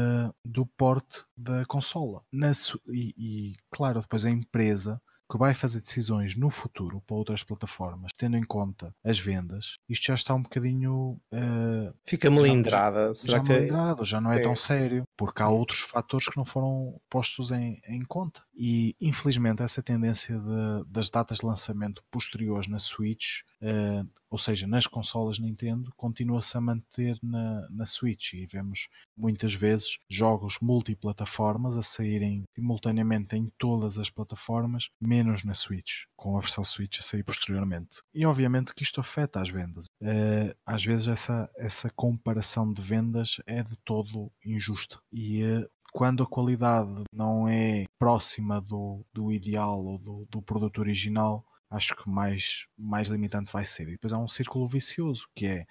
do 0.44 0.66
porte 0.66 1.22
da 1.36 1.64
consola. 1.66 2.20
Na, 2.32 2.50
e, 2.88 3.14
e, 3.16 3.54
claro, 3.70 4.00
depois 4.00 4.26
a 4.26 4.30
empresa 4.30 5.00
que 5.30 5.38
vai 5.38 5.54
fazer 5.54 5.80
decisões 5.80 6.34
no 6.34 6.50
futuro 6.50 7.00
para 7.06 7.16
outras 7.16 7.44
plataformas, 7.44 8.10
tendo 8.16 8.36
em 8.36 8.42
conta 8.42 8.92
as 9.04 9.20
vendas, 9.20 9.78
isto 9.88 10.06
já 10.06 10.14
está 10.14 10.34
um 10.34 10.42
bocadinho. 10.42 11.20
Uh, 11.32 11.94
Fica 12.04 12.28
melindrada. 12.28 13.14
Já, 13.14 13.36
já, 13.38 13.42
melindrado, 13.42 14.04
já 14.04 14.20
não 14.20 14.32
é, 14.32 14.38
é, 14.38 14.40
tão 14.40 14.56
sério, 14.56 15.04
porque 15.16 15.40
há 15.40 15.48
outros 15.48 15.82
fatores 15.82 16.28
que 16.28 16.36
não 16.36 16.44
foram 16.44 17.00
postos 17.08 17.52
em, 17.52 17.80
em 17.86 18.02
conta. 18.02 18.42
E 18.52 18.96
infelizmente 19.00 19.62
essa 19.62 19.80
tendência 19.80 20.36
de, 20.36 20.90
das 20.90 21.08
datas 21.08 21.38
de 21.38 21.46
lançamento 21.46 22.02
posteriores 22.10 22.66
na 22.66 22.80
Switch, 22.80 23.42
uh, 23.62 24.08
ou 24.30 24.38
seja, 24.38 24.66
nas 24.66 24.86
consolas 24.86 25.40
Nintendo, 25.40 25.92
continua-se 25.96 26.56
a 26.56 26.60
manter 26.60 27.18
na, 27.20 27.68
na 27.68 27.84
Switch 27.84 28.34
e 28.34 28.46
vemos 28.46 28.88
muitas 29.16 29.54
vezes 29.54 29.98
jogos 30.08 30.58
multiplataformas 30.62 31.76
a 31.76 31.82
saírem 31.82 32.44
simultaneamente 32.54 33.34
em 33.36 33.50
todas 33.58 33.98
as 33.98 34.08
plataformas, 34.08 34.88
menos 35.00 35.42
na 35.42 35.52
Switch, 35.52 36.04
com 36.16 36.36
a 36.36 36.40
versão 36.40 36.62
Switch 36.62 37.00
a 37.00 37.02
sair 37.02 37.24
posteriormente. 37.24 38.02
E 38.14 38.24
obviamente 38.24 38.72
que 38.72 38.84
isto 38.84 39.00
afeta 39.00 39.40
as 39.40 39.50
vendas. 39.50 39.86
Uh, 40.00 40.54
às 40.64 40.84
vezes 40.84 41.08
essa, 41.08 41.50
essa 41.56 41.90
comparação 41.90 42.72
de 42.72 42.80
vendas 42.80 43.40
é 43.46 43.64
de 43.64 43.76
todo 43.78 44.30
injusta 44.44 45.00
e 45.12 45.42
uh, 45.42 45.68
quando 45.92 46.22
a 46.22 46.26
qualidade 46.26 47.02
não 47.12 47.48
é 47.48 47.86
próxima 47.98 48.60
do, 48.60 49.04
do 49.12 49.32
ideal 49.32 49.84
ou 49.84 49.98
do, 49.98 50.26
do 50.30 50.40
produto 50.40 50.78
original, 50.78 51.44
acho 51.70 51.94
que 51.96 52.08
mais, 52.08 52.66
mais 52.76 53.08
limitante 53.08 53.52
vai 53.52 53.64
ser. 53.64 53.88
E 53.88 53.92
depois 53.92 54.12
há 54.12 54.18
um 54.18 54.28
círculo 54.28 54.66
vicioso, 54.66 55.26
que 55.34 55.46
é 55.46 55.66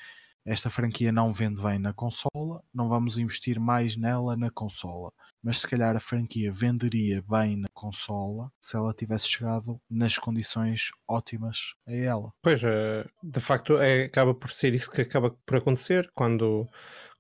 esta 0.45 0.69
franquia 0.69 1.11
não 1.11 1.31
vende 1.33 1.61
bem 1.61 1.77
na 1.77 1.93
consola, 1.93 2.63
não 2.73 2.87
vamos 2.89 3.17
investir 3.17 3.59
mais 3.59 3.95
nela 3.95 4.35
na 4.35 4.49
consola. 4.49 5.11
Mas 5.43 5.59
se 5.59 5.67
calhar 5.67 5.95
a 5.95 5.99
franquia 5.99 6.51
venderia 6.51 7.23
bem 7.29 7.57
na 7.57 7.67
consola 7.73 8.51
se 8.59 8.75
ela 8.75 8.93
tivesse 8.93 9.27
chegado 9.27 9.79
nas 9.89 10.17
condições 10.17 10.89
ótimas 11.07 11.75
a 11.87 11.93
ela. 11.93 12.31
Pois, 12.41 12.63
eh, 12.63 13.05
de 13.21 13.39
facto, 13.39 13.77
é, 13.77 14.05
acaba 14.05 14.33
por 14.33 14.49
ser 14.49 14.73
isso 14.73 14.89
que 14.89 15.01
acaba 15.01 15.31
por 15.45 15.57
acontecer 15.57 16.09
quando, 16.15 16.67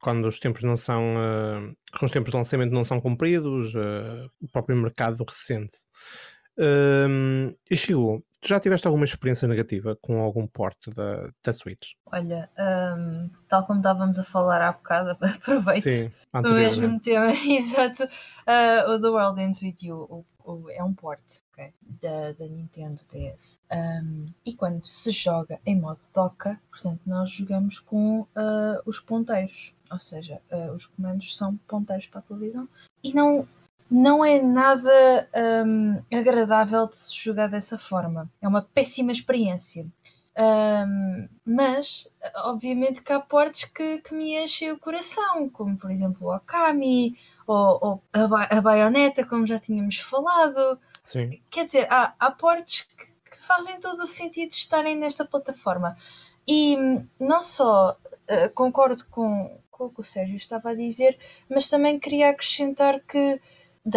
quando 0.01 0.27
os 0.27 0.39
tempos 0.39 0.63
não 0.63 0.75
são. 0.75 1.15
Uh, 1.15 1.75
os 2.01 2.11
tempos 2.11 2.31
de 2.31 2.37
lançamento 2.37 2.71
não 2.71 2.83
são 2.83 2.99
cumpridos, 2.99 3.75
uh, 3.75 4.29
o 4.41 4.47
próprio 4.51 4.77
mercado 4.77 5.23
recente. 5.23 5.77
Um, 6.59 7.53
e 7.69 7.77
chegou, 7.77 8.23
Tu 8.41 8.47
já 8.47 8.59
tiveste 8.59 8.87
alguma 8.87 9.03
experiência 9.03 9.47
negativa 9.47 9.97
com 10.01 10.21
algum 10.21 10.47
porte 10.47 10.89
da, 10.91 11.29
da 11.43 11.53
Switch? 11.53 11.91
Olha, 12.05 12.49
um, 12.97 13.29
tal 13.49 13.65
como 13.65 13.79
estávamos 13.79 14.17
a 14.17 14.23
falar 14.23 14.61
há 14.61 14.71
bocado, 14.71 15.11
aproveito 15.19 15.83
Sim, 15.83 16.09
o 16.33 16.53
mesmo 16.53 16.99
tema, 17.01 17.33
exato. 17.45 18.03
Uh, 18.03 18.91
o 18.91 19.01
The 19.01 19.09
World 19.09 19.41
Ends 19.41 19.61
With 19.61 19.75
You 19.81 19.97
o, 20.09 20.25
o, 20.53 20.69
é 20.69 20.81
um 20.81 20.93
porte 20.93 21.41
okay, 21.51 21.73
da, 21.81 22.31
da 22.31 22.47
Nintendo 22.47 23.01
DS. 23.11 23.59
Um, 23.69 24.27
e 24.45 24.53
quando 24.53 24.85
se 24.85 25.11
joga 25.11 25.59
em 25.65 25.77
modo 25.77 25.99
doca, 26.13 26.61
portanto, 26.71 27.01
nós 27.05 27.29
jogamos 27.31 27.77
com 27.79 28.21
uh, 28.21 28.81
os 28.85 29.01
ponteiros. 29.01 29.75
Ou 29.91 29.99
seja, 29.99 30.39
uh, 30.49 30.71
os 30.71 30.85
comandos 30.85 31.35
são 31.35 31.57
ponteiros 31.67 32.07
para 32.07 32.19
a 32.19 32.23
televisão. 32.23 32.69
E 33.03 33.13
não, 33.13 33.45
não 33.89 34.23
é 34.23 34.41
nada 34.41 35.29
um, 35.65 36.01
agradável 36.15 36.87
de 36.87 36.97
se 36.97 37.15
jogar 37.15 37.47
dessa 37.47 37.77
forma. 37.77 38.29
É 38.41 38.47
uma 38.47 38.61
péssima 38.61 39.11
experiência. 39.11 39.87
Um, 40.37 41.27
mas, 41.43 42.07
obviamente, 42.45 43.01
que 43.01 43.11
há 43.11 43.19
portes 43.19 43.65
que, 43.65 43.97
que 43.97 44.13
me 44.13 44.41
enchem 44.41 44.71
o 44.71 44.79
coração, 44.79 45.49
como 45.49 45.75
por 45.77 45.91
exemplo 45.91 46.27
o 46.27 46.31
Akami 46.31 47.17
ou, 47.45 47.79
ou 47.81 48.03
a, 48.13 48.27
ba 48.27 48.47
a 48.49 48.61
Bayonetta, 48.61 49.25
como 49.25 49.45
já 49.45 49.59
tínhamos 49.59 49.97
falado. 49.99 50.79
Sim. 51.03 51.41
Quer 51.49 51.65
dizer, 51.65 51.87
há, 51.89 52.13
há 52.17 52.31
portes 52.31 52.83
que, 52.83 53.05
que 53.05 53.37
fazem 53.39 53.79
todo 53.79 54.01
o 54.01 54.05
sentido 54.05 54.49
de 54.49 54.55
estarem 54.55 54.95
nesta 54.95 55.25
plataforma. 55.25 55.97
E 56.47 56.77
não 57.19 57.41
só 57.41 57.97
uh, 58.11 58.49
concordo 58.53 59.05
com, 59.07 59.59
com 59.69 59.85
o 59.85 59.89
que 59.89 59.99
o 60.01 60.03
Sérgio 60.03 60.37
estava 60.37 60.69
a 60.69 60.75
dizer, 60.75 61.17
mas 61.49 61.69
também 61.69 61.99
queria 61.99 62.29
acrescentar 62.29 63.01
que 63.01 63.41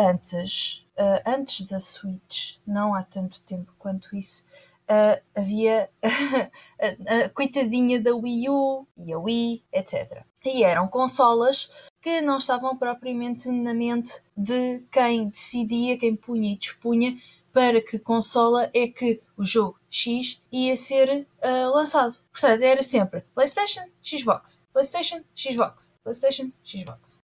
antes, 0.01 0.87
uh, 0.99 1.23
antes 1.27 1.67
da 1.67 1.81
Switch, 1.81 2.57
não 2.67 2.95
há 2.95 3.03
tanto 3.03 3.43
tempo 3.43 3.73
quanto 3.79 4.17
isso, 4.17 4.45
uh, 4.89 5.21
havia 5.35 5.91
a, 6.03 7.25
a, 7.25 7.29
coitadinha 7.31 8.01
da 8.01 8.15
Wii 8.15 8.49
U 8.49 8.87
e 8.97 9.13
a 9.13 9.19
Wii, 9.19 9.63
etc. 9.73 10.25
E 10.45 10.65
eram 10.65 10.89
consolas 10.89 11.71
que 12.01 12.21
não 12.21 12.39
estavam 12.39 12.77
propriamente 12.77 13.49
na 13.49 13.73
mente 13.73 14.21
de 14.37 14.83
quem 14.91 15.29
decidia, 15.29 15.99
quem 15.99 16.17
punha 16.17 16.53
e 16.53 16.57
dispunha 16.57 17.17
para 17.53 17.83
que 17.83 17.99
consola 17.99 18.71
é 18.73 18.89
que 18.89 19.21
o 19.37 19.45
jogo 19.45 19.79
X 19.91 20.41
ia 20.51 20.75
ser 20.75 21.27
uh, 21.45 21.75
lançado. 21.75 22.17
Portanto, 22.33 22.63
era 22.63 22.83
sempre 22.83 23.23
PlayStation, 23.35 23.83
Xbox, 24.03 24.65
PlayStation, 24.73 25.23
Xbox, 25.37 25.95
PlayStation, 26.03 26.51
Xbox 26.65 27.21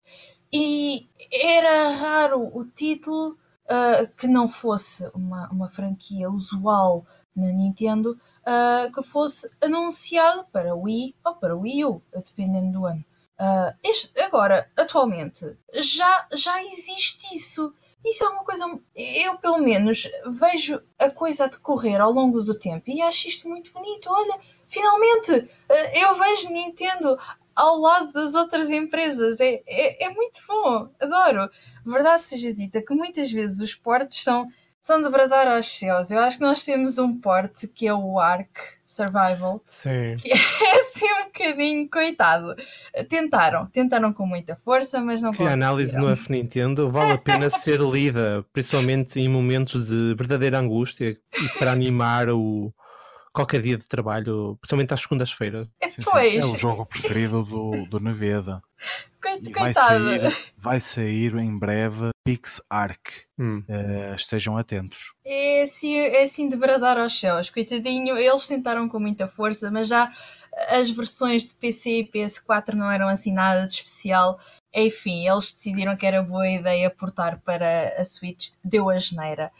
e 0.56 1.06
era 1.30 1.90
raro 1.90 2.50
o 2.56 2.64
título 2.64 3.36
uh, 3.66 4.08
que 4.16 4.26
não 4.26 4.48
fosse 4.48 5.06
uma, 5.14 5.50
uma 5.50 5.68
franquia 5.68 6.30
usual 6.30 7.04
na 7.34 7.48
Nintendo 7.48 8.18
uh, 8.40 8.90
que 8.90 9.02
fosse 9.02 9.50
anunciado 9.60 10.46
para 10.50 10.74
Wii 10.74 11.14
ou 11.22 11.34
para 11.34 11.54
Wii 11.54 11.84
U, 11.84 12.02
dependendo 12.14 12.72
do 12.72 12.86
ano. 12.86 13.04
Uh, 13.38 13.76
este, 13.84 14.18
agora, 14.18 14.70
atualmente, 14.74 15.44
já, 15.74 16.26
já 16.32 16.64
existe 16.64 17.36
isso. 17.36 17.74
Isso 18.02 18.24
é 18.24 18.28
uma 18.30 18.42
coisa. 18.42 18.64
Eu, 18.94 19.36
pelo 19.36 19.58
menos, 19.58 20.08
vejo 20.26 20.80
a 20.98 21.10
coisa 21.10 21.44
a 21.44 21.48
decorrer 21.48 22.00
ao 22.00 22.12
longo 22.12 22.40
do 22.40 22.58
tempo 22.58 22.84
e 22.90 23.02
acho 23.02 23.28
isto 23.28 23.46
muito 23.46 23.70
bonito. 23.72 24.08
Olha, 24.08 24.38
finalmente 24.68 25.50
eu 25.92 26.14
vejo 26.14 26.50
Nintendo 26.50 27.18
ao 27.56 27.80
lado 27.80 28.12
das 28.12 28.34
outras 28.34 28.70
empresas. 28.70 29.40
É, 29.40 29.62
é, 29.66 30.04
é 30.04 30.10
muito 30.10 30.40
bom, 30.46 30.88
adoro. 31.00 31.50
Verdade 31.84 32.28
seja 32.28 32.54
dita 32.54 32.82
que 32.82 32.94
muitas 32.94 33.32
vezes 33.32 33.60
os 33.60 33.74
portes 33.74 34.22
são, 34.22 34.46
são 34.80 35.00
de 35.00 35.08
bradar 35.08 35.48
aos 35.48 35.66
céus. 35.66 36.10
Eu 36.10 36.20
acho 36.20 36.36
que 36.36 36.44
nós 36.44 36.62
temos 36.62 36.98
um 36.98 37.18
porte 37.18 37.66
que 37.66 37.86
é 37.86 37.94
o 37.94 38.20
Ark 38.20 38.50
Survival. 38.84 39.62
Sim. 39.66 40.16
Que 40.20 40.30
é 40.32 40.78
assim 40.78 41.06
um 41.06 41.24
bocadinho, 41.24 41.88
coitado. 41.88 42.54
Tentaram, 43.08 43.66
tentaram 43.66 44.12
com 44.12 44.26
muita 44.26 44.54
força, 44.56 45.00
mas 45.00 45.22
não 45.22 45.30
conseguiram. 45.30 45.52
A 45.52 45.54
análise 45.54 45.96
no 45.96 46.10
F 46.10 46.30
Nintendo 46.30 46.90
vale 46.90 47.12
a 47.12 47.18
pena 47.18 47.48
ser 47.58 47.80
lida, 47.80 48.44
principalmente 48.52 49.18
em 49.18 49.28
momentos 49.28 49.86
de 49.86 50.14
verdadeira 50.14 50.58
angústia 50.58 51.10
e 51.10 51.58
para 51.58 51.72
animar 51.72 52.28
o 52.28 52.72
qualquer 53.36 53.60
dia 53.60 53.76
de 53.76 53.86
trabalho, 53.86 54.56
principalmente 54.60 54.94
às 54.94 55.02
segundas-feiras. 55.02 55.68
É, 55.78 56.36
é 56.36 56.44
o 56.44 56.56
jogo 56.56 56.86
preferido 56.86 57.42
do, 57.44 57.86
do 57.86 58.00
Neveda. 58.00 58.62
Coitado. 59.20 59.52
vai 59.52 59.74
sair, 59.74 60.36
vai 60.56 60.80
sair 60.80 61.34
em 61.36 61.58
breve 61.58 62.10
Pix 62.24 62.60
Arc. 62.70 63.10
Hum. 63.38 63.62
Uh, 63.68 64.14
estejam 64.14 64.56
atentos. 64.56 65.12
É 65.24 65.62
assim, 65.62 65.96
é 65.96 66.22
assim 66.22 66.48
de 66.48 66.56
bradar 66.56 66.96
aos 66.96 67.18
céus. 67.18 67.50
Coitadinho, 67.50 68.16
eles 68.16 68.46
tentaram 68.46 68.88
com 68.88 69.00
muita 69.00 69.26
força, 69.26 69.70
mas 69.70 69.88
já 69.88 70.10
as 70.68 70.90
versões 70.90 71.48
de 71.48 71.54
PC 71.54 72.00
e 72.00 72.08
PS4 72.10 72.74
não 72.74 72.90
eram 72.90 73.08
assim 73.08 73.32
nada 73.32 73.66
de 73.66 73.74
especial. 73.74 74.38
Enfim, 74.72 75.28
eles 75.28 75.52
decidiram 75.52 75.96
que 75.96 76.06
era 76.06 76.22
boa 76.22 76.48
ideia 76.48 76.88
portar 76.88 77.40
para 77.44 77.94
a 77.98 78.04
Switch, 78.04 78.50
deu 78.64 78.88
a 78.88 78.96
geneira. 78.96 79.50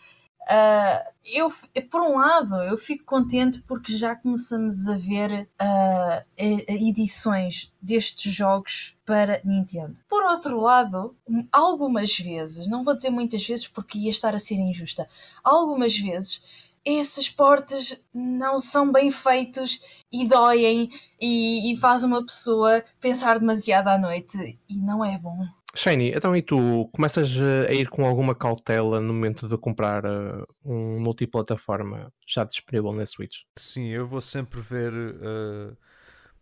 Uh, 0.47 1.11
eu, 1.25 1.53
por 1.91 2.03
um 2.03 2.19
lado, 2.19 2.55
eu 2.63 2.77
fico 2.77 3.05
contente 3.05 3.61
porque 3.63 3.97
já 3.97 4.15
começamos 4.15 4.89
a 4.89 4.97
ver 4.97 5.49
uh, 5.61 6.25
edições 6.39 7.75
destes 7.83 8.33
jogos 8.33 8.97
para 9.05 9.41
Nintendo. 9.45 9.97
Por 10.09 10.23
outro 10.23 10.61
lado, 10.61 11.17
algumas 11.51 12.17
vezes, 12.17 12.69
não 12.69 12.85
vou 12.85 12.95
dizer 12.95 13.11
muitas 13.11 13.45
vezes 13.45 13.67
porque 13.67 13.99
ia 13.99 14.11
estar 14.11 14.37
a 14.37 14.39
ser 14.39 14.55
injusta, 14.55 15.09
algumas 15.43 15.99
vezes 15.99 16.45
esses 16.85 17.29
portes 17.29 18.01
não 18.15 18.61
são 18.61 18.93
bem 18.93 19.11
feitos 19.11 19.83
e 20.13 20.25
doem 20.25 20.89
e, 21.21 21.73
e 21.73 21.77
faz 21.77 22.05
uma 22.05 22.25
pessoa 22.25 22.85
pensar 23.01 23.41
demasiado 23.41 23.89
à 23.89 23.99
noite 23.99 24.57
e 24.69 24.77
não 24.77 25.05
é 25.05 25.19
bom. 25.19 25.45
Shiny, 25.77 26.13
então 26.15 26.35
e 26.35 26.41
tu 26.41 26.89
começas 26.93 27.29
a 27.69 27.71
ir 27.71 27.91
com 27.91 28.07
alguma 28.07 28.35
cautela 28.35 28.99
no 28.99 29.13
momento 29.13 29.47
de 29.47 29.59
comprar 29.59 30.07
uh, 30.07 30.47
um 30.65 30.99
multiplataforma 30.99 32.11
já 32.27 32.45
disponível 32.45 32.93
na 32.95 33.05
Switch? 33.05 33.43
Sim, 33.59 33.89
eu 33.89 34.07
vou 34.07 34.23
sempre 34.23 34.59
ver 34.61 34.93
uh, 34.93 35.77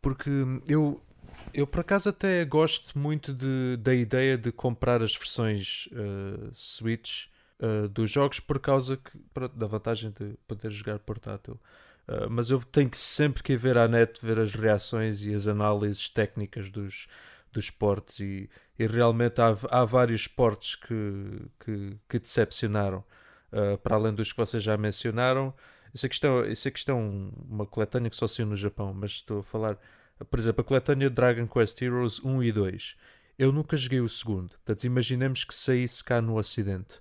porque 0.00 0.30
eu 0.68 1.02
eu 1.52 1.66
por 1.66 1.80
acaso 1.80 2.10
até 2.10 2.44
gosto 2.44 2.96
muito 2.96 3.32
de, 3.32 3.76
da 3.80 3.92
ideia 3.92 4.38
de 4.38 4.52
comprar 4.52 5.02
as 5.02 5.16
versões 5.16 5.88
uh, 5.92 6.50
Switch 6.52 7.26
dos 7.92 8.10
jogos 8.10 8.40
por 8.40 8.58
causa 8.58 8.98
que, 8.98 9.18
da 9.54 9.66
vantagem 9.66 10.10
de 10.10 10.34
poder 10.46 10.70
jogar 10.70 10.98
portátil. 10.98 11.58
Mas 12.28 12.50
eu 12.50 12.60
tenho 12.60 12.90
que 12.90 12.96
sempre 12.96 13.42
que 13.42 13.54
ir 13.54 13.56
ver 13.56 13.78
à 13.78 13.88
net 13.88 14.20
ver 14.20 14.38
as 14.38 14.54
reações 14.54 15.22
e 15.22 15.32
as 15.32 15.46
análises 15.46 16.10
técnicas 16.10 16.68
dos, 16.68 17.06
dos 17.50 17.70
portes 17.70 18.20
e, 18.20 18.50
e 18.78 18.86
realmente 18.86 19.40
há, 19.40 19.56
há 19.70 19.84
vários 19.84 20.26
portes 20.26 20.76
que, 20.76 21.42
que, 21.60 21.98
que 22.08 22.18
decepcionaram. 22.18 23.04
para 23.82 23.96
além 23.96 24.14
dos 24.14 24.32
que 24.32 24.38
vocês 24.38 24.62
já 24.62 24.76
mencionaram, 24.76 25.54
isso 25.92 26.06
aqui, 26.06 26.14
está, 26.16 26.28
isso 26.48 26.66
aqui 26.68 26.78
está 26.78 26.94
uma 26.94 27.66
coletânea 27.66 28.10
que 28.10 28.16
só 28.16 28.26
saiu 28.26 28.46
no 28.46 28.56
Japão, 28.56 28.92
mas 28.92 29.12
estou 29.12 29.40
a 29.40 29.44
falar 29.44 29.78
por 30.30 30.38
exemplo, 30.38 30.60
a 30.60 30.64
coletânea 30.64 31.10
Dragon 31.10 31.46
Quest 31.46 31.80
Heroes 31.82 32.20
1 32.24 32.42
e 32.42 32.52
2. 32.52 32.96
Eu 33.38 33.50
nunca 33.50 33.76
joguei 33.76 34.00
o 34.00 34.08
segundo, 34.08 34.50
portanto, 34.50 34.84
imaginemos 34.84 35.44
que 35.44 35.54
saísse 35.54 36.04
cá 36.04 36.20
no 36.20 36.38
Ocidente. 36.38 37.00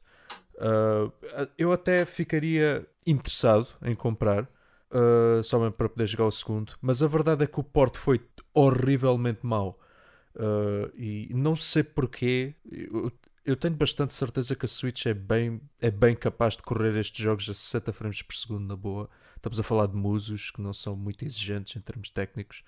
Uh, 0.55 1.11
eu 1.57 1.71
até 1.71 2.05
ficaria 2.05 2.87
interessado 3.05 3.67
em 3.83 3.93
comprar, 3.93 4.43
uh, 4.43 5.71
para 5.71 5.89
poder 5.89 6.07
jogar 6.07 6.25
o 6.25 6.31
segundo, 6.31 6.73
mas 6.81 7.03
a 7.03 7.07
verdade 7.07 7.43
é 7.43 7.47
que 7.47 7.59
o 7.59 7.63
porte 7.63 7.99
foi 7.99 8.19
horrivelmente 8.53 9.45
mau. 9.45 9.79
Uh, 10.35 10.91
e 10.95 11.29
não 11.33 11.55
sei 11.55 11.83
porquê. 11.83 12.55
Eu, 12.69 13.11
eu, 13.45 13.55
tenho 13.55 13.75
bastante 13.75 14.13
certeza 14.13 14.55
que 14.55 14.65
a 14.65 14.67
Switch 14.67 15.05
é 15.05 15.13
bem, 15.13 15.61
é 15.81 15.91
bem 15.91 16.15
capaz 16.15 16.55
de 16.55 16.63
correr 16.63 16.97
estes 16.97 17.23
jogos 17.23 17.49
a 17.49 17.53
60 17.53 17.93
frames 17.93 18.21
por 18.21 18.35
segundo 18.35 18.65
na 18.65 18.75
boa. 18.75 19.09
Estamos 19.35 19.59
a 19.59 19.63
falar 19.63 19.87
de 19.87 19.95
musos 19.95 20.51
que 20.51 20.61
não 20.61 20.73
são 20.73 20.95
muito 20.95 21.25
exigentes 21.25 21.75
em 21.75 21.81
termos 21.81 22.09
técnicos. 22.09 22.63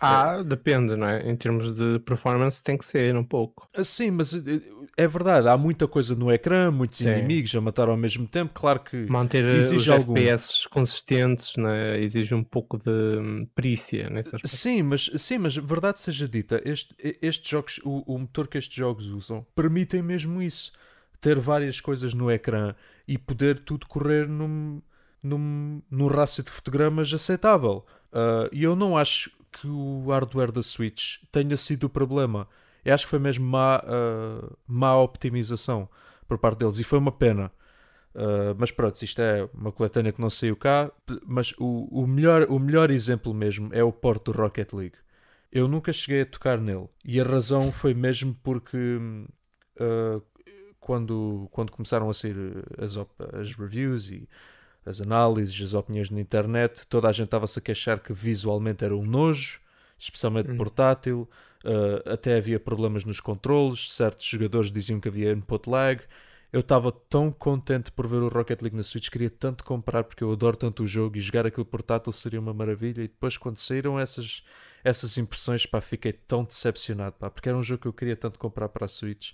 Ah, 0.00 0.36
é. 0.40 0.44
depende, 0.44 0.96
não 0.96 1.06
é? 1.06 1.28
Em 1.28 1.36
termos 1.36 1.74
de 1.74 1.98
performance 2.00 2.62
tem 2.62 2.76
que 2.76 2.84
ser 2.84 3.16
um 3.16 3.24
pouco. 3.24 3.68
Ah, 3.74 3.84
sim, 3.84 4.10
mas 4.10 4.34
eh, 4.34 4.60
é 4.96 5.06
verdade, 5.06 5.48
há 5.48 5.56
muita 5.56 5.86
coisa 5.86 6.14
no 6.14 6.32
ecrã, 6.32 6.70
muitos 6.70 6.98
Sim. 6.98 7.10
inimigos 7.10 7.54
a 7.54 7.60
matar 7.60 7.88
ao 7.88 7.96
mesmo 7.96 8.26
tempo, 8.26 8.52
claro 8.54 8.80
que 8.80 9.06
manter 9.08 9.44
eh, 9.44 9.58
exige 9.58 9.76
os 9.76 9.88
algum... 9.88 10.14
FPS 10.14 10.68
consistentes, 10.68 11.56
né? 11.56 12.00
exige 12.00 12.34
um 12.34 12.44
pouco 12.44 12.78
de 12.78 12.90
hum, 12.90 13.46
perícia 13.54 14.08
nesse 14.10 14.34
aspecto. 14.34 14.56
Sim, 14.56 14.82
mas 14.82 15.10
sim, 15.16 15.38
mas 15.38 15.56
verdade 15.56 16.00
seja 16.00 16.28
dita, 16.28 16.60
este, 16.64 16.94
estes 17.22 17.48
jogos, 17.48 17.80
o, 17.84 18.14
o 18.14 18.18
motor 18.18 18.48
que 18.48 18.58
estes 18.58 18.76
jogos 18.76 19.06
usam, 19.06 19.46
permitem 19.54 20.02
mesmo 20.02 20.42
isso, 20.42 20.72
ter 21.20 21.38
várias 21.38 21.80
coisas 21.80 22.14
no 22.14 22.30
ecrã 22.30 22.74
e 23.06 23.16
poder 23.16 23.60
tudo 23.60 23.86
correr 23.86 24.28
num 24.28 24.80
num, 25.24 25.80
num 25.90 26.06
rácio 26.06 26.44
de 26.44 26.50
fotogramas 26.50 27.12
aceitável. 27.12 27.84
Uh, 28.12 28.46
e 28.52 28.62
eu 28.62 28.76
não 28.76 28.96
acho 28.96 29.30
que 29.60 29.66
o 29.68 30.06
hardware 30.08 30.52
da 30.52 30.62
Switch 30.62 31.18
tenha 31.30 31.56
sido 31.56 31.84
o 31.84 31.88
problema. 31.88 32.48
Eu 32.84 32.94
acho 32.94 33.06
que 33.06 33.10
foi 33.10 33.18
mesmo 33.18 33.46
má, 33.46 33.78
uh, 33.78 34.56
má 34.66 34.96
optimização 34.96 35.88
por 36.28 36.38
parte 36.38 36.58
deles 36.58 36.78
e 36.78 36.84
foi 36.84 36.98
uma 36.98 37.12
pena. 37.12 37.50
Uh, 38.14 38.54
mas 38.58 38.70
pronto, 38.70 39.02
isto 39.02 39.20
é 39.20 39.48
uma 39.54 39.72
coletânea 39.72 40.12
que 40.12 40.20
não 40.20 40.30
saiu 40.30 40.56
cá. 40.56 40.90
Mas 41.26 41.54
o, 41.58 41.88
o, 41.90 42.06
melhor, 42.06 42.46
o 42.50 42.58
melhor 42.58 42.90
exemplo 42.90 43.32
mesmo 43.32 43.70
é 43.72 43.82
o 43.82 43.92
porto 43.92 44.32
do 44.32 44.38
Rocket 44.38 44.72
League. 44.72 44.96
Eu 45.50 45.68
nunca 45.68 45.92
cheguei 45.92 46.22
a 46.22 46.26
tocar 46.26 46.58
nele 46.58 46.88
e 47.04 47.20
a 47.20 47.24
razão 47.24 47.70
foi 47.70 47.94
mesmo 47.94 48.36
porque 48.42 48.76
uh, 49.80 50.22
quando, 50.80 51.48
quando 51.52 51.70
começaram 51.70 52.10
a 52.10 52.14
sair 52.14 52.36
as, 52.76 52.96
as 53.32 53.54
reviews 53.54 54.10
e 54.10 54.28
as 54.84 55.00
análises, 55.00 55.60
as 55.62 55.74
opiniões 55.74 56.10
na 56.10 56.20
internet, 56.20 56.86
toda 56.86 57.08
a 57.08 57.12
gente 57.12 57.26
estava-se 57.26 57.58
a 57.58 57.62
queixar 57.62 58.00
que 58.00 58.12
visualmente 58.12 58.84
era 58.84 58.94
um 58.94 59.04
nojo, 59.04 59.60
especialmente 59.98 60.50
hum. 60.50 60.56
portátil, 60.56 61.28
uh, 61.64 62.10
até 62.10 62.36
havia 62.36 62.60
problemas 62.60 63.04
nos 63.04 63.20
controles, 63.20 63.92
certos 63.92 64.26
jogadores 64.26 64.70
diziam 64.70 65.00
que 65.00 65.08
havia 65.08 65.32
input 65.32 65.68
lag. 65.68 66.02
Eu 66.52 66.60
estava 66.60 66.92
tão 66.92 67.32
contente 67.32 67.90
por 67.90 68.06
ver 68.06 68.18
o 68.18 68.28
Rocket 68.28 68.62
League 68.62 68.76
na 68.76 68.82
Switch, 68.84 69.10
queria 69.10 69.30
tanto 69.30 69.64
comprar 69.64 70.04
porque 70.04 70.22
eu 70.22 70.30
adoro 70.30 70.56
tanto 70.56 70.84
o 70.84 70.86
jogo 70.86 71.16
e 71.16 71.20
jogar 71.20 71.46
aquele 71.46 71.64
portátil 71.64 72.12
seria 72.12 72.38
uma 72.38 72.54
maravilha. 72.54 73.02
E 73.02 73.08
depois, 73.08 73.36
quando 73.36 73.58
saíram 73.58 73.98
essas, 73.98 74.44
essas 74.84 75.18
impressões, 75.18 75.66
pá, 75.66 75.80
fiquei 75.80 76.12
tão 76.12 76.44
decepcionado, 76.44 77.16
pá, 77.18 77.28
porque 77.28 77.48
era 77.48 77.58
um 77.58 77.62
jogo 77.62 77.82
que 77.82 77.88
eu 77.88 77.92
queria 77.92 78.14
tanto 78.14 78.38
comprar 78.38 78.68
para 78.68 78.84
a 78.84 78.88
Switch. 78.88 79.32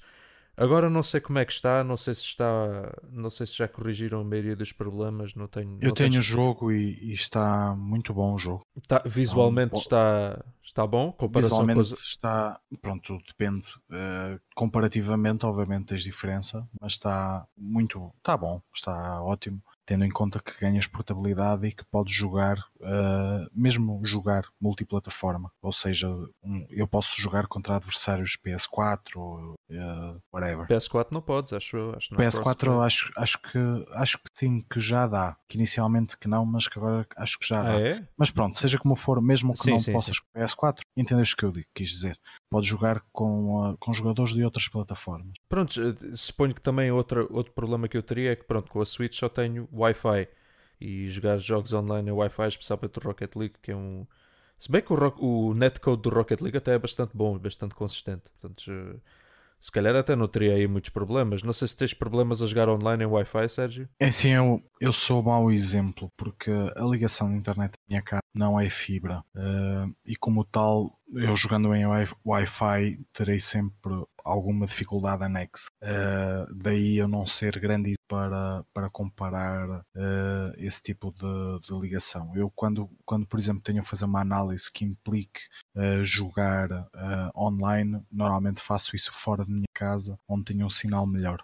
Agora 0.61 0.91
não 0.91 1.03
sei 1.03 1.23
como 1.23 1.39
é 1.39 1.45
que 1.47 1.53
está, 1.53 1.83
não 1.83 1.97
sei 1.97 2.15
se 2.15 2.21
está, 2.21 2.93
não 3.11 3.31
sei 3.31 3.47
se 3.47 3.57
já 3.57 3.67
corrigiram 3.67 4.21
a 4.21 4.25
maioria 4.25 4.55
dos 4.55 4.73
problemas, 4.73 5.35
não 5.35 5.49
tenho. 5.49 5.79
Eu 5.81 5.89
não 5.89 5.95
tenho 5.95 6.19
o 6.19 6.23
jogo 6.23 6.71
e, 6.71 6.99
e, 7.03 7.13
está 7.15 7.75
muito 7.75 8.13
bom 8.13 8.35
o 8.35 8.39
jogo. 8.39 8.63
Tá, 8.87 9.03
visualmente 9.07 9.79
está, 9.79 10.45
está 10.63 10.87
bom, 10.87 11.17
visualmente 11.35 11.89
com 11.89 11.95
está, 11.95 12.61
pronto, 12.83 13.19
depende. 13.27 13.69
Uh, 13.89 14.39
comparativamente, 14.55 15.47
obviamente, 15.47 15.87
tens 15.87 16.03
diferença, 16.03 16.69
mas 16.79 16.93
está 16.93 17.47
muito, 17.57 18.13
está 18.19 18.37
bom, 18.37 18.61
está 18.75 19.23
ótimo 19.23 19.63
tendo 19.91 20.05
em 20.05 20.09
conta 20.09 20.39
que 20.39 20.53
ganhas 20.61 20.87
portabilidade 20.87 21.67
e 21.67 21.73
que 21.73 21.85
podes 21.85 22.15
jogar, 22.15 22.57
uh, 22.81 23.51
mesmo 23.53 24.01
jogar 24.05 24.45
multiplataforma. 24.61 25.51
Ou 25.61 25.73
seja, 25.73 26.09
um, 26.45 26.65
eu 26.71 26.87
posso 26.87 27.21
jogar 27.21 27.49
contra 27.49 27.75
adversários 27.75 28.39
PS4 28.47 29.17
ou 29.17 29.55
uh, 29.69 30.23
whatever. 30.33 30.69
PS4 30.69 31.09
não 31.11 31.21
podes, 31.21 31.53
acho 31.53 31.77
eu. 31.77 31.97
Acho 31.97 32.15
PS4 32.15 32.87
acho, 32.87 33.13
acho, 33.17 33.43
que, 33.43 33.59
acho 33.95 34.19
que 34.19 34.25
sim, 34.33 34.65
que 34.71 34.79
já 34.79 35.09
dá. 35.09 35.37
Que 35.49 35.57
inicialmente 35.57 36.17
que 36.17 36.29
não, 36.29 36.47
mas 36.47 36.69
que 36.69 36.79
agora 36.79 37.05
acho 37.17 37.37
que 37.37 37.49
já 37.49 37.61
dá. 37.61 37.73
Ah, 37.73 37.81
é? 37.81 38.09
Mas 38.17 38.31
pronto, 38.31 38.57
seja 38.57 38.79
como 38.79 38.95
for, 38.95 39.21
mesmo 39.21 39.55
que 39.55 39.65
sim, 39.65 39.71
não 39.73 39.79
sim, 39.81 39.93
possas 39.93 40.19
sim. 40.19 40.23
com 40.33 40.41
PS4, 40.41 40.83
entendes 40.97 41.33
o 41.33 41.37
que 41.37 41.45
eu 41.45 41.53
quis 41.75 41.91
dizer. 41.91 42.17
Podes 42.49 42.69
jogar 42.69 43.03
com, 43.13 43.73
uh, 43.73 43.77
com 43.79 43.93
jogadores 43.93 44.35
de 44.35 44.45
outras 44.45 44.69
plataformas. 44.69 45.33
Pronto, 45.49 45.73
suponho 46.15 46.55
que 46.55 46.61
também 46.61 46.93
outra, 46.93 47.27
outro 47.29 47.53
problema 47.53 47.89
que 47.89 47.97
eu 47.97 48.05
teria 48.05 48.31
é 48.31 48.37
que 48.37 48.45
pronto, 48.45 48.71
com 48.71 48.81
a 48.81 48.87
Switch 48.87 49.19
só 49.19 49.29
tenho 49.29 49.69
Wi-Fi 49.81 50.29
e 50.81 51.09
jogar 51.09 51.39
jogos 51.39 51.73
online 51.73 52.11
em 52.11 52.13
Wi-Fi, 52.13 52.49
especialmente 52.49 52.99
o 52.99 53.03
Rocket 53.03 53.37
League, 53.37 53.55
que 53.63 53.71
é 53.71 53.77
um. 53.77 54.07
Se 54.59 54.71
bem 54.71 54.83
que 54.83 54.93
o, 54.93 54.97
o 55.19 55.55
netcode 55.55 56.03
do 56.03 56.11
Rocket 56.11 56.41
League 56.41 56.59
até 56.59 56.75
é 56.75 56.79
bastante 56.79 57.17
bom 57.17 57.37
e 57.37 57.39
bastante 57.39 57.75
consistente. 57.75 58.31
Portanto, 58.31 59.01
se 59.61 59.71
calhar 59.71 59.95
até 59.95 60.17
não 60.17 60.27
teria 60.27 60.55
aí 60.55 60.67
muitos 60.67 60.89
problemas. 60.89 61.43
Não 61.43 61.53
sei 61.53 61.69
se 61.69 61.77
tens 61.77 61.93
problemas 61.93 62.41
a 62.41 62.47
jogar 62.47 62.69
online 62.69 63.05
em 63.05 63.07
Wi-Fi, 63.07 63.49
Sérgio. 63.49 63.89
É 63.99 64.11
sim, 64.11 64.31
eu, 64.31 64.63
eu 64.81 64.93
sou 64.93 65.23
mau 65.23 65.51
exemplo, 65.51 66.11
porque 66.17 66.51
a 66.51 66.85
ligação 66.85 67.31
de 67.31 67.37
internet 67.37 67.73
da 67.73 67.79
minha 67.89 68.03
casa 68.03 68.23
não 68.35 68.59
é 68.59 68.71
fibra. 68.71 69.23
Uh, 69.37 69.95
e 70.07 70.17
como 70.17 70.45
tal, 70.45 70.99
eu 71.15 71.37
jogando 71.37 71.75
em 71.75 71.85
Wi-Fi 72.25 73.01
terei 73.13 73.41
sempre 73.41 73.93
alguma 74.25 74.67
dificuldade 74.67 75.25
anexa. 75.25 75.71
Uh, 75.83 76.55
daí 76.55 76.97
eu 76.97 77.09
não 77.09 77.27
ser 77.27 77.59
grande 77.59 77.95
para, 78.07 78.65
para 78.73 78.91
comparar 78.91 79.69
uh, 79.69 80.53
esse 80.57 80.83
tipo 80.83 81.13
de, 81.13 81.69
de, 81.69 81.79
ligação. 81.81 82.33
Eu, 82.35 82.51
quando, 82.51 82.91
quando, 83.05 83.27
por 83.27 83.39
exemplo, 83.39 83.63
tenho 83.63 83.81
a 83.81 83.85
fazer 83.85 84.05
uma 84.05 84.21
análise 84.21 84.71
que 84.71 84.85
implique 84.85 85.41
uh, 85.75 86.05
jogar 86.05 86.69
online, 87.37 88.03
normalmente 88.11 88.61
faço 88.61 88.95
isso 88.95 89.13
fora 89.13 89.45
de 89.45 89.51
minha 89.51 89.65
casa, 89.75 90.19
onde 90.29 90.45
tenho 90.47 90.67
um 90.67 90.71
sinal 90.71 91.07
melhor. 91.07 91.43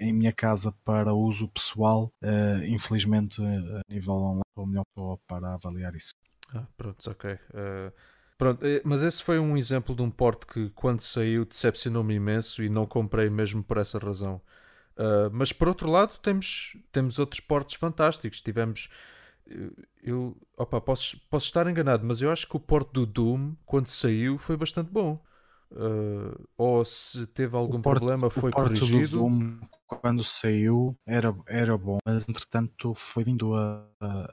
em 0.00 0.12
minha 0.12 0.32
casa, 0.32 0.72
para 0.84 1.14
uso 1.14 1.48
pessoal, 1.48 2.12
infelizmente, 2.66 3.40
a 3.42 3.82
nível 3.88 4.14
online, 4.14 4.42
sou 4.54 4.64
a 4.64 4.66
melhor 4.66 4.84
pessoa 4.94 5.18
para 5.26 5.54
avaliar 5.54 5.94
isso. 5.94 6.14
Ah, 6.54 6.66
pronto, 6.76 7.10
ok. 7.10 7.32
Uh, 7.32 7.92
Pronto, 8.38 8.64
eh, 8.66 8.82
mas 8.84 9.02
esse 9.02 9.22
foi 9.22 9.38
um 9.38 9.56
exemplo 9.56 9.94
de 9.94 10.02
um 10.02 10.10
porte 10.10 10.46
que, 10.46 10.70
quando 10.70 11.00
saiu, 11.00 11.44
decepcionou-me 11.44 12.14
imenso 12.14 12.62
e 12.62 12.68
não 12.68 12.86
comprei 12.86 13.30
mesmo 13.30 13.62
por 13.62 13.78
essa 13.78 13.98
razão. 13.98 14.40
Uh, 14.96 15.28
mas 15.32 15.52
por 15.52 15.68
outro 15.68 15.90
lado, 15.90 16.18
temos, 16.20 16.76
temos 16.90 17.18
outros 17.18 17.40
portes 17.40 17.76
fantásticos. 17.76 18.42
Tivemos. 18.42 18.88
Eh, 19.48 19.70
eu, 20.02 20.36
opa, 20.56 20.80
posso, 20.80 21.18
posso 21.30 21.46
estar 21.46 21.66
enganado, 21.68 22.04
mas 22.04 22.20
eu 22.20 22.30
acho 22.30 22.48
que 22.48 22.56
o 22.56 22.60
porte 22.60 22.92
do 22.92 23.06
Doom, 23.06 23.54
quando 23.64 23.88
saiu, 23.88 24.38
foi 24.38 24.56
bastante 24.56 24.90
bom. 24.90 25.22
Uh, 25.70 26.48
ou 26.56 26.84
se 26.84 27.26
teve 27.26 27.56
algum 27.56 27.80
problema, 27.82 28.30
foi 28.30 28.52
corrigido. 28.52 29.18
Doom, 29.18 29.58
quando 29.86 30.24
saiu 30.24 30.96
era, 31.06 31.34
era 31.46 31.76
bom, 31.78 31.98
mas 32.04 32.28
entretanto 32.28 32.92
foi 32.94 33.24
vindo 33.24 33.54
a, 33.54 33.86
a, 34.00 34.28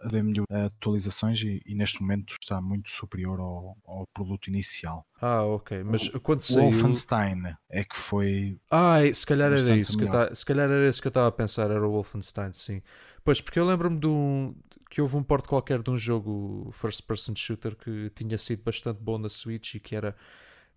a 0.50 0.66
atualizações 0.66 1.42
e, 1.42 1.62
e, 1.66 1.76
neste 1.76 2.02
momento 2.02 2.36
está 2.42 2.60
muito 2.60 2.90
superior 2.90 3.40
ao, 3.40 3.78
ao 3.86 4.08
produto 4.14 4.48
inicial. 4.48 5.06
Ah, 5.22 5.44
ok. 5.44 5.84
Mas 5.84 6.10
quando 6.10 6.40
o 6.40 6.44
saiu. 6.44 6.72
Wolfenstein 6.72 7.56
é 7.70 7.84
que 7.84 7.96
foi. 7.96 8.58
Ah, 8.70 9.00
se 9.14 9.26
calhar 9.26 9.52
era 9.52 9.76
isso 9.76 9.98
que 9.98 10.04
eu 10.04 10.36
se 10.36 10.46
calhar 10.46 10.70
era 10.70 10.88
isso 10.90 11.02
que 11.02 11.08
eu 11.08 11.12
estava 11.12 11.28
a 11.28 11.32
pensar, 11.32 11.70
era 11.70 11.88
o 11.88 11.92
Wolfenstein, 11.92 12.52
sim. 12.54 12.82
Pois, 13.24 13.40
porque 13.40 13.60
eu 13.60 13.66
lembro-me 13.66 14.00
de 14.00 14.08
um, 14.08 14.56
que 14.90 15.02
houve 15.02 15.16
um 15.16 15.24
porte 15.24 15.48
qualquer 15.48 15.82
de 15.82 15.90
um 15.90 15.98
jogo 15.98 16.70
first 16.74 17.04
person 17.08 17.34
shooter 17.36 17.76
que 17.76 18.10
tinha 18.12 18.38
sido 18.38 18.64
bastante 18.64 19.00
bom 19.00 19.18
na 19.18 19.30
Switch 19.30 19.76
e 19.76 19.80
que 19.80 19.96
era 19.96 20.16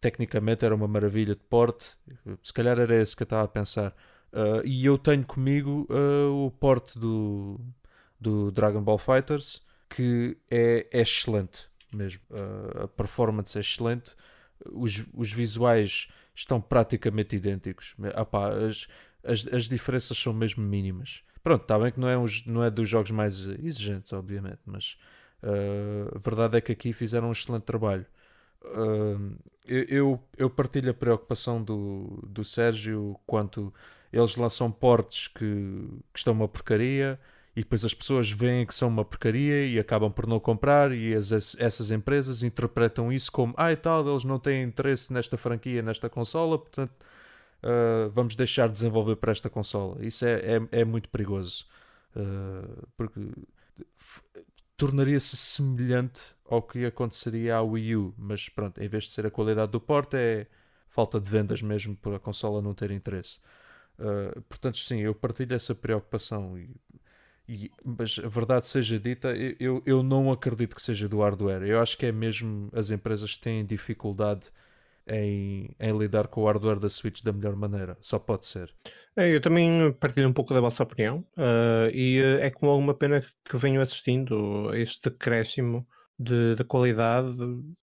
tecnicamente 0.00 0.64
era 0.64 0.74
uma 0.74 0.86
maravilha 0.86 1.34
de 1.34 1.42
porte. 1.42 1.96
Se 2.42 2.52
calhar 2.52 2.78
era 2.78 2.94
esse 2.94 3.16
que 3.16 3.22
eu 3.22 3.26
estava 3.26 3.44
a 3.44 3.48
pensar. 3.48 3.94
Uh, 4.32 4.60
e 4.64 4.84
eu 4.84 4.98
tenho 4.98 5.24
comigo 5.24 5.86
uh, 5.90 6.46
o 6.46 6.50
porte 6.50 6.98
do, 6.98 7.60
do 8.20 8.50
Dragon 8.50 8.82
Ball 8.82 8.98
Fighters 8.98 9.62
que 9.88 10.36
é, 10.50 10.86
é 10.92 11.00
excelente 11.00 11.68
mesmo. 11.92 12.20
Uh, 12.30 12.84
a 12.84 12.88
performance 12.88 13.56
é 13.56 13.60
excelente. 13.60 14.14
Os, 14.72 15.04
os 15.14 15.32
visuais 15.32 16.08
estão 16.34 16.60
praticamente 16.60 17.36
idênticos. 17.36 17.94
As, 18.68 18.88
as, 19.24 19.46
as 19.52 19.68
diferenças 19.68 20.18
são 20.18 20.32
mesmo 20.32 20.62
mínimas. 20.62 21.22
Pronto, 21.42 21.62
está 21.62 21.78
bem 21.78 21.92
que 21.92 22.00
não 22.00 22.08
é, 22.08 22.18
um, 22.18 22.26
não 22.46 22.64
é 22.64 22.70
dos 22.70 22.88
jogos 22.88 23.12
mais 23.12 23.46
exigentes, 23.46 24.12
obviamente, 24.12 24.58
mas 24.66 24.98
a 26.14 26.18
verdade 26.18 26.58
é 26.58 26.60
que 26.60 26.72
aqui 26.72 26.92
fizeram 26.92 27.28
um 27.28 27.32
excelente 27.32 27.62
trabalho. 27.62 28.04
Uh, 28.64 29.36
eu, 29.66 30.20
eu 30.36 30.48
partilho 30.48 30.90
a 30.90 30.94
preocupação 30.94 31.62
do, 31.62 32.22
do 32.26 32.44
Sérgio 32.44 33.18
quanto 33.26 33.72
eles 34.12 34.36
lançam 34.36 34.70
portes 34.70 35.28
que, 35.28 35.44
que 36.12 36.18
estão 36.18 36.32
uma 36.32 36.48
porcaria 36.48 37.18
e 37.54 37.60
depois 37.60 37.84
as 37.84 37.94
pessoas 37.94 38.30
veem 38.30 38.66
que 38.66 38.74
são 38.74 38.88
uma 38.88 39.04
porcaria 39.04 39.66
e 39.66 39.78
acabam 39.78 40.12
por 40.12 40.26
não 40.26 40.38
comprar 40.38 40.92
e 40.92 41.14
as, 41.14 41.32
essas 41.58 41.90
empresas 41.90 42.42
interpretam 42.42 43.12
isso 43.12 43.32
como 43.32 43.54
ah 43.56 43.72
e 43.72 43.76
tal, 43.76 44.08
eles 44.08 44.24
não 44.24 44.38
têm 44.38 44.62
interesse 44.62 45.12
nesta 45.12 45.36
franquia, 45.36 45.82
nesta 45.82 46.08
consola, 46.10 46.58
portanto 46.58 46.92
uh, 47.62 48.10
vamos 48.10 48.36
deixar 48.36 48.68
de 48.68 48.74
desenvolver 48.74 49.16
para 49.16 49.32
esta 49.32 49.48
consola. 49.48 50.04
Isso 50.04 50.24
é, 50.24 50.56
é, 50.56 50.80
é 50.80 50.84
muito 50.84 51.08
perigoso. 51.08 51.66
Uh, 52.14 52.86
porque 52.96 53.20
tornaria-se 54.76 55.36
semelhante 55.36 56.22
ao 56.44 56.62
que 56.62 56.84
aconteceria 56.84 57.56
à 57.56 57.62
Wii 57.62 57.96
U, 57.96 58.14
mas 58.18 58.48
pronto, 58.48 58.80
em 58.80 58.88
vez 58.88 59.04
de 59.04 59.10
ser 59.10 59.26
a 59.26 59.30
qualidade 59.30 59.72
do 59.72 59.80
porte, 59.80 60.16
é 60.16 60.46
falta 60.88 61.20
de 61.20 61.28
vendas 61.28 61.62
mesmo 61.62 61.96
por 61.96 62.14
a 62.14 62.18
consola 62.18 62.62
não 62.62 62.74
ter 62.74 62.90
interesse. 62.90 63.40
Uh, 63.98 64.40
portanto, 64.42 64.78
sim, 64.78 65.00
eu 65.00 65.14
partilho 65.14 65.54
essa 65.54 65.74
preocupação. 65.74 66.58
E, 66.58 66.70
e, 67.48 67.70
mas 67.84 68.18
a 68.22 68.28
verdade 68.28 68.66
seja 68.66 68.98
dita, 68.98 69.34
eu, 69.60 69.82
eu 69.86 70.02
não 70.02 70.32
acredito 70.32 70.74
que 70.74 70.82
seja 70.82 71.08
do 71.08 71.20
hardware. 71.20 71.62
Eu 71.62 71.80
acho 71.80 71.96
que 71.96 72.06
é 72.06 72.12
mesmo 72.12 72.68
as 72.72 72.90
empresas 72.90 73.34
que 73.34 73.40
têm 73.40 73.64
dificuldade 73.64 74.48
em, 75.08 75.70
em, 75.78 75.96
lidar 75.96 76.26
com 76.26 76.42
o 76.42 76.46
hardware 76.46 76.80
da 76.80 76.88
Switch 76.88 77.22
da 77.22 77.32
melhor 77.32 77.54
maneira. 77.54 77.96
Só 78.00 78.18
pode 78.18 78.46
ser. 78.46 78.72
É, 79.16 79.32
eu 79.32 79.40
também 79.40 79.92
partilho 79.92 80.28
um 80.28 80.32
pouco 80.32 80.52
da 80.52 80.60
vossa 80.60 80.82
opinião 80.82 81.24
uh, 81.36 81.88
e 81.92 82.20
uh, 82.20 82.40
é 82.40 82.50
com 82.50 82.68
alguma 82.68 82.94
pena 82.94 83.22
que 83.44 83.56
venho 83.56 83.80
assistindo 83.80 84.74
este 84.74 85.08
decréscimo 85.08 85.86
de, 86.18 86.56
de, 86.56 86.64
qualidade 86.64 87.36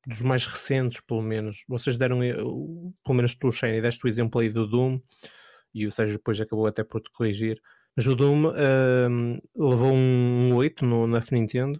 dos 0.06 0.22
mais 0.22 0.46
recentes, 0.46 1.00
pelo 1.02 1.22
menos. 1.22 1.64
Vocês 1.68 1.98
deram, 1.98 2.22
eh, 2.24 2.34
pelo 2.34 3.16
menos 3.16 3.36
tu, 3.36 3.52
Shane, 3.52 3.80
deste 3.80 4.04
o 4.06 4.08
exemplo 4.08 4.42
aí 4.42 4.50
do 4.50 4.68
Doom 4.68 5.00
e 5.74 5.88
o 5.88 5.92
Sérgio 5.92 6.18
depois 6.18 6.40
acabou 6.40 6.68
até 6.68 6.84
por 6.84 7.02
te 7.02 7.12
corrigir. 7.12 7.62
Doom 7.96 8.48
uh, 8.48 9.42
levou 9.56 9.94
um 9.94 10.56
8 10.56 10.84
no, 10.84 11.06
na 11.06 11.22
Nintendo, 11.32 11.80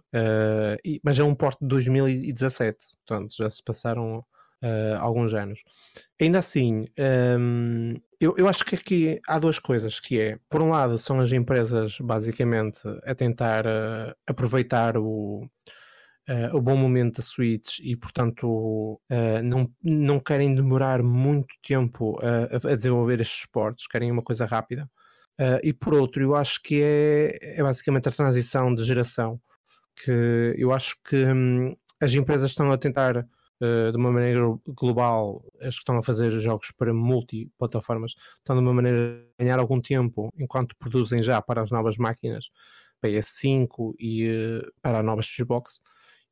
e, 0.84 1.00
mas 1.02 1.18
é 1.18 1.24
um 1.24 1.34
porte 1.34 1.58
de 1.60 1.66
2017, 1.66 2.78
portanto 3.04 3.34
já 3.36 3.50
se 3.50 3.60
passaram 3.62 4.24
uh, 4.64 4.98
alguns 5.00 5.34
anos. 5.34 5.62
Ainda 6.20 6.38
assim, 6.38 6.86
um, 7.38 7.94
eu, 8.20 8.34
eu 8.36 8.48
acho 8.48 8.64
que 8.64 8.74
aqui 8.74 9.20
há 9.28 9.38
duas 9.38 9.58
coisas, 9.58 10.00
que 10.00 10.18
é, 10.18 10.38
por 10.48 10.62
um 10.62 10.70
lado, 10.70 10.98
são 10.98 11.20
as 11.20 11.32
empresas 11.32 11.98
basicamente 12.00 12.80
a 13.04 13.14
tentar 13.14 13.66
uh, 13.66 14.14
aproveitar 14.26 14.96
o, 14.96 15.48
Uh, 16.26 16.56
o 16.56 16.60
bom 16.60 16.74
momento 16.74 17.16
da 17.16 17.22
Switch 17.22 17.80
e, 17.80 17.94
portanto, 17.94 18.46
uh, 18.48 19.42
não, 19.42 19.70
não 19.82 20.18
querem 20.18 20.54
demorar 20.54 21.02
muito 21.02 21.54
tempo 21.62 22.18
uh, 22.18 22.66
a 22.66 22.74
desenvolver 22.74 23.20
estes 23.20 23.40
esportes, 23.40 23.86
querem 23.86 24.10
uma 24.10 24.22
coisa 24.22 24.46
rápida. 24.46 24.90
e 25.62 25.72
por 25.72 25.92
outro, 25.94 26.22
eu 26.22 26.34
acho 26.34 26.62
que 26.62 26.80
é, 26.82 27.58
é 27.58 27.62
basicamente 27.62 28.08
a 28.08 28.12
transição 28.12 28.74
de 28.74 28.84
geração, 28.84 29.38
que 29.96 30.54
eu 30.56 30.72
acho 30.72 30.96
que 31.04 31.16
hum, 31.26 31.76
as 32.00 32.14
empresas 32.14 32.50
estão 32.50 32.72
a 32.72 32.78
tentar 32.78 33.26
eh, 33.60 33.92
de 33.92 33.96
uma 33.96 34.12
maneira 34.12 34.40
global, 34.66 35.42
as 35.60 35.76
que 35.76 35.80
estão 35.80 35.96
a 35.96 36.02
fazer 36.02 36.30
jogos 36.32 36.70
para 36.72 36.92
multiplataformas 36.92 38.14
estão 38.38 38.56
de 38.56 38.62
uma 38.62 38.74
maneira 38.74 39.24
a 39.38 39.42
ganhar 39.42 39.58
algum 39.58 39.80
tempo 39.80 40.28
enquanto 40.36 40.76
produzem 40.76 41.22
já 41.22 41.40
para 41.40 41.62
as 41.62 41.70
novas 41.70 41.96
máquinas 41.96 42.50
PS5 43.02 43.94
e 43.98 44.62
para 44.82 44.98
a 44.98 45.02
nova 45.02 45.22
Xbox. 45.22 45.80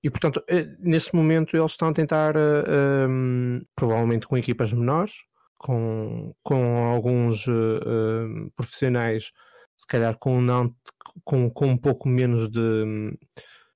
E 0.03 0.11
portanto, 0.11 0.39
uh, 0.39 0.77
nesse 0.81 1.15
momento 1.15 1.57
eles 1.57 1.73
estão 1.73 1.89
a 1.89 1.93
tentar, 1.93 2.35
um, 2.37 3.63
provavelmente 3.77 4.27
com 4.27 4.37
equipas 4.37 4.73
menores, 4.73 5.23
com, 5.59 6.35
com 6.43 6.85
alguns 6.85 7.47
profissionais, 8.57 9.31
se 9.77 9.87
calhar 9.87 10.19
com, 10.19 10.41
não, 10.41 10.75
com, 11.25 11.49
com 11.49 11.67
um 11.67 11.77
pouco 11.77 12.09
menos 12.09 12.51
de 12.51 13.17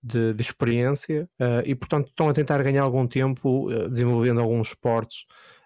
de, 0.06 0.32
de 0.34 0.40
experiência 0.40 1.28
uh, 1.40 1.62
e, 1.64 1.74
portanto, 1.74 2.08
estão 2.08 2.28
a 2.28 2.32
tentar 2.32 2.62
ganhar 2.62 2.82
algum 2.82 3.06
tempo 3.06 3.68
uh, 3.68 3.88
desenvolvendo 3.90 4.40
alguns 4.40 4.68
esportes 4.68 5.24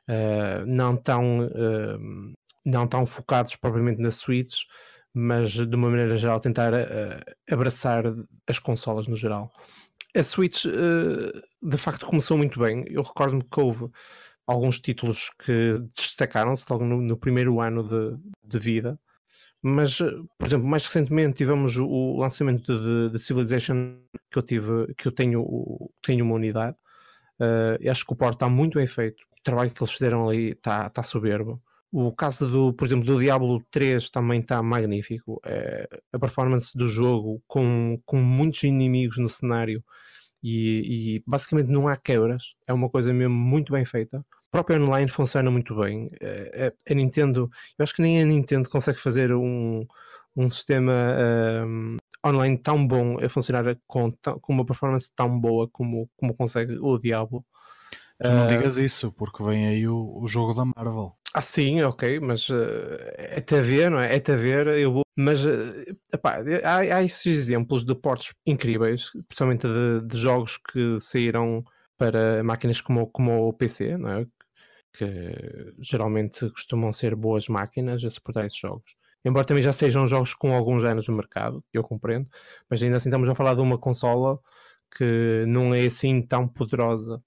uh, 0.08 0.64
não, 0.66 0.96
tão, 0.96 1.50
não 2.64 2.86
tão 2.86 3.04
focados 3.04 3.54
propriamente 3.56 4.00
nas 4.00 4.16
suítes, 4.16 4.66
mas 5.12 5.50
de 5.50 5.76
uma 5.76 5.90
maneira 5.90 6.16
geral 6.16 6.40
tentar 6.40 6.72
abraçar 7.50 8.04
as 8.46 8.58
consolas 8.58 9.08
no 9.08 9.16
geral. 9.16 9.50
A 10.16 10.24
Switch 10.24 10.64
de 10.64 11.76
facto 11.76 12.06
começou 12.06 12.36
muito 12.36 12.58
bem. 12.58 12.84
Eu 12.88 13.02
recordo-me 13.02 13.44
que 13.44 13.60
houve 13.60 13.88
alguns 14.46 14.80
títulos 14.80 15.30
que 15.44 15.78
destacaram-se 15.96 16.66
logo 16.68 16.84
no, 16.84 17.00
no, 17.00 17.16
primeiro 17.16 17.60
ano 17.60 17.82
de, 17.88 18.18
de 18.42 18.58
vida 18.58 18.98
mas, 19.62 20.00
eh, 20.00 20.10
por 20.38 20.46
exemplo, 20.46 20.66
mais 20.66 20.86
recentemente 20.86 21.36
tivemos 21.36 21.76
o 21.76 22.16
lançamento 22.18 22.78
de, 22.78 23.10
de 23.12 23.18
Civilization 23.18 23.98
que 24.30 24.38
eu 24.38 24.42
tive, 24.42 24.94
que 24.96 25.08
eu 25.08 25.12
tenho, 25.12 25.90
tenho 26.02 26.24
uma 26.24 26.34
unidade. 26.34 26.76
Uh, 27.40 27.90
acho 27.90 28.06
que 28.06 28.12
o 28.12 28.16
port 28.16 28.34
está 28.34 28.48
muito 28.48 28.78
bem 28.78 28.86
feito. 28.86 29.22
O 29.38 29.42
trabalho 29.42 29.70
que 29.70 29.82
eles 29.82 29.92
fizeram 29.92 30.28
ali 30.28 30.52
está, 30.52 30.86
está 30.86 31.02
soberbo. 31.02 31.62
O 31.92 32.12
caso 32.12 32.48
do, 32.48 32.72
por 32.72 32.86
exemplo, 32.86 33.04
do 33.04 33.18
Diablo 33.18 33.62
3 33.70 34.10
também 34.10 34.40
está 34.40 34.62
magnífico. 34.62 35.40
É, 35.44 35.88
a 36.12 36.18
performance 36.18 36.76
do 36.76 36.86
jogo 36.86 37.42
com, 37.46 38.00
com 38.04 38.16
muitos 38.18 38.62
inimigos 38.62 39.18
no 39.18 39.28
cenário 39.28 39.82
e, 40.42 41.16
e 41.16 41.22
basicamente 41.26 41.68
não 41.68 41.88
há 41.88 41.96
quebras. 41.96 42.54
É 42.66 42.72
uma 42.72 42.88
coisa 42.88 43.12
mesmo 43.12 43.34
muito 43.34 43.72
bem 43.72 43.84
feita 43.84 44.24
próprio 44.50 44.82
online 44.82 45.08
funciona 45.08 45.50
muito 45.50 45.74
bem. 45.76 46.10
A, 46.20 46.26
eh, 46.26 46.74
a, 46.90 46.94
Nintendo, 46.94 47.50
eu 47.78 47.82
acho 47.82 47.94
que 47.94 48.02
nem 48.02 48.20
a 48.20 48.24
Nintendo 48.24 48.68
consegue 48.68 48.98
fazer 48.98 49.32
um, 49.32 49.86
um 50.36 50.50
sistema 50.50 50.92
um, 51.66 51.96
online 52.26 52.58
tão 52.58 52.86
bom 52.86 53.18
a 53.24 53.28
funcionar 53.28 53.76
com, 53.86 54.12
com 54.40 54.52
uma 54.52 54.66
performance 54.66 55.10
tão 55.14 55.38
boa 55.38 55.68
como, 55.68 56.08
como 56.16 56.34
consegue 56.34 56.76
o 56.78 56.98
Diablo. 56.98 57.44
Tu 58.20 58.28
não 58.28 58.46
uh, 58.46 58.48
digas 58.48 58.76
isso, 58.76 59.12
porque 59.12 59.42
vem 59.42 59.66
aí 59.66 59.88
o, 59.88 60.18
o 60.20 60.26
jogo 60.26 60.52
da 60.52 60.64
Marvel. 60.64 61.16
Ah, 61.32 61.42
sim, 61.42 61.80
ok, 61.82 62.18
mas 62.20 62.48
uh, 62.48 62.56
é-te 63.16 63.54
a 63.54 63.60
ver, 63.60 63.90
não 63.90 64.00
é? 64.00 64.16
É-te 64.16 64.32
a 64.32 64.36
ver, 64.36 64.66
eu 64.66 64.92
vou. 64.92 65.02
Mas 65.16 65.44
uh, 65.44 65.84
epá, 66.12 66.38
há, 66.64 66.78
há 66.78 67.02
esses 67.04 67.26
exemplos 67.26 67.84
de 67.84 67.94
portos 67.94 68.32
incríveis, 68.44 69.10
principalmente 69.28 69.66
de, 69.68 70.06
de, 70.06 70.16
jogos 70.16 70.56
que 70.58 70.98
saíram 71.00 71.64
para 71.96 72.42
máquinas 72.42 72.80
como, 72.80 73.06
como 73.06 73.48
o 73.48 73.52
PC, 73.52 73.96
não 73.96 74.10
é? 74.10 74.26
que 74.92 75.72
geralmente 75.78 76.48
costumam 76.50 76.92
ser 76.92 77.14
boas 77.14 77.48
máquinas 77.48 78.04
a 78.04 78.10
suportar 78.10 78.46
esses 78.46 78.58
jogos. 78.58 78.96
Embora 79.24 79.44
também 79.46 79.62
já 79.62 79.72
sejam 79.72 80.06
jogos 80.06 80.34
com 80.34 80.54
alguns 80.54 80.84
anos 80.84 81.06
no 81.08 81.16
mercado, 81.16 81.62
eu 81.72 81.82
compreendo, 81.82 82.28
mas 82.68 82.82
ainda 82.82 82.96
assim 82.96 83.08
estamos 83.08 83.28
a 83.28 83.34
falar 83.34 83.54
de 83.54 83.60
uma 83.60 83.78
consola 83.78 84.38
que 84.96 85.44
não 85.46 85.74
é 85.74 85.86
assim 85.86 86.22
tão 86.22 86.48
poderosa. 86.48 87.22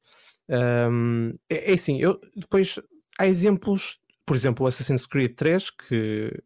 Um, 0.50 1.32
é, 1.50 1.72
é, 1.72 1.74
assim, 1.74 2.00
eu, 2.02 2.20
depois 2.36 2.80
há 3.18 3.28
exemplos, 3.28 4.00
por 4.26 4.36
exemplo, 4.36 4.66
o 4.66 4.68
Assassin's 4.68 5.06
Creed 5.06 5.36
3, 5.36 5.70
que 5.72 6.44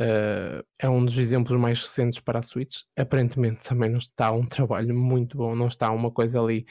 uh, 0.00 0.64
é 0.78 0.88
um 0.88 1.04
dos 1.04 1.18
exemplos 1.18 1.58
mais 1.58 1.80
recentes 1.80 2.20
para 2.20 2.40
a 2.40 2.42
Switch. 2.42 2.82
Aparentemente 2.96 3.64
também 3.64 3.90
não 3.90 3.98
está 3.98 4.32
um 4.32 4.46
trabalho 4.46 4.94
muito 4.94 5.36
bom, 5.36 5.54
não 5.54 5.68
está 5.68 5.90
uma 5.90 6.10
coisa 6.10 6.40
ali 6.40 6.66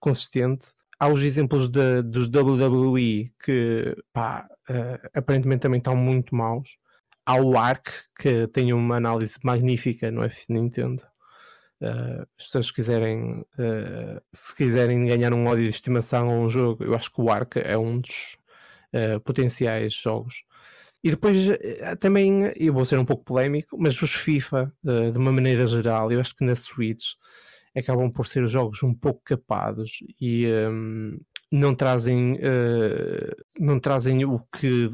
consistente 0.00 0.72
há 0.98 1.08
os 1.08 1.22
exemplos 1.22 1.68
de, 1.68 2.02
dos 2.02 2.28
WWE 2.28 3.30
que 3.44 3.96
pá, 4.12 4.48
uh, 4.68 5.08
aparentemente 5.14 5.62
também 5.62 5.78
estão 5.78 5.96
muito 5.96 6.34
maus. 6.34 6.76
há 7.26 7.36
o 7.40 7.56
Ark, 7.58 7.90
que 8.18 8.46
tem 8.48 8.72
uma 8.72 8.96
análise 8.96 9.38
magnífica 9.44 10.10
no 10.10 10.24
F 10.24 10.46
Nintendo. 10.48 11.02
Uh, 11.80 12.22
as 12.38 12.46
pessoas 12.46 12.70
quiserem, 12.70 13.40
uh, 13.40 14.20
se 14.32 14.54
quiserem 14.56 15.06
ganhar 15.06 15.32
um 15.32 15.46
ódio 15.46 15.64
de 15.64 15.70
estimação 15.70 16.28
a 16.30 16.32
um 16.32 16.48
jogo, 16.48 16.84
eu 16.84 16.94
acho 16.94 17.12
que 17.12 17.20
o 17.20 17.30
Ark 17.30 17.58
é 17.58 17.76
um 17.78 18.00
dos 18.00 18.36
uh, 18.94 19.20
potenciais 19.20 19.92
jogos. 19.92 20.44
E 21.02 21.10
depois 21.10 21.36
também, 22.00 22.52
eu 22.56 22.72
vou 22.74 22.84
ser 22.84 22.98
um 22.98 23.04
pouco 23.04 23.22
polémico, 23.22 23.78
mas 23.78 24.02
os 24.02 24.14
FIFA, 24.14 24.72
de 24.82 25.16
uma 25.16 25.30
maneira 25.30 25.64
geral, 25.64 26.10
eu 26.10 26.18
acho 26.20 26.34
que 26.34 26.44
na 26.44 26.56
Switch 26.56 27.12
acabam 27.76 28.10
por 28.10 28.26
ser 28.26 28.44
jogos 28.48 28.82
um 28.82 28.92
pouco 28.92 29.22
capados 29.24 29.98
e 30.20 30.48
um, 30.48 31.16
não 31.52 31.72
trazem 31.72 32.36
não 33.56 33.78
trazem 33.78 34.24
o 34.24 34.40
que 34.40 34.86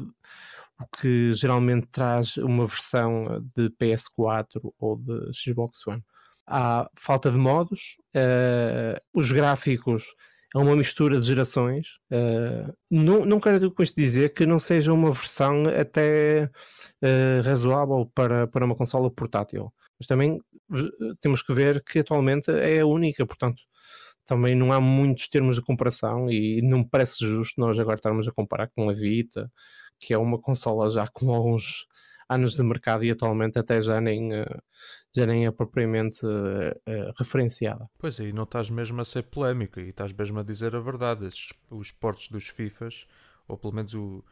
o 0.79 0.85
que 0.95 1.33
geralmente 1.33 1.87
traz 1.87 2.37
uma 2.37 2.67
versão 2.67 3.43
de 3.55 3.71
PS4 3.71 4.73
ou 4.77 4.97
de 4.97 5.31
Xbox 5.33 5.87
One 5.87 6.03
há 6.47 6.89
falta 6.95 7.31
de 7.31 7.37
modos, 7.37 7.97
uh, 8.15 8.99
os 9.13 9.31
gráficos 9.31 10.03
é 10.55 10.57
uma 10.57 10.75
mistura 10.75 11.19
de 11.19 11.27
gerações. 11.27 11.97
Uh, 12.09 12.73
não, 12.89 13.25
não 13.25 13.39
quero 13.41 13.69
com 13.71 13.83
isto 13.83 13.95
dizer 13.95 14.33
que 14.33 14.45
não 14.45 14.57
seja 14.57 14.93
uma 14.93 15.11
versão 15.11 15.63
até 15.67 16.45
uh, 17.03 17.41
razoável 17.43 18.09
para, 18.15 18.47
para 18.47 18.65
uma 18.65 18.75
consola 18.75 19.11
portátil, 19.11 19.73
mas 19.99 20.07
também 20.07 20.39
temos 21.19 21.41
que 21.41 21.53
ver 21.53 21.83
que 21.83 21.99
atualmente 21.99 22.51
é 22.51 22.79
a 22.79 22.85
única, 22.85 23.25
portanto. 23.25 23.61
Também 24.25 24.55
não 24.55 24.71
há 24.73 24.81
muitos 24.81 25.29
termos 25.29 25.55
de 25.55 25.61
comparação 25.61 26.31
e 26.31 26.59
não 26.63 26.79
me 26.79 26.89
parece 26.89 27.23
justo 27.27 27.61
nós 27.61 27.79
agora 27.79 27.97
estarmos 27.97 28.27
a 28.27 28.31
comparar 28.31 28.67
com 28.69 28.89
a 28.89 28.93
Vita, 28.93 29.51
que 29.99 30.15
é 30.15 30.17
uma 30.17 30.39
consola 30.41 30.89
já 30.89 31.07
com 31.07 31.31
alguns 31.31 31.85
anos 32.27 32.55
de 32.55 32.63
mercado 32.63 33.03
e 33.03 33.11
atualmente 33.11 33.59
até 33.59 33.79
já 33.81 34.01
nem, 34.01 34.31
já 35.15 35.25
nem 35.25 35.45
é 35.45 35.51
propriamente 35.51 36.25
uh, 36.25 37.13
referenciada. 37.17 37.89
Pois 37.97 38.19
é, 38.19 38.25
e 38.25 38.33
não 38.33 38.43
estás 38.43 38.69
mesmo 38.69 38.99
a 38.99 39.05
ser 39.05 39.23
polémica 39.23 39.81
e 39.81 39.89
estás 39.89 40.11
mesmo 40.11 40.39
a 40.39 40.43
dizer 40.43 40.75
a 40.75 40.79
verdade. 40.79 41.25
Esses, 41.25 41.53
os 41.69 41.91
portos 41.91 42.27
dos 42.27 42.49
FIFAs, 42.49 43.07
ou 43.47 43.57
pelo 43.57 43.73
menos 43.73 43.93
o, 43.93 44.23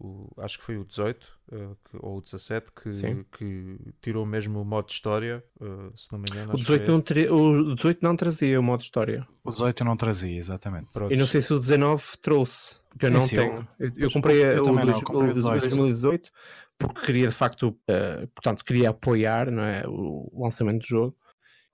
o 0.00 0.28
acho 0.38 0.58
que 0.58 0.64
foi 0.64 0.76
o 0.76 0.84
18 0.84 1.24
uh, 1.52 1.76
que, 1.84 1.96
ou 2.00 2.18
o 2.18 2.20
17 2.20 2.72
que, 2.72 2.90
que 3.38 3.78
tirou 4.00 4.26
mesmo 4.26 4.60
o 4.60 4.64
modo 4.64 4.90
história, 4.90 5.44
uh, 5.60 5.92
se 5.96 6.10
não 6.10 6.18
me 6.18 6.24
engano. 6.28 6.52
O 6.54 6.56
18, 6.56 6.90
não 6.90 7.00
teria, 7.00 7.32
o 7.32 7.74
18 7.74 7.98
não 8.02 8.16
trazia 8.16 8.58
o 8.58 8.62
modo 8.62 8.80
história. 8.80 9.26
O 9.44 9.50
18 9.50 9.84
não 9.84 9.96
trazia, 9.96 10.36
exatamente. 10.36 10.88
Pronto. 10.92 11.12
E 11.12 11.16
não 11.16 11.26
sei 11.26 11.40
se 11.40 11.54
o 11.54 11.58
19 11.60 12.02
trouxe, 12.20 12.76
que 12.98 13.06
eu 13.06 13.10
não 13.10 13.26
tenho. 13.26 13.68
Eu, 13.78 13.88
eu, 13.88 13.92
eu 13.96 14.10
comprei, 14.10 14.42
eu 14.42 14.64
o, 14.64 14.72
não, 14.72 15.00
comprei 15.00 15.30
o 15.30 15.60
2018 15.60 16.30
porque 16.78 17.06
queria 17.06 17.28
de 17.28 17.34
facto, 17.34 17.68
uh, 17.88 18.26
portanto, 18.34 18.64
queria 18.64 18.90
apoiar 18.90 19.50
não 19.50 19.62
é, 19.62 19.84
o 19.86 20.30
lançamento 20.34 20.80
do 20.80 20.86
jogo. 20.86 21.16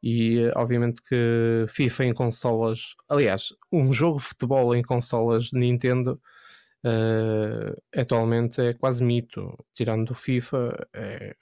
E 0.03 0.47
uh, 0.47 0.53
obviamente 0.57 1.03
que 1.03 1.67
FIFA 1.69 2.05
em 2.07 2.15
consolas, 2.15 2.95
aliás, 3.09 3.53
um 3.73 3.93
jogo 3.93 4.19
de 4.19 4.25
futebol 4.25 4.75
em 4.75 4.83
consolas 4.83 5.45
de 5.47 5.59
Nintendo 5.59 6.21
uh, 6.85 8.01
atualmente 8.01 8.61
é 8.61 8.75
quase 8.75 9.03
mito, 9.03 9.57
tirando 9.75 10.07
do 10.07 10.15
FIFA, 10.15 10.89
é, 10.95 11.37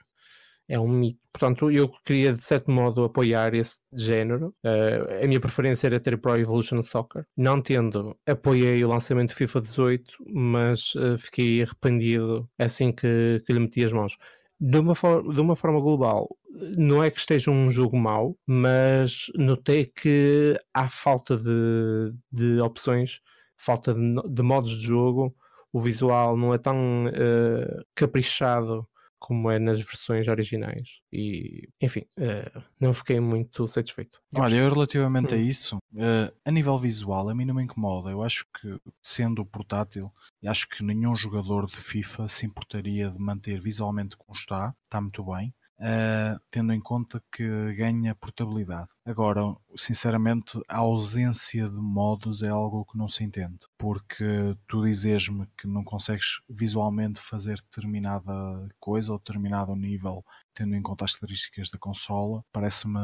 é 0.68 0.78
um 0.78 0.88
mito. 0.88 1.20
Portanto, 1.32 1.70
eu 1.70 1.88
queria 2.04 2.32
de 2.32 2.44
certo 2.44 2.70
modo 2.70 3.04
apoiar 3.04 3.54
esse 3.54 3.78
género. 3.92 4.54
Uh, 4.64 5.24
a 5.24 5.26
minha 5.26 5.40
preferência 5.40 5.86
era 5.86 6.00
ter 6.00 6.18
Pro 6.18 6.38
Evolution 6.38 6.82
Soccer. 6.82 7.24
Não 7.36 7.60
tendo, 7.60 8.16
apoiei 8.26 8.82
o 8.84 8.88
lançamento 8.88 9.30
de 9.30 9.34
FIFA 9.34 9.60
18, 9.60 10.16
mas 10.34 10.94
uh, 10.94 11.18
fiquei 11.18 11.62
arrependido 11.62 12.48
assim 12.58 12.92
que, 12.92 13.42
que 13.46 13.52
lhe 13.52 13.60
meti 13.60 13.84
as 13.84 13.92
mãos. 13.92 14.16
De 14.58 14.78
uma, 14.78 14.94
de 14.94 15.40
uma 15.40 15.54
forma 15.54 15.80
global, 15.80 16.28
não 16.76 17.02
é 17.02 17.10
que 17.10 17.18
esteja 17.18 17.50
um 17.50 17.68
jogo 17.68 17.96
mau, 17.96 18.36
mas 18.46 19.26
notei 19.34 19.84
que 19.84 20.58
há 20.72 20.88
falta 20.88 21.36
de, 21.36 22.14
de 22.32 22.58
opções, 22.60 23.20
falta 23.56 23.92
de, 23.94 24.00
de 24.30 24.42
modos 24.42 24.70
de 24.70 24.86
jogo, 24.86 25.34
o 25.72 25.80
visual 25.80 26.36
não 26.36 26.54
é 26.54 26.58
tão 26.58 27.06
uh, 27.06 27.84
caprichado 27.94 28.88
como 29.26 29.50
é 29.50 29.58
nas 29.58 29.80
versões 29.82 30.28
originais. 30.28 31.00
E, 31.12 31.68
enfim, 31.82 32.06
uh, 32.16 32.62
não 32.78 32.92
fiquei 32.92 33.18
muito 33.18 33.66
satisfeito. 33.66 34.20
Olha, 34.32 34.58
eu 34.58 34.72
relativamente 34.72 35.34
hum. 35.34 35.36
a 35.36 35.40
isso, 35.40 35.76
uh, 35.78 36.32
a 36.44 36.50
nível 36.52 36.78
visual, 36.78 37.28
a 37.28 37.34
mim 37.34 37.44
não 37.44 37.56
me 37.56 37.64
incomoda. 37.64 38.08
Eu 38.08 38.22
acho 38.22 38.46
que, 38.54 38.80
sendo 39.02 39.44
portátil, 39.44 40.12
acho 40.46 40.68
que 40.68 40.84
nenhum 40.84 41.16
jogador 41.16 41.66
de 41.66 41.76
FIFA 41.76 42.28
se 42.28 42.46
importaria 42.46 43.10
de 43.10 43.18
manter 43.18 43.60
visualmente 43.60 44.16
como 44.16 44.32
está, 44.32 44.72
está 44.84 45.00
muito 45.00 45.24
bem 45.24 45.52
uh, 45.80 46.40
tendo 46.50 46.72
em 46.72 46.80
conta 46.80 47.22
que 47.32 47.74
ganha 47.74 48.14
portabilidade. 48.14 48.88
Agora, 49.04 49.42
sinceramente, 49.76 50.60
a 50.68 50.78
ausência 50.78 51.68
de 51.68 51.80
modos 51.80 52.42
é 52.42 52.48
algo 52.48 52.84
que 52.84 52.98
não 52.98 53.08
se 53.08 53.24
entende, 53.24 53.58
porque 53.78 54.56
tu 54.66 54.84
dizes-me 54.84 55.46
que 55.56 55.66
não 55.66 55.84
consegues 55.84 56.40
visualmente 56.48 57.20
fazer 57.20 57.56
determinada 57.56 58.32
coisa 58.80 59.12
ou 59.12 59.18
determinado 59.18 59.74
nível, 59.76 60.24
tendo 60.54 60.74
em 60.74 60.82
conta 60.82 61.04
as 61.04 61.14
características 61.14 61.70
da 61.70 61.78
consola, 61.78 62.42
parece-me 62.52 62.98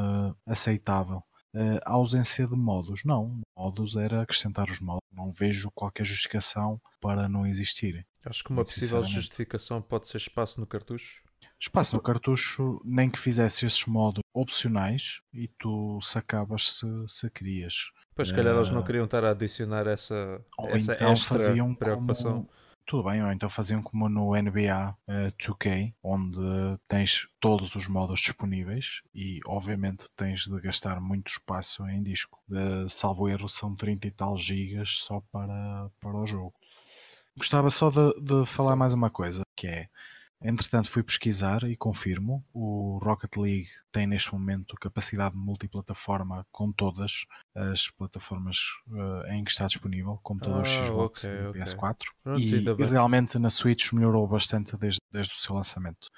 aceitável. 0.47 1.23
Uh, 1.55 1.79
a 1.85 1.93
ausência 1.93 2.47
de 2.47 2.57
modos, 2.57 3.03
não. 3.05 3.41
Modos 3.55 3.95
era 3.95 4.23
acrescentar 4.23 4.71
os 4.71 4.81
modos. 4.81 5.03
Não 5.13 5.31
vejo 5.31 5.71
qualquer 5.75 6.05
justificação 6.05 6.81
para 6.99 7.29
não 7.29 7.47
existirem. 7.47 8.07
Acho 8.25 8.43
que 8.43 8.51
uma 8.51 8.65
possível 8.65 9.03
justificação 9.03 9.83
pode 9.83 10.09
ser 10.09 10.17
espaço 10.17 10.59
no 10.61 10.67
cartucho. 10.67 11.23
Espaço 11.63 11.95
no 11.95 12.03
cartucho, 12.03 12.81
nem 12.85 13.09
que 13.09 13.17
fizesse 13.17 13.65
esses 13.65 13.87
modos 13.87 14.21
opcionais 14.35 15.21
e 15.33 15.47
tu 15.47 16.01
sacavas 16.03 16.79
se, 16.79 16.87
se 17.07 17.31
querias. 17.31 17.93
Pois, 18.17 18.29
se 18.29 18.35
calhar 18.35 18.53
uh, 18.53 18.59
eles 18.59 18.71
não 18.71 18.81
eh, 18.81 18.85
queriam 18.85 19.05
estar 19.05 19.25
a 19.25 19.31
adicionar 19.31 19.87
essa, 19.87 20.45
essa 20.71 20.95
então 20.95 21.13
extra 21.13 21.39
preocupação. 21.79 22.33
Como, 22.33 22.51
tudo 22.85 23.09
bem, 23.09 23.23
ou 23.23 23.31
então 23.31 23.49
faziam 23.49 23.81
como 23.81 24.09
no 24.09 24.35
NBA 24.35 24.91
uh, 25.09 25.33
2K, 25.39 25.95
onde 26.03 26.41
tens 26.89 27.29
todos 27.39 27.77
os 27.77 27.87
modos 27.87 28.19
disponíveis 28.19 29.01
e 29.15 29.39
obviamente 29.47 30.07
tens 30.17 30.41
de 30.41 30.61
gastar 30.61 31.01
muito 31.01 31.29
espaço 31.29 31.89
em 31.89 32.03
disco. 32.03 32.43
Uh, 32.51 32.89
salvo 32.89 33.29
erro, 33.29 33.49
são 33.49 33.77
30 33.77 34.09
e 34.09 34.11
tal 34.11 34.37
gigas 34.37 34.99
só 34.99 35.23
para, 35.31 35.89
para 36.01 36.17
o 36.17 36.27
jogo. 36.27 36.53
Gostava 37.37 37.71
só 37.71 37.89
de, 37.89 38.21
de 38.21 38.45
falar 38.47 38.73
Sim. 38.73 38.79
mais 38.79 38.93
uma 38.93 39.11
coisa, 39.11 39.43
que 39.55 39.69
é 39.69 39.89
Entretanto, 40.45 40.91
fui 40.91 41.03
pesquisar 41.03 41.63
e 41.65 41.77
confirmo: 41.77 42.45
o 42.53 42.99
Rocket 43.03 43.37
League 43.37 43.69
tem 43.91 44.07
neste 44.07 44.33
momento 44.33 44.77
capacidade 44.77 45.37
multiplataforma 45.37 46.47
com 46.51 46.73
todas 46.73 47.25
as 47.55 47.89
plataformas 47.91 48.57
uh, 48.89 49.27
em 49.33 49.45
que 49.45 49.51
está 49.51 49.67
disponível, 49.67 50.19
computador 50.23 50.63
ah, 50.63 50.65
Xbox 50.65 51.25
okay, 51.25 51.37
e 51.37 51.65
PS4. 51.65 51.97
Okay. 52.25 52.45
E, 52.45 52.83
e 52.83 52.87
realmente 52.87 53.39
na 53.39 53.51
Switch 53.51 53.93
melhorou 53.93 54.27
bastante 54.27 54.77
desde, 54.77 55.01
desde 55.11 55.35
o 55.35 55.37
seu 55.37 55.55
lançamento. 55.55 56.09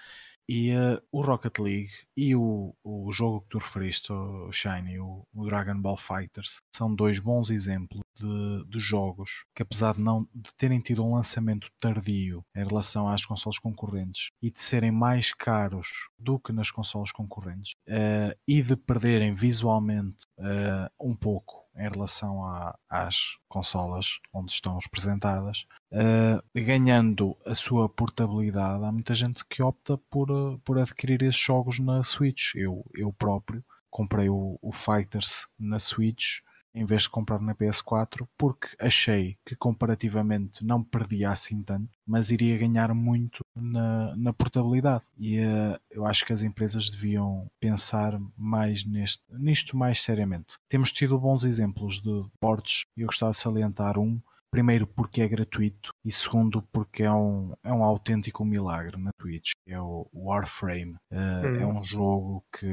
E 0.49 0.75
uh, 0.75 1.01
o 1.11 1.23
Rocket 1.23 1.59
League 1.59 1.91
e 2.17 2.35
o, 2.37 2.75
o 2.85 3.11
jogo 3.13 3.41
que 3.43 3.49
tu 3.51 3.59
referiste, 3.59 4.13
o 4.13 4.53
Shiny, 4.53 4.99
o, 4.99 5.27
o 5.35 5.47
Dragon 5.47 5.81
Ball 5.81 5.97
Fighters, 5.97 6.61
são 6.71 6.95
dois 6.95 7.19
bons 7.19 7.51
exemplos 7.51 8.03
de, 8.15 8.65
de, 8.69 8.79
jogos 8.79 9.45
que, 9.55 9.63
apesar 9.63 9.95
de 9.95 10.01
não 10.01 10.29
de 10.35 10.53
terem 10.55 10.81
tido 10.81 11.05
um 11.05 11.15
lançamento 11.15 11.69
tardio 11.81 12.45
em 12.55 12.65
relação 12.65 13.09
às 13.09 13.25
consoles 13.25 13.59
concorrentes 13.59 14.31
e 14.43 14.51
de 14.51 14.61
serem 14.61 14.91
mais 14.91 15.33
caros 15.33 16.09
do 16.19 16.39
que 16.39 16.53
nas 16.53 16.71
consoles 16.71 17.11
concorrentes 17.11 17.73
uh, 17.89 18.37
e 18.47 18.63
de 18.63 18.77
perderem 18.77 19.35
visualmente 19.35 20.25
uh, 20.39 20.91
um 21.01 21.17
pouco 21.17 21.64
em 21.77 21.89
relação 21.89 22.45
a, 22.45 22.79
às 22.89 23.37
consolas 23.49 24.21
onde 24.33 24.53
estão 24.53 24.79
representadas, 24.79 25.67
uh, 25.93 26.43
ganhando 26.55 27.37
a 27.45 27.55
sua 27.55 27.89
portabilidade. 27.89 28.85
Há 28.85 28.93
muita 28.93 29.15
gente 29.15 29.45
que 29.47 29.63
opta 29.63 29.99
por, 30.11 30.31
uh, 30.31 30.59
por 30.61 30.79
adquirir 30.79 31.23
esses 31.23 31.41
jogos 31.41 31.79
na 31.79 32.03
Switch. 32.03 32.55
Eu, 32.55 32.85
eu 32.95 33.13
próprio 33.13 33.65
comprei 33.91 34.29
o, 34.29 34.59
o 34.61 34.73
Fighters 34.73 35.49
na 35.59 35.79
Switch 35.79 36.41
em 36.75 36.85
vez 36.85 37.03
de 37.03 37.11
comprar 37.11 37.41
na 37.41 37.55
PS4, 37.55 38.27
porque 38.37 38.69
achei 38.79 39.39
que 39.45 39.55
comparativamente 39.55 40.65
não 40.65 40.83
perdia 40.83 41.31
assim 41.31 41.63
tanto, 41.63 41.89
mas 42.07 42.31
iria 42.31 42.59
ganhar 42.59 42.93
muito 42.93 43.45
na, 43.55 44.17
na 44.17 44.33
portabilidade. 44.33 45.05
E 45.17 45.39
uh, 45.41 45.79
eu 45.91 46.05
acho 46.05 46.25
que 46.25 46.33
as 46.33 46.43
empresas 46.43 46.91
deviam 46.91 47.49
pensar 47.61 48.19
mais 48.37 48.85
neste, 48.85 49.23
nisto 49.31 49.77
mais 49.77 50.03
seriamente. 50.03 50.59
Temos 50.69 50.93
tido 50.93 51.19
bons 51.19 51.45
exemplos 51.45 52.01
de 52.03 52.25
portes, 52.41 52.85
e 52.97 53.03
eu 53.03 53.07
gostava 53.07 53.33
de 53.33 53.39
salientar 53.39 53.99
um 53.99 54.21
primeiro 54.55 54.87
porque 54.87 55.21
é 55.21 55.27
gratuito 55.27 55.91
e 56.05 56.13
segundo 56.13 56.63
porque 56.73 57.03
é 57.03 57.11
um, 57.11 57.53
é 57.65 57.73
um 57.73 57.83
autêntico 57.83 58.45
milagre 58.45 58.97
na 58.97 59.11
Twitch. 59.19 59.51
É 59.67 59.81
o 59.81 60.09
Warframe. 60.15 60.95
Uh, 61.11 61.17
hum. 61.17 61.61
É 61.61 61.67
um 61.67 61.83
jogo 61.83 62.45
que 62.57 62.67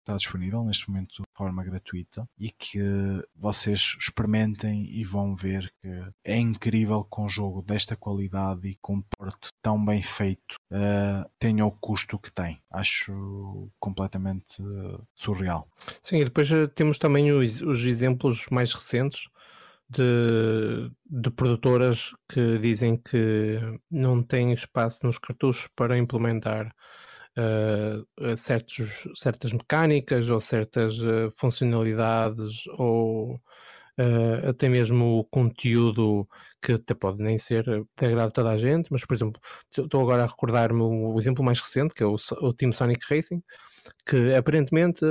está 0.00 0.16
disponível 0.16 0.64
neste 0.64 0.88
momento 0.88 1.16
de 1.16 1.36
forma 1.36 1.62
gratuita 1.62 2.26
e 2.38 2.50
que 2.50 2.80
vocês 3.36 3.94
experimentem 4.00 4.86
e 4.90 5.04
vão 5.04 5.36
ver 5.36 5.70
que 5.82 6.02
é 6.24 6.38
incrível 6.38 7.04
que 7.04 7.20
um 7.20 7.28
jogo 7.28 7.60
desta 7.60 7.94
qualidade 7.94 8.66
e 8.66 8.78
com 8.80 8.94
um 8.94 9.02
porte 9.18 9.48
tão 9.62 9.84
bem 9.84 10.00
feito 10.00 10.54
uh, 10.72 11.28
tenha 11.38 11.66
o 11.66 11.72
custo 11.72 12.18
que 12.18 12.32
tem. 12.32 12.58
Acho 12.70 13.70
completamente 13.78 14.62
uh, 14.62 15.06
surreal. 15.14 15.68
Sim, 16.02 16.16
e 16.20 16.24
depois 16.24 16.48
temos 16.74 16.98
também 16.98 17.30
os, 17.32 17.60
os 17.60 17.84
exemplos 17.84 18.46
mais 18.50 18.72
recentes 18.72 19.28
de, 19.90 20.90
de 21.06 21.30
produtoras 21.30 22.14
que 22.28 22.58
dizem 22.58 22.96
que 22.96 23.58
não 23.90 24.22
têm 24.22 24.52
espaço 24.52 25.04
nos 25.06 25.18
cartuchos 25.18 25.68
para 25.74 25.98
implementar 25.98 26.74
uh, 27.38 28.36
certos, 28.36 29.08
certas 29.14 29.52
mecânicas 29.52 30.28
ou 30.28 30.40
certas 30.40 31.00
uh, 31.00 31.30
funcionalidades 31.30 32.66
ou 32.78 33.36
uh, 33.36 34.48
até 34.48 34.68
mesmo 34.68 35.26
conteúdo 35.30 36.28
que 36.60 36.72
até 36.72 36.94
pode 36.94 37.22
nem 37.22 37.38
ser 37.38 37.64
de 37.64 38.06
agrado 38.06 38.28
a 38.28 38.32
toda 38.32 38.50
a 38.50 38.58
gente, 38.58 38.90
mas 38.90 39.04
por 39.06 39.14
exemplo, 39.14 39.40
estou 39.76 40.00
agora 40.00 40.24
a 40.24 40.26
recordar-me 40.26 40.82
o 40.82 41.18
exemplo 41.18 41.44
mais 41.44 41.60
recente 41.60 41.94
que 41.94 42.02
é 42.02 42.06
o, 42.06 42.16
o 42.42 42.52
Team 42.52 42.72
Sonic 42.72 43.04
Racing, 43.08 43.42
que 44.06 44.34
aparentemente 44.34 45.04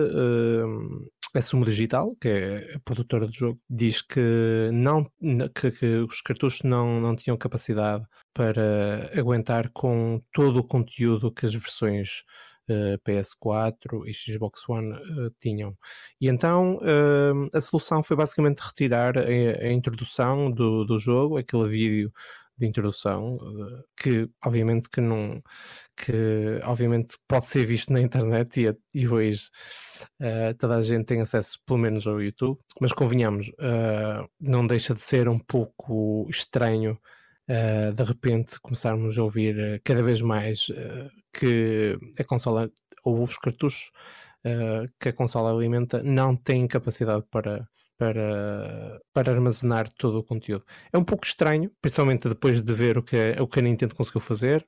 a 1.37 1.41
Sumo 1.41 1.65
Digital, 1.65 2.15
que 2.19 2.27
é 2.27 2.75
a 2.75 2.79
produtora 2.79 3.27
do 3.27 3.33
jogo, 3.33 3.59
diz 3.69 4.01
que, 4.01 4.69
não, 4.73 5.05
que, 5.53 5.71
que, 5.71 5.85
os 5.97 6.21
cartuchos 6.21 6.63
não, 6.63 6.99
não 6.99 7.15
tinham 7.15 7.37
capacidade 7.37 8.03
para 8.33 9.11
aguentar 9.17 9.69
com 9.71 10.21
todo 10.33 10.59
o 10.59 10.63
conteúdo 10.63 11.31
que 11.31 11.45
as 11.45 11.53
versões 11.53 12.23
uh, 12.69 12.73
eh, 12.73 12.97
PS4 13.05 14.07
e 14.07 14.13
Xbox 14.13 14.67
One 14.67 14.93
uh, 14.93 15.31
tinham. 15.39 15.77
E 16.19 16.27
então 16.27 16.77
uh, 16.77 17.49
a 17.53 17.61
solução 17.61 18.01
foi 18.03 18.15
basicamente 18.15 18.59
retirar 18.59 19.17
a, 19.17 19.21
a 19.21 19.71
introdução 19.71 20.51
do, 20.51 20.85
do 20.85 20.97
jogo, 20.97 21.37
aquele 21.37 21.69
vídeo 21.69 22.13
de 22.57 22.65
introdução, 22.65 23.37
que 23.95 24.27
obviamente 24.43 24.89
que 24.89 24.99
não 24.99 25.43
que 25.97 26.61
obviamente 26.63 27.17
pode 27.27 27.47
ser 27.47 27.65
visto 27.65 27.91
na 27.91 27.99
internet 27.99 28.61
e, 28.61 28.77
e 28.93 29.07
hoje 29.07 29.49
uh, 30.21 30.55
toda 30.57 30.77
a 30.77 30.81
gente 30.81 31.05
tem 31.05 31.19
acesso 31.21 31.59
pelo 31.65 31.79
menos 31.79 32.05
ao 32.05 32.21
YouTube, 32.21 32.59
mas 32.79 32.93
convenhamos, 32.93 33.49
uh, 33.49 34.29
não 34.39 34.65
deixa 34.65 34.93
de 34.93 35.01
ser 35.01 35.27
um 35.27 35.39
pouco 35.39 36.27
estranho 36.29 36.99
uh, 37.49 37.91
de 37.91 38.03
repente 38.03 38.59
começarmos 38.61 39.17
a 39.17 39.23
ouvir 39.23 39.81
cada 39.83 40.03
vez 40.03 40.21
mais 40.21 40.67
que 41.33 41.97
a 42.19 42.23
consola 42.23 42.69
ou 43.03 43.23
os 43.23 43.37
cartuchos 43.37 43.91
que 44.99 45.09
a 45.09 45.13
consola 45.13 45.51
alimenta 45.51 46.01
não 46.01 46.35
têm 46.35 46.67
capacidade 46.67 47.25
para 47.29 47.67
para, 47.97 49.01
para 49.11 49.31
armazenar 49.31 49.89
todo 49.89 50.19
o 50.19 50.23
conteúdo. 50.23 50.63
É 50.93 50.97
um 50.97 51.03
pouco 51.03 51.25
estranho, 51.25 51.71
principalmente 51.81 52.29
depois 52.29 52.63
de 52.63 52.73
ver 52.73 52.97
o 52.97 53.03
que, 53.03 53.35
o 53.39 53.47
que 53.47 53.59
a 53.59 53.61
Nintendo 53.61 53.95
conseguiu 53.95 54.21
fazer, 54.21 54.65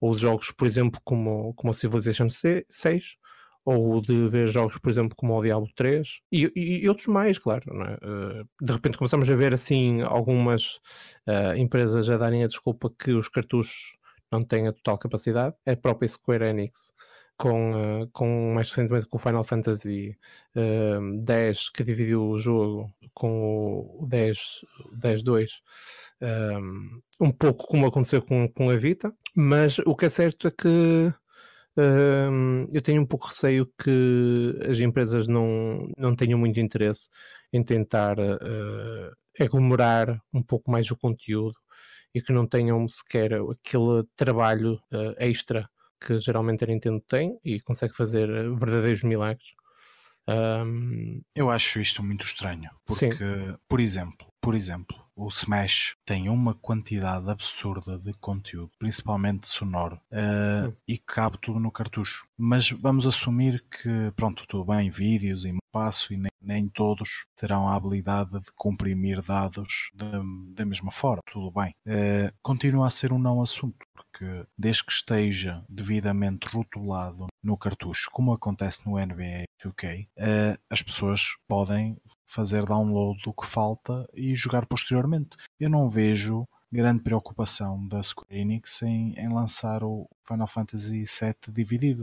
ou 0.00 0.16
jogos, 0.16 0.50
por 0.50 0.66
exemplo, 0.66 1.00
como, 1.04 1.52
como 1.54 1.70
o 1.70 1.74
Civilization 1.74 2.28
6, 2.30 3.16
ou 3.64 4.00
de 4.00 4.26
ver 4.28 4.48
jogos, 4.48 4.78
por 4.78 4.90
exemplo, 4.90 5.14
como 5.14 5.38
o 5.38 5.42
Diablo 5.42 5.68
3 5.76 6.20
e, 6.32 6.50
e, 6.56 6.88
outros 6.88 7.06
mais, 7.06 7.38
claro. 7.38 7.62
É? 7.82 7.92
Eh, 7.92 8.44
de 8.62 8.72
repente 8.72 8.96
começamos 8.96 9.28
a 9.28 9.36
ver 9.36 9.52
assim 9.52 10.00
algumas 10.00 10.76
uh, 11.28 11.54
empresas 11.56 12.08
a 12.08 12.16
darem 12.16 12.42
a 12.42 12.46
desculpa 12.46 12.90
que 12.98 13.12
os 13.12 13.28
cartuchos 13.28 13.96
não 14.32 14.42
têm 14.44 14.66
a 14.66 14.72
total 14.72 14.96
capacidade. 14.96 15.54
É 15.66 15.72
a 15.72 15.76
própria 15.76 16.08
Square 16.08 16.44
Enix 16.44 16.92
com, 17.40 18.02
uh, 18.02 18.06
com 18.12 18.52
mais 18.54 18.68
recentemente 18.68 19.08
com 19.08 19.16
o 19.16 19.20
Final 19.20 19.42
Fantasy 19.42 20.14
uh, 20.54 21.24
10 21.24 21.70
que 21.70 21.82
dividiu 21.82 22.22
o 22.28 22.38
jogo 22.38 22.92
com 23.14 23.96
o 23.98 24.06
10, 24.06 24.38
10 24.92 25.22
2 25.22 25.62
um, 26.20 27.00
um 27.18 27.32
pouco 27.32 27.66
como 27.66 27.86
aconteceu 27.86 28.20
com, 28.20 28.46
com 28.46 28.68
a 28.68 28.76
Vita 28.76 29.10
mas 29.34 29.78
o 29.78 29.96
que 29.96 30.04
é 30.04 30.10
certo 30.10 30.48
é 30.48 30.50
que 30.50 31.10
um, 31.78 32.66
eu 32.70 32.82
tenho 32.82 33.00
um 33.00 33.06
pouco 33.06 33.28
receio 33.28 33.66
que 33.82 34.58
as 34.68 34.78
empresas 34.78 35.26
não, 35.26 35.88
não 35.96 36.14
tenham 36.14 36.38
muito 36.38 36.60
interesse 36.60 37.08
em 37.50 37.62
tentar 37.62 38.18
uh, 38.18 39.16
aglomerar 39.40 40.20
um 40.30 40.42
pouco 40.42 40.70
mais 40.70 40.90
o 40.90 40.96
conteúdo 40.96 41.56
e 42.14 42.20
que 42.20 42.34
não 42.34 42.46
tenham 42.46 42.86
sequer 42.86 43.32
aquele 43.32 44.04
trabalho 44.14 44.74
uh, 44.92 45.14
extra 45.18 45.70
que 46.00 46.18
geralmente 46.18 46.64
a 46.64 46.66
Nintendo 46.66 47.00
tem 47.00 47.38
e 47.44 47.60
consegue 47.60 47.94
fazer 47.94 48.28
verdadeiros 48.54 49.02
milagres. 49.02 49.48
Um... 50.28 51.20
Eu 51.34 51.50
acho 51.50 51.80
isto 51.80 52.02
muito 52.02 52.24
estranho, 52.24 52.70
porque, 52.86 53.12
Sim. 53.12 53.56
por 53.68 53.80
exemplo, 53.80 54.26
por 54.40 54.54
exemplo, 54.54 54.96
o 55.14 55.28
Smash 55.28 55.96
tem 56.06 56.28
uma 56.28 56.54
quantidade 56.54 57.28
absurda 57.28 57.98
de 57.98 58.12
conteúdo, 58.14 58.70
principalmente 58.78 59.48
sonoro, 59.48 60.00
uh, 60.10 60.74
e 60.88 60.96
cabe 60.96 61.36
tudo 61.38 61.60
no 61.60 61.70
cartucho. 61.70 62.26
Mas 62.38 62.70
vamos 62.70 63.06
assumir 63.06 63.62
que, 63.70 64.10
pronto, 64.16 64.46
tudo 64.46 64.64
bem, 64.64 64.88
vídeos 64.88 65.44
e 65.44 65.54
passo 65.70 66.14
e 66.14 66.16
nem, 66.16 66.30
nem 66.40 66.68
todos 66.68 67.26
terão 67.36 67.68
a 67.68 67.74
habilidade 67.74 68.32
de 68.32 68.52
comprimir 68.54 69.22
dados 69.22 69.90
da 69.94 70.64
mesma 70.64 70.90
forma, 70.90 71.22
tudo 71.30 71.50
bem. 71.50 71.74
Uh, 71.86 72.32
continua 72.42 72.86
a 72.86 72.90
ser 72.90 73.12
um 73.12 73.18
não 73.18 73.42
assunto, 73.42 73.86
porque 73.94 74.44
desde 74.56 74.84
que 74.84 74.92
esteja 74.92 75.64
devidamente 75.68 76.48
rotulado 76.48 77.26
no 77.42 77.56
cartucho, 77.56 78.10
como 78.12 78.32
acontece 78.32 78.84
no 78.86 78.98
NBA 78.98 79.44
2K, 79.62 80.06
uh, 80.06 80.60
as 80.68 80.82
pessoas 80.82 81.36
podem 81.46 81.96
fazer 82.26 82.64
download 82.64 83.20
do 83.22 83.32
que 83.32 83.46
falta 83.46 84.08
e 84.14 84.34
jogar 84.34 84.66
posteriormente. 84.66 85.36
Eu 85.58 85.68
não 85.68 85.88
vejo 85.88 86.46
grande 86.72 87.02
preocupação 87.02 87.86
da 87.88 88.02
Square 88.02 88.40
Enix 88.40 88.82
em, 88.82 89.12
em 89.18 89.28
lançar 89.28 89.82
o 89.82 90.08
Final 90.26 90.46
Fantasy 90.46 91.04
VII 91.04 91.52
dividido. 91.52 92.00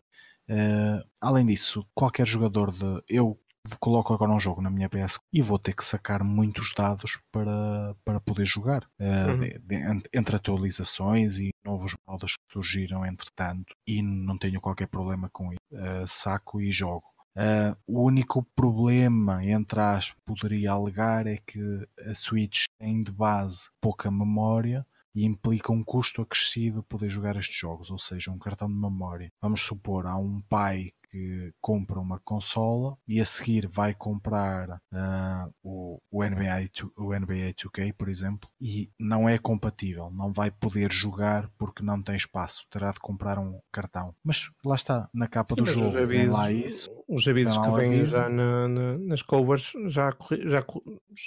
Uh, 0.50 1.04
além 1.20 1.46
disso, 1.46 1.86
qualquer 1.94 2.28
jogador 2.28 2.72
de. 2.72 3.04
Eu 3.08 3.40
coloco 3.80 4.14
agora 4.14 4.32
um 4.32 4.40
jogo 4.40 4.62
na 4.62 4.70
minha 4.70 4.90
PS 4.90 5.20
e 5.32 5.42
vou 5.42 5.60
ter 5.60 5.74
que 5.74 5.84
sacar 5.84 6.24
muitos 6.24 6.74
dados 6.74 7.20
para, 7.32 7.96
para 8.04 8.20
poder 8.20 8.46
jogar. 8.46 8.84
Uh, 9.00 9.32
uhum. 9.32 9.40
de, 9.40 9.60
de, 9.60 10.02
entre 10.14 10.36
atualizações 10.36 11.40
e 11.40 11.52
novos 11.64 11.96
modos 12.08 12.36
que 12.36 12.54
surgiram 12.54 13.06
entretanto, 13.06 13.74
e 13.86 14.02
não 14.02 14.38
tenho 14.38 14.62
qualquer 14.62 14.88
problema 14.88 15.30
com 15.30 15.52
isso. 15.52 15.60
Uh, 15.72 16.08
saco 16.08 16.62
e 16.62 16.72
jogo. 16.72 17.06
Uh, 17.36 17.78
o 17.86 18.04
único 18.04 18.42
problema, 18.56 19.46
entre 19.46 19.80
aspas, 19.80 20.18
poderia 20.26 20.72
alegar 20.72 21.28
é 21.28 21.38
que 21.38 21.62
a 22.10 22.14
Switch 22.16 22.64
tem 22.80 23.04
de 23.04 23.12
base 23.12 23.70
pouca 23.80 24.10
memória 24.10 24.86
e 25.14 25.24
implica 25.24 25.72
um 25.72 25.84
custo 25.84 26.22
acrescido 26.22 26.84
poder 26.84 27.10
jogar 27.10 27.36
estes 27.36 27.56
jogos, 27.56 27.90
ou 27.92 28.00
seja, 28.00 28.32
um 28.32 28.40
cartão 28.40 28.68
de 28.68 28.76
memória. 28.76 29.32
Vamos 29.42 29.62
supor, 29.62 30.06
há 30.06 30.16
um 30.16 30.42
pai 30.42 30.92
que 31.18 31.54
compra 31.60 32.00
uma 32.00 32.20
consola 32.20 32.98
e 33.08 33.20
a 33.20 33.26
seguir 33.26 33.68
vai 33.68 33.94
comprar 33.94 34.70
uh, 34.70 35.54
o, 35.64 36.00
o, 36.12 36.24
NBA, 36.24 36.70
o 36.96 37.14
NBA 37.14 37.54
2K, 37.54 37.94
por 37.94 38.10
exemplo, 38.10 38.50
e 38.62 38.90
não 39.00 39.28
é 39.28 39.38
compatível, 39.38 40.12
não 40.12 40.32
vai 40.32 40.52
poder 40.52 40.92
jogar 40.92 41.50
porque 41.58 41.84
não 41.84 42.02
tem 42.02 42.16
espaço, 42.16 42.66
terá 42.70 42.92
de 42.92 43.00
comprar 43.00 43.40
um 43.40 43.60
cartão. 43.72 44.14
Mas 44.24 44.50
lá 44.64 44.76
está, 44.76 45.10
na 45.14 45.28
capa 45.28 45.56
Sim, 45.56 45.64
do 45.64 45.66
jogo, 45.66 45.98
avisos, 45.98 46.34
lá 46.34 46.52
isso. 46.52 46.92
Os 47.08 47.28
avisos 47.28 47.58
que 47.58 47.72
vêm 47.72 48.06
já 48.06 48.30
na, 48.30 48.68
na, 48.68 48.98
nas 48.98 49.22
covers 49.22 49.72
já, 49.88 50.14
já, 50.46 50.66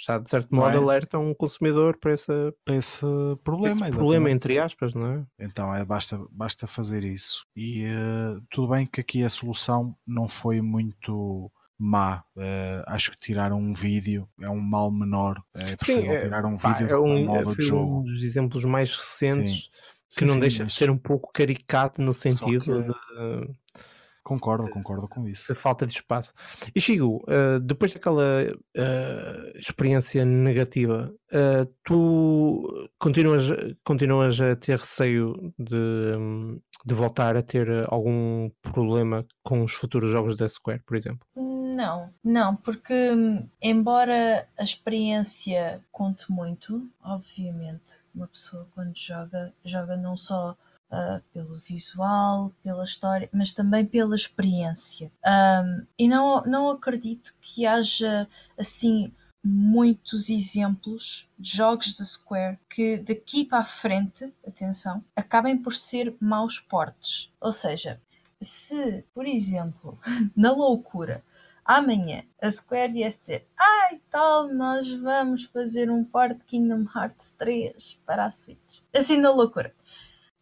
já 0.05 0.19
de 0.19 0.29
certo 0.29 0.53
modo 0.55 0.75
é? 0.75 0.77
alertam 0.77 1.31
o 1.31 1.35
consumidor 1.35 1.97
para, 1.97 2.11
essa, 2.11 2.53
para 2.63 2.75
esse 2.75 3.01
problema. 3.43 3.87
Esse 3.87 3.97
problema, 3.97 4.29
entre 4.29 4.59
aspas, 4.59 4.93
não 4.93 5.07
é? 5.07 5.25
Então 5.39 5.73
é, 5.73 5.83
basta, 5.83 6.19
basta 6.31 6.67
fazer 6.67 7.03
isso. 7.03 7.45
E 7.55 7.85
uh, 7.85 8.41
tudo 8.51 8.69
bem 8.69 8.85
que 8.85 9.01
aqui 9.01 9.23
a 9.23 9.29
solução 9.29 9.80
não 10.05 10.27
foi 10.27 10.61
muito 10.61 11.51
má. 11.77 12.23
Uh, 12.35 12.83
acho 12.87 13.11
que 13.11 13.17
tiraram 13.17 13.57
um 13.59 13.73
vídeo 13.73 14.29
é 14.39 14.49
um 14.49 14.59
mal 14.59 14.91
menor. 14.91 15.41
É 15.55 15.75
Sim, 15.83 16.07
é, 16.07 16.21
tirar 16.21 16.45
um 16.45 16.57
vídeo 16.57 16.87
é 16.87 16.99
um, 16.99 17.25
modo 17.25 17.55
de 17.55 17.65
jogo. 17.65 17.99
um 17.99 18.03
dos 18.03 18.21
exemplos 18.21 18.63
mais 18.65 18.95
recentes 18.95 19.63
sim. 19.63 19.69
que 20.09 20.19
sim, 20.19 20.25
não 20.25 20.35
sim, 20.35 20.39
deixa 20.39 20.65
de 20.65 20.73
ser 20.73 20.91
um 20.91 20.97
pouco 20.97 21.31
caricato 21.33 22.01
no 22.01 22.13
sentido 22.13 22.59
que... 22.63 22.83
de. 22.83 23.55
Concordo, 24.31 24.69
concordo 24.69 25.09
com 25.09 25.27
isso. 25.27 25.51
A 25.51 25.55
falta 25.55 25.85
de 25.85 25.91
espaço. 25.91 26.33
E 26.73 26.79
Chigo, 26.79 27.21
uh, 27.27 27.59
depois 27.59 27.91
daquela 27.91 28.45
uh, 28.45 29.57
experiência 29.57 30.23
negativa, 30.23 31.13
uh, 31.33 31.65
tu 31.83 32.89
continuas, 32.97 33.43
continuas 33.83 34.39
a 34.39 34.55
ter 34.55 34.79
receio 34.79 35.53
de, 35.59 36.15
de 36.85 36.93
voltar 36.93 37.35
a 37.35 37.41
ter 37.41 37.67
algum 37.89 38.49
problema 38.61 39.25
com 39.43 39.63
os 39.63 39.73
futuros 39.73 40.09
jogos 40.09 40.37
da 40.37 40.47
Square, 40.47 40.81
por 40.85 40.95
exemplo? 40.95 41.27
Hum, 41.35 41.75
Não, 41.75 42.09
não, 42.23 42.55
porque 42.55 42.93
embora 43.61 44.47
a 44.57 44.63
experiência 44.63 45.83
conte 45.91 46.31
muito, 46.31 46.89
obviamente, 47.03 47.97
uma 48.15 48.27
pessoa 48.27 48.65
quando 48.73 48.95
joga, 48.95 49.53
joga 49.65 49.97
não 49.97 50.15
só 50.15 50.55
Uh, 50.91 51.21
pelo 51.31 51.57
visual, 51.57 52.51
pela 52.61 52.83
história, 52.83 53.29
mas 53.31 53.53
também 53.53 53.85
pela 53.85 54.13
experiência. 54.13 55.09
Um, 55.25 55.85
e 55.97 56.05
não, 56.05 56.43
não 56.43 56.69
acredito 56.69 57.33
que 57.39 57.65
haja 57.65 58.27
assim 58.59 59.09
muitos 59.43 60.29
exemplos 60.29 61.27
de 61.37 61.57
jogos 61.57 61.97
da 61.97 62.05
Square 62.05 62.59
que 62.69 62.97
daqui 62.97 63.45
para 63.45 63.59
a 63.59 63.65
frente, 63.65 64.31
atenção, 64.45 65.03
acabem 65.15 65.57
por 65.57 65.73
ser 65.73 66.15
maus 66.19 66.59
portes. 66.59 67.31
Ou 67.39 67.51
seja, 67.51 67.99
se, 68.39 69.03
por 69.13 69.25
exemplo, 69.25 69.97
na 70.35 70.51
loucura, 70.51 71.23
amanhã 71.65 72.23
a 72.41 72.49
Square 72.51 72.99
ia 72.99 73.09
dizer 73.09 73.47
ai 73.57 74.01
tal, 74.09 74.47
nós 74.47 74.91
vamos 74.91 75.45
fazer 75.45 75.89
um 75.89 76.03
port 76.03 76.37
Kingdom 76.45 76.85
Hearts 76.95 77.31
3 77.37 77.99
para 78.05 78.25
a 78.25 78.31
Switch. 78.31 78.79
Assim 78.93 79.17
na 79.17 79.31
loucura. 79.31 79.73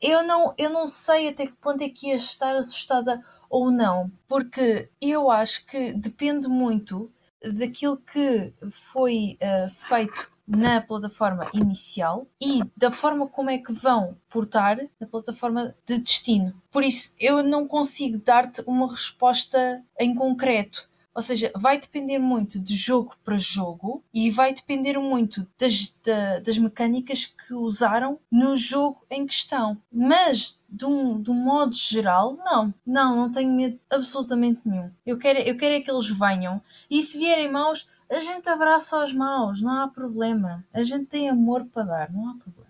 Eu 0.02 0.24
não, 0.24 0.54
eu 0.58 0.70
não 0.70 0.88
sei 0.88 1.30
até 1.30 1.48
que 1.48 1.54
ponto 1.54 1.84
é 1.84 1.90
que 1.90 2.08
ia 2.08 2.16
estar 2.16 2.56
assustada 2.56 3.24
ou 3.50 3.72
não, 3.72 4.12
porque 4.28 4.90
eu 5.02 5.30
acho 5.30 5.66
que 5.66 5.92
depende 5.94 6.48
muito 6.48 7.12
daquilo 7.58 7.98
que 7.98 8.54
foi 8.72 9.38
uh, 9.42 9.70
feito 9.74 10.30
na 10.50 10.82
plataforma 10.82 11.48
inicial 11.54 12.26
e 12.42 12.62
da 12.76 12.90
forma 12.90 13.28
como 13.28 13.52
é 13.52 13.60
que 13.60 13.72
vão 13.72 14.18
portar 14.30 14.80
na 15.00 15.06
plataforma 15.06 15.76
de 15.86 16.00
destino. 16.00 16.60
Por 16.72 16.84
isso, 16.84 17.14
eu 17.20 17.44
não 17.44 17.68
consigo 17.68 18.18
dar-te 18.18 18.64
uma 18.66 18.90
resposta 18.90 19.84
em 20.00 20.16
concreto. 20.16 20.90
Ou 21.14 21.22
seja, 21.22 21.52
vai 21.56 21.80
depender 21.80 22.20
muito 22.20 22.60
de 22.60 22.76
jogo 22.76 23.16
para 23.24 23.38
jogo 23.38 24.04
e 24.14 24.30
vai 24.30 24.54
depender 24.54 24.98
muito 24.98 25.46
das, 25.58 25.96
da, 26.06 26.40
das 26.40 26.58
mecânicas 26.58 27.26
que 27.26 27.54
usaram 27.54 28.20
no 28.32 28.56
jogo 28.56 29.06
em 29.10 29.26
questão. 29.26 29.78
Mas, 29.92 30.62
de 30.70 30.86
um, 30.86 31.22
de 31.22 31.32
um 31.32 31.34
modo 31.34 31.76
geral, 31.76 32.38
não. 32.38 32.74
Não, 32.86 33.16
não 33.16 33.32
tenho 33.32 33.52
medo 33.52 33.80
absolutamente 33.90 34.62
nenhum. 34.64 34.92
Eu 35.06 35.18
quero, 35.18 35.40
eu 35.40 35.58
quero 35.58 35.76
é 35.76 35.82
que 35.82 35.92
eles 35.92 36.10
venham 36.10 36.62
e 36.90 37.02
se 37.02 37.18
vierem 37.18 37.52
maus, 37.52 37.88
a 38.10 38.20
gente 38.20 38.48
abraça 38.50 39.04
os 39.04 39.14
maus, 39.14 39.62
não 39.62 39.84
há 39.84 39.88
problema. 39.88 40.66
A 40.74 40.84
gente 40.84 41.06
tem 41.06 41.30
amor 41.30 41.66
para 41.66 41.84
dar, 41.84 42.12
não 42.12 42.30
há 42.30 42.36
problema. 42.36 42.70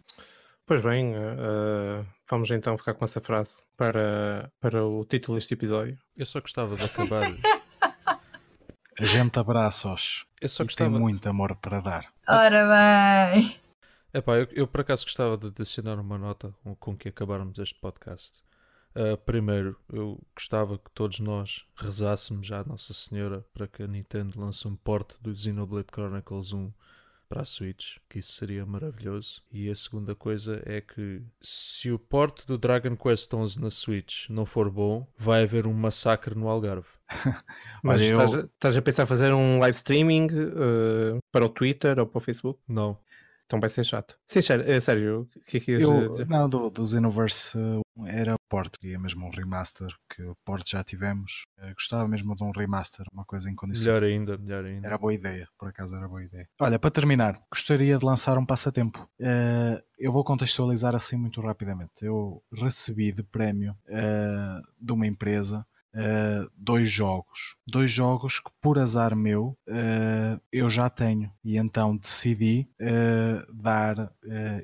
Pois 0.66 0.82
bem, 0.82 1.16
uh, 1.16 2.06
vamos 2.30 2.52
então 2.52 2.78
ficar 2.78 2.94
com 2.94 3.04
essa 3.04 3.20
frase 3.20 3.64
para, 3.76 4.52
para 4.60 4.86
o 4.86 5.04
título 5.04 5.38
deste 5.38 5.54
episódio. 5.54 5.98
Eu 6.16 6.26
só 6.26 6.40
gostava 6.40 6.76
de 6.76 6.86
acabar. 6.86 7.32
a 9.00 9.06
gente 9.06 9.40
abraça-os. 9.40 10.26
Eu 10.42 10.50
só 10.50 10.64
gostava... 10.64 10.92
tem 10.92 11.00
muito 11.00 11.28
amor 11.30 11.56
para 11.56 11.80
dar. 11.80 12.14
Ora 12.28 12.68
bem. 13.34 13.56
Epá, 14.14 14.38
eu, 14.38 14.48
eu 14.52 14.68
por 14.68 14.82
acaso 14.82 15.06
gostava 15.06 15.38
de 15.38 15.48
adicionar 15.48 16.00
uma 16.00 16.18
nota 16.18 16.54
com 16.80 16.98
que 16.98 17.10
acabarmos 17.10 17.58
este 17.60 17.80
podcast. 17.80 18.44
Uh, 18.96 19.16
primeiro, 19.18 19.80
eu 19.88 20.20
gostava 20.36 20.78
que 20.78 20.90
todos 20.94 21.20
nós 21.20 21.64
rezássemos 21.76 22.52
à 22.52 22.64
Nossa 22.64 22.94
Senhora 22.94 23.46
para 23.54 23.68
que 23.68 23.84
a 23.84 23.88
Nintendo 23.88 24.40
lance 24.40 24.68
um 24.68 24.76
porte 24.76 25.16
do 25.22 25.34
Xenoblade 25.34 25.88
Chronicles 25.94 26.52
1 26.52 26.72
para 27.30 27.44
a 27.44 27.46
Switch, 27.46 27.98
que 28.10 28.18
isso 28.18 28.34
seria 28.34 28.66
maravilhoso. 28.66 29.44
E 29.52 29.70
a 29.70 29.76
segunda 29.76 30.16
coisa 30.16 30.62
é 30.66 30.82
que 30.82 31.22
se 31.40 31.92
o 31.92 32.00
porte 32.00 32.46
do 32.48 32.58
Dragon 32.58 32.98
Quest 32.98 33.32
11 33.32 33.62
na 33.62 33.70
Switch 33.70 34.28
não 34.30 34.46
for 34.46 34.70
bom, 34.70 35.08
vai 35.16 35.44
haver 35.44 35.68
um 35.68 35.74
massacre 35.74 36.34
no 36.34 36.50
Algarve. 36.50 36.90
Mas 37.84 38.02
eu... 38.02 38.20
estás, 38.20 38.44
estás, 38.46 38.78
a 38.78 38.82
pensar 38.82 39.06
fazer 39.06 39.32
um 39.32 39.60
live 39.60 39.78
streaming 39.78 40.26
uh, 40.26 41.20
para 41.32 41.46
o 41.46 41.50
Twitter 41.50 42.00
ou 42.00 42.08
para 42.08 42.18
o 42.18 42.22
Facebook? 42.22 42.60
Não. 42.68 42.98
Então 43.50 43.60
vai 43.60 43.68
ser 43.68 43.84
chato. 43.84 44.16
Sim, 44.28 44.42
eh, 44.68 44.80
sério, 44.80 45.22
o 45.22 45.40
que 45.50 45.58
é 45.58 45.60
que 45.60 45.72
eu, 45.72 46.10
dizer? 46.12 46.28
Não, 46.28 46.48
do, 46.48 46.70
do 46.70 46.86
Xenoverse 46.86 47.58
eh, 47.58 48.20
era 48.20 48.36
port, 48.48 48.72
queria 48.80 49.00
mesmo 49.00 49.26
um 49.26 49.30
remaster, 49.32 49.88
que 50.08 50.22
o 50.22 50.36
port 50.46 50.70
já 50.70 50.84
tivemos. 50.84 51.46
Eu 51.58 51.74
gostava 51.74 52.08
mesmo 52.08 52.36
de 52.36 52.44
um 52.44 52.52
remaster, 52.52 53.08
uma 53.12 53.26
coisa 53.26 53.50
incondicional. 53.50 54.02
Melhor 54.02 54.14
ainda, 54.14 54.38
melhor 54.38 54.66
ainda. 54.66 54.86
Era 54.86 55.00
boa 55.00 55.16
ideia, 55.16 55.48
por 55.58 55.68
acaso 55.68 55.96
era 55.96 56.08
boa 56.08 56.24
ideia. 56.24 56.48
Olha, 56.62 56.78
para 56.78 56.92
terminar, 56.92 57.42
gostaria 57.52 57.98
de 57.98 58.06
lançar 58.06 58.38
um 58.38 58.46
passatempo. 58.46 59.10
Uh, 59.20 59.82
eu 59.98 60.12
vou 60.12 60.24
contextualizar 60.24 60.94
assim 60.94 61.18
muito 61.18 61.42
rapidamente. 61.42 62.04
Eu 62.04 62.44
recebi 62.54 63.12
de 63.12 63.24
prémio 63.24 63.76
uh, 63.88 64.62
de 64.80 64.94
uma 64.94 65.08
empresa 65.08 65.66
uh, 65.96 66.50
dois 66.56 66.90
jogos. 66.90 67.56
Dois 67.68 67.92
jogos 67.92 68.40
que, 68.40 68.50
por 68.62 68.78
azar 68.80 69.16
meu, 69.16 69.58
uh, 69.68 70.42
eu 70.52 70.70
já 70.70 70.90
tenho. 70.90 71.32
E 71.44 71.58
então 71.58 71.96
decidi 71.96 72.68
uh, 72.82 73.54
dar 73.54 74.12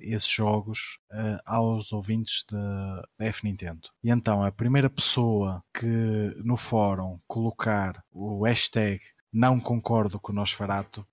esses 0.02 0.30
jogos 0.30 1.00
aos 1.46 1.92
ouvintes 1.92 2.44
da 2.52 3.04
F 3.20 3.44
Nintendo. 3.44 3.90
E 4.04 4.10
então 4.10 4.44
a 4.44 4.52
primeira 4.52 4.90
pessoa 4.90 5.64
que 5.74 6.36
no 6.44 6.56
fórum 6.58 7.20
colocar 7.28 8.04
o 8.12 8.44
hashtag 8.46 9.02
não 9.32 9.60
concordo 9.60 10.20
com 10.20 10.32
o 10.32 10.36
Nosferato, 10.36 11.06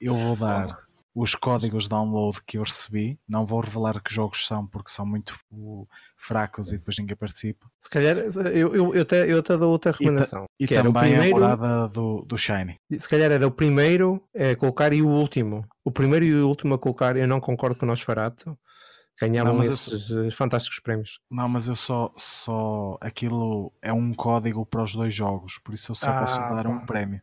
eu 0.00 0.14
vou 0.14 0.36
dar 0.36 0.85
os 1.16 1.34
códigos 1.34 1.84
de 1.84 1.88
download 1.88 2.42
que 2.46 2.58
eu 2.58 2.62
recebi. 2.62 3.18
Não 3.26 3.42
vou 3.42 3.60
revelar 3.60 3.98
que 4.02 4.12
jogos 4.12 4.46
são 4.46 4.66
porque 4.66 4.90
são 4.90 5.06
muito 5.06 5.34
fracos 6.14 6.72
e 6.72 6.76
depois 6.76 6.98
ninguém 6.98 7.16
participa. 7.16 7.66
Se 7.78 7.88
calhar 7.88 8.18
eu, 8.18 8.74
eu, 8.74 8.94
eu, 8.94 9.02
até, 9.02 9.32
eu 9.32 9.38
até 9.38 9.56
dou 9.56 9.72
outra 9.72 9.92
recomendação. 9.92 10.44
E, 10.60 10.64
e 10.64 10.68
também 10.68 10.92
primeiro, 10.92 11.36
a 11.38 11.56
morada 11.56 11.88
do, 11.88 12.20
do 12.20 12.36
Shiny. 12.36 12.78
Se 12.98 13.08
calhar 13.08 13.32
era 13.32 13.46
o 13.46 13.50
primeiro 13.50 14.22
a 14.36 14.54
colocar 14.56 14.92
e 14.92 15.00
o 15.00 15.08
último. 15.08 15.66
O 15.82 15.90
primeiro 15.90 16.26
e 16.26 16.34
o 16.34 16.46
último 16.46 16.74
a 16.74 16.78
colocar, 16.78 17.16
eu 17.16 17.26
não 17.26 17.40
concordo 17.40 17.76
com 17.76 17.86
o 17.86 17.88
Nosferatu. 17.88 18.56
Ganhavam 19.18 19.54
não, 19.54 19.62
esses 19.62 20.10
eu... 20.10 20.30
fantásticos 20.32 20.78
prémios. 20.80 21.18
Não, 21.30 21.48
mas 21.48 21.66
eu 21.68 21.76
só, 21.76 22.12
só. 22.14 22.98
Aquilo 23.00 23.72
é 23.80 23.90
um 23.90 24.12
código 24.12 24.66
para 24.66 24.82
os 24.82 24.94
dois 24.94 25.14
jogos, 25.14 25.58
por 25.58 25.72
isso 25.72 25.92
eu 25.92 25.96
só 25.96 26.10
ah, 26.10 26.20
posso 26.20 26.38
dar 26.38 26.66
um 26.66 26.84
prémio. 26.84 27.22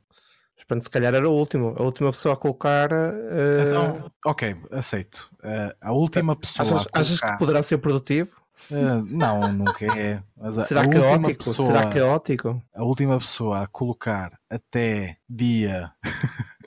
Portanto, 0.67 0.83
se 0.83 0.89
calhar 0.89 1.13
era 1.13 1.29
o 1.29 1.33
último, 1.33 1.75
a 1.77 1.83
última 1.83 2.11
pessoa 2.11 2.33
a 2.33 2.37
colocar. 2.37 2.91
Uh... 2.91 3.67
Então, 3.67 4.11
ok, 4.25 4.55
aceito. 4.71 5.29
Uh, 5.43 5.75
a 5.81 5.91
última 5.91 6.35
pessoa. 6.35 6.65
Achas, 6.65 6.83
colocar... 6.83 6.99
achas 6.99 7.19
que 7.19 7.37
poderá 7.37 7.63
ser 7.63 7.77
produtivo? 7.77 8.29
Uh, 8.71 9.03
não, 9.09 9.51
nunca 9.51 9.85
é. 9.85 10.23
Será 10.65 10.87
caótico? 10.87 11.43
Pessoa, 11.43 11.67
Será 11.67 11.89
caótico? 11.89 12.61
A 12.73 12.83
última 12.83 13.17
pessoa 13.19 13.63
a 13.63 13.67
colocar 13.67 14.39
até 14.49 15.17
dia. 15.29 15.91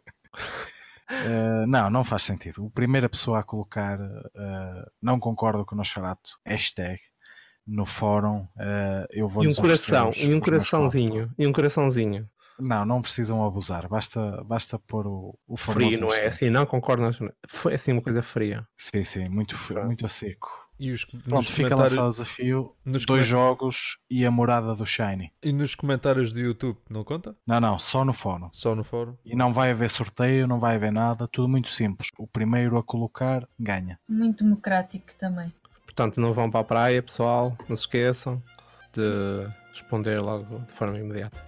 Não, 1.69 1.89
não 1.89 2.03
faz 2.03 2.25
sentido. 2.25 2.67
A 2.67 2.71
primeira 2.71 3.09
pessoa 3.09 3.39
a 3.39 3.43
colocar 3.45 3.97
não 5.01 5.21
concordo 5.21 5.65
com 5.65 5.77
o 5.77 5.79
Nosferatu, 5.79 6.37
hashtag, 6.45 6.99
no 7.65 7.87
fórum, 7.87 8.45
eu 9.11 9.29
vou 9.29 9.45
E 9.45 9.49
um 9.49 9.55
coração, 9.55 10.11
e 10.17 10.35
um 10.35 10.41
coraçãozinho, 10.41 11.31
e 11.39 11.47
um 11.47 11.53
coraçãozinho. 11.53 12.29
Não, 12.59 12.85
não 12.85 13.03
precisam 13.03 13.45
abusar, 13.45 13.89
basta, 13.89 14.43
basta 14.45 14.79
pôr 14.79 15.07
o, 15.07 15.39
o 15.47 15.57
frio, 15.57 16.01
não 16.01 16.13
é? 16.13 16.27
Assim, 16.27 16.51
não 16.51 16.65
concordo, 16.67 17.05
é 17.05 17.75
assim 17.75 17.93
uma 17.93 18.03
coisa 18.03 18.23
fria. 18.23 18.67
Sim, 18.77 19.05
sim, 19.05 19.29
muito, 19.29 19.57
muito 19.85 20.07
a 20.07 20.09
seco. 20.09 20.67
E 20.79 20.93
os, 20.93 21.05
Pronto, 21.05 21.51
fica 21.51 21.75
lançado 21.75 22.07
o 22.07 22.11
desafio, 22.11 22.77
nos 22.85 23.07
dois 23.07 23.27
jogos 23.27 23.99
e 24.11 24.27
a 24.27 24.31
morada 24.31 24.75
do 24.75 24.85
Shiny. 24.85 25.33
E 25.43 25.53
nos 25.53 25.75
comentários 25.75 26.33
do 26.33 26.39
YouTube, 26.39 26.79
não 26.91 27.03
conta? 27.03 27.35
Não, 27.47 27.59
não, 27.59 27.79
só 27.79 28.05
no 28.05 28.13
fórum. 28.13 28.51
Só 28.53 28.75
no 28.75 28.85
fórum. 28.85 29.17
E 29.25 29.35
não 29.35 29.53
vai 29.53 29.71
haver 29.71 29.89
sorteio, 29.89 30.47
não 30.47 30.61
vai 30.61 30.77
haver 30.77 30.93
nada, 30.93 31.27
tudo 31.27 31.49
muito 31.49 31.71
simples. 31.71 32.11
O 32.19 32.27
primeiro 32.27 32.77
a 32.77 32.83
colocar 32.83 33.49
ganha. 33.59 33.99
Muito 34.07 34.45
democrático 34.45 35.15
também. 35.19 35.51
Portanto, 35.85 36.21
não 36.21 36.35
vão 36.35 36.51
para 36.51 36.61
a 36.61 36.65
praia, 36.65 37.03
pessoal, 37.03 37.57
não 37.69 37.75
se 37.75 37.83
esqueçam 37.83 38.43
de 38.93 39.49
responder 39.73 40.21
logo 40.21 40.59
de 40.59 40.73
forma 40.73 40.99
imediata. 40.99 41.43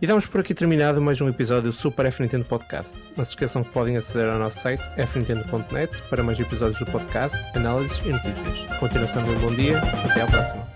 E 0.00 0.06
damos 0.06 0.26
por 0.26 0.40
aqui 0.40 0.52
terminado 0.52 1.00
mais 1.00 1.20
um 1.20 1.28
episódio 1.28 1.70
do 1.70 1.72
Super 1.72 2.06
F 2.06 2.22
Nintendo 2.22 2.44
Podcast. 2.44 3.10
Não 3.16 3.24
se 3.24 3.30
esqueçam 3.30 3.64
que 3.64 3.70
podem 3.70 3.96
aceder 3.96 4.30
ao 4.30 4.38
nosso 4.38 4.60
site 4.60 4.82
fnintendo.net 5.10 6.02
para 6.10 6.22
mais 6.22 6.38
episódios 6.38 6.78
do 6.78 6.86
podcast, 6.86 7.36
análises 7.56 7.98
e 8.04 8.10
notícias. 8.10 8.78
Continuação 8.78 9.22
de 9.22 9.30
um 9.30 9.38
bom 9.38 9.54
dia, 9.54 9.78
até 9.78 10.22
à 10.22 10.26
próxima. 10.26 10.75